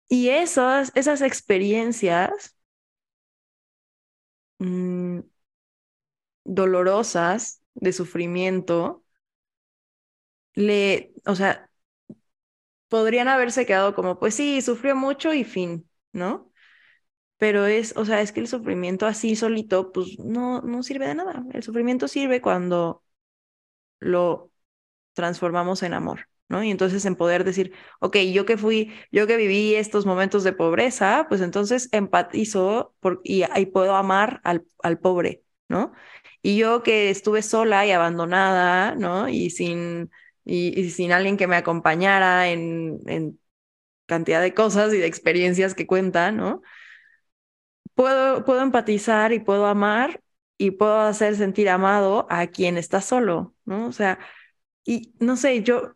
Y 0.10 0.30
esas, 0.30 0.92
esas 0.96 1.22
experiencias 1.22 2.56
mm, 4.60 5.22
dolorosas 6.46 7.62
de 7.76 7.92
sufrimiento, 7.94 9.04
le, 10.56 11.14
o 11.26 11.36
sea, 11.36 11.70
podrían 12.90 13.28
haberse 13.28 13.66
quedado 13.66 13.96
como, 13.96 14.20
pues 14.20 14.36
sí, 14.36 14.62
sufrió 14.62 14.96
mucho 14.96 15.34
y 15.34 15.44
fin, 15.44 15.90
¿no? 16.12 16.52
Pero 17.38 17.66
es, 17.66 17.95
o 17.98 18.06
sea, 18.06 18.22
es 18.22 18.32
que 18.32 18.40
el 18.41 18.48
sufrimiento 18.48 19.06
así 19.07 19.36
solito, 19.36 19.91
pues 19.91 20.20
no, 20.20 20.62
no 20.62 20.84
sirve 20.84 21.07
de 21.07 21.16
nada. 21.16 21.44
El 21.53 21.64
sufrimiento 21.64 22.07
sirve 22.07 22.41
cuando 22.41 23.03
lo 23.99 24.52
transformamos 25.14 25.84
en 25.84 25.94
amor, 25.94 26.28
¿no? 26.49 26.64
Y 26.64 26.72
entonces 26.72 27.06
en 27.06 27.16
poder 27.16 27.44
decir, 27.44 27.74
ok, 28.02 28.18
yo 28.34 28.45
que 28.45 28.57
fui, 28.57 28.94
yo 29.12 29.28
que 29.28 29.38
viví 29.38 29.76
estos 29.76 30.06
momentos 30.06 30.44
de 30.44 30.53
pobreza, 30.53 31.26
pues 31.30 31.41
entonces 31.41 31.90
empatizo 31.91 32.95
y, 33.24 33.44
y 33.60 33.66
puedo 33.68 33.95
amar 33.95 34.41
al, 34.44 34.66
al 34.84 34.99
pobre, 34.99 35.44
¿no? 35.70 35.94
Y 36.41 36.57
yo 36.57 36.84
que 36.84 37.10
estuve 37.10 37.41
sola 37.41 37.86
y 37.86 37.91
abandonada, 37.91 38.95
¿no? 38.95 39.30
Y 39.30 39.49
sin, 39.49 40.12
y, 40.45 40.90
sin 40.91 41.12
alguien 41.12 41.38
que 41.38 41.48
me 41.48 41.56
acompañara 41.57 42.49
en, 42.49 42.99
en 43.07 43.40
cantidad 44.06 44.41
de 44.41 44.53
cosas 44.53 44.94
y 44.94 44.98
de 44.98 45.07
experiencias 45.07 45.76
que 45.76 45.88
cuentan, 45.88 46.38
¿no? 46.38 46.62
Puedo, 47.95 48.45
puedo 48.45 48.61
empatizar 48.61 49.34
y 49.34 49.39
puedo 49.39 49.65
amar 49.67 50.22
y 50.57 50.72
puedo 50.72 50.99
hacer 51.01 51.35
sentir 51.35 51.69
amado 51.69 52.27
a 52.30 52.47
quien 52.47 52.77
está 52.77 53.01
solo, 53.01 53.55
¿no? 53.65 53.88
O 53.88 53.91
sea, 53.91 54.19
y 54.85 55.13
no 55.19 55.38
sé, 55.38 55.63
yo, 55.63 55.95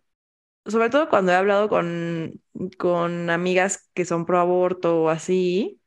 sobre 0.65 0.89
todo 0.89 1.09
cuando 1.09 1.31
he 1.31 1.35
hablado 1.35 1.69
con, 1.69 2.41
con 2.79 3.29
amigas 3.29 3.89
que 3.93 4.05
son 4.05 4.25
pro 4.25 4.39
aborto 4.39 5.03
o 5.03 5.09
así, 5.09 5.81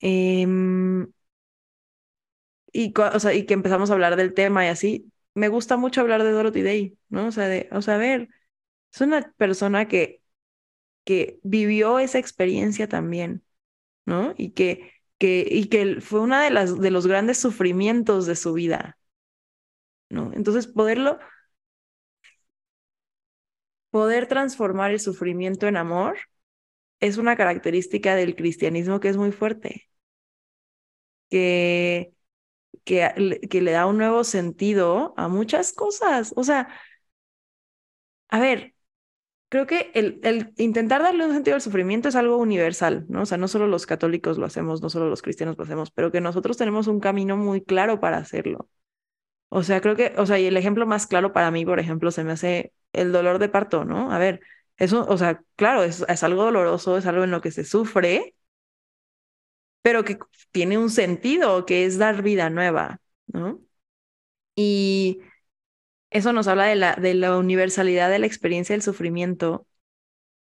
em, 0.00 1.08
y, 2.72 2.92
o 2.98 3.20
sea, 3.20 3.34
y 3.34 3.46
que 3.46 3.54
empezamos 3.54 3.90
a 3.90 3.94
hablar 3.94 4.16
del 4.16 4.34
tema 4.34 4.64
y 4.64 4.68
así, 4.68 5.12
me 5.34 5.48
gusta 5.48 5.76
mucho 5.76 6.00
hablar 6.00 6.22
de 6.22 6.32
Dorothy 6.32 6.62
Day, 6.62 6.98
¿no? 7.08 7.28
O 7.28 7.32
sea, 7.32 7.48
de, 7.48 7.68
o 7.72 7.82
sea, 7.82 7.96
ver, 7.98 8.28
es 8.92 9.00
una 9.00 9.32
persona 9.36 9.88
que, 9.88 10.22
que 11.04 11.40
vivió 11.44 11.98
esa 12.00 12.18
experiencia 12.18 12.88
también, 12.88 13.44
¿no? 14.06 14.34
Y 14.38 14.52
que 14.52 14.92
que, 15.18 15.46
y 15.50 15.68
que 15.68 16.00
fue 16.00 16.20
uno 16.20 16.38
de, 16.40 16.50
las, 16.50 16.78
de 16.80 16.90
los 16.90 17.06
grandes 17.06 17.38
sufrimientos 17.38 18.26
de 18.26 18.36
su 18.36 18.52
vida, 18.54 18.98
¿no? 20.08 20.32
Entonces, 20.34 20.66
poderlo, 20.66 21.18
poder 23.90 24.26
transformar 24.28 24.90
el 24.92 25.00
sufrimiento 25.00 25.66
en 25.66 25.76
amor 25.76 26.18
es 27.00 27.18
una 27.18 27.36
característica 27.36 28.14
del 28.16 28.36
cristianismo 28.36 29.00
que 29.00 29.08
es 29.10 29.16
muy 29.18 29.32
fuerte, 29.32 29.88
que, 31.30 32.12
que, 32.84 33.40
que 33.50 33.62
le 33.62 33.72
da 33.72 33.86
un 33.86 33.98
nuevo 33.98 34.24
sentido 34.24 35.14
a 35.16 35.28
muchas 35.28 35.72
cosas. 35.72 36.34
O 36.36 36.44
sea, 36.44 36.68
a 38.28 38.38
ver, 38.40 38.74
creo 39.48 39.66
que 39.66 39.90
el, 39.94 40.52
intentar 40.56 41.02
darle 41.02 41.26
un 41.26 41.32
sentido 41.32 41.54
al 41.54 41.60
sufrimiento 41.60 42.08
es 42.08 42.16
algo 42.16 42.36
universal, 42.36 43.06
¿no? 43.08 43.22
O 43.22 43.26
sea, 43.26 43.38
no 43.38 43.48
solo 43.48 43.66
los 43.68 43.86
católicos 43.86 44.38
lo 44.38 44.46
hacemos, 44.46 44.82
no 44.82 44.90
solo 44.90 45.08
los 45.08 45.22
cristianos 45.22 45.56
lo 45.58 45.64
hacemos, 45.64 45.90
pero 45.90 46.10
que 46.12 46.20
nosotros 46.20 46.56
tenemos 46.56 46.86
un 46.88 47.00
camino 47.00 47.36
muy 47.36 47.62
claro 47.62 48.00
para 48.00 48.18
hacerlo. 48.18 48.68
O 49.48 49.62
sea, 49.62 49.80
creo 49.80 49.96
que, 49.96 50.14
o 50.18 50.26
sea, 50.26 50.38
y 50.38 50.46
el 50.46 50.56
ejemplo 50.56 50.86
más 50.86 51.06
claro 51.06 51.32
para 51.32 51.50
mí, 51.50 51.64
por 51.64 51.80
ejemplo, 51.80 52.10
se 52.10 52.24
me 52.24 52.32
hace 52.32 52.72
el 52.92 53.12
dolor 53.12 53.38
de 53.38 53.48
parto, 53.48 53.84
¿no? 53.84 54.12
A 54.12 54.18
ver, 54.18 54.40
eso, 54.76 55.06
o 55.08 55.16
sea, 55.18 55.42
claro, 55.56 55.84
es, 55.84 56.04
es 56.08 56.22
algo 56.24 56.44
doloroso, 56.44 56.98
es 56.98 57.06
algo 57.06 57.24
en 57.24 57.30
lo 57.30 57.40
que 57.40 57.50
se 57.52 57.64
sufre, 57.64 58.34
pero 59.82 60.04
que 60.04 60.18
tiene 60.50 60.78
un 60.78 60.90
sentido, 60.90 61.64
que 61.66 61.84
es 61.84 61.98
dar 61.98 62.22
vida 62.22 62.50
nueva, 62.50 63.00
¿no? 63.28 63.60
Y 64.56 65.20
eso 66.16 66.32
nos 66.32 66.48
habla 66.48 66.64
de 66.66 66.76
la, 66.76 66.94
de 66.96 67.14
la 67.14 67.36
universalidad 67.38 68.10
de 68.10 68.18
la 68.18 68.26
experiencia 68.26 68.74
del 68.74 68.82
sufrimiento, 68.82 69.66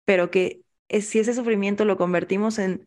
pero 0.04 0.30
que 0.30 0.62
si 1.02 1.20
ese 1.20 1.34
sufrimiento 1.34 1.84
lo 1.86 1.96
convertimos 1.98 2.58
en, 2.58 2.86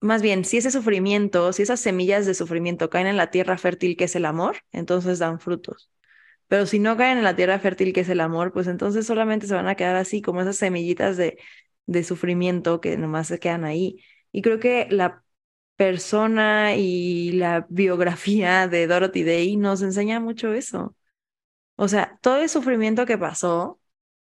más 0.00 0.22
bien, 0.22 0.44
si 0.44 0.58
ese 0.58 0.70
sufrimiento, 0.70 1.52
si 1.52 1.62
esas 1.62 1.80
semillas 1.80 2.26
de 2.26 2.34
sufrimiento 2.34 2.90
caen 2.90 3.06
en 3.06 3.16
la 3.16 3.30
tierra 3.30 3.58
fértil 3.58 3.96
que 3.96 4.04
es 4.04 4.16
el 4.16 4.24
amor, 4.26 4.58
entonces 4.72 5.18
dan 5.18 5.40
frutos. 5.40 5.90
Pero 6.48 6.66
si 6.66 6.78
no 6.80 6.96
caen 6.96 7.18
en 7.18 7.24
la 7.24 7.36
tierra 7.36 7.58
fértil 7.60 7.92
que 7.94 8.00
es 8.02 8.08
el 8.08 8.20
amor, 8.20 8.52
pues 8.52 8.66
entonces 8.68 9.06
solamente 9.06 9.46
se 9.46 9.54
van 9.54 9.68
a 9.68 9.76
quedar 9.76 9.96
así 9.96 10.22
como 10.22 10.42
esas 10.42 10.56
semillitas 10.58 11.16
de, 11.16 11.38
de 11.86 12.04
sufrimiento 12.04 12.80
que 12.80 12.96
nomás 12.98 13.28
se 13.28 13.38
quedan 13.40 13.64
ahí. 13.64 13.98
Y 14.32 14.42
creo 14.42 14.60
que 14.60 14.88
la 14.90 15.24
persona 15.76 16.76
y 16.76 17.32
la 17.32 17.66
biografía 17.70 18.68
de 18.68 18.86
Dorothy 18.86 19.24
Day 19.24 19.56
nos 19.56 19.82
enseña 19.82 20.20
mucho 20.20 20.52
eso. 20.54 20.96
O 21.76 21.88
sea, 21.88 22.18
todo 22.22 22.38
el 22.42 22.48
sufrimiento 22.48 23.06
que 23.06 23.18
pasó 23.18 23.80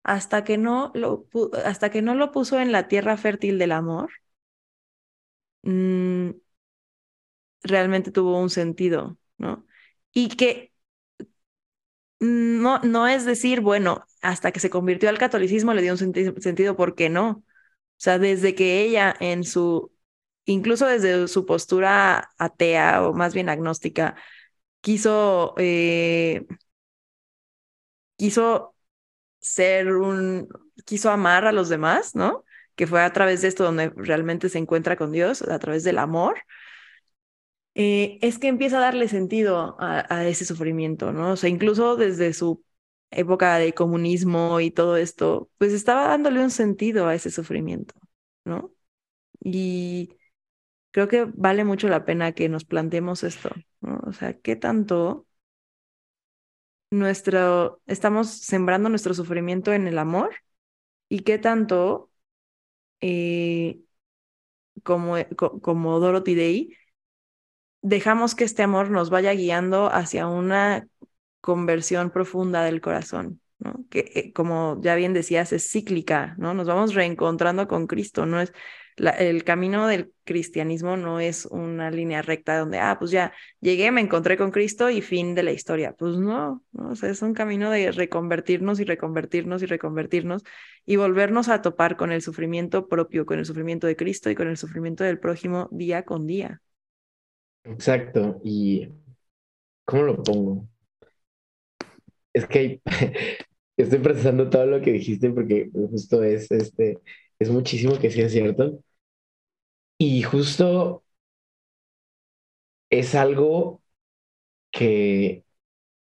hasta 0.03 0.43
que 0.43 0.57
no 0.57 0.91
lo, 0.95 1.27
hasta 1.65 1.89
que 1.91 2.01
no 2.01 2.15
lo 2.15 2.31
puso 2.31 2.59
en 2.59 2.71
la 2.71 2.88
tierra 2.88 3.17
fértil 3.17 3.59
del 3.59 3.71
amor, 3.73 4.11
mm, 5.63 6.31
realmente 7.63 8.11
tuvo 8.11 8.39
un 8.39 8.49
sentido, 8.49 9.17
¿no? 9.38 9.65
Y 10.13 10.30
que 10.30 10.73
no, 12.19 12.80
no 12.80 13.07
es 13.07 13.26
decir, 13.26 13.61
bueno, 13.61 14.05
hasta 14.21 14.51
que 14.51 14.59
se 14.59 14.69
convirtió 14.69 15.09
al 15.09 15.17
catolicismo 15.17 15.73
le 15.73 15.81
dio 15.81 15.93
un 15.93 15.97
sentido, 16.41 16.76
¿por 16.76 16.95
qué 16.95 17.09
no? 17.09 17.30
O 17.31 17.43
sea, 17.97 18.19
desde 18.19 18.55
que 18.55 18.81
ella 18.84 19.15
en 19.19 19.43
su, 19.43 19.91
incluso 20.45 20.88
desde 20.88 21.27
su 21.27 21.45
postura 21.45 22.31
atea 22.38 23.03
o 23.07 23.13
más 23.13 23.34
bien 23.34 23.49
agnóstica, 23.49 24.15
quiso, 24.81 25.55
eh, 25.57 26.47
quiso 28.19 28.75
ser 29.39 29.93
un, 29.93 30.49
quiso 30.85 31.09
amar 31.09 31.45
a 31.45 31.53
los 31.53 31.69
demás, 31.69 32.15
¿no? 32.15 32.45
Que 32.75 32.87
fue 32.87 33.01
a 33.01 33.13
través 33.13 33.41
de 33.41 33.47
esto 33.47 33.63
donde 33.63 33.89
realmente 33.95 34.49
se 34.49 34.59
encuentra 34.59 34.97
con 34.97 35.11
Dios, 35.11 35.41
a 35.41 35.59
través 35.59 35.83
del 35.85 35.97
amor. 35.99 36.39
Eh, 37.75 38.19
es 38.21 38.39
que 38.39 38.47
empieza 38.47 38.77
a 38.77 38.81
darle 38.81 39.07
sentido 39.07 39.77
a, 39.79 40.27
ese 40.27 40.45
sufrimiento, 40.45 41.13
¿no? 41.13 41.31
O 41.33 41.35
sea, 41.37 41.49
incluso 41.49 41.95
desde 41.95 42.33
su 42.33 42.63
época 43.11 43.57
de 43.57 43.73
comunismo 43.73 44.59
y 44.59 44.71
todo 44.71 44.97
esto, 44.97 45.49
pues 45.57 45.73
estaba 45.73 46.07
dándole 46.09 46.41
un 46.43 46.51
sentido 46.51 47.07
a 47.07 47.15
ese 47.15 47.31
sufrimiento, 47.31 47.95
¿no? 48.45 48.73
Y 49.41 50.17
creo 50.91 51.07
que 51.07 51.25
vale 51.35 51.63
mucho 51.65 51.87
la 51.89 52.05
pena 52.05 52.33
que 52.33 52.49
nos 52.49 52.65
planteemos 52.65 53.23
esto, 53.23 53.51
¿no? 53.81 54.01
O 54.07 54.13
sea, 54.13 54.33
¿qué 54.39 54.55
tanto 54.57 55.27
nuestro, 56.91 57.82
estamos 57.88 58.30
sembrando 58.30 58.90
nuestro 58.90 59.14
sufrimiento 59.14 59.74
en 59.74 59.88
el 59.88 59.98
amor 59.99 60.36
y 61.10 61.22
qué 61.22 61.40
tanto, 61.40 62.11
eh, 63.02 63.82
como, 64.84 65.16
como 65.61 65.99
Dorothy 65.99 66.36
Day, 66.36 66.78
dejamos 67.82 68.36
que 68.36 68.44
este 68.44 68.64
amor 68.64 68.90
nos 68.90 69.10
vaya 69.10 69.34
guiando 69.34 69.91
hacia 69.91 70.28
una 70.28 70.88
conversión 71.41 72.11
profunda 72.11 72.64
del 72.64 72.82
corazón, 72.82 73.41
¿no? 73.60 73.86
Que 73.90 74.11
eh, 74.16 74.34
como 74.34 74.80
ya 74.82 74.95
bien 74.95 75.14
decías, 75.14 75.53
es 75.53 75.70
cíclica, 75.72 76.36
¿no? 76.38 76.53
Nos 76.53 76.68
vamos 76.68 76.94
reencontrando 76.94 77.68
con 77.68 77.88
Cristo, 77.88 78.26
no 78.26 78.41
es 78.41 78.53
el 78.99 79.43
camino 79.43 79.88
del 79.88 80.13
cristianismo 80.23 80.97
no 80.97 81.19
es 81.19 81.45
una 81.45 81.89
línea 81.91 82.21
recta 82.21 82.57
donde, 82.59 82.80
ah, 82.80 82.97
pues 82.99 83.11
ya 83.11 83.34
llegué, 83.61 83.91
me 83.91 84.01
encontré 84.01 84.38
con 84.38 84.51
Cristo 84.51 84.89
y 84.89 85.01
fin 85.01 85.35
de 85.35 85.43
la 85.43 85.51
historia. 85.51 85.93
Pues 85.93 86.17
no. 86.17 86.63
O 86.73 86.95
sea, 86.95 87.09
es 87.09 87.21
un 87.21 87.34
camino 87.34 87.71
de 87.71 87.91
reconvertirnos 87.91 88.80
y 88.80 88.84
reconvertirnos 88.84 89.63
y 89.63 89.65
reconvertirnos 89.65 90.43
y 90.85 90.95
volvernos 90.97 91.49
a 91.49 91.61
topar 91.61 91.97
con 91.97 92.11
el 92.11 92.21
sufrimiento 92.21 92.88
propio, 92.88 93.26
con 93.26 93.39
el 93.39 93.45
sufrimiento 93.45 93.88
de 93.88 93.95
Cristo 93.95 94.30
y 94.30 94.35
con 94.35 94.47
el 94.47 94.57
sufrimiento 94.57 95.03
del 95.03 95.19
prójimo 95.19 95.69
día 95.71 96.03
con 96.03 96.27
día. 96.27 96.61
Exacto. 97.63 98.39
¿Y 98.43 98.89
cómo 99.85 100.03
lo 100.03 100.23
pongo? 100.23 100.67
Es 102.34 102.45
que 102.47 102.81
estoy 103.77 103.99
procesando 103.99 104.49
todo 104.49 104.65
lo 104.65 104.81
que 104.81 104.91
dijiste 104.91 105.30
porque 105.30 105.69
justo 105.73 106.23
es, 106.23 106.51
este, 106.51 106.99
es 107.39 107.49
muchísimo 107.49 107.97
que 107.97 108.11
sí 108.11 108.21
es 108.21 108.31
cierto. 108.31 108.84
Y 109.99 110.23
justo 110.23 111.03
es 112.89 113.15
algo 113.15 113.81
que 114.71 115.45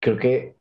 creo 0.01 0.17
que 0.19 0.57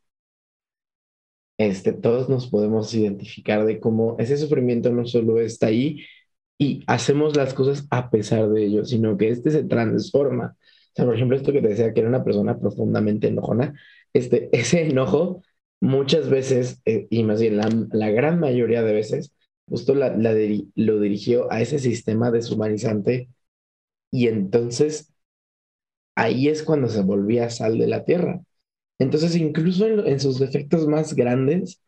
este, 1.59 1.93
todos 1.93 2.29
nos 2.29 2.49
podemos 2.49 2.93
identificar 2.95 3.65
de 3.65 3.81
cómo 3.81 4.17
ese 4.19 4.37
sufrimiento 4.37 4.91
no 4.91 5.07
solo 5.07 5.41
está 5.41 5.69
ahí 5.69 6.05
y 6.59 6.85
hacemos 6.87 7.37
las 7.37 7.55
cosas 7.55 7.87
a 7.91 8.11
pesar 8.11 8.49
de 8.51 8.65
ello, 8.67 8.85
sino 8.85 9.17
que 9.17 9.31
este 9.31 9.51
se 9.51 9.65
transforma. 9.65 10.57
O 10.61 10.93
sea, 10.97 11.05
por 11.07 11.15
ejemplo, 11.17 11.37
esto 11.37 11.53
que 11.53 11.63
te 11.63 11.69
decía 11.69 11.93
que 11.95 12.01
era 12.01 12.09
una 12.09 12.25
persona 12.25 12.59
profundamente 12.59 13.29
enojona, 13.29 13.75
este, 14.13 14.49
ese 14.59 14.87
enojo 14.87 15.43
muchas 15.81 16.31
veces, 16.31 16.81
eh, 16.87 17.07
y 17.11 17.25
más 17.25 17.41
bien 17.41 17.57
la, 17.57 17.69
la 17.93 18.11
gran 18.11 18.41
mayoría 18.41 18.83
de 18.83 18.93
veces, 18.95 19.35
justo 19.73 19.95
lo 19.95 21.01
dirigió 21.01 21.51
a 21.51 21.63
ese 21.63 21.79
sistema 21.79 22.31
deshumanizante 22.31 23.31
y 24.11 24.29
entonces 24.29 25.15
ahí 26.15 26.49
es 26.49 26.63
cuando 26.63 26.89
se 26.89 27.03
volvía 27.03 27.49
sal 27.49 27.79
de 27.79 27.87
la 27.87 28.05
tierra. 28.05 28.43
Entonces, 28.99 29.35
incluso 29.37 29.87
en, 29.87 30.21
sus 30.21 30.39
defectos 30.39 30.87
más 30.87 31.15
grandes, 31.15 31.81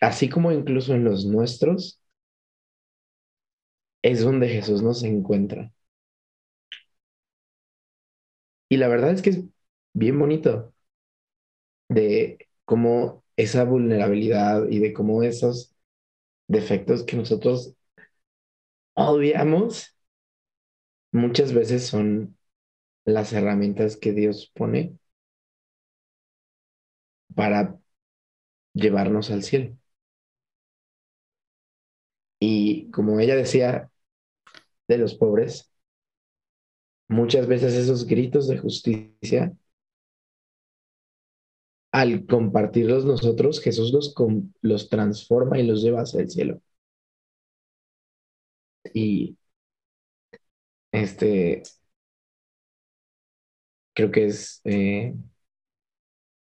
así 0.00 0.28
como 0.28 0.50
incluso 0.52 0.94
en 0.94 1.04
los 1.04 1.24
nuestros, 1.26 2.00
es 4.02 4.22
donde 4.24 4.48
Jesús 4.48 4.82
nos 4.82 5.02
encuentra. 5.04 5.72
Y 8.68 8.76
la 8.78 8.88
verdad 8.88 9.10
es 9.12 9.22
que 9.22 9.30
es 9.30 9.44
bien 9.92 10.18
bonito 10.18 10.72
de 11.88 12.38
cómo 12.64 13.21
esa 13.42 13.64
vulnerabilidad 13.64 14.68
y 14.70 14.78
de 14.80 14.92
cómo 14.92 15.22
esos 15.22 15.74
defectos 16.48 17.04
que 17.04 17.16
nosotros 17.16 17.74
odiamos 18.94 19.94
muchas 21.12 21.52
veces 21.54 21.86
son 21.86 22.36
las 23.06 23.32
herramientas 23.32 23.96
que 23.98 24.12
Dios 24.12 24.50
pone 24.54 24.98
para 27.34 27.78
llevarnos 28.74 29.30
al 29.30 29.42
cielo. 29.42 29.76
Y 32.40 32.90
como 32.90 33.20
ella 33.20 33.36
decía 33.36 33.90
de 34.88 34.98
los 34.98 35.14
pobres, 35.14 35.72
muchas 37.08 37.46
veces 37.46 37.74
esos 37.74 38.06
gritos 38.06 38.48
de 38.48 38.58
justicia 38.58 39.52
al 41.92 42.26
compartirlos 42.26 43.04
nosotros, 43.04 43.60
Jesús 43.60 43.92
los, 43.92 44.14
los 44.62 44.88
transforma 44.88 45.58
y 45.60 45.66
los 45.66 45.82
lleva 45.82 46.02
hacia 46.02 46.20
el 46.22 46.30
cielo. 46.30 46.60
Y 48.94 49.36
este, 50.92 51.62
creo 53.94 54.10
que 54.10 54.26
es 54.26 54.60
eh, 54.64 55.14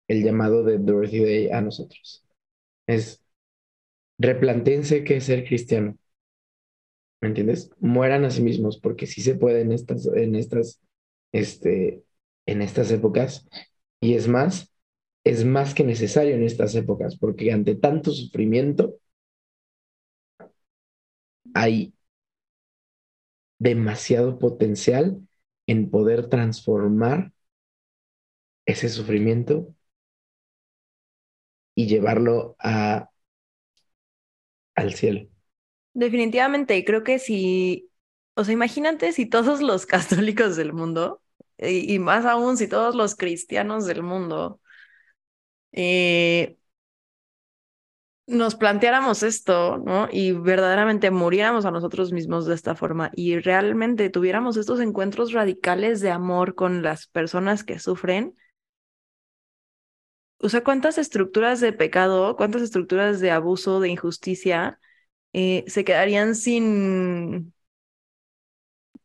el 0.09 0.23
llamado 0.25 0.65
de 0.65 0.79
Dorothy 0.79 1.21
Day 1.25 1.51
a 1.51 1.61
nosotros. 1.61 2.25
Es 2.87 3.23
replantense 4.19 5.05
qué 5.05 5.19
es 5.19 5.25
ser 5.27 5.47
cristiano. 5.47 5.99
¿Me 7.21 7.29
entiendes? 7.29 7.71
Mueran 7.81 8.25
a 8.25 8.31
sí 8.31 8.43
mismos, 8.43 8.79
porque 8.79 9.07
sí 9.07 9.23
se 9.23 9.35
puede 9.35 9.63
en 9.63 9.73
estas, 9.73 10.07
en 10.07 10.35
estas, 10.37 10.81
este, 11.33 12.05
en 12.47 12.63
estas 12.63 12.91
épocas. 12.93 13.49
Y 14.01 14.15
es 14.15 14.29
más, 14.29 14.73
es 15.29 15.45
más 15.45 15.75
que 15.75 15.85
necesario 15.85 16.35
en 16.35 16.43
estas 16.43 16.75
épocas, 16.75 17.17
porque 17.17 17.53
ante 17.53 17.75
tanto 17.75 18.13
sufrimiento 18.13 18.95
hay 21.55 21.93
demasiado 23.59 24.39
potencial 24.39 25.21
en 25.67 25.91
poder 25.91 26.29
transformar 26.29 27.33
ese 28.67 28.89
sufrimiento 28.89 29.75
y 31.75 31.87
llevarlo 31.87 32.57
a, 32.59 33.11
al 34.75 34.95
cielo. 34.95 35.29
Definitivamente, 35.93 36.83
creo 36.85 37.05
que 37.05 37.19
si, 37.19 37.91
o 38.35 38.45
sea, 38.45 38.55
imagínate 38.55 39.13
si 39.13 39.27
todos 39.27 39.61
los 39.61 39.85
católicos 39.87 40.57
del 40.57 40.73
mundo, 40.73 41.23
y 41.59 41.99
más 41.99 42.25
aún 42.25 42.57
si 42.57 42.69
todos 42.69 42.95
los 42.95 43.17
cristianos 43.17 43.85
del 43.85 44.03
mundo, 44.03 44.61
eh, 45.73 46.59
nos 48.27 48.57
planteáramos 48.57 49.23
esto, 49.23 49.79
¿no? 49.79 50.09
Y 50.13 50.33
verdaderamente 50.33 51.11
muriéramos 51.11 51.65
a 51.65 51.71
nosotros 51.71 52.13
mismos 52.13 52.45
de 52.47 52.55
esta 52.55 52.75
forma 52.75 53.11
y 53.15 53.39
realmente 53.39 54.11
tuviéramos 54.11 54.57
estos 54.59 54.81
encuentros 54.81 55.33
radicales 55.33 56.01
de 56.01 56.11
amor 56.11 56.55
con 56.55 56.83
las 56.83 57.07
personas 57.07 57.65
que 57.65 57.79
sufren. 57.79 58.35
O 60.41 60.49
sea, 60.49 60.63
¿cuántas 60.63 60.99
estructuras 60.99 61.61
de 61.61 61.73
pecado, 61.73 62.37
cuántas 62.37 62.63
estructuras 62.63 63.21
de 63.21 63.31
abuso, 63.33 63.81
de 63.81 63.89
injusticia 63.89 64.79
eh, 65.33 65.65
se 65.67 65.85
quedarían 65.85 66.35
sin, 66.37 67.53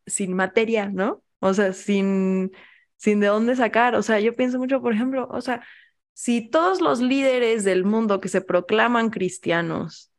sin 0.06 0.34
materia, 0.34 0.90
¿no? 0.90 1.23
O 1.40 1.53
sea, 1.53 1.73
sin, 1.73 2.52
sin 2.98 3.19
de 3.19 3.27
dónde 3.27 3.56
sacar. 3.56 3.95
O 3.95 4.03
sea, 4.03 4.19
yo 4.19 4.35
pienso 4.35 4.60
mucho, 4.60 4.81
por 4.81 4.94
ejemplo, 4.94 5.27
o 5.31 5.41
sea, 5.41 5.65
si 6.14 6.49
todos 6.49 6.81
los 6.81 6.99
líderes 6.99 7.64
del 7.64 7.85
mundo 7.85 8.22
que 8.22 8.30
se 8.30 8.41
proclaman 8.41 9.10
cristianos, 9.10 10.11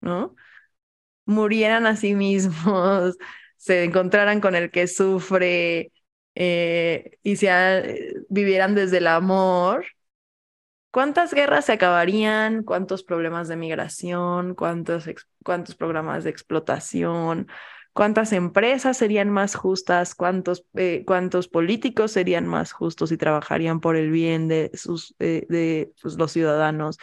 ¿no? 0.00 0.34
Murieran 1.26 1.86
a 1.86 1.96
sí 1.96 2.14
mismos, 2.14 3.16
se 3.56 3.84
encontraran 3.84 4.40
con 4.40 4.54
el 4.54 4.70
que 4.70 4.86
sufre 4.86 5.92
eh, 6.34 7.18
y 7.22 7.36
se, 7.36 8.14
vivieran 8.28 8.74
desde 8.74 8.98
el 8.98 9.06
amor, 9.06 9.86
¿cuántas 10.90 11.34
guerras 11.34 11.66
se 11.66 11.72
acabarían? 11.72 12.62
¿Cuántos 12.62 13.02
problemas 13.02 13.48
de 13.48 13.56
migración? 13.56 14.54
¿Cuántos, 14.54 15.08
cuántos 15.44 15.74
programas 15.74 16.24
de 16.24 16.30
explotación? 16.30 17.48
Cuántas 17.94 18.32
empresas 18.32 18.98
serían 18.98 19.30
más 19.30 19.54
justas, 19.54 20.14
cuántos, 20.14 20.66
eh, 20.74 21.04
cuántos 21.06 21.48
políticos 21.48 22.12
serían 22.12 22.46
más 22.46 22.72
justos 22.72 23.12
y 23.12 23.16
trabajarían 23.16 23.80
por 23.80 23.96
el 23.96 24.10
bien 24.10 24.48
de, 24.48 24.70
sus, 24.74 25.14
eh, 25.20 25.46
de 25.48 25.94
pues, 26.02 26.16
los 26.18 26.32
ciudadanos. 26.32 26.98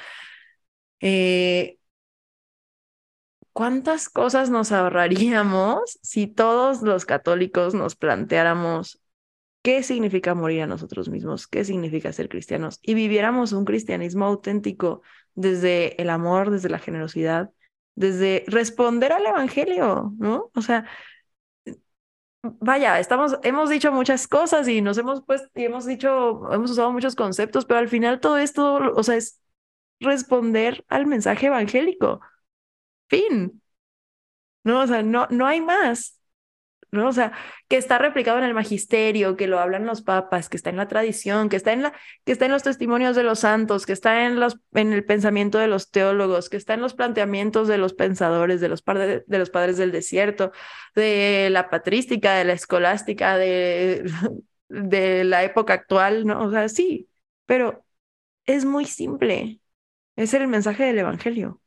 Eh, 0.99 1.79
¿Cuántas 3.53 4.09
cosas 4.09 4.49
nos 4.49 4.71
ahorraríamos 4.71 5.99
si 6.01 6.27
todos 6.27 6.81
los 6.83 7.05
católicos 7.05 7.73
nos 7.73 7.95
planteáramos 7.95 9.01
qué 9.61 9.83
significa 9.83 10.35
morir 10.35 10.63
a 10.63 10.67
nosotros 10.67 11.09
mismos, 11.09 11.47
qué 11.47 11.63
significa 11.65 12.13
ser 12.13 12.29
cristianos 12.29 12.79
y 12.81 12.93
viviéramos 12.95 13.53
un 13.53 13.65
cristianismo 13.65 14.25
auténtico 14.25 15.01
desde 15.35 16.01
el 16.01 16.09
amor, 16.09 16.49
desde 16.51 16.69
la 16.69 16.79
generosidad, 16.79 17.51
desde 18.01 18.43
responder 18.47 19.13
al 19.13 19.25
evangelio, 19.25 20.13
¿no? 20.17 20.51
O 20.55 20.61
sea, 20.61 20.85
vaya, 22.43 22.99
estamos, 22.99 23.37
hemos 23.43 23.69
dicho 23.69 23.91
muchas 23.91 24.27
cosas 24.27 24.67
y 24.67 24.81
nos 24.81 24.97
hemos 24.97 25.23
pues, 25.25 25.43
y 25.55 25.65
hemos 25.65 25.85
dicho, 25.85 26.51
hemos 26.51 26.71
usado 26.71 26.91
muchos 26.91 27.15
conceptos, 27.15 27.65
pero 27.65 27.79
al 27.79 27.89
final 27.89 28.19
todo 28.19 28.37
esto, 28.37 28.75
o 28.95 29.03
sea, 29.03 29.15
es 29.15 29.39
responder 29.99 30.85
al 30.89 31.05
mensaje 31.07 31.47
evangélico. 31.47 32.21
Fin. 33.09 33.61
No, 34.63 34.81
o 34.81 34.87
sea, 34.87 35.03
no, 35.03 35.27
no 35.29 35.47
hay 35.47 35.61
más. 35.61 36.20
¿No? 36.91 37.07
O 37.07 37.13
sea, 37.13 37.31
que 37.69 37.77
está 37.77 37.97
replicado 37.97 38.37
en 38.37 38.43
el 38.43 38.53
magisterio, 38.53 39.37
que 39.37 39.47
lo 39.47 39.59
hablan 39.59 39.85
los 39.85 40.01
papas, 40.01 40.49
que 40.49 40.57
está 40.57 40.69
en 40.69 40.77
la 40.77 40.87
tradición, 40.87 41.49
que 41.49 41.55
está 41.55 41.73
en 41.73 41.83
la, 41.83 41.93
que 42.25 42.33
está 42.33 42.45
en 42.45 42.51
los 42.51 42.63
testimonios 42.63 43.15
de 43.15 43.23
los 43.23 43.39
santos, 43.39 43.85
que 43.85 43.93
está 43.93 44.25
en 44.25 44.39
los, 44.39 44.59
en 44.73 44.93
el 44.93 45.05
pensamiento 45.05 45.57
de 45.57 45.67
los 45.67 45.89
teólogos, 45.89 46.49
que 46.49 46.57
está 46.57 46.73
en 46.73 46.81
los 46.81 46.93
planteamientos 46.93 47.67
de 47.67 47.77
los 47.77 47.93
pensadores, 47.93 48.61
de 48.61 48.69
los, 48.69 48.81
padres, 48.81 49.23
de 49.25 49.37
los 49.39 49.49
padres 49.49 49.77
del 49.77 49.91
desierto, 49.91 50.51
de 50.95 51.49
la 51.51 51.69
patrística, 51.69 52.35
de 52.35 52.45
la 52.45 52.53
escolástica, 52.53 53.37
de, 53.37 54.03
de 54.69 55.23
la 55.23 55.43
época 55.43 55.73
actual, 55.73 56.25
¿no? 56.25 56.43
O 56.43 56.51
sea, 56.51 56.67
sí, 56.69 57.09
pero 57.45 57.85
es 58.45 58.65
muy 58.65 58.85
simple. 58.85 59.59
Es 60.15 60.33
el 60.33 60.47
mensaje 60.47 60.83
del 60.83 60.99
evangelio. 60.99 61.61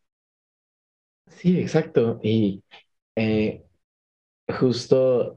Sí, 1.28 1.60
exacto. 1.60 2.20
Y 2.22 2.62
eh, 3.16 3.63
justo, 4.48 5.36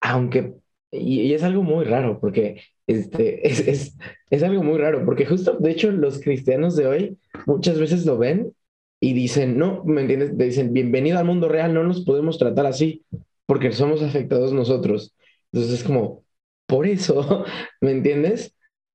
aunque, 0.00 0.54
y, 0.90 1.32
es 1.32 1.42
algo 1.42 1.62
muy 1.62 1.84
raro, 1.84 2.20
porque 2.20 2.62
este, 2.86 3.46
es, 3.48 3.60
es, 3.60 3.96
es 4.30 4.42
algo 4.42 4.62
muy 4.62 4.78
raro, 4.78 5.04
porque 5.04 5.26
justo, 5.26 5.56
de 5.58 5.70
hecho, 5.70 5.90
los 5.90 6.20
cristianos 6.20 6.76
de 6.76 6.86
hoy 6.86 7.18
muchas 7.46 7.78
veces 7.78 8.04
lo 8.06 8.18
ven 8.18 8.52
y 9.00 9.14
dicen, 9.14 9.58
no, 9.58 9.82
¿me 9.84 10.02
entiendes? 10.02 10.36
Dicen, 10.38 10.72
bienvenido 10.72 11.18
al 11.18 11.24
mundo 11.24 11.48
real, 11.48 11.74
no 11.74 11.82
nos 11.84 12.04
podemos 12.04 12.38
tratar 12.38 12.66
así, 12.66 13.04
porque 13.46 13.72
somos 13.72 14.02
afectados 14.02 14.52
nosotros. 14.52 15.14
Entonces 15.52 15.80
es 15.80 15.84
como, 15.84 16.24
por 16.66 16.86
eso, 16.86 17.44
¿me 17.80 17.90
entiendes? 17.90 18.54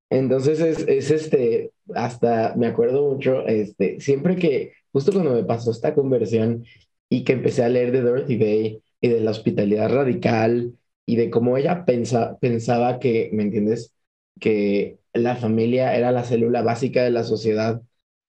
Entonces 0.10 0.60
es, 0.62 0.80
es 0.88 1.12
este, 1.12 1.72
hasta 1.94 2.56
me 2.56 2.68
acuerdo 2.68 3.12
mucho, 3.12 3.46
este, 3.48 4.00
siempre 4.00 4.38
que, 4.38 4.74
justo 4.94 5.12
cuando 5.12 5.34
me 5.34 5.44
pasó 5.44 5.72
esta 5.72 5.94
conversión 5.94 6.64
y 7.10 7.24
que 7.24 7.34
empecé 7.34 7.64
a 7.64 7.70
leer 7.70 7.92
de 7.92 8.02
Dorothy 8.02 8.38
Day 8.38 8.84
y 9.02 9.10
de 9.10 9.22
la 9.22 9.32
hospitalidad 9.32 9.90
radical 9.94 10.74
y 11.06 11.16
de 11.16 11.30
cómo 11.30 11.58
ella 11.58 11.86
pensa, 11.86 12.38
pensaba 12.40 13.00
que, 13.00 13.30
¿me 13.34 13.44
entiendes? 13.44 13.94
Que 14.40 15.00
la 15.14 15.36
familia 15.36 15.96
era 15.96 16.12
la 16.12 16.24
célula 16.24 16.62
básica 16.62 17.04
de 17.04 17.12
la 17.12 17.24
sociedad, 17.24 17.82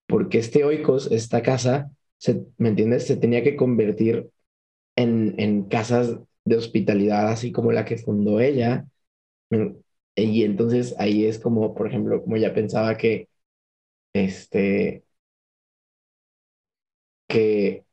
porque 0.07 0.39
este 0.39 0.65
oikos, 0.65 1.11
esta 1.13 1.43
casa, 1.43 1.91
se, 2.19 2.45
¿me 2.59 2.69
entiendes? 2.71 3.07
Se 3.07 3.17
tenía 3.17 3.43
que 3.43 3.57
convertir 3.57 4.31
en, 4.97 5.35
en 5.39 5.65
casas 5.65 6.17
de 6.45 6.57
hospitalidad, 6.57 7.29
así 7.31 7.53
como 7.53 7.73
la 7.73 7.85
que 7.85 7.99
fundó 7.99 8.41
ella. 8.41 8.87
Y 10.17 10.45
entonces 10.45 10.95
ahí 10.99 11.25
es 11.27 11.39
como, 11.39 11.75
por 11.75 11.87
ejemplo, 11.89 12.23
como 12.23 12.37
ella 12.37 12.53
pensaba 12.55 12.97
que, 12.97 13.29
este, 14.15 15.05
que 17.27 17.85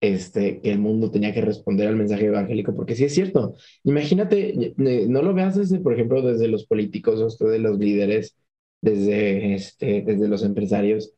este, 0.00 0.60
que 0.60 0.72
el 0.72 0.78
mundo 0.78 1.10
tenía 1.10 1.34
que 1.34 1.40
responder 1.40 1.88
al 1.88 1.96
mensaje 1.96 2.26
evangélico, 2.26 2.74
porque 2.74 2.94
sí 2.94 3.04
es 3.04 3.14
cierto. 3.14 3.56
Imagínate, 3.84 4.74
no 4.76 5.22
lo 5.22 5.34
veas 5.34 5.56
desde, 5.56 5.80
por 5.80 5.94
ejemplo, 5.94 6.22
desde 6.22 6.48
los 6.48 6.66
políticos, 6.66 7.38
o 7.40 7.48
de 7.48 7.58
los 7.58 7.78
líderes, 7.78 8.36
desde, 8.80 9.54
este, 9.54 10.02
desde 10.02 10.28
los 10.28 10.44
empresarios. 10.44 11.12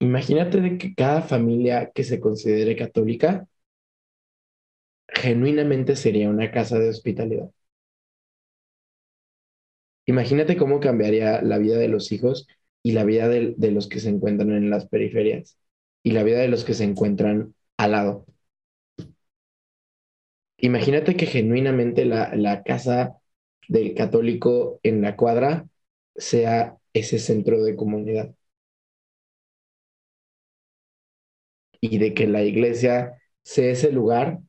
Imagínate 0.00 0.60
de 0.60 0.78
que 0.78 0.94
cada 0.94 1.22
familia 1.22 1.90
que 1.94 2.04
se 2.04 2.20
considere 2.20 2.76
católica 2.76 3.46
genuinamente 5.08 5.94
sería 5.96 6.28
una 6.28 6.50
casa 6.50 6.78
de 6.78 6.88
hospitalidad. 6.88 7.50
Imagínate 10.06 10.56
cómo 10.56 10.80
cambiaría 10.80 11.42
la 11.42 11.58
vida 11.58 11.76
de 11.78 11.88
los 11.88 12.10
hijos 12.12 12.46
y 12.82 12.92
la 12.92 13.04
vida 13.04 13.28
de, 13.28 13.54
de 13.56 13.70
los 13.70 13.88
que 13.88 14.00
se 14.00 14.08
encuentran 14.08 14.50
en 14.52 14.70
las 14.70 14.86
periferias 14.88 15.58
y 16.02 16.10
la 16.12 16.24
vida 16.24 16.40
de 16.40 16.48
los 16.48 16.64
que 16.64 16.74
se 16.74 16.84
encuentran 16.84 17.54
al 17.84 17.92
lado. 17.92 18.26
Imagínate 20.58 21.16
que 21.16 21.26
genuinamente 21.26 22.04
la, 22.06 22.34
la 22.34 22.62
casa 22.62 23.18
del 23.68 23.94
católico 23.94 24.80
en 24.82 25.02
la 25.02 25.16
cuadra 25.16 25.66
sea 26.16 26.78
ese 26.92 27.18
centro 27.18 27.62
de 27.64 27.76
comunidad. 27.76 28.34
Y 31.80 31.98
de 31.98 32.14
que 32.14 32.26
la 32.26 32.42
iglesia 32.42 33.18
sea 33.42 33.70
ese 33.72 33.92
lugar 33.92 34.40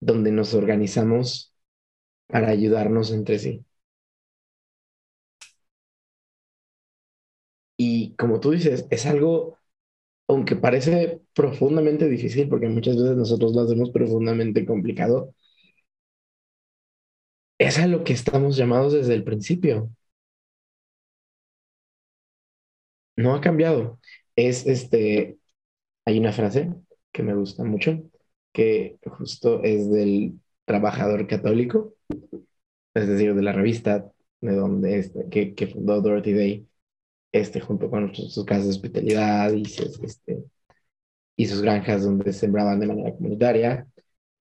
donde 0.00 0.32
nos 0.32 0.54
organizamos 0.54 1.54
para 2.28 2.48
ayudarnos 2.50 3.12
entre 3.12 3.38
sí. 3.40 3.64
Y 7.78 8.14
como 8.16 8.40
tú 8.40 8.50
dices, 8.52 8.86
es 8.90 9.06
algo 9.06 9.55
aunque 10.28 10.56
parece 10.56 11.20
profundamente 11.34 12.08
difícil, 12.08 12.48
porque 12.48 12.68
muchas 12.68 12.96
veces 12.96 13.16
nosotros 13.16 13.54
lo 13.54 13.62
hacemos 13.62 13.90
profundamente 13.90 14.66
complicado, 14.66 15.34
es 17.58 17.78
a 17.78 17.86
lo 17.86 18.02
que 18.04 18.12
estamos 18.14 18.56
llamados 18.56 18.92
desde 18.94 19.12
el 19.14 19.22
principio. 19.24 19.90
No 23.16 23.34
ha 23.34 23.40
cambiado. 23.40 24.00
Es 24.36 24.66
este, 24.66 25.38
hay 26.06 26.18
una 26.18 26.32
frase 26.32 26.74
que 27.12 27.22
me 27.22 27.34
gusta 27.34 27.64
mucho, 27.64 28.02
que 28.52 28.98
justo 29.06 29.62
es 29.64 29.90
del 29.90 30.40
trabajador 30.66 31.26
católico, 31.28 31.94
es 32.94 33.08
decir, 33.08 33.34
de 33.34 33.42
la 33.42 33.52
revista 33.52 34.10
de 34.40 34.54
donde 34.54 34.98
este, 34.98 35.28
que, 35.30 35.54
que 35.54 35.66
fundó 35.68 36.00
Dorothy 36.00 36.32
Day, 36.32 36.68
este, 37.40 37.60
junto 37.60 37.90
con 37.90 38.14
sus 38.14 38.44
casas 38.44 38.64
de 38.64 38.70
hospitalidad 38.70 39.52
y 39.52 39.62
este, 39.62 40.44
y 41.36 41.46
sus 41.46 41.62
granjas 41.62 42.04
donde 42.04 42.32
sembraban 42.32 42.80
de 42.80 42.86
manera 42.86 43.12
comunitaria. 43.12 43.86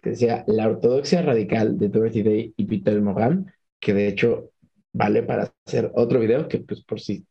Que 0.01 0.11
decía 0.11 0.43
la 0.47 0.67
ortodoxia 0.67 1.21
radical 1.21 1.77
de 1.77 1.89
Dorothy 1.89 2.23
Day 2.23 2.53
y 2.57 2.65
Peter 2.65 3.01
Moran, 3.01 3.51
que 3.79 3.93
de 3.93 4.07
hecho 4.07 4.51
vale 4.93 5.23
para 5.23 5.53
hacer 5.65 5.91
otro 5.95 6.19
video, 6.19 6.47
que 6.47 6.59
pues 6.59 6.83
por 6.83 7.01
si 7.01 7.25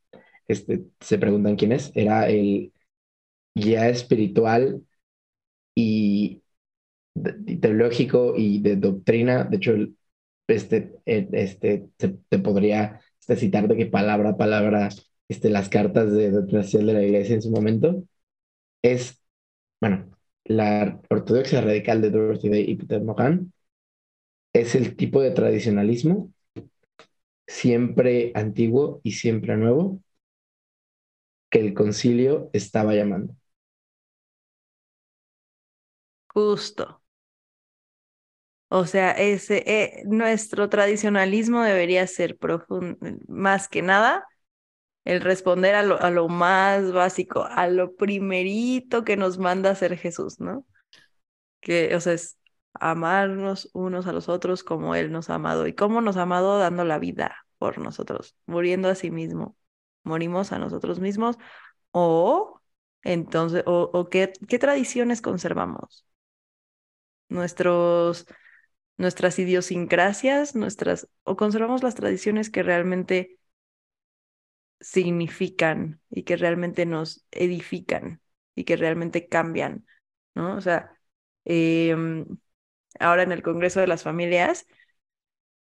este, 0.49 0.85
se 1.01 1.19
preguntan 1.19 1.57
quién 1.57 1.73
es, 1.73 1.93
era 1.95 2.29
el 2.29 2.73
guía 3.55 3.89
espiritual 3.89 4.83
y, 5.75 6.43
teológico 7.61 8.35
y 8.37 8.61
de 8.61 8.77
doctrina. 8.77 9.45
De 9.45 9.57
hecho, 9.57 9.75
este, 10.49 10.95
este, 11.07 11.89
te, 11.97 12.39
podría 12.39 13.01
este, 13.21 13.37
citar 13.37 13.69
de 13.69 13.77
que 13.77 13.87
palabra 13.87 14.31
a 14.31 14.37
palabra 14.37 14.89
este, 15.29 15.51
las 15.51 15.69
cartas 15.69 16.13
de 16.13 16.31
doctrinación 16.31 16.87
de 16.87 16.95
la 16.95 17.03
iglesia 17.03 17.35
en 17.35 17.43
su 17.43 17.51
momento, 17.51 18.05
es, 18.83 19.23
bueno, 19.81 20.11
la 20.45 21.01
ortodoxia 21.11 21.61
radical 21.63 22.03
de 22.03 22.11
Dorothy 22.11 22.49
Day 22.51 22.65
y 22.71 22.77
Peter 22.77 23.03
Mohan 23.03 23.53
es 24.55 24.75
el 24.75 24.97
tipo 24.97 25.21
de 25.21 25.33
tradicionalismo 25.33 26.33
siempre 27.47 28.33
antiguo 28.35 29.01
y 29.03 29.13
siempre 29.13 29.57
nuevo 29.57 30.01
que 31.51 31.61
el 31.61 31.73
concilio 31.75 32.51
estaba 32.53 32.95
llamando. 32.95 33.35
Justo. 36.35 37.01
O 38.69 38.87
sea, 38.87 39.13
ese, 39.13 39.63
eh, 39.67 40.03
nuestro 40.07 40.69
tradicionalismo 40.69 41.63
debería 41.63 42.07
ser 42.07 42.37
profundo, 42.37 42.99
más 43.29 43.69
que 43.69 43.83
nada, 43.83 44.27
el 45.05 45.21
responder 45.21 45.75
a 45.75 45.83
lo, 45.83 46.01
a 46.01 46.11
lo 46.11 46.29
más 46.29 46.93
básico, 46.93 47.45
a 47.45 47.69
lo 47.69 47.97
primerito 47.97 49.05
que 49.05 49.17
nos 49.17 49.39
manda 49.39 49.71
hacer 49.71 49.97
Jesús, 49.99 50.41
¿no? 50.41 50.67
Que, 51.61 51.95
o 51.97 52.01
sea, 52.01 52.15
es 52.15 52.39
amarnos 52.75 53.71
unos 53.75 54.07
a 54.07 54.13
los 54.13 54.29
otros 54.29 54.65
como 54.65 54.95
Él 54.95 55.13
nos 55.13 55.31
ha 55.31 55.37
amado. 55.37 55.67
¿Y 55.67 55.75
cómo 55.75 56.01
nos 56.01 56.17
ha 56.17 56.23
amado? 56.23 56.59
Dando 56.59 56.85
la 56.85 56.99
vida 56.99 57.37
por 57.59 57.79
nosotros, 57.79 58.37
muriendo 58.47 58.89
a 58.89 58.95
sí 58.95 59.11
mismo. 59.11 59.57
Morimos 60.05 60.53
a 60.53 60.59
nosotros 60.59 61.01
mismos 61.01 61.37
o 61.93 62.61
entonces, 63.03 63.63
o, 63.67 63.91
o 63.93 64.09
qué, 64.09 64.33
qué 64.49 64.59
tradiciones 64.59 65.21
conservamos. 65.23 66.07
nuestros, 67.29 68.27
nuestras 68.97 69.39
idiosincrasias, 69.39 70.55
nuestras, 70.55 71.09
o 71.25 71.37
conservamos 71.37 71.83
las 71.83 71.95
tradiciones 71.95 72.51
que 72.51 72.63
realmente 72.63 73.39
significan 74.85 76.01
y 76.11 76.25
que 76.25 76.37
realmente 76.37 76.87
nos 76.87 77.27
edifican 77.33 78.21
y 78.55 78.65
que 78.65 78.77
realmente 78.77 79.29
cambian, 79.29 79.87
¿no? 80.35 80.57
O 80.57 80.61
sea, 80.61 80.99
em, 81.45 82.27
ahora 83.01 83.23
en 83.25 83.33
el 83.33 83.43
Congreso 83.43 83.81
de 83.81 83.87
las 83.89 84.03
Familias, 84.05 84.67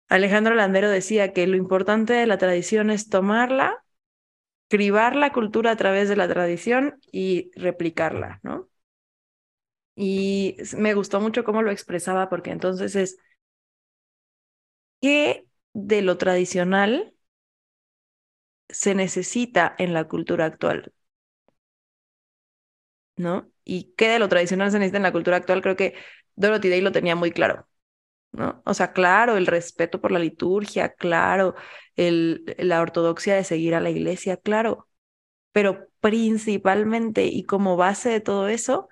Alejandro 0.10 0.56
Landero 0.56 0.90
decía 0.90 1.32
que 1.34 1.48
lo 1.48 1.56
importante 1.58 2.14
de 2.14 2.28
la 2.28 2.38
tradición 2.38 2.90
es 2.92 3.10
tomarla, 3.10 3.84
cribar 4.70 5.16
la 5.16 5.32
cultura 5.34 5.72
a 5.72 5.78
través 5.78 6.10
de 6.10 6.16
la 6.18 6.28
tradición 6.30 7.00
y 7.12 7.52
replicarla, 7.56 8.40
¿no? 8.44 8.70
Y 9.96 10.58
me 10.78 10.94
gustó 10.94 11.20
mucho 11.20 11.44
cómo 11.44 11.62
lo 11.62 11.72
expresaba 11.72 12.30
porque 12.30 12.52
entonces 12.52 12.96
es, 12.96 13.18
¿qué 15.02 15.46
de 15.74 16.02
lo 16.02 16.18
tradicional 16.18 17.14
se 18.70 18.96
necesita 18.96 19.76
en 19.78 19.94
la 19.94 20.08
cultura 20.08 20.46
actual? 20.46 20.94
¿No? 23.18 23.52
¿Y 23.66 23.94
qué 23.98 24.10
de 24.10 24.20
lo 24.20 24.30
tradicional 24.30 24.72
se 24.72 24.80
necesita 24.80 24.98
en 24.98 25.04
la 25.04 25.12
cultura 25.12 25.38
actual? 25.38 25.62
Creo 25.62 25.76
que 25.76 25.96
Dorothy 26.36 26.70
Day 26.70 26.82
lo 26.82 26.92
tenía 26.92 27.16
muy 27.16 27.32
claro. 27.32 27.68
¿no? 28.34 28.62
O 28.66 28.74
sea, 28.76 28.94
claro, 28.94 29.38
el 29.38 29.48
respeto 29.48 30.02
por 30.02 30.12
la 30.12 30.20
liturgia, 30.20 30.94
claro, 30.96 31.56
el, 31.98 32.46
la 32.60 32.82
ortodoxia 32.82 33.36
de 33.36 33.44
seguir 33.46 33.76
a 33.76 33.82
la 33.82 33.92
iglesia, 33.92 34.38
claro, 34.38 34.90
pero 35.54 35.88
principalmente 36.02 37.26
y 37.28 37.46
como 37.46 37.78
base 37.78 38.10
de 38.10 38.22
todo 38.22 38.50
eso, 38.50 38.90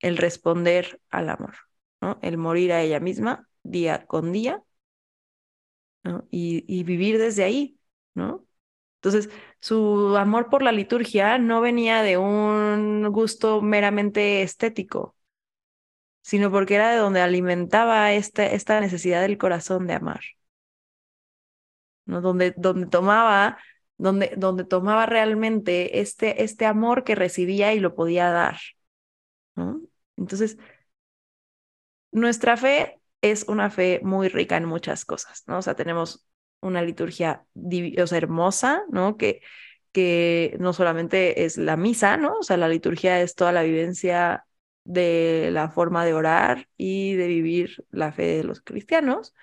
el 0.00 0.16
responder 0.18 1.00
al 1.10 1.28
amor, 1.30 1.56
¿no? 2.00 2.18
El 2.22 2.36
morir 2.38 2.72
a 2.72 2.82
ella 2.82 3.00
misma 3.00 3.48
día 3.62 4.06
con 4.06 4.32
día, 4.32 4.62
¿no? 6.02 6.26
Y, 6.30 6.64
y 6.68 6.84
vivir 6.84 7.18
desde 7.18 7.44
ahí, 7.44 7.78
¿no? 8.14 8.46
Entonces, 9.02 9.30
su 9.60 10.16
amor 10.18 10.50
por 10.50 10.62
la 10.62 10.72
liturgia 10.72 11.38
no 11.38 11.62
venía 11.62 12.02
de 12.02 12.18
un 12.18 13.08
gusto 13.10 13.62
meramente 13.62 14.42
estético, 14.42 15.16
sino 16.22 16.50
porque 16.50 16.74
era 16.76 16.90
de 16.90 16.98
donde 16.98 17.20
alimentaba 17.22 18.12
este, 18.12 18.54
esta 18.54 18.80
necesidad 18.80 19.22
del 19.22 19.38
corazón 19.38 19.86
de 19.86 19.94
amar. 19.94 20.20
¿no? 22.04 22.20
Donde, 22.20 22.52
donde 22.56 22.86
tomaba, 22.86 23.58
donde, 23.96 24.34
donde 24.36 24.64
tomaba 24.64 25.06
realmente 25.06 26.00
este, 26.00 26.44
este 26.44 26.66
amor 26.66 27.04
que 27.04 27.14
recibía 27.14 27.72
y 27.72 27.80
lo 27.80 27.94
podía 27.94 28.30
dar. 28.30 28.58
¿no? 29.54 29.80
Entonces, 30.16 30.58
nuestra 32.12 32.56
fe 32.56 33.00
es 33.22 33.44
una 33.48 33.70
fe 33.70 34.00
muy 34.02 34.28
rica 34.28 34.56
en 34.56 34.64
muchas 34.66 35.04
cosas, 35.04 35.44
¿no? 35.46 35.58
O 35.58 35.62
sea, 35.62 35.74
tenemos 35.74 36.26
una 36.60 36.82
liturgia 36.82 37.46
o 37.54 38.14
hermosa, 38.14 38.82
¿no? 38.90 39.16
Que, 39.16 39.42
que 39.92 40.56
no 40.60 40.72
solamente 40.72 41.44
es 41.44 41.56
la 41.58 41.76
misa, 41.76 42.16
¿no? 42.16 42.34
O 42.38 42.42
sea, 42.42 42.56
la 42.56 42.68
liturgia 42.68 43.20
es 43.20 43.34
toda 43.34 43.52
la 43.52 43.62
vivencia 43.62 44.46
de 44.84 45.50
la 45.52 45.70
forma 45.70 46.04
de 46.04 46.14
orar 46.14 46.68
y 46.76 47.14
de 47.14 47.26
vivir 47.28 47.84
la 47.90 48.12
fe 48.12 48.38
de 48.38 48.44
los 48.44 48.60
cristianos. 48.62 49.34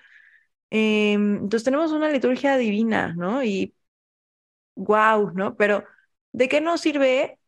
Em, 0.70 1.36
entonces 1.36 1.64
tenemos 1.64 1.92
una 1.92 2.10
liturgia 2.10 2.56
divina, 2.56 3.14
¿no? 3.16 3.42
Y 3.44 3.74
wow, 4.76 5.32
¿no? 5.34 5.56
Pero 5.56 5.84
¿de 6.32 6.48
qué 6.48 6.60
nos 6.60 6.80
sirve 6.80 7.38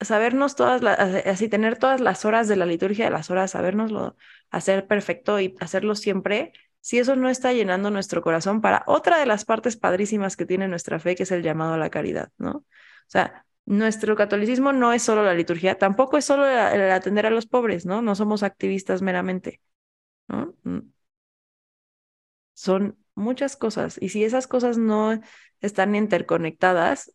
sabernos 0.00 0.56
todas 0.56 0.82
las, 0.82 0.98
así 1.26 1.48
tener 1.48 1.78
todas 1.78 2.00
las 2.00 2.24
horas 2.24 2.48
de 2.48 2.56
la 2.56 2.66
liturgia 2.66 3.06
de 3.06 3.10
las 3.10 3.30
horas, 3.30 3.52
sabernoslo 3.52 4.16
hacer 4.50 4.86
perfecto 4.86 5.40
y 5.40 5.56
hacerlo 5.60 5.94
siempre, 5.94 6.52
si 6.86 7.00
eso 7.00 7.16
no 7.16 7.28
está 7.28 7.52
llenando 7.52 7.90
nuestro 7.90 8.22
corazón 8.22 8.60
para 8.60 8.84
otra 8.86 9.18
de 9.18 9.26
las 9.26 9.44
partes 9.44 9.76
padrísimas 9.76 10.36
que 10.36 10.46
tiene 10.46 10.68
nuestra 10.68 11.00
fe, 11.00 11.16
que 11.16 11.24
es 11.24 11.32
el 11.32 11.42
llamado 11.42 11.74
a 11.74 11.78
la 11.78 11.90
caridad, 11.90 12.30
¿no? 12.38 12.50
O 12.58 12.64
sea, 13.08 13.44
nuestro 13.64 14.14
catolicismo 14.14 14.72
no 14.72 14.92
es 14.92 15.02
solo 15.02 15.24
la 15.24 15.34
liturgia, 15.34 15.78
tampoco 15.78 16.16
es 16.16 16.24
solo 16.24 16.46
el 16.46 16.92
atender 16.92 17.26
a 17.26 17.30
los 17.30 17.46
pobres, 17.46 17.86
¿no? 17.86 18.02
No 18.02 18.14
somos 18.14 18.44
activistas 18.44 19.02
meramente. 19.02 19.60
Mm. 20.28 20.78
Son 22.54 22.96
muchas 23.16 23.56
cosas 23.56 23.98
y 24.00 24.10
si 24.10 24.22
esas 24.24 24.46
cosas 24.46 24.78
no 24.78 25.20
están 25.60 25.96
interconectadas, 25.96 27.12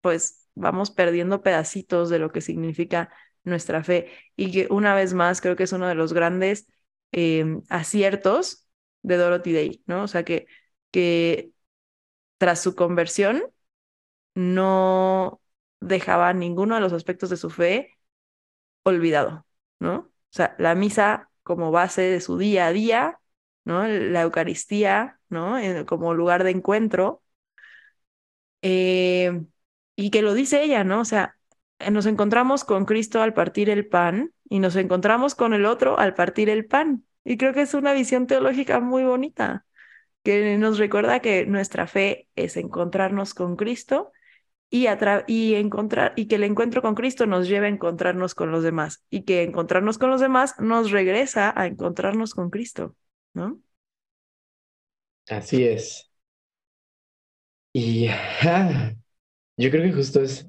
pues 0.00 0.48
vamos 0.54 0.92
perdiendo 0.92 1.42
pedacitos 1.42 2.10
de 2.10 2.20
lo 2.20 2.30
que 2.30 2.40
significa 2.42 3.10
nuestra 3.42 3.82
fe 3.82 4.08
y 4.36 4.52
que 4.52 4.68
una 4.70 4.94
vez 4.94 5.14
más 5.14 5.40
creo 5.40 5.56
que 5.56 5.64
es 5.64 5.72
uno 5.72 5.88
de 5.88 5.96
los 5.96 6.12
grandes 6.12 6.68
em, 7.12 7.62
aciertos 7.68 8.66
de 9.02 9.16
Dorothy 9.16 9.52
Day, 9.52 9.82
¿no? 9.86 10.04
O 10.04 10.08
sea 10.08 10.24
que, 10.24 10.46
que 10.90 11.52
tras 12.38 12.60
su 12.62 12.74
conversión, 12.76 13.44
no 14.34 15.40
dejaba 15.80 16.32
ninguno 16.32 16.74
de 16.76 16.80
los 16.80 16.92
aspectos 16.92 17.30
de 17.30 17.36
su 17.36 17.50
fe 17.50 17.92
olvidado, 18.84 19.46
¿no? 19.80 19.96
O 19.98 20.10
sea, 20.30 20.54
la 20.58 20.74
misa 20.74 21.30
como 21.42 21.70
base 21.70 22.02
de 22.02 22.20
su 22.20 22.38
día 22.38 22.66
a 22.68 22.72
día, 22.72 23.20
¿no? 23.64 23.86
La 23.88 24.22
Eucaristía, 24.22 25.20
¿no? 25.28 25.56
como 25.86 26.14
lugar 26.14 26.44
de 26.44 26.50
encuentro. 26.52 27.22
Eh, 28.62 29.42
y 29.96 30.10
que 30.10 30.22
lo 30.22 30.34
dice 30.34 30.62
ella, 30.62 30.84
¿no? 30.84 31.00
O 31.00 31.04
sea, 31.04 31.35
nos 31.90 32.06
encontramos 32.06 32.64
con 32.64 32.84
Cristo 32.84 33.22
al 33.22 33.34
partir 33.34 33.70
el 33.70 33.86
pan 33.86 34.32
y 34.48 34.58
nos 34.58 34.76
encontramos 34.76 35.34
con 35.34 35.54
el 35.54 35.66
otro 35.66 35.98
al 35.98 36.14
partir 36.14 36.48
el 36.48 36.66
pan. 36.66 37.04
Y 37.24 37.36
creo 37.36 37.52
que 37.52 37.62
es 37.62 37.74
una 37.74 37.92
visión 37.92 38.26
teológica 38.26 38.80
muy 38.80 39.04
bonita, 39.04 39.66
que 40.22 40.56
nos 40.58 40.78
recuerda 40.78 41.20
que 41.20 41.46
nuestra 41.46 41.86
fe 41.86 42.28
es 42.36 42.56
encontrarnos 42.56 43.34
con 43.34 43.56
Cristo 43.56 44.12
y, 44.70 44.86
y 45.26 45.54
encontrar 45.54 46.12
y 46.16 46.26
que 46.26 46.36
el 46.36 46.44
encuentro 46.44 46.82
con 46.82 46.94
Cristo 46.94 47.26
nos 47.26 47.48
lleve 47.48 47.66
a 47.66 47.70
encontrarnos 47.70 48.34
con 48.34 48.50
los 48.50 48.62
demás 48.62 49.04
y 49.10 49.22
que 49.22 49.42
encontrarnos 49.42 49.98
con 49.98 50.10
los 50.10 50.20
demás 50.20 50.54
nos 50.58 50.90
regresa 50.90 51.52
a 51.56 51.66
encontrarnos 51.66 52.34
con 52.34 52.50
Cristo, 52.50 52.94
¿no? 53.34 53.60
Así 55.28 55.64
es. 55.64 56.10
Y 57.72 58.08
yo 59.56 59.70
creo 59.70 59.82
que 59.84 59.92
justo 59.92 60.22
es 60.22 60.46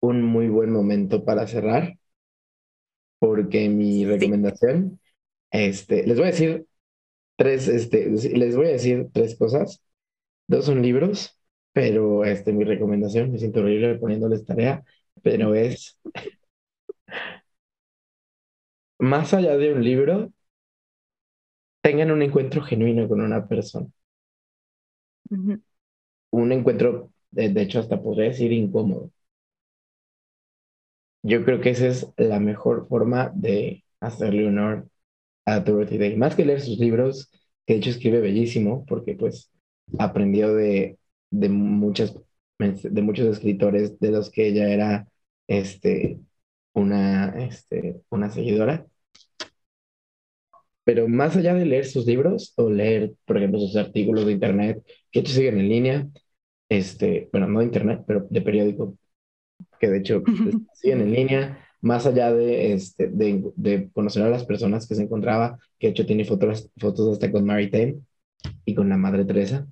un 0.00 0.22
muy 0.22 0.48
buen 0.48 0.70
momento 0.72 1.24
para 1.24 1.46
cerrar, 1.46 1.98
porque 3.18 3.68
mi 3.68 4.04
recomendación, 4.04 5.00
este, 5.50 6.06
les 6.06 6.16
voy 6.18 6.28
a 6.28 6.30
decir 6.30 6.66
tres, 7.36 7.68
este, 7.68 8.10
les 8.10 8.56
voy 8.56 8.68
a 8.68 8.70
decir 8.72 9.08
tres 9.12 9.36
cosas. 9.36 9.82
Dos 10.48 10.66
son 10.66 10.82
libros 10.82 11.38
pero 11.78 12.24
este, 12.24 12.52
mi 12.52 12.64
recomendación, 12.64 13.30
me 13.30 13.38
siento 13.38 13.60
horrible 13.60 13.94
poniéndoles 13.98 14.44
tarea, 14.44 14.82
pero 15.22 15.54
es, 15.54 15.96
más 19.00 19.34
allá 19.34 19.56
de 19.56 19.72
un 19.72 19.82
libro, 19.84 20.32
tengan 21.82 22.10
un 22.12 22.22
encuentro 22.22 22.62
genuino 22.62 23.08
con 23.08 23.20
una 23.20 23.46
persona. 23.48 23.88
Un 26.30 26.52
encuentro, 26.52 27.12
de, 27.30 27.50
de, 27.50 27.62
hecho, 27.62 27.80
hasta 27.80 28.00
podría 28.02 28.28
decir 28.30 28.50
incómodo. 28.52 29.10
Yo 31.22 31.44
creo 31.44 31.60
que 31.60 31.70
esa 31.70 31.88
es 31.88 32.08
la 32.16 32.40
mejor 32.40 32.88
forma 32.88 33.32
de 33.34 33.84
hacerle 34.00 34.46
honor 34.46 34.88
a 35.46 35.60
Dorothy 35.60 35.98
Day. 35.98 36.16
Más 36.16 36.36
que 36.36 36.44
leer 36.44 36.60
sus 36.60 36.78
libros, 36.78 37.30
que 37.66 37.74
de 37.74 37.80
hecho 37.80 37.90
escribe 37.90 38.20
bellísimo, 38.20 38.84
porque 38.86 39.14
pues 39.14 39.50
aprendió 39.98 40.54
de 40.54 40.98
de, 41.30 41.48
muchas, 41.48 42.14
de 42.58 43.02
muchos 43.02 43.26
escritores 43.28 43.98
de 44.00 44.10
los 44.10 44.30
que 44.30 44.48
ella 44.48 44.68
era 44.70 45.08
este, 45.46 46.20
una, 46.72 47.30
este, 47.44 48.02
una 48.10 48.30
seguidora. 48.30 48.86
Pero 50.84 51.06
más 51.08 51.36
allá 51.36 51.54
de 51.54 51.66
leer 51.66 51.84
sus 51.86 52.06
libros 52.06 52.52
o 52.56 52.70
leer, 52.70 53.12
por 53.26 53.36
ejemplo, 53.36 53.60
sus 53.60 53.76
artículos 53.76 54.24
de 54.26 54.32
internet, 54.32 54.82
que 55.10 55.22
te 55.22 55.28
siguen 55.30 55.58
en 55.58 55.68
línea, 55.68 56.08
este, 56.68 57.28
bueno, 57.32 57.46
no 57.48 57.60
de 57.60 57.66
internet, 57.66 58.02
pero 58.06 58.26
de 58.30 58.40
periódico, 58.42 58.96
que 59.78 59.88
de 59.88 59.98
hecho 59.98 60.22
siguen 60.74 61.00
en 61.02 61.12
línea, 61.12 61.66
más 61.80 62.06
allá 62.06 62.32
de, 62.32 62.72
este, 62.72 63.08
de, 63.08 63.52
de, 63.56 63.90
conocer 63.92 64.22
a 64.24 64.30
las 64.30 64.44
personas 64.44 64.86
que 64.88 64.94
se 64.94 65.02
encontraba, 65.02 65.58
que 65.78 65.88
de 65.88 65.90
hecho 65.92 66.06
tiene 66.06 66.24
fotos, 66.24 66.70
fotos 66.78 67.12
hasta 67.12 67.30
con 67.30 67.44
Mary 67.44 67.70
Tain 67.70 68.06
y 68.64 68.74
con 68.74 68.88
la 68.88 68.96
Madre 68.96 69.24
Teresa, 69.24 69.66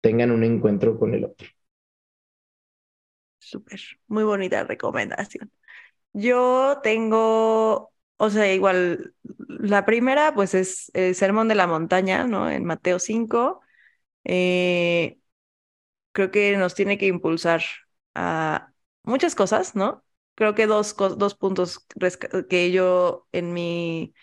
tengan 0.00 0.30
un 0.30 0.44
encuentro 0.44 0.98
con 0.98 1.14
el 1.14 1.24
otro. 1.24 1.46
Súper, 3.38 3.80
muy 4.08 4.24
bonita 4.24 4.64
recomendación. 4.64 5.50
Yo 6.12 6.80
tengo, 6.82 7.92
o 8.16 8.30
sea, 8.30 8.52
igual, 8.52 9.14
la 9.48 9.84
primera 9.86 10.34
pues 10.34 10.54
es 10.54 10.90
el 10.94 11.14
Sermón 11.14 11.48
de 11.48 11.54
la 11.54 11.66
Montaña, 11.66 12.26
¿no? 12.26 12.50
En 12.50 12.64
Mateo 12.64 12.98
5. 12.98 13.60
Eh, 14.24 15.18
creo 16.12 16.30
que 16.30 16.56
nos 16.56 16.74
tiene 16.74 16.98
que 16.98 17.06
impulsar 17.06 17.62
muchas 19.04 19.34
cosas, 19.34 19.74
¿no? 19.74 20.04
creo 20.38 20.54
que 20.54 20.68
dos, 20.68 20.94
dos 20.96 21.34
puntos 21.34 21.84
que 22.48 22.70
yo 22.70 23.26
en 23.32 23.52
mi, 23.52 24.14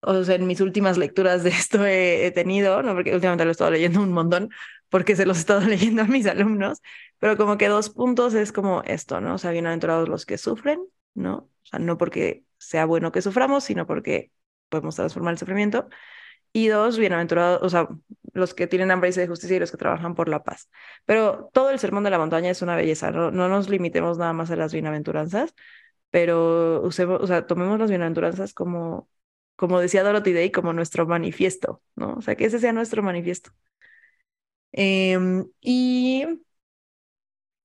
o 0.00 0.24
sea, 0.24 0.34
en 0.34 0.46
mis 0.46 0.60
últimas 0.60 0.98
lecturas 0.98 1.44
de 1.44 1.50
esto 1.50 1.86
he, 1.86 2.32
tenido, 2.32 2.82
¿no? 2.82 2.94
Porque 2.94 3.14
últimamente 3.14 3.44
lo 3.44 3.50
he 3.50 3.52
estado 3.52 3.70
leyendo 3.70 4.02
un 4.02 4.12
montón, 4.12 4.50
porque 4.88 5.14
se 5.14 5.24
los 5.24 5.36
he 5.38 5.40
estado 5.40 5.60
leyendo 5.68 6.02
a 6.02 6.06
mis 6.06 6.26
alumnos, 6.26 6.82
pero 7.18 7.36
como 7.36 7.58
que 7.58 7.68
dos 7.68 7.90
puntos 7.90 8.34
es 8.34 8.50
como 8.50 8.82
esto, 8.82 9.20
¿no? 9.20 9.34
O 9.34 9.38
sea, 9.38 9.52
bienaventurados 9.52 10.08
los 10.08 10.26
que 10.26 10.36
sufren, 10.36 10.84
¿no? 11.14 11.36
O 11.36 11.66
sea, 11.66 11.78
no 11.78 11.96
porque 11.96 12.44
sea 12.58 12.84
bueno 12.84 13.12
que 13.12 13.22
suframos, 13.22 13.62
sino 13.62 13.86
porque 13.86 14.32
podemos 14.68 14.96
transformar 14.96 15.34
el 15.34 15.38
sufrimiento. 15.38 15.88
Y 16.54 16.68
dos, 16.68 16.98
bienaventurados, 16.98 17.62
o 17.62 17.68
sea, 17.68 17.88
los 18.32 18.54
que 18.54 18.68
tienen 18.68 18.92
hambre 18.92 19.10
y 19.10 19.12
sed 19.12 19.22
de 19.22 19.28
justicia 19.28 19.56
y 19.56 19.60
los 19.60 19.72
que 19.72 19.76
trabajan 19.76 20.14
por 20.14 20.28
la 20.28 20.44
paz. 20.44 20.70
Pero 21.04 21.50
todo 21.52 21.70
el 21.70 21.80
sermón 21.80 22.04
de 22.04 22.10
la 22.10 22.18
montaña 22.18 22.50
es 22.50 22.62
una 22.62 22.76
belleza, 22.76 23.10
no, 23.12 23.32
no 23.32 23.48
nos 23.48 23.68
limitemos 23.68 24.18
nada 24.18 24.32
más 24.34 24.50
a 24.52 24.56
las 24.56 24.72
bienaventuranzas, 24.72 25.54
pero 26.10 26.82
usemos, 26.82 27.20
o 27.22 27.26
sea, 27.28 27.46
tomemos 27.46 27.78
las 27.80 27.90
bienaventuranzas 27.90 28.54
como, 28.54 29.08
como 29.56 29.80
decía 29.80 30.04
Dorothy 30.04 30.32
Day, 30.34 30.52
como 30.52 30.72
nuestro 30.72 31.06
manifiesto, 31.06 31.82
¿no? 31.96 32.14
O 32.14 32.22
sea, 32.22 32.36
que 32.36 32.46
ese 32.46 32.60
sea 32.60 32.72
nuestro 32.74 33.02
manifiesto. 33.02 33.52
Em, 34.72 35.46
y 35.60 36.24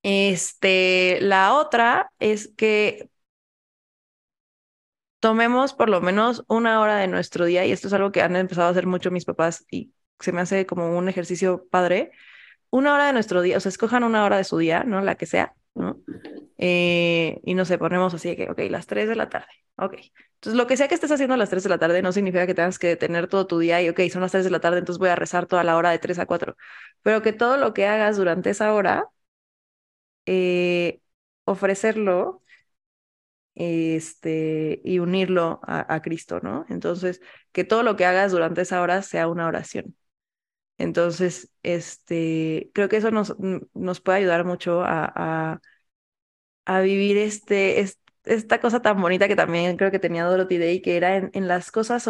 este, 0.04 1.20
la 1.22 1.56
otra 1.56 2.12
es 2.20 2.54
que 2.56 3.10
tomemos 5.20 5.74
por 5.74 5.90
lo 5.90 6.02
menos 6.02 6.44
una 6.48 6.80
hora 6.82 6.98
de 6.98 7.08
nuestro 7.08 7.46
día, 7.46 7.66
y 7.66 7.72
esto 7.72 7.88
es 7.88 7.94
algo 7.94 8.12
que 8.12 8.22
han 8.22 8.36
empezado 8.36 8.68
a 8.68 8.72
hacer 8.72 8.88
mucho 8.88 9.12
mis 9.12 9.26
papás 9.26 9.66
y 9.70 9.94
se 10.20 10.32
me 10.32 10.42
hace 10.42 10.66
como 10.66 10.98
un 10.98 11.10
ejercicio 11.10 11.68
padre, 11.70 12.12
una 12.70 12.94
hora 12.94 13.08
de 13.08 13.14
nuestro 13.14 13.42
día, 13.42 13.58
o 13.58 13.60
sea, 13.60 13.70
escojan 13.70 14.04
una 14.04 14.26
hora 14.26 14.38
de 14.38 14.44
su 14.44 14.58
día, 14.58 14.84
¿no? 14.84 15.02
La 15.02 15.16
que 15.16 15.26
sea, 15.26 15.56
¿no? 15.76 16.00
Eh, 16.58 17.40
y 17.44 17.54
no 17.56 17.66
ponemos 17.66 18.14
así 18.14 18.36
que, 18.36 18.50
ok, 18.50 18.60
las 18.70 18.88
3 18.88 19.08
de 19.10 19.16
la 19.16 19.30
tarde, 19.30 19.48
ok. 19.78 19.96
Entonces, 20.36 20.58
lo 20.58 20.68
que 20.68 20.78
sea 20.78 20.88
que 20.88 20.96
estés 20.96 21.12
haciendo 21.12 21.34
a 21.34 21.38
las 21.38 21.50
3 21.50 21.64
de 21.64 21.70
la 21.70 21.80
tarde 21.80 22.02
no 22.02 22.12
significa 22.12 22.46
que 22.48 22.54
tengas 22.54 22.80
que 22.80 22.88
detener 22.88 23.28
todo 23.28 23.48
tu 23.48 23.60
día 23.60 23.82
y, 23.82 23.90
ok, 23.90 24.02
son 24.12 24.22
las 24.22 24.32
3 24.32 24.44
de 24.46 24.52
la 24.52 24.60
tarde, 24.60 24.80
entonces 24.80 25.00
voy 25.00 25.10
a 25.10 25.16
rezar 25.16 25.48
toda 25.48 25.64
la 25.64 25.78
hora 25.78 25.92
de 25.92 26.00
3 26.00 26.20
a 26.20 26.26
4, 26.26 26.56
pero 27.02 27.22
que 27.22 27.34
todo 27.34 27.58
lo 27.58 27.74
que 27.74 27.88
hagas 27.88 28.18
durante 28.18 28.50
esa 28.52 28.74
hora, 28.74 29.06
eh, 30.26 31.02
ofrecerlo 31.46 32.44
este, 33.60 34.82
y 34.86 35.00
unirlo 35.00 35.60
a, 35.64 36.02
Cristo, 36.02 36.40
¿no? 36.42 36.66
Entonces, 36.70 37.22
que 37.52 37.66
todo 37.66 37.84
lo 37.84 37.98
que 37.98 38.06
hagas 38.06 38.32
durante 38.32 38.62
esa 38.62 38.82
hora 38.82 39.02
sea 39.02 39.28
una 39.28 39.48
oración. 39.48 39.96
Entonces, 40.78 41.52
este, 41.64 42.72
creo 42.74 42.90
que 42.90 42.98
eso 42.98 43.12
nos, 43.12 43.36
nos 43.74 44.02
puede 44.02 44.20
ayudar 44.20 44.46
mucho 44.46 44.82
a, 44.84 45.60
a, 46.66 46.82
vivir 46.82 47.18
este, 47.18 47.84
esta 48.24 48.62
cosa 48.62 48.82
tan 48.82 49.02
bonita 49.02 49.28
que 49.28 49.36
también 49.36 49.76
creo 49.76 49.92
que 49.92 50.00
tenía 50.00 50.24
Dorothy 50.24 50.58
Day, 50.58 50.82
que 50.82 50.96
era 50.96 51.18
en, 51.18 51.48
las 51.48 51.72
cosas 51.72 52.10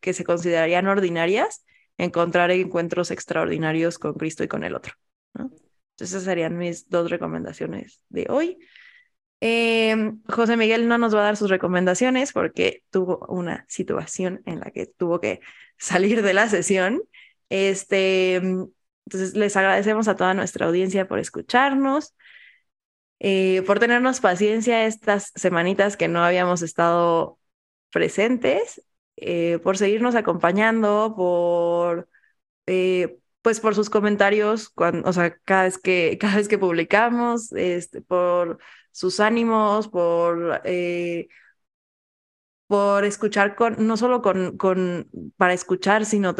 que 0.00 0.12
se 0.12 0.24
considerarían 0.24 0.86
ordinarias, 0.86 1.64
encontrar 1.96 2.50
encuentros 2.50 3.10
extraordinarios 3.10 3.98
con 3.98 4.14
Cristo 4.14 4.44
y 4.44 4.48
con 4.48 4.64
el 4.64 4.74
otro. 4.74 4.94
¿no? 5.32 5.44
Entonces, 5.44 6.10
esas 6.10 6.24
serían 6.24 6.58
mis 6.58 6.90
dos 6.90 7.10
recomendaciones 7.10 8.02
de 8.10 8.26
hoy. 8.28 8.58
Em, 9.46 10.22
José 10.26 10.56
Miguel 10.56 10.88
no 10.88 10.96
nos 10.96 11.14
va 11.14 11.20
a 11.20 11.24
dar 11.24 11.36
sus 11.36 11.50
recomendaciones 11.50 12.32
porque 12.32 12.82
tuvo 12.90 13.26
una 13.28 13.66
situación 13.68 14.40
en 14.46 14.60
la 14.60 14.70
que 14.70 14.86
tuvo 14.86 15.20
que 15.20 15.40
salir 15.76 16.22
de 16.22 16.32
la 16.32 16.48
sesión. 16.48 17.02
Este, 17.50 18.36
entonces, 18.36 19.34
les 19.34 19.54
agradecemos 19.58 20.08
a 20.08 20.16
toda 20.16 20.32
nuestra 20.32 20.64
audiencia 20.66 21.06
por 21.06 21.18
escucharnos, 21.18 22.14
eh, 23.20 23.62
por 23.66 23.78
tenernos 23.80 24.20
paciencia 24.20 24.86
estas 24.86 25.30
semanitas 25.34 25.98
que 25.98 26.08
no 26.08 26.24
habíamos 26.24 26.62
estado 26.62 27.38
presentes, 27.90 28.82
eh, 29.16 29.58
por 29.62 29.76
seguirnos 29.76 30.14
acompañando, 30.14 31.14
por, 31.14 32.08
eh, 32.66 33.18
pues 33.42 33.60
por 33.60 33.74
sus 33.74 33.90
comentarios, 33.90 34.70
cuando, 34.70 35.06
o 35.08 35.12
sea, 35.12 35.36
cada 35.44 35.64
vez 35.64 35.76
que, 35.78 36.16
cada 36.20 36.36
vez 36.36 36.48
que 36.48 36.58
publicamos, 36.58 37.52
este, 37.52 38.00
por 38.00 38.58
sus 38.94 39.18
ánimos, 39.20 39.88
por, 39.88 40.60
eh, 40.64 41.26
por 42.66 43.04
escuchar 43.04 43.56
con, 43.56 43.86
no 43.86 43.96
solo 43.96 44.22
con, 44.22 44.56
con 44.56 45.08
para 45.36 45.52
escuchar, 45.52 46.06
sino 46.06 46.34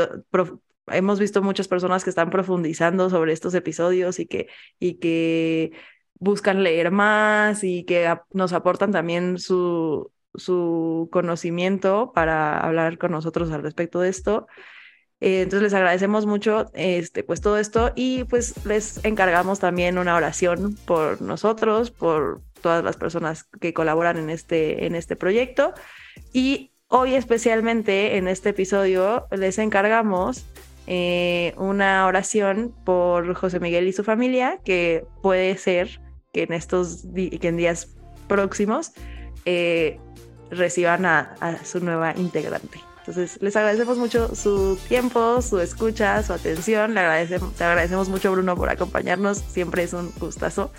hemos 0.88 1.18
visto 1.18 1.42
muchas 1.42 1.68
personas 1.68 2.04
que 2.04 2.10
están 2.10 2.30
profundizando 2.30 3.10
sobre 3.10 3.32
estos 3.32 3.54
episodios 3.54 4.20
y 4.20 4.26
que, 4.26 4.48
y 4.78 4.98
que 5.00 5.72
buscan 6.14 6.62
leer 6.62 6.90
más 6.92 7.64
y 7.64 7.84
que 7.84 8.14
nos 8.32 8.52
aportan 8.52 8.92
también 8.92 9.38
su, 9.38 10.12
su 10.34 11.08
conocimiento 11.12 12.12
para 12.14 12.60
hablar 12.60 12.98
con 12.98 13.10
nosotros 13.12 13.50
al 13.50 13.62
respecto 13.62 14.00
de 14.00 14.10
esto. 14.10 14.46
Eh, 15.24 15.40
entonces 15.40 15.62
les 15.62 15.72
agradecemos 15.72 16.26
mucho 16.26 16.66
este, 16.74 17.24
pues 17.24 17.40
todo 17.40 17.56
esto 17.56 17.92
y 17.94 18.24
pues 18.24 18.66
les 18.66 19.02
encargamos 19.06 19.58
también 19.58 19.96
una 19.96 20.16
oración 20.16 20.76
por 20.84 21.22
nosotros, 21.22 21.90
por 21.90 22.42
todas 22.60 22.84
las 22.84 22.98
personas 22.98 23.44
que 23.58 23.72
colaboran 23.72 24.18
en 24.18 24.28
este, 24.28 24.84
en 24.84 24.94
este 24.94 25.16
proyecto. 25.16 25.72
Y 26.34 26.72
hoy 26.88 27.14
especialmente 27.14 28.18
en 28.18 28.28
este 28.28 28.50
episodio 28.50 29.26
les 29.30 29.56
encargamos 29.56 30.44
eh, 30.86 31.54
una 31.56 32.06
oración 32.06 32.74
por 32.84 33.32
José 33.32 33.60
Miguel 33.60 33.88
y 33.88 33.94
su 33.94 34.04
familia, 34.04 34.60
que 34.62 35.06
puede 35.22 35.56
ser 35.56 36.02
que 36.34 36.42
en 36.42 36.52
estos 36.52 37.06
que 37.14 37.48
en 37.48 37.56
días 37.56 37.96
próximos 38.28 38.92
eh, 39.46 39.98
reciban 40.50 41.06
a, 41.06 41.34
a 41.40 41.64
su 41.64 41.80
nueva 41.80 42.12
integrante. 42.14 42.78
Entonces, 43.06 43.36
les 43.42 43.54
agradecemos 43.54 43.98
mucho 43.98 44.34
su 44.34 44.78
tiempo, 44.88 45.42
su 45.42 45.60
escucha, 45.60 46.22
su 46.22 46.32
atención. 46.32 46.94
Le 46.94 47.00
agradecemos, 47.00 47.52
te 47.52 47.62
agradecemos 47.62 48.08
mucho, 48.08 48.32
Bruno, 48.32 48.56
por 48.56 48.70
acompañarnos. 48.70 49.44
Siempre 49.46 49.82
es 49.82 49.92
un 49.92 50.10
gustazo 50.18 50.70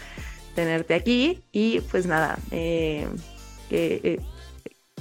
tenerte 0.56 0.96
aquí. 0.96 1.44
Y 1.52 1.82
pues 1.82 2.08
nada, 2.08 2.40
eh, 2.50 3.08
eh, 3.70 4.20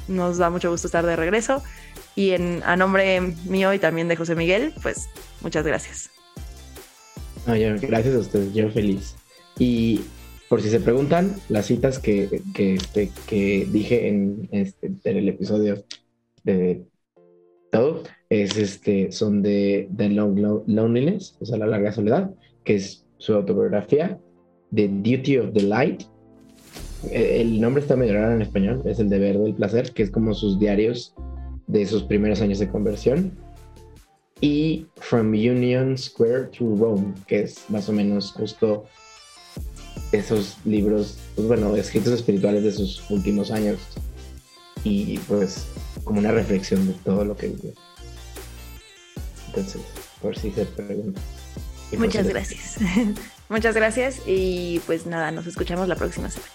nos 0.06 0.36
da 0.36 0.50
mucho 0.50 0.70
gusto 0.70 0.86
estar 0.86 1.06
de 1.06 1.16
regreso. 1.16 1.62
Y 2.14 2.32
en, 2.32 2.62
a 2.62 2.76
nombre 2.76 3.22
mío 3.46 3.72
y 3.72 3.78
también 3.78 4.06
de 4.08 4.16
José 4.16 4.34
Miguel, 4.34 4.74
pues 4.82 5.08
muchas 5.40 5.64
gracias. 5.64 6.10
gracias 7.46 8.14
a 8.14 8.18
ustedes, 8.18 8.52
yo 8.52 8.68
feliz. 8.68 9.16
Y 9.58 10.02
por 10.50 10.60
si 10.60 10.68
se 10.68 10.78
preguntan, 10.78 11.36
las 11.48 11.64
citas 11.64 11.98
que, 11.98 12.42
que, 12.52 12.74
este, 12.74 13.10
que 13.26 13.66
dije 13.70 14.08
en, 14.08 14.46
este, 14.52 14.88
en 15.04 15.16
el 15.16 15.30
episodio 15.30 15.86
de 16.42 16.84
es 18.30 18.56
este, 18.56 19.12
son 19.12 19.42
de 19.42 19.88
The 19.96 20.08
Long 20.10 20.64
Loneliness, 20.66 21.36
o 21.40 21.46
sea, 21.46 21.58
La 21.58 21.66
Larga 21.66 21.92
Soledad, 21.92 22.30
que 22.64 22.76
es 22.76 23.04
su 23.18 23.34
autobiografía, 23.34 24.18
The 24.74 24.88
Duty 24.88 25.38
of 25.38 25.52
the 25.52 25.62
Light. 25.62 26.02
E, 27.10 27.40
el 27.40 27.60
nombre 27.60 27.82
está 27.82 27.96
medio 27.96 28.14
raro 28.14 28.34
en 28.34 28.42
español, 28.42 28.82
es 28.84 28.98
El 28.98 29.08
Deber 29.08 29.38
del 29.38 29.54
Placer, 29.54 29.92
que 29.92 30.02
es 30.02 30.10
como 30.10 30.34
sus 30.34 30.58
diarios 30.58 31.14
de 31.66 31.86
sus 31.86 32.02
primeros 32.02 32.40
años 32.40 32.58
de 32.58 32.68
conversión. 32.68 33.32
Y 34.40 34.86
From 34.96 35.28
Union 35.28 35.96
Square 35.96 36.48
to 36.58 36.76
Rome, 36.76 37.14
que 37.26 37.42
es 37.42 37.64
más 37.70 37.88
o 37.88 37.92
menos 37.92 38.32
justo 38.32 38.84
esos 40.12 40.56
libros, 40.64 41.18
pues 41.34 41.48
bueno, 41.48 41.74
escritos 41.76 42.12
espirituales 42.12 42.62
de 42.64 42.72
sus 42.72 43.08
últimos 43.10 43.50
años. 43.50 43.78
Y 44.82 45.18
pues 45.20 45.66
como 46.04 46.20
una 46.20 46.30
reflexión 46.30 46.86
de 46.86 46.92
todo 46.92 47.24
lo 47.24 47.36
que 47.36 47.48
vivió. 47.48 47.72
Entonces, 49.48 49.82
por 50.20 50.36
si 50.38 50.50
se 50.52 50.64
pregunta. 50.64 51.20
Muchas 51.98 52.26
gracias. 52.28 52.76
Muchas 53.48 53.74
gracias 53.74 54.20
y 54.26 54.80
pues 54.86 55.06
nada, 55.06 55.30
nos 55.30 55.46
escuchamos 55.46 55.88
la 55.88 55.96
próxima 55.96 56.30
semana. 56.30 56.53